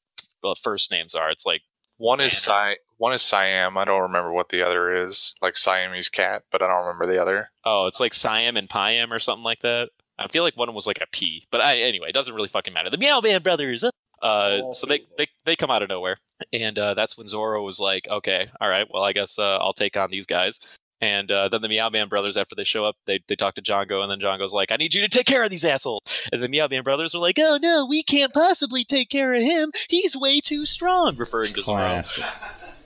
uh, 0.44 0.54
first 0.62 0.90
names 0.90 1.14
are. 1.14 1.30
It's 1.30 1.46
like, 1.46 1.62
one 1.98 2.20
is 2.20 2.36
Si- 2.38 2.76
one 2.96 3.12
is 3.12 3.22
Siam. 3.22 3.76
I 3.78 3.84
don't 3.84 4.02
remember 4.02 4.32
what 4.32 4.48
the 4.48 4.66
other 4.66 5.02
is. 5.02 5.34
Like 5.42 5.56
Siamese 5.58 6.08
cat, 6.08 6.42
but 6.50 6.62
I 6.62 6.66
don't 6.68 6.86
remember 6.86 7.06
the 7.06 7.20
other. 7.22 7.50
oh, 7.64 7.86
it's 7.86 8.00
like 8.00 8.14
Siam 8.14 8.56
and 8.56 8.68
Piam 8.68 9.10
or 9.10 9.18
something 9.20 9.44
like 9.44 9.60
that. 9.62 9.90
I 10.18 10.28
feel 10.28 10.42
like 10.42 10.56
one 10.56 10.72
was 10.74 10.86
like 10.86 10.98
a 11.00 11.06
P. 11.12 11.46
But 11.50 11.62
I, 11.64 11.80
anyway, 11.80 12.08
it 12.08 12.12
doesn't 12.12 12.34
really 12.34 12.48
fucking 12.48 12.72
matter. 12.72 12.90
The 12.90 12.96
Meow 12.98 13.20
Band 13.20 13.42
brothers. 13.44 13.84
Uh, 14.22 14.72
so 14.72 14.86
they, 14.86 15.00
they 15.18 15.26
they 15.44 15.56
come 15.56 15.70
out 15.70 15.82
of 15.82 15.88
nowhere. 15.88 16.16
And 16.52 16.78
uh, 16.78 16.94
that's 16.94 17.16
when 17.18 17.26
Zoro 17.28 17.62
was 17.64 17.78
like, 17.80 18.06
okay, 18.08 18.48
all 18.60 18.68
right, 18.68 18.86
well, 18.92 19.02
I 19.04 19.12
guess 19.12 19.38
uh, 19.38 19.58
I'll 19.58 19.72
take 19.72 19.96
on 19.96 20.10
these 20.10 20.26
guys. 20.26 20.60
And 21.02 21.32
uh, 21.32 21.48
then 21.48 21.62
the 21.62 21.68
Meow 21.68 21.90
Band 21.90 22.08
brothers, 22.08 22.36
after 22.36 22.54
they 22.54 22.62
show 22.62 22.84
up, 22.84 22.94
they, 23.06 23.18
they 23.26 23.34
talk 23.34 23.56
to 23.56 23.62
Jango, 23.62 24.02
and 24.02 24.10
then 24.10 24.20
Jango's 24.20 24.52
like, 24.52 24.70
I 24.70 24.76
need 24.76 24.94
you 24.94 25.02
to 25.02 25.08
take 25.08 25.26
care 25.26 25.42
of 25.42 25.50
these 25.50 25.64
assholes. 25.64 26.02
And 26.30 26.40
the 26.40 26.48
Meow 26.48 26.68
Band 26.68 26.84
brothers 26.84 27.16
are 27.16 27.18
like, 27.18 27.38
oh 27.40 27.58
no, 27.60 27.86
we 27.86 28.04
can't 28.04 28.32
possibly 28.32 28.84
take 28.84 29.10
care 29.10 29.34
of 29.34 29.42
him. 29.42 29.72
He's 29.88 30.16
way 30.16 30.40
too 30.40 30.64
strong, 30.64 31.16
referring 31.16 31.52
to 31.54 31.62
Zoro. 31.62 32.02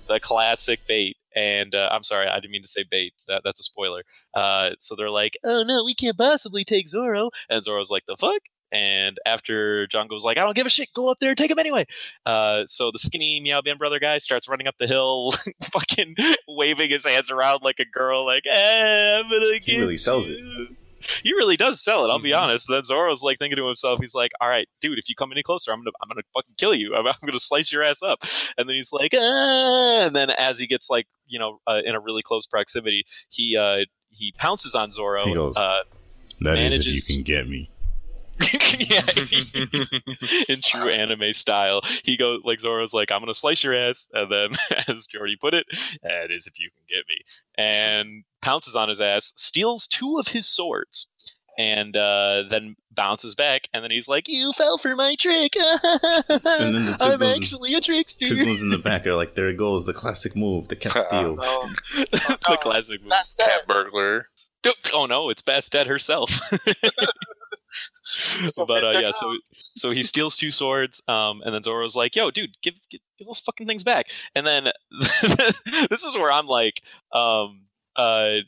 The 0.09 0.21
classic 0.21 0.87
bait. 0.87 1.17
And 1.35 1.75
uh, 1.75 1.89
I'm 1.91 2.05
sorry, 2.05 2.29
I 2.29 2.37
didn't 2.37 2.53
mean 2.53 2.63
to 2.63 2.69
say 2.69 2.85
bait. 2.89 3.13
That, 3.27 3.43
that's 3.45 3.59
a 3.59 3.65
spoiler. 3.65 4.03
Uh, 4.33 4.71
so 4.79 4.95
they're 4.95 5.11
like, 5.11 5.33
oh 5.43 5.65
no, 5.65 5.85
we 5.85 5.97
can't 5.97 6.17
possibly 6.17 6.63
take 6.63 6.87
Zoro. 6.87 7.31
And 7.51 7.65
Zoro's 7.65 7.91
like, 7.91 8.05
the 8.07 8.17
fuck? 8.17 8.41
And 8.73 9.17
after 9.27 9.87
Jango's 9.87 10.25
like, 10.25 10.39
I 10.39 10.41
don't 10.45 10.57
give 10.57 10.67
a 10.67 10.71
shit, 10.71 10.89
go 10.95 11.09
up 11.09 11.19
there, 11.21 11.35
take 11.35 11.51
him 11.51 11.59
anyway. 11.59 11.87
Uh, 12.25 12.63
so 12.67 12.91
the 12.91 12.99
skinny 12.99 13.41
Meow 13.41 13.63
Band 13.63 13.79
brother 13.79 13.99
guy 14.01 14.19
starts 14.19 14.49
running 14.49 14.67
up 14.67 14.75
the 14.79 14.87
hill, 14.87 15.33
fucking 15.73 16.17
waving 16.49 16.91
his 16.91 17.05
hands 17.05 17.31
around 17.31 17.63
like 17.63 17.79
a 17.79 17.85
girl, 17.85 18.27
like, 18.27 18.43
eh, 18.51 19.19
I'm 19.21 19.31
gonna 19.31 19.59
He 19.63 19.79
really 19.79 19.97
sells 19.97 20.29
it. 20.29 20.39
He 21.23 21.33
really 21.35 21.57
does 21.57 21.81
sell 21.85 22.05
it. 22.05 22.09
I'll 22.09 22.19
be 22.19 22.33
Mhm. 22.33 22.41
honest. 22.43 22.67
Then 22.69 22.83
Zoro's 22.83 23.23
like 23.23 23.39
thinking 23.39 23.59
to 23.59 23.67
himself, 23.67 24.01
he's 24.01 24.15
like, 24.15 24.33
"All 24.41 24.49
right, 24.49 24.67
dude, 24.81 24.99
if 24.99 25.09
you 25.09 25.15
come 25.15 25.31
any 25.31 25.43
closer, 25.45 25.71
I'm 25.73 25.79
gonna, 25.81 25.93
I'm 26.03 26.09
gonna 26.09 26.23
fucking 26.35 26.55
kill 26.59 26.75
you. 26.75 26.97
I'm, 26.97 27.07
I'm 27.07 27.15
gonna 27.25 27.39
slice 27.39 27.71
your 27.73 27.85
ass 27.85 28.03
up." 28.03 28.25
And 28.59 28.69
then 28.69 28.75
he's 28.75 28.93
like, 28.93 29.13
"Ah!" 29.15 30.07
And 30.07 30.17
then 30.17 30.31
as 30.31 30.59
he 30.59 30.67
gets 30.67 30.91
like, 30.91 31.07
you 31.29 31.39
know, 31.39 31.61
uh, 31.67 31.81
in 31.85 31.95
a 31.95 32.01
really 32.01 32.23
close 32.23 32.47
proximity, 32.47 33.05
he 33.31 33.57
uh, 33.57 33.85
he 34.11 34.33
pounces 34.37 34.75
on 34.75 34.91
Zoro. 34.91 35.25
He 35.27 35.35
goes, 35.35 35.57
uh, 35.57 35.81
That 36.41 36.59
is 36.59 36.81
if 36.81 36.87
you 36.87 37.03
can 37.03 37.23
get 37.23 37.47
me. 37.49 37.71
Yeah, 38.79 39.03
in 40.49 40.61
true 40.63 40.89
anime 40.91 41.33
style. 41.33 41.81
He 42.05 42.17
goes 42.17 42.41
like 42.45 42.61
Zoro's 42.61 42.93
like, 42.93 43.11
"I'm 43.11 43.21
gonna 43.21 43.35
slice 43.35 43.63
your 43.65 43.75
ass," 43.75 44.09
and 44.13 44.31
then, 44.31 44.51
as 44.89 45.07
Jordy 45.07 45.37
put 45.41 45.55
it, 45.55 45.67
"That 46.03 46.31
is 46.31 46.47
if 46.47 46.59
you 46.59 46.71
can 46.71 46.85
get 46.89 47.05
me," 47.09 47.23
and 47.57 48.25
pounces 48.43 48.77
on 48.77 48.89
his 48.89 49.01
ass, 49.01 49.33
steals 49.37 49.87
two 49.87 50.19
of 50.19 50.29
his 50.29 50.47
swords, 50.47 51.09
and 51.59 51.97
uh, 51.97 52.45
then 52.51 52.77
bounces 52.93 53.35
back, 53.35 53.69
and 53.73 53.83
then 53.83 53.91
he's 53.91 54.09
like, 54.09 54.29
"You 54.29 54.53
fell 54.53 54.79
for 54.79 54.95
my 54.95 55.17
trick! 55.19 55.55
and 55.57 56.23
then 56.29 56.87
the 56.87 56.97
two 57.01 57.07
I'm 57.07 57.19
goes- 57.21 57.41
actually 57.41 57.75
a 57.75 57.81
trickster." 57.81 58.27
Two 58.27 58.45
goons 58.45 58.63
in 58.63 58.71
the 58.71 58.79
back 58.79 59.07
are 59.07 59.15
like, 59.15 59.35
there 59.35 59.49
it 59.49 59.57
goes, 59.57 59.87
the 59.87 59.95
classic 59.95 60.37
move, 60.37 60.69
the 60.69 60.77
cat 60.77 61.07
steal. 61.09 61.37
No, 61.37 61.63
the 61.97 62.59
classic 62.61 63.03
move. 63.03 63.13
Cat 63.39 63.67
burglar. 63.67 64.29
Oh 64.93 65.07
no, 65.07 65.31
it's 65.31 65.43
Bastet 65.43 65.87
herself. 65.87 66.31
But 68.57 68.85
uh, 68.85 68.99
yeah, 68.99 69.11
so 69.13 69.37
so 69.77 69.91
he 69.91 70.03
steals 70.03 70.37
two 70.37 70.51
swords, 70.51 71.03
um, 71.09 71.43
and 71.45 71.55
then 71.55 71.63
Zoro's 71.63 71.97
like, 71.97 72.17
"Yo, 72.17 72.31
dude, 72.31 72.51
give, 72.63 72.75
give 72.91 73.01
give 73.19 73.27
those 73.27 73.41
fucking 73.41 73.67
things 73.67 73.83
back." 73.83 74.11
And 74.35 74.47
then 74.47 74.65
this 75.91 76.05
is 76.05 76.15
where 76.15 76.31
I'm 76.31 76.47
like, 76.47 76.83
um, 77.13 77.63
uh, 77.97 78.39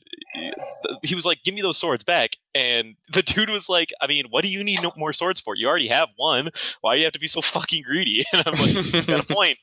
he 1.02 1.14
was 1.14 1.24
like, 1.24 1.42
"Give 1.44 1.54
me 1.54 1.62
those 1.62 1.78
swords 1.78 2.04
back," 2.04 2.36
and 2.54 2.96
the 3.12 3.22
dude 3.22 3.50
was 3.50 3.68
like, 3.68 3.92
"I 4.00 4.06
mean, 4.06 4.26
what 4.30 4.42
do 4.42 4.48
you 4.48 4.62
need 4.64 4.82
no 4.82 4.92
more 4.96 5.12
swords 5.12 5.40
for? 5.40 5.54
You 5.54 5.68
already 5.68 5.88
have 5.88 6.08
one. 6.16 6.50
Why 6.80 6.94
do 6.94 6.98
you 7.00 7.04
have 7.04 7.14
to 7.14 7.20
be 7.20 7.28
so 7.28 7.40
fucking 7.40 7.82
greedy?" 7.82 8.24
And 8.32 8.42
I'm 8.46 8.60
like, 8.60 8.84
"He's 8.84 9.06
got 9.06 9.28
a 9.28 9.34
point." 9.34 9.58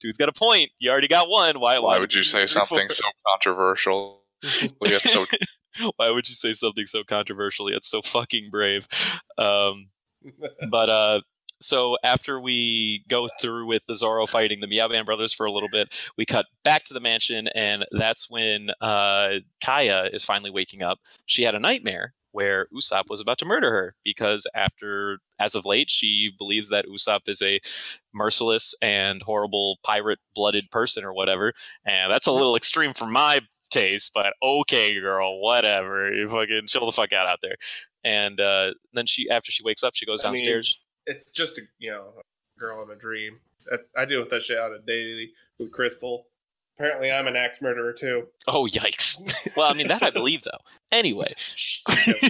Dude's 0.00 0.18
got 0.18 0.28
a 0.28 0.32
point. 0.32 0.70
You 0.78 0.90
already 0.90 1.08
got 1.08 1.28
one. 1.28 1.58
Why? 1.58 1.78
Why 1.78 1.98
would 1.98 2.12
you 2.12 2.22
say 2.22 2.46
something 2.46 2.90
so 2.90 3.04
controversial? 3.26 4.20
It's 4.42 5.12
so 5.12 5.26
Why 5.96 6.10
would 6.10 6.28
you 6.28 6.34
say 6.34 6.52
something 6.52 6.86
so 6.86 7.04
controversial? 7.04 7.68
It's 7.68 7.88
so 7.88 8.02
fucking 8.02 8.48
brave. 8.50 8.86
Um, 9.38 9.88
but 10.70 10.90
uh, 10.90 11.20
so 11.60 11.96
after 12.02 12.40
we 12.40 13.04
go 13.08 13.28
through 13.40 13.66
with 13.66 13.82
the 13.86 13.94
Zoro 13.94 14.26
fighting 14.26 14.60
the 14.60 14.66
Meow 14.66 14.88
Band 14.88 15.06
brothers 15.06 15.32
for 15.32 15.46
a 15.46 15.52
little 15.52 15.68
bit, 15.70 15.88
we 16.16 16.24
cut 16.24 16.46
back 16.64 16.84
to 16.84 16.94
the 16.94 17.00
mansion, 17.00 17.48
and 17.54 17.84
that's 17.92 18.30
when 18.30 18.70
uh, 18.80 19.40
Kaya 19.62 20.08
is 20.12 20.24
finally 20.24 20.50
waking 20.50 20.82
up. 20.82 20.98
She 21.26 21.42
had 21.42 21.54
a 21.54 21.60
nightmare 21.60 22.14
where 22.32 22.66
Usopp 22.72 23.08
was 23.08 23.20
about 23.20 23.38
to 23.38 23.44
murder 23.44 23.70
her 23.70 23.94
because 24.04 24.46
after, 24.54 25.18
as 25.38 25.54
of 25.54 25.66
late, 25.66 25.90
she 25.90 26.30
believes 26.38 26.70
that 26.70 26.86
Usopp 26.86 27.22
is 27.26 27.42
a 27.42 27.60
merciless 28.14 28.74
and 28.80 29.20
horrible 29.20 29.78
pirate-blooded 29.82 30.70
person 30.70 31.04
or 31.04 31.12
whatever, 31.12 31.52
and 31.84 32.12
that's 32.12 32.28
a 32.28 32.32
little 32.32 32.56
extreme 32.56 32.94
for 32.94 33.06
my 33.06 33.40
taste. 33.70 34.12
But 34.14 34.34
okay, 34.42 34.98
girl, 35.00 35.40
whatever. 35.40 36.12
You 36.12 36.28
fucking 36.28 36.66
chill 36.66 36.86
the 36.86 36.92
fuck 36.92 37.12
out 37.12 37.26
out 37.26 37.38
there. 37.42 37.56
And 38.04 38.40
uh, 38.40 38.70
then 38.92 39.06
she, 39.06 39.28
after 39.30 39.52
she 39.52 39.62
wakes 39.62 39.82
up, 39.82 39.94
she 39.94 40.06
goes 40.06 40.24
I 40.24 40.28
mean, 40.30 40.44
downstairs. 40.44 40.78
it's 41.06 41.30
just 41.30 41.58
a 41.58 41.62
you 41.78 41.90
know 41.90 42.12
a 42.18 42.60
girl 42.60 42.82
in 42.82 42.90
a 42.90 42.96
dream. 42.96 43.40
That, 43.70 43.80
I 43.96 44.04
deal 44.04 44.20
with 44.20 44.30
that 44.30 44.42
shit 44.42 44.58
out 44.58 44.72
of 44.72 44.86
daily 44.86 45.30
with 45.58 45.70
Crystal. 45.70 46.26
Apparently, 46.78 47.12
I'm 47.12 47.26
an 47.26 47.36
axe 47.36 47.60
murderer 47.60 47.92
too. 47.92 48.28
Oh 48.48 48.66
yikes! 48.66 49.20
well, 49.56 49.68
I 49.68 49.74
mean 49.74 49.88
that 49.88 50.02
I 50.02 50.10
believe 50.10 50.42
though. 50.42 50.50
Anyway, 50.90 51.28
she 51.54 51.82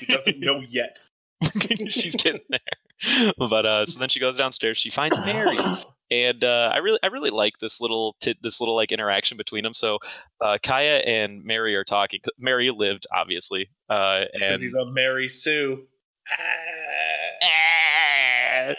doesn't 0.09 0.41
know 0.41 0.61
yet. 0.69 0.99
she's 1.89 2.17
getting 2.17 2.43
there. 2.49 3.33
But 3.39 3.65
uh, 3.65 3.87
so 3.87 4.01
then 4.01 4.09
she 4.09 4.19
goes 4.21 4.37
downstairs. 4.37 4.77
She 4.77 4.91
finds 4.91 5.19
Merry, 5.25 5.59
and 6.11 6.43
uh, 6.45 6.73
I 6.75 6.79
really, 6.79 6.99
I 7.03 7.09
really 7.09 7.31
like 7.31 7.55
this 7.61 7.81
little, 7.81 8.17
t- 8.21 8.39
this 8.43 8.61
little 8.61 8.77
like 8.77 8.93
interaction 8.93 9.37
between 9.37 9.65
them. 9.65 9.75
So 9.75 9.99
uh, 10.41 10.59
Kaya 10.63 10.99
and 10.99 11.45
Merry 11.45 11.75
are 11.77 11.85
talking. 11.85 12.21
Merry 12.39 12.71
lived, 12.71 13.07
obviously, 13.15 13.71
uh, 13.89 14.25
Because 14.33 14.53
and 14.53 14.63
he's 14.63 14.75
a 14.75 14.87
Mary 14.87 15.29
Sue. 15.29 15.85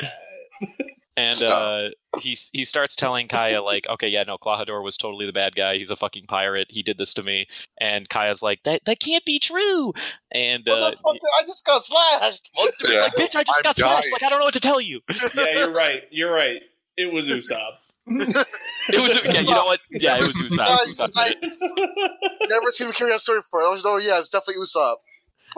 and 1.17 1.43
uh, 1.43 1.89
he 2.19 2.37
he 2.51 2.63
starts 2.63 2.95
telling 2.95 3.27
Kaya 3.27 3.61
like, 3.61 3.85
okay, 3.89 4.07
yeah, 4.07 4.23
no, 4.23 4.37
Klahadore 4.37 4.83
was 4.83 4.97
totally 4.97 5.25
the 5.25 5.33
bad 5.33 5.55
guy. 5.55 5.77
He's 5.77 5.89
a 5.89 5.95
fucking 5.95 6.25
pirate. 6.27 6.67
He 6.69 6.83
did 6.83 6.97
this 6.97 7.13
to 7.15 7.23
me. 7.23 7.47
And 7.79 8.07
Kaya's 8.07 8.41
like, 8.41 8.61
that 8.63 8.81
that 8.85 8.99
can't 8.99 9.25
be 9.25 9.39
true. 9.39 9.93
And 10.31 10.67
uh, 10.67 10.71
Motherfucker, 10.71 11.17
I 11.39 11.45
just 11.45 11.65
got 11.65 11.85
slashed. 11.85 12.51
Yeah. 12.87 13.01
like, 13.01 13.13
bitch, 13.13 13.35
I 13.35 13.43
just 13.43 13.59
I'm 13.59 13.63
got 13.63 13.77
slashed. 13.77 14.11
Like, 14.11 14.23
I 14.23 14.29
don't 14.29 14.39
know 14.39 14.45
what 14.45 14.53
to 14.55 14.59
tell 14.59 14.81
you. 14.81 15.01
yeah, 15.35 15.59
you're 15.59 15.73
right. 15.73 16.01
You're 16.11 16.31
right. 16.31 16.61
It 16.97 17.11
was 17.11 17.29
Usopp. 17.29 17.77
It 18.07 18.99
was, 18.99 19.19
yeah, 19.23 19.41
you 19.41 19.53
know 19.53 19.65
what? 19.65 19.79
Yeah, 19.91 20.17
it 20.17 20.21
was 20.21 20.33
Usopp. 20.33 20.77
Usopp 20.87 21.13
did 21.13 21.37
it. 21.41 22.49
Never 22.49 22.71
seen 22.71 22.87
him 22.87 22.93
carry 22.93 23.11
that 23.11 23.21
story 23.21 23.39
before. 23.39 23.63
I 23.63 23.69
was 23.69 23.83
know, 23.83 23.97
yeah, 23.97 24.19
it's 24.19 24.29
definitely 24.29 24.63
Usopp. 24.63 24.95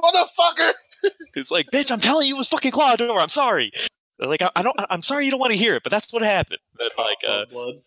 Motherfucker! 0.02 0.74
It's 1.36 1.52
like, 1.52 1.66
bitch, 1.74 1.92
I'm 1.92 2.00
telling 2.00 2.30
you, 2.30 2.36
it 2.36 2.38
was 2.38 2.48
fucking 2.48 2.72
Klahadore. 2.72 3.20
I'm 3.20 3.28
sorry. 3.28 3.74
They're 4.20 4.30
Like, 4.30 4.42
I, 4.42 4.50
I 4.56 4.62
don't, 4.62 4.76
I'm 4.90 5.02
sorry 5.02 5.26
you 5.26 5.32
don't 5.32 5.40
want 5.40 5.52
to 5.52 5.58
hear 5.58 5.76
it, 5.76 5.84
but 5.84 5.90
that's 5.90 6.14
what 6.14 6.22
happened. 6.22 6.60
But, 6.78 6.92
like, 6.98 7.18
uh, 7.28 7.46
blood. 7.52 7.82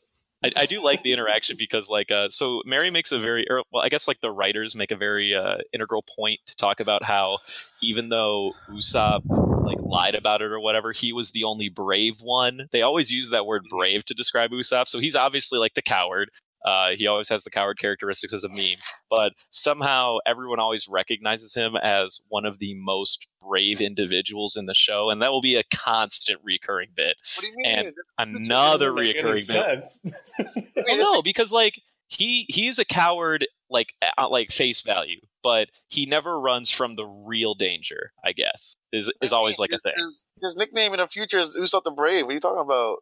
I, 0.45 0.53
I 0.55 0.67
do 0.67 0.83
like 0.83 1.03
the 1.03 1.15
interaction 1.15 1.57
because, 1.59 1.89
like, 1.89 2.11
uh, 2.11 2.29
so 2.29 2.61
Merry 2.67 2.91
makes 2.91 3.13
a 3.13 3.19
very, 3.19 3.47
or, 3.49 3.63
well, 3.73 3.83
I 3.83 3.89
guess 3.89 4.07
like 4.07 4.21
the 4.21 4.31
writers 4.31 4.77
make 4.77 4.91
a 4.91 4.97
very 4.97 5.35
uh, 5.35 5.59
integral 5.73 6.05
point 6.17 6.41
to 6.47 6.57
talk 6.57 6.81
about 6.81 7.03
how 7.03 7.39
even 7.83 8.11
though 8.11 8.53
Usopp 8.71 9.23
like 9.67 9.79
lied 9.81 10.15
about 10.15 10.43
it 10.43 10.51
or 10.53 10.61
whatever, 10.61 10.93
he 10.93 11.13
was 11.13 11.31
the 11.33 11.45
only 11.45 11.69
brave 11.69 12.15
one. 12.23 12.69
They 12.73 12.83
always 12.83 13.11
use 13.11 13.31
that 13.31 13.47
word 13.47 13.63
brave 13.69 14.05
to 14.07 14.15
describe 14.15 14.51
Usopp, 14.51 14.89
so 14.89 14.99
he's 14.99 15.17
obviously 15.17 15.59
like 15.59 15.75
the 15.75 15.83
coward. 15.83 16.31
Uh, 16.65 16.91
he 16.97 17.07
always 17.07 17.29
has 17.29 17.45
the 17.45 17.51
coward 17.51 17.79
characteristics 17.79 18.33
as 18.33 18.43
a 18.43 18.49
meme, 18.49 18.79
but 19.09 19.33
somehow 19.51 20.17
everyone 20.27 20.59
always 20.59 20.89
recognizes 20.89 21.55
him 21.55 21.77
as 21.77 22.23
one 22.29 22.45
of 22.45 22.59
the 22.59 22.75
most 22.75 23.25
brave 23.47 23.81
individuals 23.81 24.57
in 24.57 24.67
the 24.67 24.75
show, 24.75 25.11
and 25.11 25.23
that 25.23 25.31
will 25.31 25.41
be 25.43 25.55
a 25.57 25.63
constant 25.73 26.41
recurring 26.43 26.89
bit. 26.97 27.15
What 27.37 27.43
do 27.43 27.47
you 27.47 27.55
mean? 27.57 27.77
And 27.77 27.87
That- 27.87 27.95
Another 28.19 28.87
Doesn't 28.87 28.95
make 28.97 29.17
any 29.17 29.31
recurring 29.31 29.45
bit. 29.49 30.85
Well, 30.89 30.97
no, 31.15 31.23
because 31.23 31.53
like 31.53 31.81
he 32.09 32.47
he 32.49 32.69
is 32.69 32.79
a 32.79 32.85
coward 32.85 33.47
like 33.69 33.95
like 34.31 34.51
face 34.51 34.83
value, 34.83 35.21
but 35.43 35.69
he 35.89 36.07
never 36.07 36.39
runs 36.39 36.71
from 36.71 36.97
the 36.97 37.05
real 37.05 37.55
danger. 37.55 38.13
I 38.25 38.33
guess 38.33 38.77
is 38.93 39.13
is 39.23 39.33
always 39.33 39.59
like 39.59 39.73
a 39.73 39.79
thing. 39.79 39.95
His, 39.97 40.29
his 40.41 40.57
nickname 40.57 40.93
in 40.93 40.99
the 40.99 41.09
future 41.09 41.39
is 41.39 41.57
Usopp 41.57 41.85
the 41.85 41.91
Brave. 41.91 42.25
What 42.25 42.31
are 42.31 42.35
you 42.35 42.41
talking 42.41 42.61
about? 42.61 42.99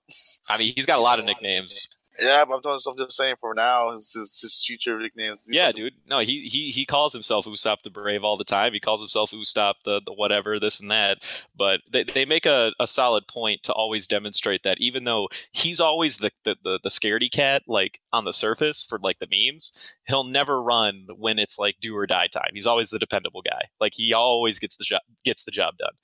I 0.48 0.58
mean, 0.58 0.72
he's 0.74 0.86
got 0.86 0.98
a 0.98 1.02
lot 1.02 1.18
of 1.18 1.24
nicknames. 1.24 1.88
Yeah, 2.18 2.44
but 2.44 2.54
I'm 2.54 2.62
talking 2.62 2.80
I'm 2.86 2.96
just 2.96 3.16
saying 3.16 3.36
for 3.40 3.54
now, 3.54 3.92
his, 3.92 4.12
his, 4.12 4.64
future 4.64 4.98
nicknames. 4.98 5.44
Yeah, 5.48 5.72
dude. 5.72 5.94
No, 6.08 6.20
he 6.20 6.46
he 6.48 6.70
he 6.70 6.86
calls 6.86 7.12
himself 7.12 7.46
Usopp 7.46 7.78
the 7.82 7.90
Brave 7.90 8.22
all 8.22 8.36
the 8.36 8.44
time. 8.44 8.72
He 8.72 8.80
calls 8.80 9.00
himself 9.00 9.32
Usopp 9.32 9.74
the, 9.84 10.00
the 10.04 10.12
whatever, 10.12 10.60
this 10.60 10.80
and 10.80 10.92
that. 10.92 11.18
But 11.56 11.80
they, 11.92 12.04
they 12.04 12.24
make 12.24 12.46
a, 12.46 12.72
a 12.78 12.86
solid 12.86 13.26
point 13.26 13.64
to 13.64 13.72
always 13.72 14.06
demonstrate 14.06 14.62
that 14.62 14.78
even 14.80 15.02
though 15.04 15.28
he's 15.52 15.80
always 15.80 16.18
the, 16.18 16.30
the, 16.44 16.56
the, 16.62 16.80
the 16.84 16.88
scaredy 16.88 17.30
cat, 17.30 17.62
like 17.66 18.00
on 18.12 18.24
the 18.24 18.32
surface 18.32 18.86
for 18.88 18.98
like 19.00 19.18
the 19.18 19.28
memes, 19.30 19.72
he'll 20.06 20.24
never 20.24 20.62
run 20.62 21.06
when 21.16 21.40
it's 21.40 21.58
like 21.58 21.76
do 21.80 21.96
or 21.96 22.06
die 22.06 22.28
time. 22.28 22.50
He's 22.54 22.66
always 22.66 22.90
the 22.90 23.00
dependable 23.00 23.42
guy. 23.42 23.62
Like 23.80 23.92
he 23.94 24.12
always 24.12 24.60
gets 24.60 24.76
the 24.76 24.84
job 24.84 25.00
gets 25.24 25.44
the 25.44 25.50
job 25.50 25.74
done. 25.78 25.94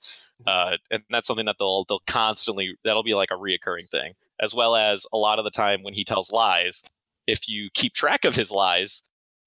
Uh, 0.45 0.77
and 0.89 1.03
that's 1.09 1.27
something 1.27 1.45
that 1.45 1.55
they'll 1.59 1.85
they'll 1.87 2.01
constantly 2.05 2.75
that'll 2.83 3.03
be 3.03 3.13
like 3.13 3.29
a 3.31 3.35
reoccurring 3.35 3.89
thing. 3.89 4.13
As 4.41 4.55
well 4.55 4.75
as 4.75 5.05
a 5.13 5.17
lot 5.17 5.37
of 5.39 5.45
the 5.45 5.51
time 5.51 5.83
when 5.83 5.93
he 5.93 6.03
tells 6.03 6.31
lies, 6.31 6.83
if 7.27 7.47
you 7.47 7.69
keep 7.73 7.93
track 7.93 8.25
of 8.25 8.35
his 8.35 8.49
lies, 8.49 9.03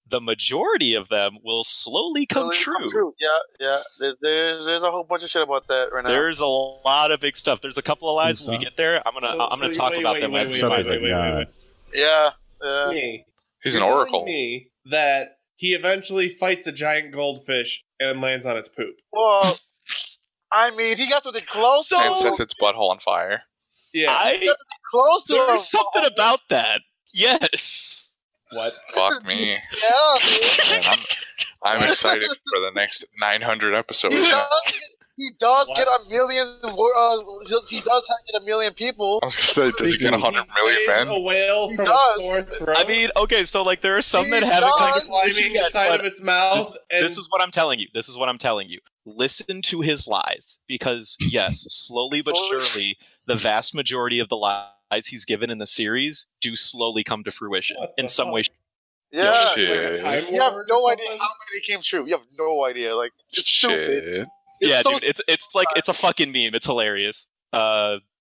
the 0.08 0.20
majority 0.20 0.94
of 0.94 1.08
them 1.08 1.38
will 1.42 1.64
slowly 1.64 2.26
come 2.26 2.48
Really 2.50 2.60
true. 2.90 3.14
Yeah, 3.18 3.28
yeah. 3.58 3.78
There, 3.98 4.14
there's 4.20 4.64
there's 4.66 4.82
a 4.82 4.90
whole 4.90 5.02
bunch 5.04 5.24
of 5.24 5.30
shit 5.30 5.42
about 5.42 5.66
that 5.68 5.88
right 5.92 6.04
now. 6.04 6.10
There's 6.10 6.40
a 6.40 6.46
lot 6.46 7.10
of 7.10 7.20
big 7.20 7.36
stuff. 7.36 7.60
There's 7.60 7.78
a 7.78 7.82
couple 7.82 8.08
of 8.08 8.14
lies 8.16 8.46
when 8.46 8.58
we 8.58 8.64
get 8.64 8.76
there. 8.76 8.96
I'm 9.06 9.14
gonna 9.14 9.26
So- 9.28 9.48
I'm 9.50 9.58
gonna 9.60 9.74
so 9.74 9.80
talk 9.80 9.90
wait, 9.92 10.00
about 10.00 10.14
wait, 10.14 10.20
them 10.20 10.32
wait, 10.32 10.42
as 10.42 10.50
wait, 10.50 10.62
Usopp 10.62 10.68
find 10.68 10.84
them. 10.84 10.92
a 10.92 11.00
wait, 11.00 11.02
wait, 11.02 11.34
wait. 11.36 11.48
yeah, 11.94 12.30
yeah. 12.62 12.90
Me. 12.90 13.24
He's 13.62 13.74
an 13.74 13.82
You're 13.82 13.92
oracle. 13.92 14.24
Me 14.26 14.68
that 14.86 15.38
he 15.56 15.74
eventually 15.74 16.28
fights 16.28 16.66
a 16.66 16.72
giant 16.72 17.12
goldfish 17.12 17.82
and 17.98 18.20
lands 18.20 18.44
on 18.44 18.56
its 18.58 18.68
poop. 18.68 18.96
Well, 19.12 19.56
I 20.52 20.70
mean, 20.76 20.96
he 20.98 21.08
got 21.08 21.22
something 21.22 21.44
close 21.46 21.88
to 21.88 21.96
And 21.96 22.14
sets 22.16 22.40
its 22.40 22.54
butthole 22.60 22.90
on 22.90 22.98
fire. 23.00 23.42
Yeah. 23.94 24.10
I 24.12 24.48
Close 24.90 25.24
to 25.26 25.32
there's 25.34 25.68
something 25.70 26.04
about 26.04 26.40
that. 26.50 26.80
Yes. 27.12 28.16
what? 28.52 28.72
Fuck 28.94 29.24
me. 29.24 29.52
Yeah, 29.52 30.90
I'm, 30.90 30.98
I'm 31.64 31.82
excited 31.84 32.26
for 32.26 32.60
the 32.60 32.72
next 32.74 33.04
900 33.20 33.74
episodes. 33.74 34.14
He 34.14 34.20
does, 34.20 34.72
he 35.16 35.28
does 35.38 35.70
get 35.76 35.86
a 35.86 35.98
million. 36.10 36.44
Uh, 36.64 37.18
he 37.68 37.80
does 37.80 38.08
get 38.32 38.42
a 38.42 38.44
million 38.44 38.72
people. 38.74 39.20
I 39.22 39.26
was 39.26 39.52
gonna 39.54 39.70
say, 39.70 39.84
does 39.84 39.92
he 39.92 39.98
get 39.98 40.12
Speaking- 40.12 40.20
100 40.20 40.44
He 40.56 40.62
million 40.62 40.90
saves 40.90 41.06
men? 41.08 41.16
a 41.16 41.20
whale 41.20 41.68
He 41.68 41.76
from 41.76 41.84
does. 41.84 42.18
a 42.18 42.20
sore 42.22 42.42
throat. 42.42 42.76
I 42.78 42.84
mean, 42.86 43.10
okay, 43.16 43.44
so 43.44 43.62
like 43.62 43.80
there 43.80 43.96
are 43.96 44.02
some 44.02 44.24
He 44.24 44.30
that 44.32 44.42
haven't 44.42 44.72
come 44.76 44.90
does. 44.92 45.02
to 45.04 45.08
fruition 45.08 45.34
climbing 45.34 45.54
yet, 45.54 45.64
inside 45.66 46.00
of 46.00 46.06
its 46.06 46.20
mouth. 46.20 46.76
and 46.90 47.04
this 47.04 47.16
is 47.16 47.28
what 47.30 47.40
I'm 47.40 47.52
telling 47.52 47.78
you. 47.78 47.86
This 47.94 48.08
is 48.08 48.18
what 48.18 48.28
I'm 48.28 48.38
telling 48.38 48.68
you. 48.68 48.80
Listen 49.06 49.62
to 49.62 49.80
his 49.82 50.06
lies 50.08 50.58
because 50.66 51.16
yes, 51.20 51.64
slowly 51.68 52.22
but 52.22 52.34
surely, 52.36 52.96
the 53.26 53.36
vast 53.36 53.74
majority 53.74 54.20
of 54.20 54.28
the 54.28 54.36
lies 54.36 55.06
he's 55.06 55.24
given 55.24 55.50
in 55.50 55.58
the 55.58 55.66
series 55.66 56.26
do 56.40 56.54
slowly 56.56 57.04
come 57.04 57.24
to 57.24 57.30
fruition 57.30 57.76
What 57.78 57.94
in 57.98 58.08
some 58.08 58.26
fuck? 58.26 58.34
way. 58.34 58.42
Yeah, 59.12 59.30
like 59.30 59.54
Shit. 59.54 59.98
a 59.98 60.02
time 60.02 60.24
you 60.32 60.40
have 60.40 60.54
no 60.68 60.88
idea 60.88 61.08
how 61.10 61.14
many 61.14 61.60
came 61.66 61.80
true. 61.82 62.04
You 62.04 62.12
have 62.12 62.26
no 62.38 62.64
idea. 62.64 62.96
Like 62.96 63.12
it's 63.32 63.48
stupid. 63.48 64.26
It's 64.60 64.72
yeah, 64.72 64.82
so 64.82 64.92
dude, 64.92 65.04
it's 65.04 65.20
it's 65.28 65.54
like 65.54 65.68
it's 65.76 65.88
a 65.88 65.94
fucking 65.94 66.32
meme. 66.32 66.54
It's 66.54 66.66
hilarious. 66.66 67.26
Uh, 67.52 67.96
stupid. 67.96 68.02
I 68.02 68.13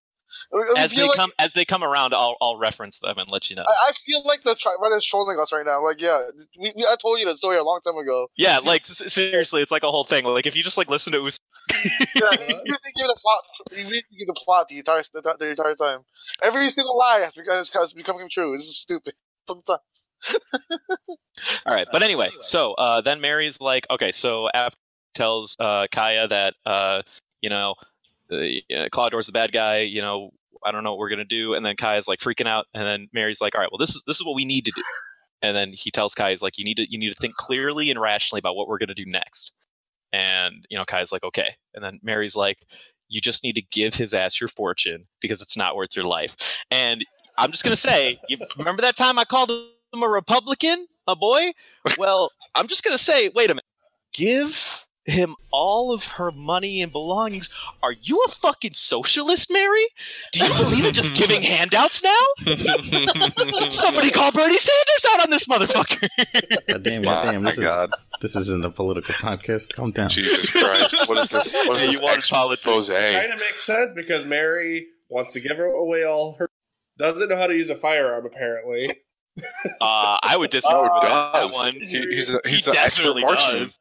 as 0.77 0.91
they 0.91 1.07
like, 1.07 1.17
come 1.17 1.31
as 1.39 1.53
they 1.53 1.65
come 1.65 1.84
around, 1.84 2.13
I'll 2.13 2.36
I'll 2.41 2.57
reference 2.57 2.99
them 2.99 3.17
and 3.17 3.29
let 3.31 3.49
you 3.49 3.55
know. 3.55 3.63
I, 3.67 3.89
I 3.89 3.91
feel 4.05 4.23
like 4.25 4.43
the 4.43 4.55
tri- 4.55 4.75
Reddit's 4.81 5.05
trolling 5.05 5.39
us 5.39 5.51
right 5.51 5.65
now. 5.65 5.84
Like, 5.84 6.01
yeah, 6.01 6.21
we, 6.59 6.73
we, 6.75 6.86
I 6.86 6.95
told 7.01 7.19
you 7.19 7.25
the 7.25 7.36
story 7.38 7.57
a 7.57 7.63
long 7.63 7.79
time 7.86 7.97
ago. 7.97 8.27
Yeah, 8.38 8.59
like 8.59 8.81
s- 8.84 9.13
seriously, 9.13 9.61
it's 9.61 9.71
like 9.71 9.84
a 9.84 9.91
whole 9.91 10.03
thing. 10.03 10.25
Like 10.25 10.45
if 10.45 10.55
you 10.55 10.63
just 10.63 10.77
like 10.77 10.89
listen 10.89 11.13
to 11.13 11.25
Us- 11.25 11.39
Yeah, 12.15 12.31
you 12.31 12.63
need 12.63 12.71
to 12.71 12.93
give 12.95 13.07
the 13.07 13.17
plot. 13.21 13.39
You 13.71 13.84
need 13.84 14.01
to 14.01 14.15
give 14.17 14.27
the 14.27 14.34
plot 14.38 14.67
the 14.67 14.77
entire 14.79 15.03
the, 15.13 15.36
the 15.39 15.49
entire 15.49 15.75
time. 15.75 15.99
Every 16.41 16.67
single 16.69 16.97
lie 16.97 17.19
has 17.23 17.36
become, 17.36 17.57
has 17.57 17.93
becoming 17.93 18.29
true. 18.29 18.55
This 18.55 18.65
is 18.65 18.77
stupid. 18.77 19.13
Sometimes. 19.47 20.07
All 21.65 21.75
right, 21.75 21.88
but 21.91 22.01
anyway, 22.03 22.29
so 22.39 22.73
uh, 22.73 23.01
then 23.01 23.19
Merry's 23.19 23.59
like, 23.59 23.86
okay, 23.89 24.11
so 24.13 24.47
App 24.53 24.73
tells 25.15 25.57
uh, 25.59 25.88
Kaya 25.91 26.27
that 26.27 26.53
uh, 26.65 27.01
you 27.41 27.49
know, 27.49 27.75
the, 28.38 28.75
uh, 28.75 28.89
Klahadore's 28.89 29.27
the 29.27 29.31
bad 29.31 29.51
guy. 29.51 29.79
You 29.79 30.01
know, 30.01 30.31
I 30.63 30.71
don't 30.71 30.84
know 30.84 30.91
what 30.91 30.99
we're 30.99 31.09
gonna 31.09 31.25
do. 31.25 31.53
And 31.53 31.65
then 31.65 31.75
Kai 31.75 31.97
is 31.97 32.07
like 32.07 32.19
freaking 32.19 32.47
out, 32.47 32.65
and 32.73 32.86
then 32.86 33.09
Merry's 33.13 33.41
like, 33.41 33.55
all 33.55 33.61
right, 33.61 33.71
well, 33.71 33.79
this 33.79 33.95
is 33.95 34.03
this 34.05 34.19
is 34.19 34.25
what 34.25 34.36
we 34.36 34.45
need 34.45 34.65
to 34.65 34.71
do. 34.75 34.84
And 35.41 35.55
then 35.55 35.71
he 35.73 35.91
tells 35.91 36.15
Kai, 36.15 36.29
he's 36.31 36.41
like, 36.41 36.57
you 36.57 36.65
need 36.65 36.77
to 36.77 36.89
you 36.89 36.97
need 36.97 37.11
to 37.11 37.19
think 37.19 37.36
clearly 37.36 37.91
and 37.91 37.99
rationally 37.99 38.39
about 38.39 38.55
what 38.55 38.67
we're 38.67 38.77
gonna 38.77 38.95
do 38.95 39.05
next. 39.05 39.51
And 40.11 40.65
you 40.69 40.77
know, 40.77 40.86
Kai's 40.86 41.11
like, 41.11 41.23
okay. 41.23 41.55
And 41.73 41.84
then 41.84 41.99
Merry's 42.03 42.36
like, 42.36 42.59
you 43.09 43.21
just 43.21 43.43
need 43.43 43.53
to 43.53 43.61
give 43.61 43.93
his 43.93 44.13
ass 44.13 44.39
your 44.39 44.47
fortune 44.47 45.05
because 45.21 45.41
it's 45.41 45.57
not 45.57 45.75
worth 45.75 45.95
your 45.95 46.05
life. 46.05 46.36
And 46.71 47.05
I'm 47.38 47.51
just 47.51 47.63
gonna 47.63 47.75
say, 47.75 48.19
you 48.29 48.38
remember 48.57 48.84
that 48.84 48.95
time 48.95 49.19
I 49.19 49.25
called 49.25 49.51
him 49.51 50.03
a 50.03 50.07
Republican, 50.07 50.88
a 51.07 51.15
boy? 51.15 51.51
Well, 51.97 52.31
I'm 52.55 52.67
just 52.67 52.84
gonna 52.84 52.97
say, 52.97 53.29
wait 53.29 53.49
a 53.49 53.53
minute. 53.53 53.65
Give 54.13 54.86
him 55.05 55.35
all 55.51 55.91
of 55.91 56.03
her 56.05 56.31
money 56.31 56.81
and 56.81 56.91
belongings. 56.91 57.49
Are 57.81 57.91
you 57.91 58.23
a 58.27 58.31
fucking 58.31 58.73
socialist, 58.73 59.51
Merry? 59.51 59.85
Do 60.31 60.45
you 60.45 60.53
believe 60.53 60.85
in 60.85 60.93
just 60.93 61.13
giving 61.17 61.41
handouts 61.41 62.01
now? 62.03 62.45
Somebody 63.69 64.11
call 64.11 64.31
Bernie 64.31 64.57
Sanders 64.57 65.05
out 65.11 65.23
on 65.23 65.29
this 65.29 65.45
motherfucker. 65.45 66.07
God 66.69 66.83
damn, 66.83 67.01
God 67.01 67.21
damn. 67.23 67.43
This 67.43 67.57
is, 67.57 67.63
God. 67.65 67.89
this 68.21 68.35
isn't 68.35 68.63
a 68.65 68.69
political 68.69 69.13
podcast. 69.15 69.73
Calm 69.73 69.91
down. 69.91 70.09
Jesus 70.09 70.49
Christ. 70.49 70.95
What 71.07 71.17
is 71.17 71.29
this? 71.29 71.53
What 71.65 71.79
Hey, 71.79 71.87
is 71.87 71.93
you 71.95 71.99
this 71.99 72.01
wanted 72.01 72.23
politics. 72.29 72.65
expose? 72.65 72.89
kind 72.89 73.33
of 73.33 73.39
makes 73.39 73.61
sense 73.63 73.91
because 73.93 74.25
Merry 74.25 74.87
wants 75.09 75.33
to 75.33 75.39
give 75.41 75.57
her 75.57 75.65
away 75.65 76.03
all 76.05 76.35
her. 76.39 76.49
Doesn't 76.97 77.27
know 77.29 77.37
how 77.37 77.47
to 77.47 77.55
use 77.55 77.69
a 77.69 77.75
firearm 77.75 78.25
apparently. 78.25 79.01
Uh, 79.81 80.19
I 80.21 80.35
would 80.37 80.51
disagree 80.51 80.77
Oh, 80.77 80.89
with 80.93 81.09
that 81.09 81.51
one. 81.51 81.73
He, 81.73 81.87
he's 81.87 82.33
a, 82.33 82.39
he's 82.45 82.67
an 82.67 82.75
expert 82.77 83.01
definitely 83.15 83.23
does. 83.23 83.79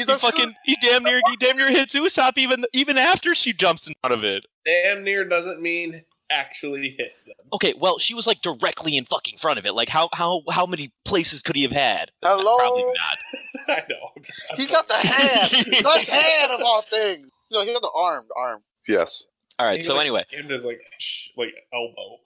He's 0.00 0.06
He 0.06 0.12
a 0.12 0.18
fucking 0.18 0.54
he 0.64 0.76
damn 0.80 1.02
near 1.02 1.20
he 1.28 1.36
damn 1.36 1.56
near 1.56 1.68
hits 1.70 1.94
Usopp 1.94 2.38
even 2.38 2.64
even 2.72 2.96
after 2.98 3.34
she 3.34 3.52
jumps 3.52 3.86
in 3.86 3.94
front 4.02 4.14
of 4.14 4.24
it. 4.24 4.46
Damn 4.64 5.04
near 5.04 5.24
doesn't 5.24 5.60
mean 5.60 6.02
actually 6.30 6.94
hits 6.96 7.24
them. 7.24 7.34
Okay, 7.52 7.74
well, 7.76 7.98
she 7.98 8.14
was 8.14 8.26
like 8.26 8.40
directly 8.40 8.96
in 8.96 9.04
fucking 9.04 9.36
front 9.38 9.58
of 9.58 9.66
it. 9.66 9.74
Like 9.74 9.88
how 9.88 10.08
how 10.12 10.42
how 10.50 10.64
many 10.66 10.92
places 11.04 11.42
could 11.42 11.56
he 11.56 11.62
have 11.62 11.72
had? 11.72 12.10
Hello? 12.22 12.56
Probably 12.56 12.84
not. 12.84 13.68
I 13.68 13.82
know. 13.88 14.10
I'm 14.16 14.22
just- 14.22 14.40
He 14.56 14.66
got 14.66 14.88
the 14.88 14.94
hand. 14.94 15.50
the 15.66 16.12
hand 16.12 16.52
of 16.52 16.60
all 16.62 16.82
things. 16.82 17.28
No, 17.50 17.64
he 17.64 17.72
got 17.72 17.82
the 17.82 17.90
arm. 17.94 18.24
The 18.28 18.34
arm. 18.40 18.62
Yes. 18.88 19.26
All 19.58 19.66
right, 19.66 19.76
He, 19.76 19.82
so 19.82 19.94
like, 19.94 20.06
anyway, 20.06 20.22
skimmed 20.26 20.50
his 20.50 20.64
like 20.64 20.80
sh- 20.98 21.28
like 21.36 21.52
elbow. 21.74 22.18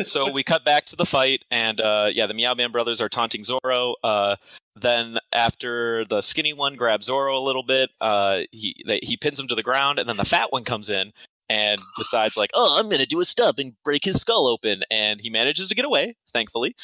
so 0.02 0.30
we 0.32 0.42
cut 0.42 0.64
back 0.64 0.86
to 0.86 0.96
the 0.96 1.06
fight, 1.06 1.44
and 1.50 1.80
uh, 1.80 2.06
yeah, 2.12 2.26
the 2.26 2.34
Meow 2.34 2.54
Man 2.54 2.72
brothers 2.72 3.00
are 3.00 3.08
taunting 3.08 3.44
Zoro. 3.44 3.94
Uh, 4.02 4.36
then 4.74 5.18
after 5.32 6.04
the 6.08 6.20
skinny 6.20 6.52
one 6.52 6.76
grabs 6.76 7.06
Zoro 7.06 7.38
a 7.38 7.44
little 7.44 7.62
bit, 7.62 7.90
uh, 8.00 8.40
he 8.50 8.74
he 9.02 9.16
pins 9.16 9.38
him 9.38 9.48
to 9.48 9.54
the 9.54 9.62
ground, 9.62 9.98
and 9.98 10.08
then 10.08 10.16
the 10.16 10.24
fat 10.24 10.52
one 10.52 10.64
comes 10.64 10.90
in 10.90 11.12
and 11.48 11.80
decides 11.96 12.36
like, 12.36 12.50
oh, 12.54 12.78
I'm 12.78 12.88
gonna 12.88 13.06
do 13.06 13.20
a 13.20 13.24
stub 13.24 13.58
and 13.58 13.74
break 13.84 14.04
his 14.04 14.20
skull 14.20 14.46
open, 14.46 14.82
and 14.90 15.20
he 15.20 15.30
manages 15.30 15.68
to 15.68 15.74
get 15.74 15.84
away, 15.84 16.16
thankfully, 16.32 16.74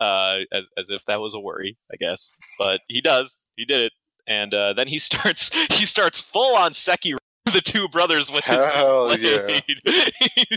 uh, 0.00 0.38
as 0.52 0.68
as 0.76 0.90
if 0.90 1.04
that 1.06 1.20
was 1.20 1.34
a 1.34 1.40
worry, 1.40 1.76
I 1.92 1.96
guess, 1.96 2.32
but 2.58 2.80
he 2.88 3.00
does, 3.00 3.44
he 3.56 3.64
did 3.64 3.80
it, 3.80 3.92
and 4.26 4.52
uh, 4.52 4.72
then 4.74 4.88
he 4.88 4.98
starts 4.98 5.50
he 5.70 5.86
starts 5.86 6.20
full 6.20 6.56
on 6.56 6.74
Seki 6.74 7.14
the 7.52 7.60
two 7.60 7.88
brothers 7.88 8.30
with 8.30 8.44
his 8.44 8.56
Hell 8.56 9.18
yeah. 9.18 9.42
blade. 9.46 9.64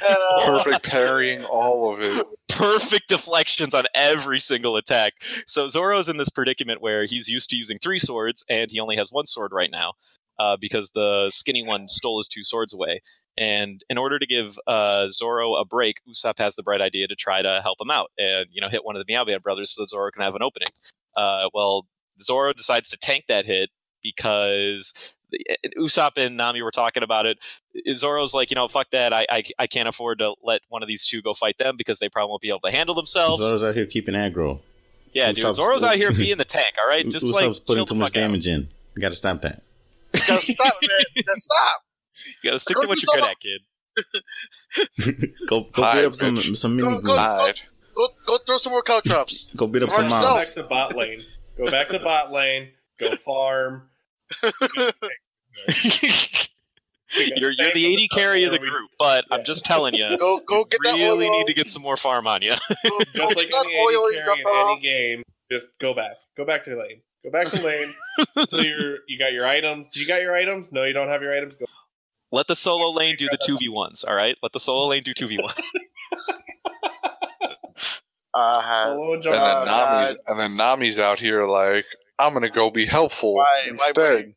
Uh, 0.06 0.46
Perfect 0.46 0.84
parrying 0.84 1.44
all 1.46 1.94
of 1.94 2.02
it. 2.02 2.26
perfect 2.50 3.08
deflections 3.10 3.74
on 3.74 3.86
every 3.94 4.40
single 4.40 4.78
attack. 4.78 5.14
So 5.48 5.68
Zoro's 5.68 6.10
in 6.10 6.18
this 6.18 6.30
predicament 6.30 6.82
where 6.82 7.06
he's 7.06 7.28
used 7.28 7.50
to 7.52 7.56
using 7.56 7.80
three 7.80 8.00
swords 8.00 8.44
and 8.50 8.70
he 8.72 8.80
only 8.80 8.98
has 8.98 9.12
one 9.12 9.26
sword 9.26 9.52
right 9.54 9.72
now 9.72 9.94
uh, 10.40 10.58
because 10.60 10.92
the 10.92 11.30
skinny 11.34 11.64
one 11.66 11.88
stole 11.88 12.20
his 12.20 12.28
two 12.28 12.44
swords 12.44 12.74
away. 12.74 13.02
And 13.38 13.82
in 13.90 13.98
order 13.98 14.18
to 14.18 14.26
give 14.26 14.58
uh, 14.66 15.10
Zoro 15.10 15.56
a 15.56 15.66
break, 15.66 15.98
Usopp 16.08 16.36
has 16.38 16.56
the 16.56 16.64
bright 16.64 16.82
idea 16.82 17.08
to 17.08 17.16
try 17.16 17.42
to 17.42 17.60
help 17.62 17.78
him 17.82 17.92
out 17.92 18.10
and 18.18 18.46
you 18.52 18.62
know 18.62 18.70
hit 18.70 18.86
one 18.86 18.96
of 18.96 19.06
the 19.06 19.12
Meow 19.14 19.26
Band 19.26 19.44
brothers 19.44 19.74
so 19.76 19.84
that 19.84 19.90
Zoro 19.90 20.10
can 20.12 20.24
have 20.24 20.36
an 20.36 20.42
opening. 20.42 20.70
Uh, 21.18 21.50
well, 21.54 21.86
Zoro 22.22 22.54
decides 22.54 22.90
to 22.92 22.98
tank 22.98 23.26
that 23.28 23.46
hit 23.46 23.70
because 24.02 24.94
Usopp 25.78 26.12
and 26.18 26.38
Nami 26.38 26.62
were 26.62 26.72
talking 26.72 27.04
about 27.04 27.26
it. 27.26 27.38
Zoro's 27.94 28.34
like, 28.34 28.52
you 28.52 28.56
know, 28.56 28.68
fuck 28.68 28.90
that. 28.92 29.14
I, 29.14 29.26
I 29.30 29.44
I 29.60 29.68
can't 29.68 29.88
afford 29.88 30.20
to 30.20 30.34
let 30.44 30.62
one 30.70 30.82
of 30.84 30.88
these 30.88 31.06
two 31.08 31.22
go 31.22 31.34
fight 31.34 31.58
them 31.58 31.76
because 31.78 32.00
they 32.00 32.10
probably 32.10 32.30
won't 32.30 32.42
be 32.42 32.50
able 32.50 32.62
to 32.62 32.72
handle 32.72 32.96
themselves. 32.96 33.42
Zoro's 33.42 33.64
out 33.64 33.76
here 33.76 33.86
keeping 33.86 34.16
aggro. 34.16 34.62
yeah, 35.14 35.32
dude. 35.32 35.56
Zoro's 35.56 35.84
out 35.84 35.96
here 35.98 36.12
being 36.14 36.38
the 36.38 36.46
tank. 36.46 36.74
All 36.82 36.88
right, 36.90 37.08
just 37.08 37.26
Usopp's 37.26 37.34
like 37.58 37.66
putting 37.66 37.86
too 37.86 37.96
much 37.96 38.14
fuck 38.14 38.18
out. 38.18 38.28
damage 38.28 38.48
in. 38.48 38.68
You 38.96 39.02
gotta 39.02 39.16
stop 39.16 39.42
that. 39.42 39.62
You 40.14 40.22
gotta 40.28 40.42
stop, 40.54 40.76
man. 40.82 40.90
You 41.16 41.24
gotta 41.24 41.40
stop. 41.40 41.82
You 42.44 42.50
gotta 42.52 42.60
stick 42.60 42.76
Go 42.76 42.82
to 42.84 42.88
what 42.88 42.98
you're 43.02 43.14
good 43.16 43.24
at, 43.24 43.36
something 43.42 45.22
kid. 45.22 45.36
go 45.50 45.62
go 45.72 45.82
Hi, 45.84 45.96
beat 46.02 46.06
up 46.06 46.16
some 46.16 46.36
bitch. 46.38 46.58
some 46.58 46.76
mini 46.76 46.90
Go- 46.90 47.02
go- 47.02 47.18
Hide. 47.18 47.60
Go, 47.96 48.10
go 48.26 48.38
throw 48.40 48.58
some 48.58 48.72
more 48.74 48.82
cow 48.84 49.00
traps. 49.06 49.52
Go 49.56 49.68
beat 49.68 49.84
up 49.84 49.90
Go 49.90 49.96
some 49.96 50.06
yourself. 50.06 50.24
Go 50.34 50.38
back 50.38 50.48
to 50.54 50.64
bot 50.64 50.96
lane. 50.96 51.20
Go 51.58 51.66
back 51.72 51.88
to 51.90 52.00
bot 52.00 52.32
lane. 52.32 52.70
Go 53.00 53.16
farm. 53.16 53.84
You're 57.18 57.52
you're 57.52 57.72
the 57.74 58.04
AD 58.04 58.10
carry 58.12 58.44
of 58.44 58.52
the 58.52 58.60
group, 58.60 58.90
but 59.00 59.24
I'm 59.32 59.46
just 59.46 59.64
telling 59.64 59.94
you, 59.94 60.18
Go, 60.20 60.42
go 60.46 60.66
get 60.66 60.80
that 60.84 60.96
oil. 60.96 61.00
really 61.18 61.30
need 61.30 61.48
to 61.48 61.54
get 61.54 61.70
some 61.70 61.82
more 61.82 61.96
farm 61.96 62.28
on 62.28 62.42
you. 62.42 62.52
Go, 62.52 62.90
go 62.90 62.98
Just 63.16 63.30
get 63.30 63.38
like 63.38 63.52
that 63.52 63.66
any 63.66 63.78
oil 63.78 64.08
AD 64.08 64.14
you 64.16 64.22
carry 64.24 64.40
in 64.42 64.46
off. 64.48 64.72
any 64.72 64.82
game, 64.82 65.24
just 65.52 65.68
go 65.80 65.94
back. 65.94 66.14
Go 66.36 66.46
back 66.46 66.64
to 66.64 66.72
lane. 66.76 67.02
Go 67.24 67.32
back 67.32 67.48
to 67.48 67.62
lane 67.66 67.88
until 68.36 68.64
you're 68.66 68.98
you 69.08 69.18
got 69.18 69.32
your 69.32 69.48
items. 69.48 69.88
Do 69.88 70.00
you 70.02 70.08
got 70.08 70.22
your 70.22 70.36
items? 70.36 70.74
No, 70.74 70.84
you 70.84 70.94
don't 70.94 71.08
have 71.08 71.22
your 71.22 71.34
items. 71.36 71.56
Go. 71.56 71.66
Let 72.32 72.48
the 72.48 72.56
solo 72.56 72.92
lane 72.92 73.16
do 73.18 73.28
the 73.32 73.38
2v1s, 73.38 74.04
all 74.06 74.16
right? 74.16 74.36
Let 74.44 74.52
the 74.52 74.60
solo 74.60 74.88
lane 74.90 75.04
do 75.04 75.14
2v1s. 75.14 75.62
Uh, 78.34 78.86
Solo 78.96 79.14
and. 79.14 79.26
And 79.26 79.34
then 79.34 79.66
Nami's 79.66 80.22
and 80.28 80.40
then 80.40 80.58
Nami's 80.58 81.00
out 81.00 81.20
here 81.20 81.48
like 81.48 81.86
I'm 82.20 82.34
gonna 82.34 82.50
go 82.50 82.70
be 82.70 82.86
helpful 82.86 83.36
Why- 83.36 83.46
why- 83.64 83.70
instead. 83.70 84.36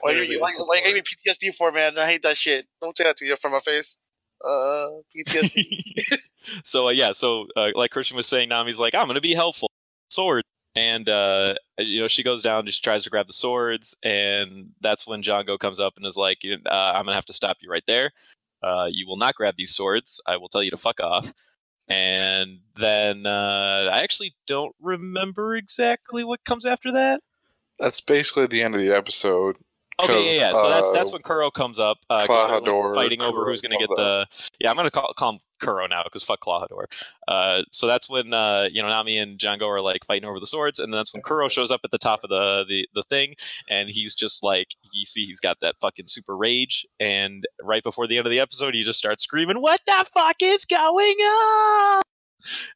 Why 0.00 0.12
you, 0.12 0.16
Clearly 0.18 0.32
you, 0.34 0.40
like, 0.40 0.54
like, 0.68 0.84
gave 0.84 0.94
me. 0.94 1.02
PTSD 1.02 1.54
for, 1.54 1.72
man. 1.72 1.98
I 1.98 2.06
hate 2.06 2.22
that 2.22 2.36
shit. 2.36 2.66
Don't 2.80 2.96
say 2.96 3.04
that 3.04 3.16
to 3.16 3.24
me 3.24 3.34
from 3.40 3.52
my 3.52 3.60
face. 3.60 3.98
Uh, 4.44 4.88
PTSD. 5.16 6.18
so 6.64 6.88
uh, 6.88 6.90
yeah, 6.90 7.12
so 7.12 7.46
uh, 7.56 7.68
like 7.74 7.90
Christian 7.90 8.16
was 8.16 8.26
saying, 8.26 8.48
Nami's 8.48 8.78
like, 8.78 8.94
I'm 8.94 9.06
gonna 9.06 9.20
be 9.20 9.34
helpful. 9.34 9.70
Sword. 10.10 10.44
And 10.76 11.08
uh, 11.08 11.54
you 11.78 12.02
know, 12.02 12.08
she 12.08 12.22
goes 12.22 12.42
down 12.42 12.60
and 12.60 12.72
she 12.72 12.80
tries 12.80 13.02
to 13.04 13.10
grab 13.10 13.26
the 13.26 13.32
swords, 13.32 13.96
and 14.04 14.70
that's 14.80 15.06
when 15.06 15.22
Jango 15.22 15.58
comes 15.58 15.80
up 15.80 15.94
and 15.96 16.06
is 16.06 16.16
like, 16.16 16.38
uh, 16.44 16.70
"I'm 16.70 17.04
gonna 17.04 17.16
have 17.16 17.24
to 17.26 17.32
stop 17.32 17.56
you 17.60 17.68
right 17.68 17.82
there. 17.88 18.12
Uh, 18.62 18.86
you 18.88 19.08
will 19.08 19.16
not 19.16 19.34
grab 19.34 19.54
these 19.56 19.74
swords. 19.74 20.20
I 20.24 20.36
will 20.36 20.48
tell 20.48 20.62
you 20.62 20.70
to 20.70 20.76
fuck 20.76 21.00
off." 21.00 21.32
And 21.88 22.60
then 22.76 23.26
uh, 23.26 23.90
I 23.92 24.00
actually 24.00 24.36
don't 24.46 24.74
remember 24.80 25.56
exactly 25.56 26.22
what 26.22 26.44
comes 26.44 26.66
after 26.66 26.92
that. 26.92 27.22
That's 27.78 28.00
basically 28.00 28.46
the 28.46 28.62
end 28.62 28.74
of 28.74 28.80
the 28.80 28.94
episode. 28.94 29.56
Okay, 30.00 30.36
yeah, 30.36 30.40
yeah. 30.48 30.52
So 30.52 30.68
that's 30.68 30.86
uh, 30.88 30.92
that's 30.92 31.12
when 31.12 31.22
Kuro 31.22 31.50
comes 31.50 31.78
up. 31.78 31.98
Uh, 32.08 32.26
'cause 32.26 32.62
they're, 32.62 32.72
Klahadore, 32.72 32.94
fighting 32.94 33.20
over 33.20 33.32
Kuro 33.38 33.46
who's 33.50 33.60
going 33.60 33.72
to 33.72 33.78
get 33.78 33.88
comes 33.88 33.96
the. 33.96 34.26
Yeah, 34.60 34.70
I'm 34.70 34.76
going 34.76 34.84
to 34.86 34.90
call, 34.92 35.12
call 35.16 35.32
him 35.32 35.38
Kuro 35.60 35.88
now 35.88 36.02
because 36.04 36.22
fuck 36.22 36.40
Klahadore. 36.40 36.84
Uh, 37.26 37.62
so 37.72 37.88
that's 37.88 38.08
when 38.08 38.32
uh, 38.32 38.66
you 38.70 38.80
know 38.80 38.88
Nami 38.88 39.18
and 39.18 39.40
Jango 39.40 39.62
are 39.66 39.80
like 39.80 40.02
fighting 40.06 40.28
over 40.28 40.38
the 40.38 40.46
swords, 40.46 40.78
and 40.78 40.92
then 40.92 40.98
that's 40.98 41.12
when 41.12 41.22
Kuro 41.22 41.48
shows 41.48 41.72
up 41.72 41.80
at 41.82 41.90
the 41.90 41.98
top 41.98 42.22
of 42.22 42.30
the, 42.30 42.64
the 42.68 42.88
the 42.94 43.02
thing, 43.08 43.34
and 43.68 43.88
he's 43.88 44.14
just 44.14 44.44
like 44.44 44.68
you 44.92 45.04
see 45.04 45.24
he's 45.24 45.40
got 45.40 45.58
that 45.62 45.74
fucking 45.80 46.06
super 46.06 46.36
rage, 46.36 46.86
and 47.00 47.44
right 47.60 47.82
before 47.82 48.06
the 48.06 48.18
end 48.18 48.26
of 48.26 48.30
the 48.30 48.40
episode, 48.40 48.74
he 48.74 48.84
just 48.84 48.98
starts 49.00 49.24
screaming, 49.24 49.60
"What 49.60 49.80
the 49.84 50.06
fuck 50.14 50.36
is 50.42 50.64
going 50.64 51.16
on?" 51.16 52.02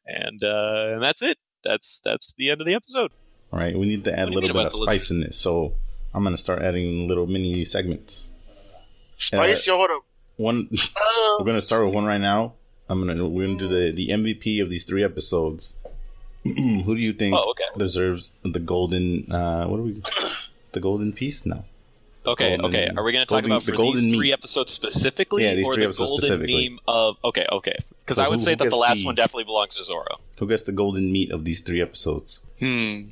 And 0.05 0.43
uh, 0.43 0.93
and 0.95 1.01
that's 1.03 1.21
it. 1.21 1.37
That's 1.63 2.01
that's 2.03 2.33
the 2.37 2.49
end 2.49 2.59
of 2.59 2.67
the 2.67 2.73
episode. 2.75 3.11
All 3.53 3.59
right, 3.59 3.77
we 3.77 3.85
need 3.85 4.03
to 4.03 4.11
add 4.11 4.25
What 4.29 4.33
a 4.33 4.39
little 4.39 4.53
bit 4.53 4.65
of 4.65 4.73
spice 4.73 5.09
in 5.11 5.21
this, 5.21 5.37
so 5.37 5.75
I'm 6.13 6.23
gonna 6.23 6.37
start 6.37 6.61
adding 6.61 7.07
little 7.07 7.25
mini 7.27 7.65
segments. 7.65 8.31
Spice, 9.17 9.65
yo, 9.67 9.77
hold 9.77 9.91
up. 9.91 10.03
One, 10.37 10.69
Uh, 10.71 11.35
we're 11.39 11.45
gonna 11.45 11.61
start 11.61 11.85
with 11.85 11.93
one 11.95 12.05
right 12.05 12.21
now. 12.21 12.53
I'm 12.89 13.05
gonna 13.05 13.27
we're 13.27 13.47
gonna 13.47 13.59
do 13.59 13.67
the 13.67 13.91
the 13.91 14.09
MVP 14.09 14.61
of 14.61 14.69
these 14.69 14.83
three 14.85 15.03
episodes. 15.03 15.75
Who 16.43 16.95
do 16.95 17.01
you 17.01 17.13
think 17.13 17.35
Oh, 17.37 17.51
okay. 17.51 17.63
deserves 17.77 18.33
the 18.43 18.59
golden? 18.59 19.31
Uh, 19.31 19.65
what 19.67 19.79
are 19.79 19.83
we? 19.83 20.01
The 20.73 20.79
golden 20.81 21.13
piece? 21.13 21.45
No. 21.45 21.65
Okay, 22.25 22.55
Golden- 22.57 22.65
okay. 22.65 22.89
Are 22.95 23.03
we 23.03 23.11
going 23.11 23.25
to 23.25 23.25
talk 23.25 23.43
golden- 23.43 23.51
about 23.51 23.65
the 23.65 23.73
golden 23.73 24.01
these 24.03 24.11
meat. 24.11 24.17
three 24.17 24.31
episodes 24.33 24.71
specifically, 24.71 25.43
Yeah, 25.43 25.55
these 25.55 25.67
or 25.67 25.73
three 25.73 25.83
the 25.83 25.87
episodes 25.89 26.09
golden 26.09 26.25
specifically. 26.25 26.69
meme 26.69 26.79
of? 26.87 27.17
Okay, 27.23 27.45
okay. 27.51 27.75
Because 27.99 28.15
So 28.15 28.23
I 28.23 28.27
would 28.29 28.39
who- 28.39 28.45
say 28.45 28.51
who 28.51 28.55
that 28.63 28.69
the 28.69 28.75
last 28.77 28.99
the- 28.99 29.05
one 29.05 29.15
definitely 29.15 29.43
belongs 29.43 29.75
to 29.75 29.83
Zoro. 29.83 30.05
Who 30.39 30.47
gets 30.47 30.63
the 30.63 30.71
golden 30.71 31.11
meat 31.11 31.31
of 31.31 31.43
these 31.43 31.59
three 31.61 31.81
episodes? 31.81 32.39
Hmm. 32.59 33.09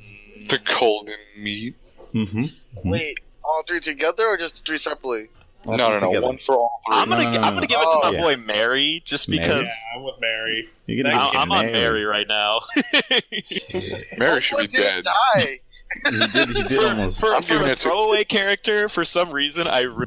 The 0.48 0.58
golden 0.80 1.18
meat. 1.38 1.76
Mm-hmm. 2.14 2.88
wait, 2.90 3.20
all 3.44 3.62
three 3.66 3.80
together 3.80 4.26
or 4.26 4.36
just 4.36 4.66
three 4.66 4.78
separately? 4.78 5.28
no, 5.64 5.76
no, 5.76 5.96
no. 5.98 6.20
One 6.20 6.38
for 6.38 6.56
all 6.56 6.80
three. 6.86 6.96
I'm 6.96 7.08
gonna, 7.08 7.24
no, 7.24 7.30
no, 7.32 7.40
I'm 7.40 7.54
gonna 7.54 7.66
give 7.66 7.78
it 7.80 7.84
to 7.84 8.00
my 8.02 8.18
Oh. 8.18 8.20
boy 8.20 8.36
Merry, 8.36 9.02
just 9.04 9.28
Merry? 9.28 9.40
because 9.40 9.66
Yeah, 9.66 9.96
I'm 9.98 10.02
with 10.04 10.14
Merry. 10.20 10.68
You're 10.86 11.02
gonna 11.04 11.16
I, 11.16 11.30
get 11.30 11.40
I'm 11.40 11.52
on 11.52 11.66
Merry. 11.66 11.72
Merry 11.72 12.04
right 12.04 12.26
now. 12.28 12.60
Merry 14.18 14.40
should 14.40 14.58
be 14.58 14.66
dead. 14.68 15.04
Die. 15.04 15.44
He 16.10 16.26
did. 16.28 16.48
He 16.56 16.62
did 16.64 16.78
almost. 16.84 17.20
for 17.20 17.32
I'm 17.34 17.42
for 17.42 17.48
giving 17.48 17.68
a 17.68 17.72
it 17.72 17.76
to- 17.78 17.82
throwaway 17.88 18.24
character, 18.24 18.88
for 18.88 19.04
some 19.04 19.30
reason, 19.30 19.66
I, 19.66 19.82
re- 19.82 20.06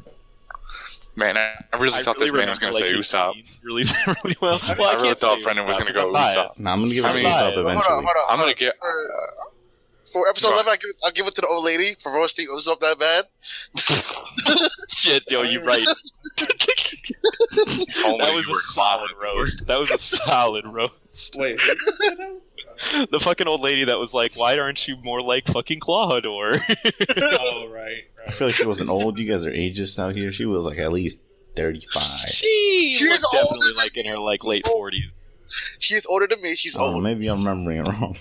Man, 1.16 1.38
I, 1.38 1.54
I 1.72 1.78
really 1.78 1.94
I 2.00 2.04
thought 2.04 2.18
really 2.20 2.32
this 2.32 2.36
man 2.46 2.50
was 2.50 2.60
remember, 2.60 2.62
going 2.62 2.74
to 2.74 2.80
say 2.80 2.98
his 2.98 3.06
Usopp. 3.08 3.34
scene 3.36 3.44
really, 3.64 3.84
really 4.24 4.36
well. 4.42 4.60
I 4.64 4.76
well, 4.78 4.96
really 5.02 5.14
thought 5.16 5.38
say 5.38 5.44
Brendan 5.44 5.66
was 5.66 5.78
gonna 5.78 5.94
go 5.94 6.12
I'm. 6.12 6.36
Usopp. 6.36 6.60
Nah, 6.60 6.74
I'm 6.74 6.82
gonna 6.82 6.94
give 6.94 7.06
it 7.06 7.08
I 7.08 7.12
to 7.14 7.18
mean- 7.20 7.26
Usopp 7.28 7.32
Hold 7.32 7.46
on, 7.46 7.54
Hold 7.54 7.66
on, 7.66 7.72
eventually. 7.72 7.96
hold 7.96 8.06
on. 8.08 8.26
I'm 8.30 8.38
gonna 8.40 8.50
on. 8.50 8.56
get. 8.58 8.74
For, 8.82 9.34
for 10.16 10.30
episode 10.30 10.48
Go. 10.50 10.54
11, 10.56 10.72
I 10.72 10.76
give, 10.78 10.90
it, 10.90 10.96
I'll 11.04 11.12
give 11.12 11.28
it 11.28 11.36
to 11.36 11.42
the 11.42 11.48
old 11.48 11.66
lady 11.66 11.96
for 12.00 12.12
roasting 12.14 12.48
Usopp 12.48 12.80
that 12.80 12.98
bad. 12.98 13.26
Shit, 14.90 15.24
yo, 15.30 15.42
you're 15.44 15.64
right. 15.66 15.86
Only 18.06 18.20
that 18.20 18.34
was 18.34 18.48
you 18.48 18.56
a 18.56 18.60
solid 18.74 19.12
roast. 19.22 19.68
That 19.68 19.78
was 19.80 19.92
a 19.92 19.98
solid 19.98 20.66
roast. 20.66 21.36
Wait, 21.38 21.60
The 23.10 23.20
fucking 23.22 23.48
old 23.48 23.62
lady 23.62 23.86
that 23.86 24.00
was 24.00 24.14
like, 24.14 24.34
"Why 24.36 24.58
aren't 24.58 24.86
you 24.88 24.98
more 24.98 25.22
like 25.22 25.48
fucking 25.48 25.80
Klahadore?" 25.80 26.60
oh 27.40 27.68
right, 27.70 28.04
I 28.28 28.32
feel 28.32 28.48
like 28.50 28.56
she 28.56 28.66
wasn't 28.68 28.90
old. 28.90 29.18
You 29.18 29.30
guys 29.32 29.46
are 29.46 29.52
ageist 29.52 29.98
out 29.98 30.14
here. 30.16 30.32
She 30.34 30.46
was 30.46 30.66
like 30.66 30.78
at 30.78 30.92
least 30.92 31.22
35. 31.56 32.04
she 32.28 32.94
She's 32.98 33.10
was 33.10 33.26
definitely 33.32 33.68
than 33.70 33.76
like 33.78 33.96
in 33.96 34.06
her 34.08 34.18
like 34.20 34.44
late 34.44 34.68
forties. 34.68 35.10
She's 35.80 36.06
older 36.06 36.28
than 36.28 36.42
me. 36.42 36.56
She's 36.58 36.78
Oh, 36.78 36.96
old. 36.96 37.04
maybe 37.04 37.28
I'm 37.28 37.46
remembering 37.46 37.78
it 37.78 37.88
wrong. 37.88 38.16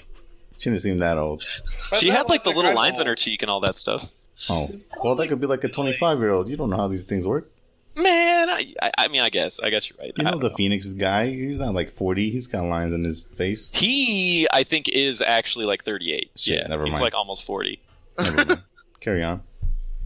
She 0.58 0.70
didn't 0.70 0.82
seem 0.82 0.98
that 0.98 1.18
old. 1.18 1.44
But 1.90 2.00
She 2.00 2.08
that 2.08 2.16
had 2.16 2.28
like 2.28 2.42
the 2.44 2.50
little 2.50 2.72
a 2.72 2.74
lines 2.74 3.00
on 3.00 3.06
her 3.06 3.14
cheek 3.16 3.42
and 3.42 3.50
all 3.50 3.60
that 3.60 3.76
stuff. 3.76 4.10
Oh, 4.50 4.70
well, 5.02 5.14
that 5.16 5.28
could 5.28 5.40
be 5.40 5.46
like 5.46 5.62
a 5.64 5.68
25 5.68 6.18
year 6.18 6.30
old. 6.30 6.48
You 6.48 6.56
don't 6.56 6.70
know 6.70 6.76
how 6.76 6.88
these 6.88 7.04
things 7.04 7.26
work. 7.26 7.50
Man, 7.96 8.50
I, 8.50 8.74
I, 8.82 8.90
I 8.98 9.08
mean, 9.08 9.20
I 9.20 9.30
guess, 9.30 9.60
I 9.60 9.70
guess 9.70 9.88
you're 9.88 9.96
right. 10.00 10.12
You 10.16 10.24
know 10.24 10.32
don't 10.32 10.40
the 10.40 10.50
Phoenix 10.50 10.86
guy? 10.88 11.26
He's 11.26 11.60
not 11.60 11.74
like 11.74 11.92
40. 11.92 12.30
He's 12.30 12.48
got 12.48 12.64
lines 12.64 12.92
in 12.92 13.04
his 13.04 13.22
face. 13.24 13.70
He, 13.72 14.48
I 14.52 14.64
think, 14.64 14.88
is 14.88 15.22
actually 15.22 15.66
like 15.66 15.84
38. 15.84 16.30
Shit, 16.34 16.54
yeah, 16.62 16.66
never 16.66 16.84
he's 16.84 16.92
mind. 16.94 17.04
like 17.04 17.14
almost 17.14 17.44
40. 17.44 17.78
Carry 19.00 19.22
on. 19.22 19.42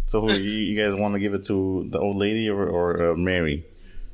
So, 0.07 0.21
who 0.21 0.33
you, 0.33 0.51
you 0.51 0.77
guys 0.83 0.99
want 1.01 1.15
to 1.15 1.21
give 1.21 1.35
it 1.35 1.45
to 1.47 1.87
the 1.89 1.99
old 1.99 2.17
lady 2.17 2.49
or, 2.51 2.67
or 2.67 3.13
uh, 3.13 3.15
Merry? 3.17 3.65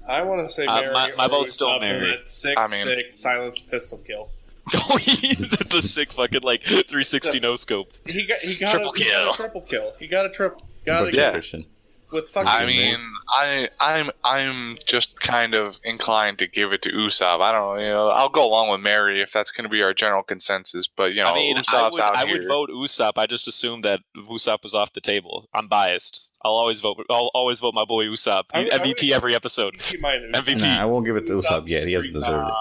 I 0.06 0.22
want 0.22 0.46
to 0.46 0.52
say 0.52 0.66
Uh, 0.66 0.80
Merry. 0.80 0.92
my- 0.94 1.12
my 1.16 1.28
vote's 1.28 1.54
still 1.54 1.68
Usopp 1.68 1.76
in 1.76 1.80
Merry. 1.82 2.10
that 2.16 2.28
Sick, 2.28 2.58
I 2.58 2.68
mean- 2.68 2.84
sick 2.84 3.06
silence 3.18 3.60
pistol 3.60 3.98
kill. 3.98 4.28
Oh, 4.74 4.98
the, 4.98 5.66
the 5.70 5.82
sick 5.82 6.12
fucking 6.12 6.42
like 6.42 6.62
360 6.62 7.40
no 7.40 7.56
scope. 7.56 7.92
He 8.06 8.26
got 8.26 8.38
he 8.38 8.56
got 8.56 8.72
Triple 8.72 8.92
a, 8.92 8.98
he 8.98 9.04
got 9.04 9.10
kill. 9.10 9.30
a 9.30 9.34
triple 9.34 9.60
kill. 9.62 9.92
He 9.98 10.06
got 10.06 10.26
a 10.26 10.30
triple. 10.30 10.66
Got 10.86 11.00
But 11.00 11.08
it 11.10 11.14
Yeah. 11.16 11.30
Christian. 11.32 11.64
with 12.12 12.28
fucking. 12.28 12.48
I 12.48 12.64
mean, 12.66 12.96
I, 13.28 13.68
I'm, 13.80 14.10
I'm 14.22 14.76
just 14.86 15.20
kind 15.20 15.54
of 15.54 15.78
inclined 15.84 16.38
to 16.38 16.46
give 16.46 16.72
it 16.72 16.82
to 16.82 16.90
Usopp. 16.90 17.40
I 17.40 17.52
don't 17.52 17.76
know, 17.76 17.82
you 17.82 17.88
know, 17.90 18.08
I'll 18.08 18.28
go 18.28 18.46
along 18.46 18.70
with 18.70 18.80
Merry 18.80 19.20
if 19.20 19.32
that's 19.32 19.50
going 19.50 19.64
to 19.64 19.70
be 19.70 19.82
our 19.82 19.92
general 19.94 20.22
consensus. 20.22 20.86
But 20.86 21.12
you 21.14 21.22
know, 21.22 21.28
I 21.30 21.34
mean, 21.34 21.56
I 21.58 21.60
Usopp's 21.62 21.92
would, 21.92 22.00
out 22.02 22.16
I 22.16 22.26
here. 22.26 22.38
would 22.38 22.48
vote 22.48 22.70
Usopp. 22.70 23.12
I 23.16 23.26
just 23.26 23.48
assumed 23.48 23.84
that 23.84 24.00
Usopp 24.16 24.62
was 24.62 24.74
off 24.74 24.92
the 24.92 25.00
table. 25.00 25.48
I'm 25.54 25.66
biased. 25.68 26.30
I'll 26.42 26.52
always 26.52 26.80
vote. 26.80 27.04
I'll 27.10 27.30
always 27.34 27.58
vote 27.60 27.74
my 27.74 27.84
boy 27.86 28.04
Usopp. 28.04 28.44
I 28.52 28.58
He- 28.60 28.64
would- 28.64 28.72
I 28.74 28.78
MVP 28.78 29.02
would- 29.08 29.12
every 29.16 29.34
episode. 29.34 29.78
Keep 29.78 30.00
mine 30.00 30.20
Usopp. 30.32 30.42
MVP. 30.42 30.60
Nah, 30.60 30.82
I 30.82 30.84
won't 30.84 31.04
give 31.06 31.16
it 31.16 31.26
to 31.26 31.32
Usopp 31.34 31.66
yet. 31.68 31.86
He 31.86 31.94
hasn't 31.94 32.14
deserved 32.14 32.48
it. 32.48 32.54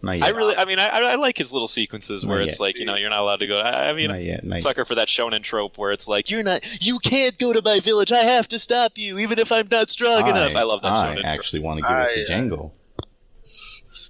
Not 0.00 0.18
yet. 0.18 0.26
I 0.26 0.28
really, 0.30 0.56
I 0.56 0.64
mean, 0.64 0.78
I, 0.78 0.86
I 0.86 1.14
like 1.16 1.36
his 1.36 1.52
little 1.52 1.66
sequences 1.66 2.24
where 2.24 2.38
Not 2.38 2.48
it's 2.48 2.54
yet. 2.54 2.60
like, 2.60 2.78
you 2.78 2.84
know, 2.84 2.94
you're 2.94 3.10
not 3.10 3.18
allowed 3.18 3.40
to 3.40 3.48
go. 3.48 3.58
I, 3.58 3.88
I 3.88 3.92
mean, 3.94 4.08
not 4.08 4.22
yet. 4.22 4.44
Not 4.44 4.56
yet. 4.56 4.62
sucker 4.62 4.84
for 4.84 4.94
that 4.94 5.08
shonen 5.08 5.42
trope 5.42 5.76
where 5.76 5.90
it's 5.90 6.06
like, 6.06 6.30
you're 6.30 6.44
not, 6.44 6.62
you 6.80 7.00
can't 7.00 7.36
go 7.36 7.52
to 7.52 7.60
my 7.64 7.80
village. 7.80 8.12
I 8.12 8.18
have 8.18 8.46
to 8.48 8.58
stop 8.60 8.92
you, 8.96 9.18
even 9.18 9.40
if 9.40 9.50
I'm 9.50 9.66
not 9.70 9.90
strong 9.90 10.28
enough. 10.28 10.54
I 10.54 10.62
love 10.62 10.82
that 10.82 10.92
I 10.92 11.16
shonen 11.16 11.24
actually 11.24 11.62
want 11.62 11.78
to 11.78 11.82
give 11.82 11.90
I, 11.90 12.04
it 12.10 12.26
to 12.26 12.32
uh, 12.32 12.36
Jango. 12.36 12.70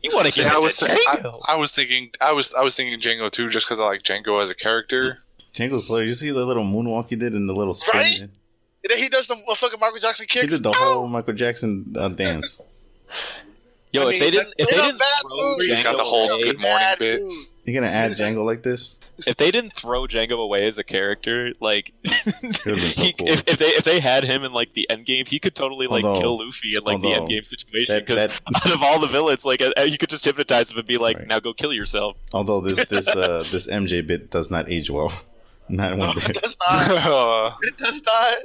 You 0.03 0.11
want 0.15 0.27
to 0.27 0.33
give 0.33 0.45
Yeah, 0.45 0.55
I 0.55 0.59
was, 0.59 0.77
to 0.77 0.93
I, 0.93 0.97
Jango? 0.97 1.41
I 1.47 1.57
was 1.57 1.73
thinking, 1.73 2.11
I 2.21 2.33
was, 2.33 2.53
I 2.53 2.63
was 2.63 2.77
thinking 2.77 3.01
Jango 3.01 3.31
too, 3.31 3.49
just 3.49 3.67
because 3.67 3.81
I 3.81 3.85
like 3.85 4.03
Jango 4.03 4.43
as 4.43 4.51
a 4.51 4.55
character. 4.55 5.23
Jango's 5.55 5.87
hilarious. 5.87 6.21
You 6.21 6.29
see 6.29 6.33
the 6.35 6.45
little 6.45 6.65
moonwalk 6.65 7.09
he 7.09 7.17
did 7.17 7.33
and 7.33 7.49
the 7.49 7.55
little 7.55 7.75
spin? 7.75 7.99
Right? 7.99 8.21
And 8.21 8.31
then 8.91 8.99
he 8.99 9.09
does 9.09 9.27
the 9.27 9.37
fucking 9.57 9.81
Michael 9.81 9.99
Jackson 10.01 10.27
He 10.29 10.47
did 10.47 10.63
the 10.63 10.71
Ow! 10.71 10.75
whole 10.75 11.09
Michael 11.09 11.35
Jackson 11.35 11.95
uh, 11.99 12.09
dance. 12.09 12.63
Yo, 13.93 14.03
I 14.03 14.05
if 14.07 14.11
mean, 14.13 14.21
they 14.21 14.31
didn't, 14.31 14.55
if 14.59 14.69
they 14.69 14.77
didn't 14.77 14.99
bad 14.99 15.09
throw 15.23 15.37
movies. 15.37 15.75
He's 15.75 15.83
got 15.83 15.97
the 15.97 16.05
whole 16.05 16.29
away- 16.31 16.43
good 16.45 16.59
morning 16.61 16.89
bit. 16.99 17.19
dude. 17.21 17.47
You 17.65 17.75
gonna 17.75 17.93
add 17.93 18.13
Jango 18.13 18.47
like 18.47 18.63
this? 18.63 18.99
if 19.27 19.37
they 19.37 19.51
didn't 19.51 19.73
throw 19.75 20.07
Jango 20.07 20.39
away 20.39 20.67
as 20.67 20.79
a 20.79 20.85
character, 20.85 21.53
like 21.61 21.93
so 22.53 22.75
he- 22.77 23.13
cool. 23.13 23.29
if, 23.29 23.45
if 23.47 23.59
they 23.59 23.67
if 23.67 23.85
they 23.85 24.01
had 24.01 24.25
him 24.25 24.43
in 24.45 24.53
like 24.53 24.73
the 24.73 24.89
end 24.89 25.05
game, 25.05 25.27
he 25.27 25.39
could 25.39 25.55
totally 25.55 25.87
like 25.87 26.03
Although- 26.05 26.21
kill 26.21 26.39
Luffy 26.47 26.77
in 26.77 26.85
like 26.85 27.03
the 27.03 27.13
end 27.13 27.29
game 27.29 27.45
situation 27.45 27.99
because 28.01 28.41
out 28.57 28.73
of 28.73 28.83
all 28.83 28.99
the 29.01 29.07
villains, 29.07 29.45
like 29.45 29.61
uh, 29.61 29.83
you 29.83 29.99
could 29.99 30.09
just 30.09 30.25
hypnotize 30.25 30.71
him 30.71 30.79
and 30.79 30.87
be 30.87 30.97
like, 30.97 31.19
Right. 31.19 31.27
"Now 31.27 31.41
go 31.41 31.53
kill 31.53 31.75
yourself." 31.75 32.17
Although 32.33 32.63
this 32.63 32.89
this 32.89 33.07
uh 33.09 33.45
this 33.51 33.67
MJ 33.67 34.07
bit 34.07 34.31
does 34.31 34.51
not 34.51 34.71
age 34.71 34.89
well. 34.91 35.13
Not 35.69 35.97
one 35.99 36.09
No, 36.17 36.23
it 36.29 36.43
does 36.43 36.57
not. 36.69 37.59
It 37.63 37.77
does 37.77 38.03
not. 38.05 38.37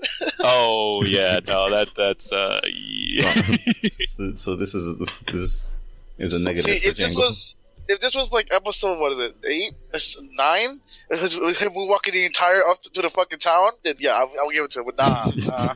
Oh 0.41 1.03
yeah, 1.05 1.39
no, 1.47 1.69
that 1.69 1.89
that's 1.95 2.31
uh, 2.31 2.61
yeah. 2.73 3.33
So, 4.05 4.33
so 4.35 4.55
this 4.55 4.75
is 4.75 4.97
this 5.31 5.71
is 6.19 6.33
a 6.33 6.39
negative 6.39 6.65
See, 6.65 6.89
if 6.89 6.97
this 6.97 7.13
Jango. 7.15 7.17
was 7.17 7.55
if 7.87 7.99
this 7.99 8.13
was 8.15 8.31
like 8.31 8.53
episode 8.53 8.99
what 8.99 9.11
is 9.13 9.19
it 9.19 9.35
eight, 9.45 9.73
It's 9.93 10.21
nine, 10.37 10.79
it 11.09 11.21
was, 11.21 11.33
it 11.35 11.41
was 11.41 11.57
him 11.59 11.71
walking 11.73 12.13
the 12.13 12.25
entire 12.25 12.65
up 12.67 12.81
to 12.81 13.01
the 13.01 13.09
fucking 13.09 13.39
town, 13.39 13.71
then 13.83 13.95
yeah, 13.99 14.11
I'll, 14.15 14.31
I'll 14.41 14.49
give 14.51 14.65
it 14.65 14.71
to 14.71 14.79
him. 14.79 14.85
But 14.85 14.97
nah, 14.97 15.31
nah. 15.35 15.73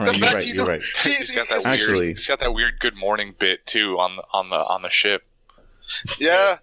Right, 0.00 0.16
you're 0.18 0.32
right. 0.32 0.46
You're 0.54 0.66
right. 0.66 0.82
See, 0.82 1.12
he's 1.12 1.28
see, 1.28 1.36
got 1.36 1.48
that 1.48 1.62
see, 1.62 1.68
weird. 1.70 1.80
Actually- 1.80 2.08
he's 2.14 2.26
got 2.26 2.40
that 2.40 2.52
weird 2.54 2.78
good 2.80 2.96
morning 2.96 3.34
bit 3.38 3.64
too 3.66 3.98
on 3.98 4.18
on 4.32 4.50
the 4.50 4.56
on 4.56 4.82
the 4.82 4.90
ship. 4.90 5.22
yeah, 6.18 6.56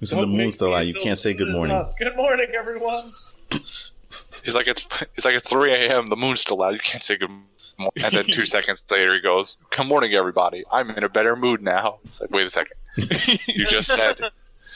This 0.00 0.12
is 0.12 0.18
the 0.18 0.26
moon 0.26 0.52
still 0.52 0.74
out. 0.74 0.86
You 0.86 0.94
can't 0.94 1.18
say 1.18 1.32
good 1.34 1.48
morning. 1.48 1.84
Good 1.98 2.16
morning, 2.16 2.48
everyone. 2.56 3.04
He's 3.50 4.54
like 4.54 4.68
it's 4.68 4.86
he's 5.16 5.24
like 5.24 5.34
it's 5.34 5.48
3 5.48 5.72
a.m. 5.72 6.08
The 6.08 6.16
moon's 6.16 6.40
still 6.40 6.62
out. 6.62 6.72
You 6.72 6.78
can't 6.78 7.02
say 7.02 7.16
good 7.16 7.30
morning. 7.30 7.92
And 7.96 8.14
then 8.14 8.24
two 8.26 8.44
seconds 8.56 8.84
later, 8.90 9.12
he 9.12 9.20
goes, 9.20 9.56
"Good 9.70 9.86
morning, 9.86 10.14
everybody. 10.14 10.62
I'm 10.70 10.88
in 10.90 11.02
a 11.02 11.08
better 11.08 11.34
mood 11.34 11.62
now." 11.62 11.98
It's 12.04 12.20
like, 12.20 12.30
wait 12.30 12.46
a 12.46 12.50
second. 12.50 12.76
You 13.48 13.66
just 13.66 13.90
said 13.90 14.20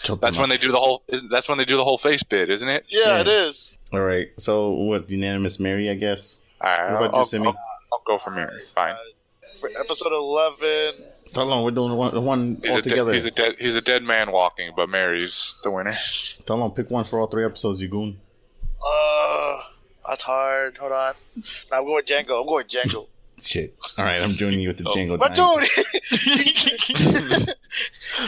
Choke 0.02 0.20
that's 0.20 0.36
when 0.36 0.44
up. 0.44 0.50
they 0.50 0.56
do 0.56 0.72
the 0.72 0.78
whole. 0.78 1.02
Isn't, 1.08 1.30
that's 1.30 1.48
when 1.48 1.56
they 1.58 1.64
do 1.64 1.76
the 1.76 1.84
whole 1.84 1.98
face 1.98 2.22
bit, 2.22 2.50
isn't 2.50 2.68
it? 2.68 2.84
yeah, 2.88 3.00
Yeah. 3.16 3.20
it 3.20 3.28
is. 3.28 3.78
All 3.92 4.00
right. 4.00 4.28
So 4.38 4.70
what? 4.72 5.08
Unanimous 5.10 5.60
Merry, 5.60 5.88
I 5.88 5.94
guess. 5.94 6.40
All 6.60 6.68
right, 6.68 6.78
What 6.82 6.90
I'll, 6.90 6.96
about 7.04 7.12
you, 7.12 7.18
I'll, 7.18 7.24
Simi? 7.26 7.46
I'll, 7.46 7.56
I'll 7.92 8.02
go 8.06 8.18
for 8.18 8.30
Merry. 8.30 8.60
Fine. 8.74 8.92
Uh, 8.92 8.96
For 9.60 9.68
episode 9.78 10.12
eleven, 10.12 10.94
Stallone, 11.26 11.64
we're 11.64 11.70
doing 11.70 11.94
one, 11.94 12.24
one 12.24 12.60
He's 12.62 12.70
all 12.72 12.78
a, 12.78 12.82
de- 12.82 12.88
together. 12.90 13.12
he's 13.12 13.26
a 13.26 13.30
dead 13.30 13.56
he's 13.58 13.74
a 13.74 13.82
dead 13.82 14.02
man 14.02 14.32
walking, 14.32 14.72
but 14.74 14.88
Merry's 14.88 15.58
the 15.62 15.70
winner. 15.70 15.90
Stallone, 15.92 16.74
pick 16.74 16.90
one 16.90 17.04
for 17.04 17.20
all 17.20 17.26
three 17.26 17.44
episodes, 17.44 17.80
you 17.82 17.88
goon. 17.88 18.18
uh, 18.82 19.60
that's 20.08 20.22
hard. 20.24 20.78
Hold 20.78 20.92
on, 20.92 21.14
nah, 21.70 21.76
I'm 21.78 21.84
going 21.84 22.04
Jango. 22.04 22.40
I'm 22.40 22.46
going 22.46 22.64
Jango. 22.66 23.06
Shit. 23.42 23.74
All 23.98 24.04
right, 24.04 24.20
I'm 24.22 24.32
joining 24.32 24.60
you 24.60 24.68
with 24.68 24.78
the 24.78 24.88
Oh. 24.88 24.92
Jango. 24.94 25.18
But 25.18 25.34
dying. 25.34 25.66
dude, 27.40 27.54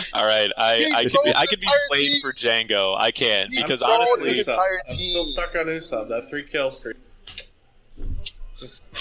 All 0.14 0.26
right, 0.26 0.50
I 0.56 0.76
He 0.78 0.92
I 0.94 1.02
throws 1.04 1.12
can 1.12 1.24
be, 1.24 1.34
I 1.36 1.46
can 1.46 1.60
be 1.60 1.66
entire 1.66 2.20
for 2.20 2.32
Jango. 2.34 2.96
I 2.98 3.10
can 3.10 3.48
He 3.50 3.62
because 3.62 3.80
throws 3.80 3.90
honestly, 3.90 4.34
his 4.36 4.48
entire 4.48 4.80
I'm 4.88 4.96
still 4.96 5.24
stuck 5.24 5.54
on 5.54 5.66
Usopp. 5.66 6.08
That 6.08 6.28
three 6.28 6.44
kill 6.44 6.70
streak. 6.70 6.96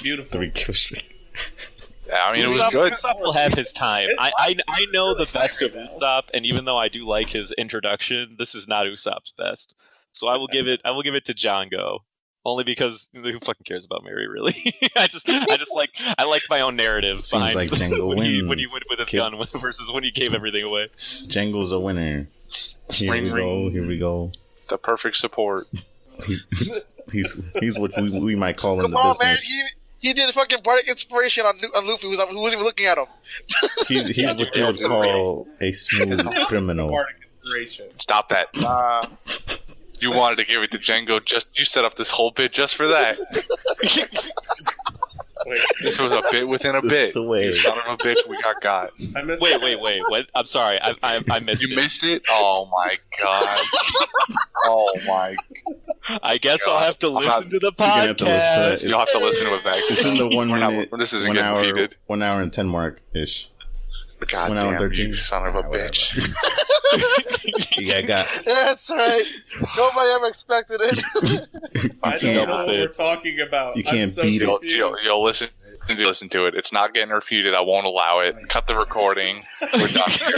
Beautiful. 0.01 0.31
Three 0.31 0.51
kill 0.51 0.73
streak. 0.73 1.17
Yeah, 2.07 2.25
I 2.25 2.33
mean 2.33 2.45
it 2.45 2.49
was 2.49 2.57
Usopp, 2.57 2.71
good. 2.71 2.93
Usopp 2.93 3.19
will 3.19 3.33
have 3.33 3.53
his 3.53 3.71
time. 3.73 4.07
I, 4.19 4.31
I 4.37 4.55
I 4.67 4.85
know 4.91 5.13
the 5.15 5.29
best 5.31 5.61
of 5.61 5.71
Usopp, 5.73 6.23
and 6.33 6.45
even 6.45 6.65
though 6.65 6.77
I 6.77 6.87
do 6.89 7.05
like 7.05 7.27
his 7.27 7.51
introduction, 7.53 8.35
this 8.39 8.55
is 8.55 8.67
not 8.67 8.85
Usopp's 8.87 9.33
best. 9.37 9.75
So 10.11 10.27
I 10.27 10.37
will 10.37 10.47
give 10.47 10.67
it 10.67 10.81
I 10.83 10.91
will 10.91 11.03
give 11.03 11.15
it 11.15 11.25
to 11.25 11.33
Jango. 11.33 11.99
Only 12.43 12.63
because 12.63 13.07
who 13.13 13.39
fucking 13.39 13.65
cares 13.65 13.85
about 13.85 14.03
Merry, 14.03 14.27
really? 14.27 14.55
I 14.95 15.05
just, 15.05 15.29
I 15.29 15.57
just 15.57 15.75
like, 15.75 15.91
I 16.17 16.23
like 16.23 16.41
my 16.49 16.61
own 16.61 16.75
narrative 16.75 17.23
Seems 17.23 17.53
behind 17.53 17.55
like 17.55 17.69
Jango 17.79 18.07
when 18.07 18.17
he 18.23 18.37
wins. 18.37 18.49
when 18.49 18.57
he 18.57 18.65
went 18.65 18.83
with 18.89 18.97
his 18.97 19.09
Kids. 19.09 19.21
gun 19.21 19.37
versus 19.37 19.91
when 19.91 20.03
he 20.03 20.09
gave 20.09 20.33
everything 20.33 20.63
away. 20.63 20.87
Jango's 21.27 21.71
a 21.71 21.79
winner. 21.79 22.25
Here 22.89 23.11
we 23.11 23.29
Ring, 23.29 23.35
go. 23.35 23.69
Here 23.69 23.85
we 23.85 23.99
go. 23.99 24.31
The 24.69 24.79
perfect 24.79 25.17
support. 25.17 25.67
He's 26.25 26.47
he's, 27.11 27.41
he's 27.59 27.77
what 27.79 27.91
we, 28.01 28.19
we 28.19 28.35
might 28.35 28.57
call 28.57 28.83
in 28.83 28.89
the 28.91 28.97
on, 28.97 29.15
man. 29.21 29.33
business. 29.35 29.43
He, 29.43 29.61
he 30.01 30.13
did 30.13 30.27
a 30.27 30.33
fucking 30.33 30.59
bardic 30.63 30.89
inspiration 30.89 31.45
on, 31.45 31.55
on 31.75 31.87
Luffy, 31.87 32.07
who's, 32.07 32.19
who 32.19 32.41
wasn't 32.41 32.59
even 32.59 32.65
looking 32.65 32.87
at 32.87 32.97
him. 32.97 33.05
He's, 33.87 34.07
he's 34.07 34.33
what 34.33 34.55
you 34.55 34.65
would 34.65 34.81
call 34.81 35.47
a 35.59 35.71
smooth 35.71 36.25
criminal. 36.47 37.03
Stop 37.99 38.29
that. 38.29 38.47
Nah. 38.59 39.03
You 39.99 40.09
wanted 40.09 40.37
to 40.37 40.45
give 40.45 40.63
it 40.63 40.71
to 40.71 40.79
Jango. 40.79 41.23
Just 41.23 41.47
you 41.57 41.65
set 41.65 41.85
up 41.85 41.95
this 41.95 42.09
whole 42.09 42.31
bit 42.31 42.51
just 42.51 42.75
for 42.75 42.87
that. 42.87 43.17
Wait, 45.45 45.59
This 45.81 45.99
was 45.99 46.11
a 46.11 46.21
bit 46.31 46.47
within 46.47 46.75
a 46.75 46.81
This 46.81 46.91
bit. 46.91 47.07
is 47.09 47.15
a 47.15 47.23
way. 47.23 47.45
You 47.45 47.53
son 47.53 47.77
of 47.79 47.85
a 47.93 47.97
bitch, 47.97 48.27
we 48.27 48.39
got 48.41 48.55
got. 48.61 48.91
I 49.15 49.23
missed. 49.23 49.41
Wait, 49.41 49.61
wait, 49.61 49.79
wait. 49.81 50.01
What? 50.09 50.27
I'm 50.35 50.45
sorry. 50.45 50.79
I 50.81 50.93
I, 51.03 51.23
I 51.29 51.39
missed 51.39 51.61
You 51.63 51.69
it. 51.69 51.71
You 51.71 51.75
missed 51.77 52.03
it? 52.03 52.23
Oh 52.29 52.69
my 52.71 52.95
god. 53.21 53.59
Oh 54.65 54.93
my. 55.07 55.35
I 56.23 56.37
guess 56.37 56.59
I'll 56.67 56.79
have 56.79 56.99
to 56.99 57.09
listen 57.09 57.27
not- 57.29 57.49
to 57.49 57.59
the 57.59 57.73
You're 57.79 57.87
have 57.87 58.17
to 58.17 58.25
listen 58.25 58.39
to 58.39 58.59
podcast. 58.85 58.89
You'll 58.89 58.99
have 58.99 59.11
to 59.11 59.19
listen 59.19 59.47
to 59.47 59.55
it 59.55 59.63
back. 59.63 59.75
It's 59.77 60.05
in 60.05 60.17
the 60.17 60.27
one 60.35 60.49
We're 60.51 60.57
not- 60.57 60.71
minute. 60.71 60.89
this 60.97 61.13
isn't 61.13 61.29
one 61.29 61.35
getting 61.35 61.49
hour, 61.51 61.61
repeated. 61.61 61.95
one 62.07 62.21
hour 62.21 62.41
and 62.41 62.51
ten 62.51 62.67
mark 62.67 63.01
ish. 63.13 63.50
God 64.29 64.49
One 64.49 64.57
hour 64.59 64.71
damn 64.71 64.79
thirteen. 64.79 65.09
you, 65.09 65.15
son 65.17 65.45
of 65.47 65.55
a 65.55 65.59
Ah, 65.59 65.71
bitch. 65.71 66.11
Yeah, 67.77 67.95
I 67.97 68.01
got. 68.03 68.27
That's 68.45 68.89
right. 68.89 69.23
Nobody 69.77 70.09
ever 70.11 70.27
expected 70.27 70.81
it. 70.83 70.99
I 72.03 72.17
don't 72.17 72.47
know 72.47 72.55
what 72.57 72.67
we're 72.67 72.87
talking 72.87 73.39
about. 73.39 73.75
You 73.77 73.83
can't 73.83 74.11
so 74.11 74.21
beat 74.23 74.41
it. 74.41 74.45
You'll, 74.45 74.59
confused. 74.59 74.75
you'll, 74.77 75.01
you'll 75.03 75.23
listen. 75.23 75.49
Listen 75.89 76.29
to 76.29 76.45
it. 76.45 76.53
It's 76.53 76.71
not 76.71 76.93
getting 76.93 77.09
repeated. 77.09 77.55
I 77.55 77.61
won't 77.61 77.85
allow 77.87 78.19
it. 78.19 78.35
Cut 78.49 78.67
the 78.67 78.75
recording. 78.75 79.43
We're 79.73 79.87
done 79.87 80.09
here. 80.11 80.31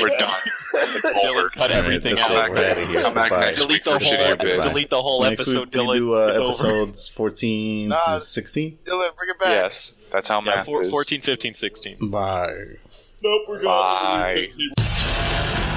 We're 0.00 0.08
done. 0.08 0.40
Dylan, 0.74 1.26
over. 1.28 1.50
cut 1.50 1.70
everything 1.70 2.16
that's 2.16 2.30
out. 2.30 2.48
it. 2.56 2.76
We're 2.78 2.86
here. 2.86 3.02
Come 3.02 3.14
back 3.14 3.30
Bye. 3.30 3.40
next 3.40 3.58
Delete 3.60 3.72
week 3.72 3.84
the 3.84 3.90
for 3.92 3.98
shittier 4.04 4.26
whole. 4.28 4.36
bits. 4.36 4.66
Delete 4.68 4.90
the 4.90 5.02
whole 5.02 5.22
Next 5.22 5.42
episode, 5.42 5.58
week 5.66 5.74
we 5.74 5.80
Dylan. 5.80 5.96
do 5.98 6.14
uh, 6.14 6.26
It's 6.28 6.38
over. 6.38 6.48
episodes 6.48 7.08
fourteen 7.08 7.88
Nah. 7.90 8.14
to 8.14 8.20
sixteen. 8.20 8.78
Dylan, 8.84 9.14
bring 9.14 9.30
it 9.30 9.38
back. 9.38 9.48
Yes, 9.48 9.94
that's 10.12 10.28
how 10.28 10.40
yeah, 10.40 10.56
math 10.56 10.66
four, 10.66 10.82
is. 10.82 10.90
14, 10.90 11.20
15, 11.22 11.54
16. 11.54 12.10
Bye. 12.10 12.52
Nope, 13.22 13.42
we're 13.48 13.62
gone. 13.62 14.48
Bye. 14.76 15.68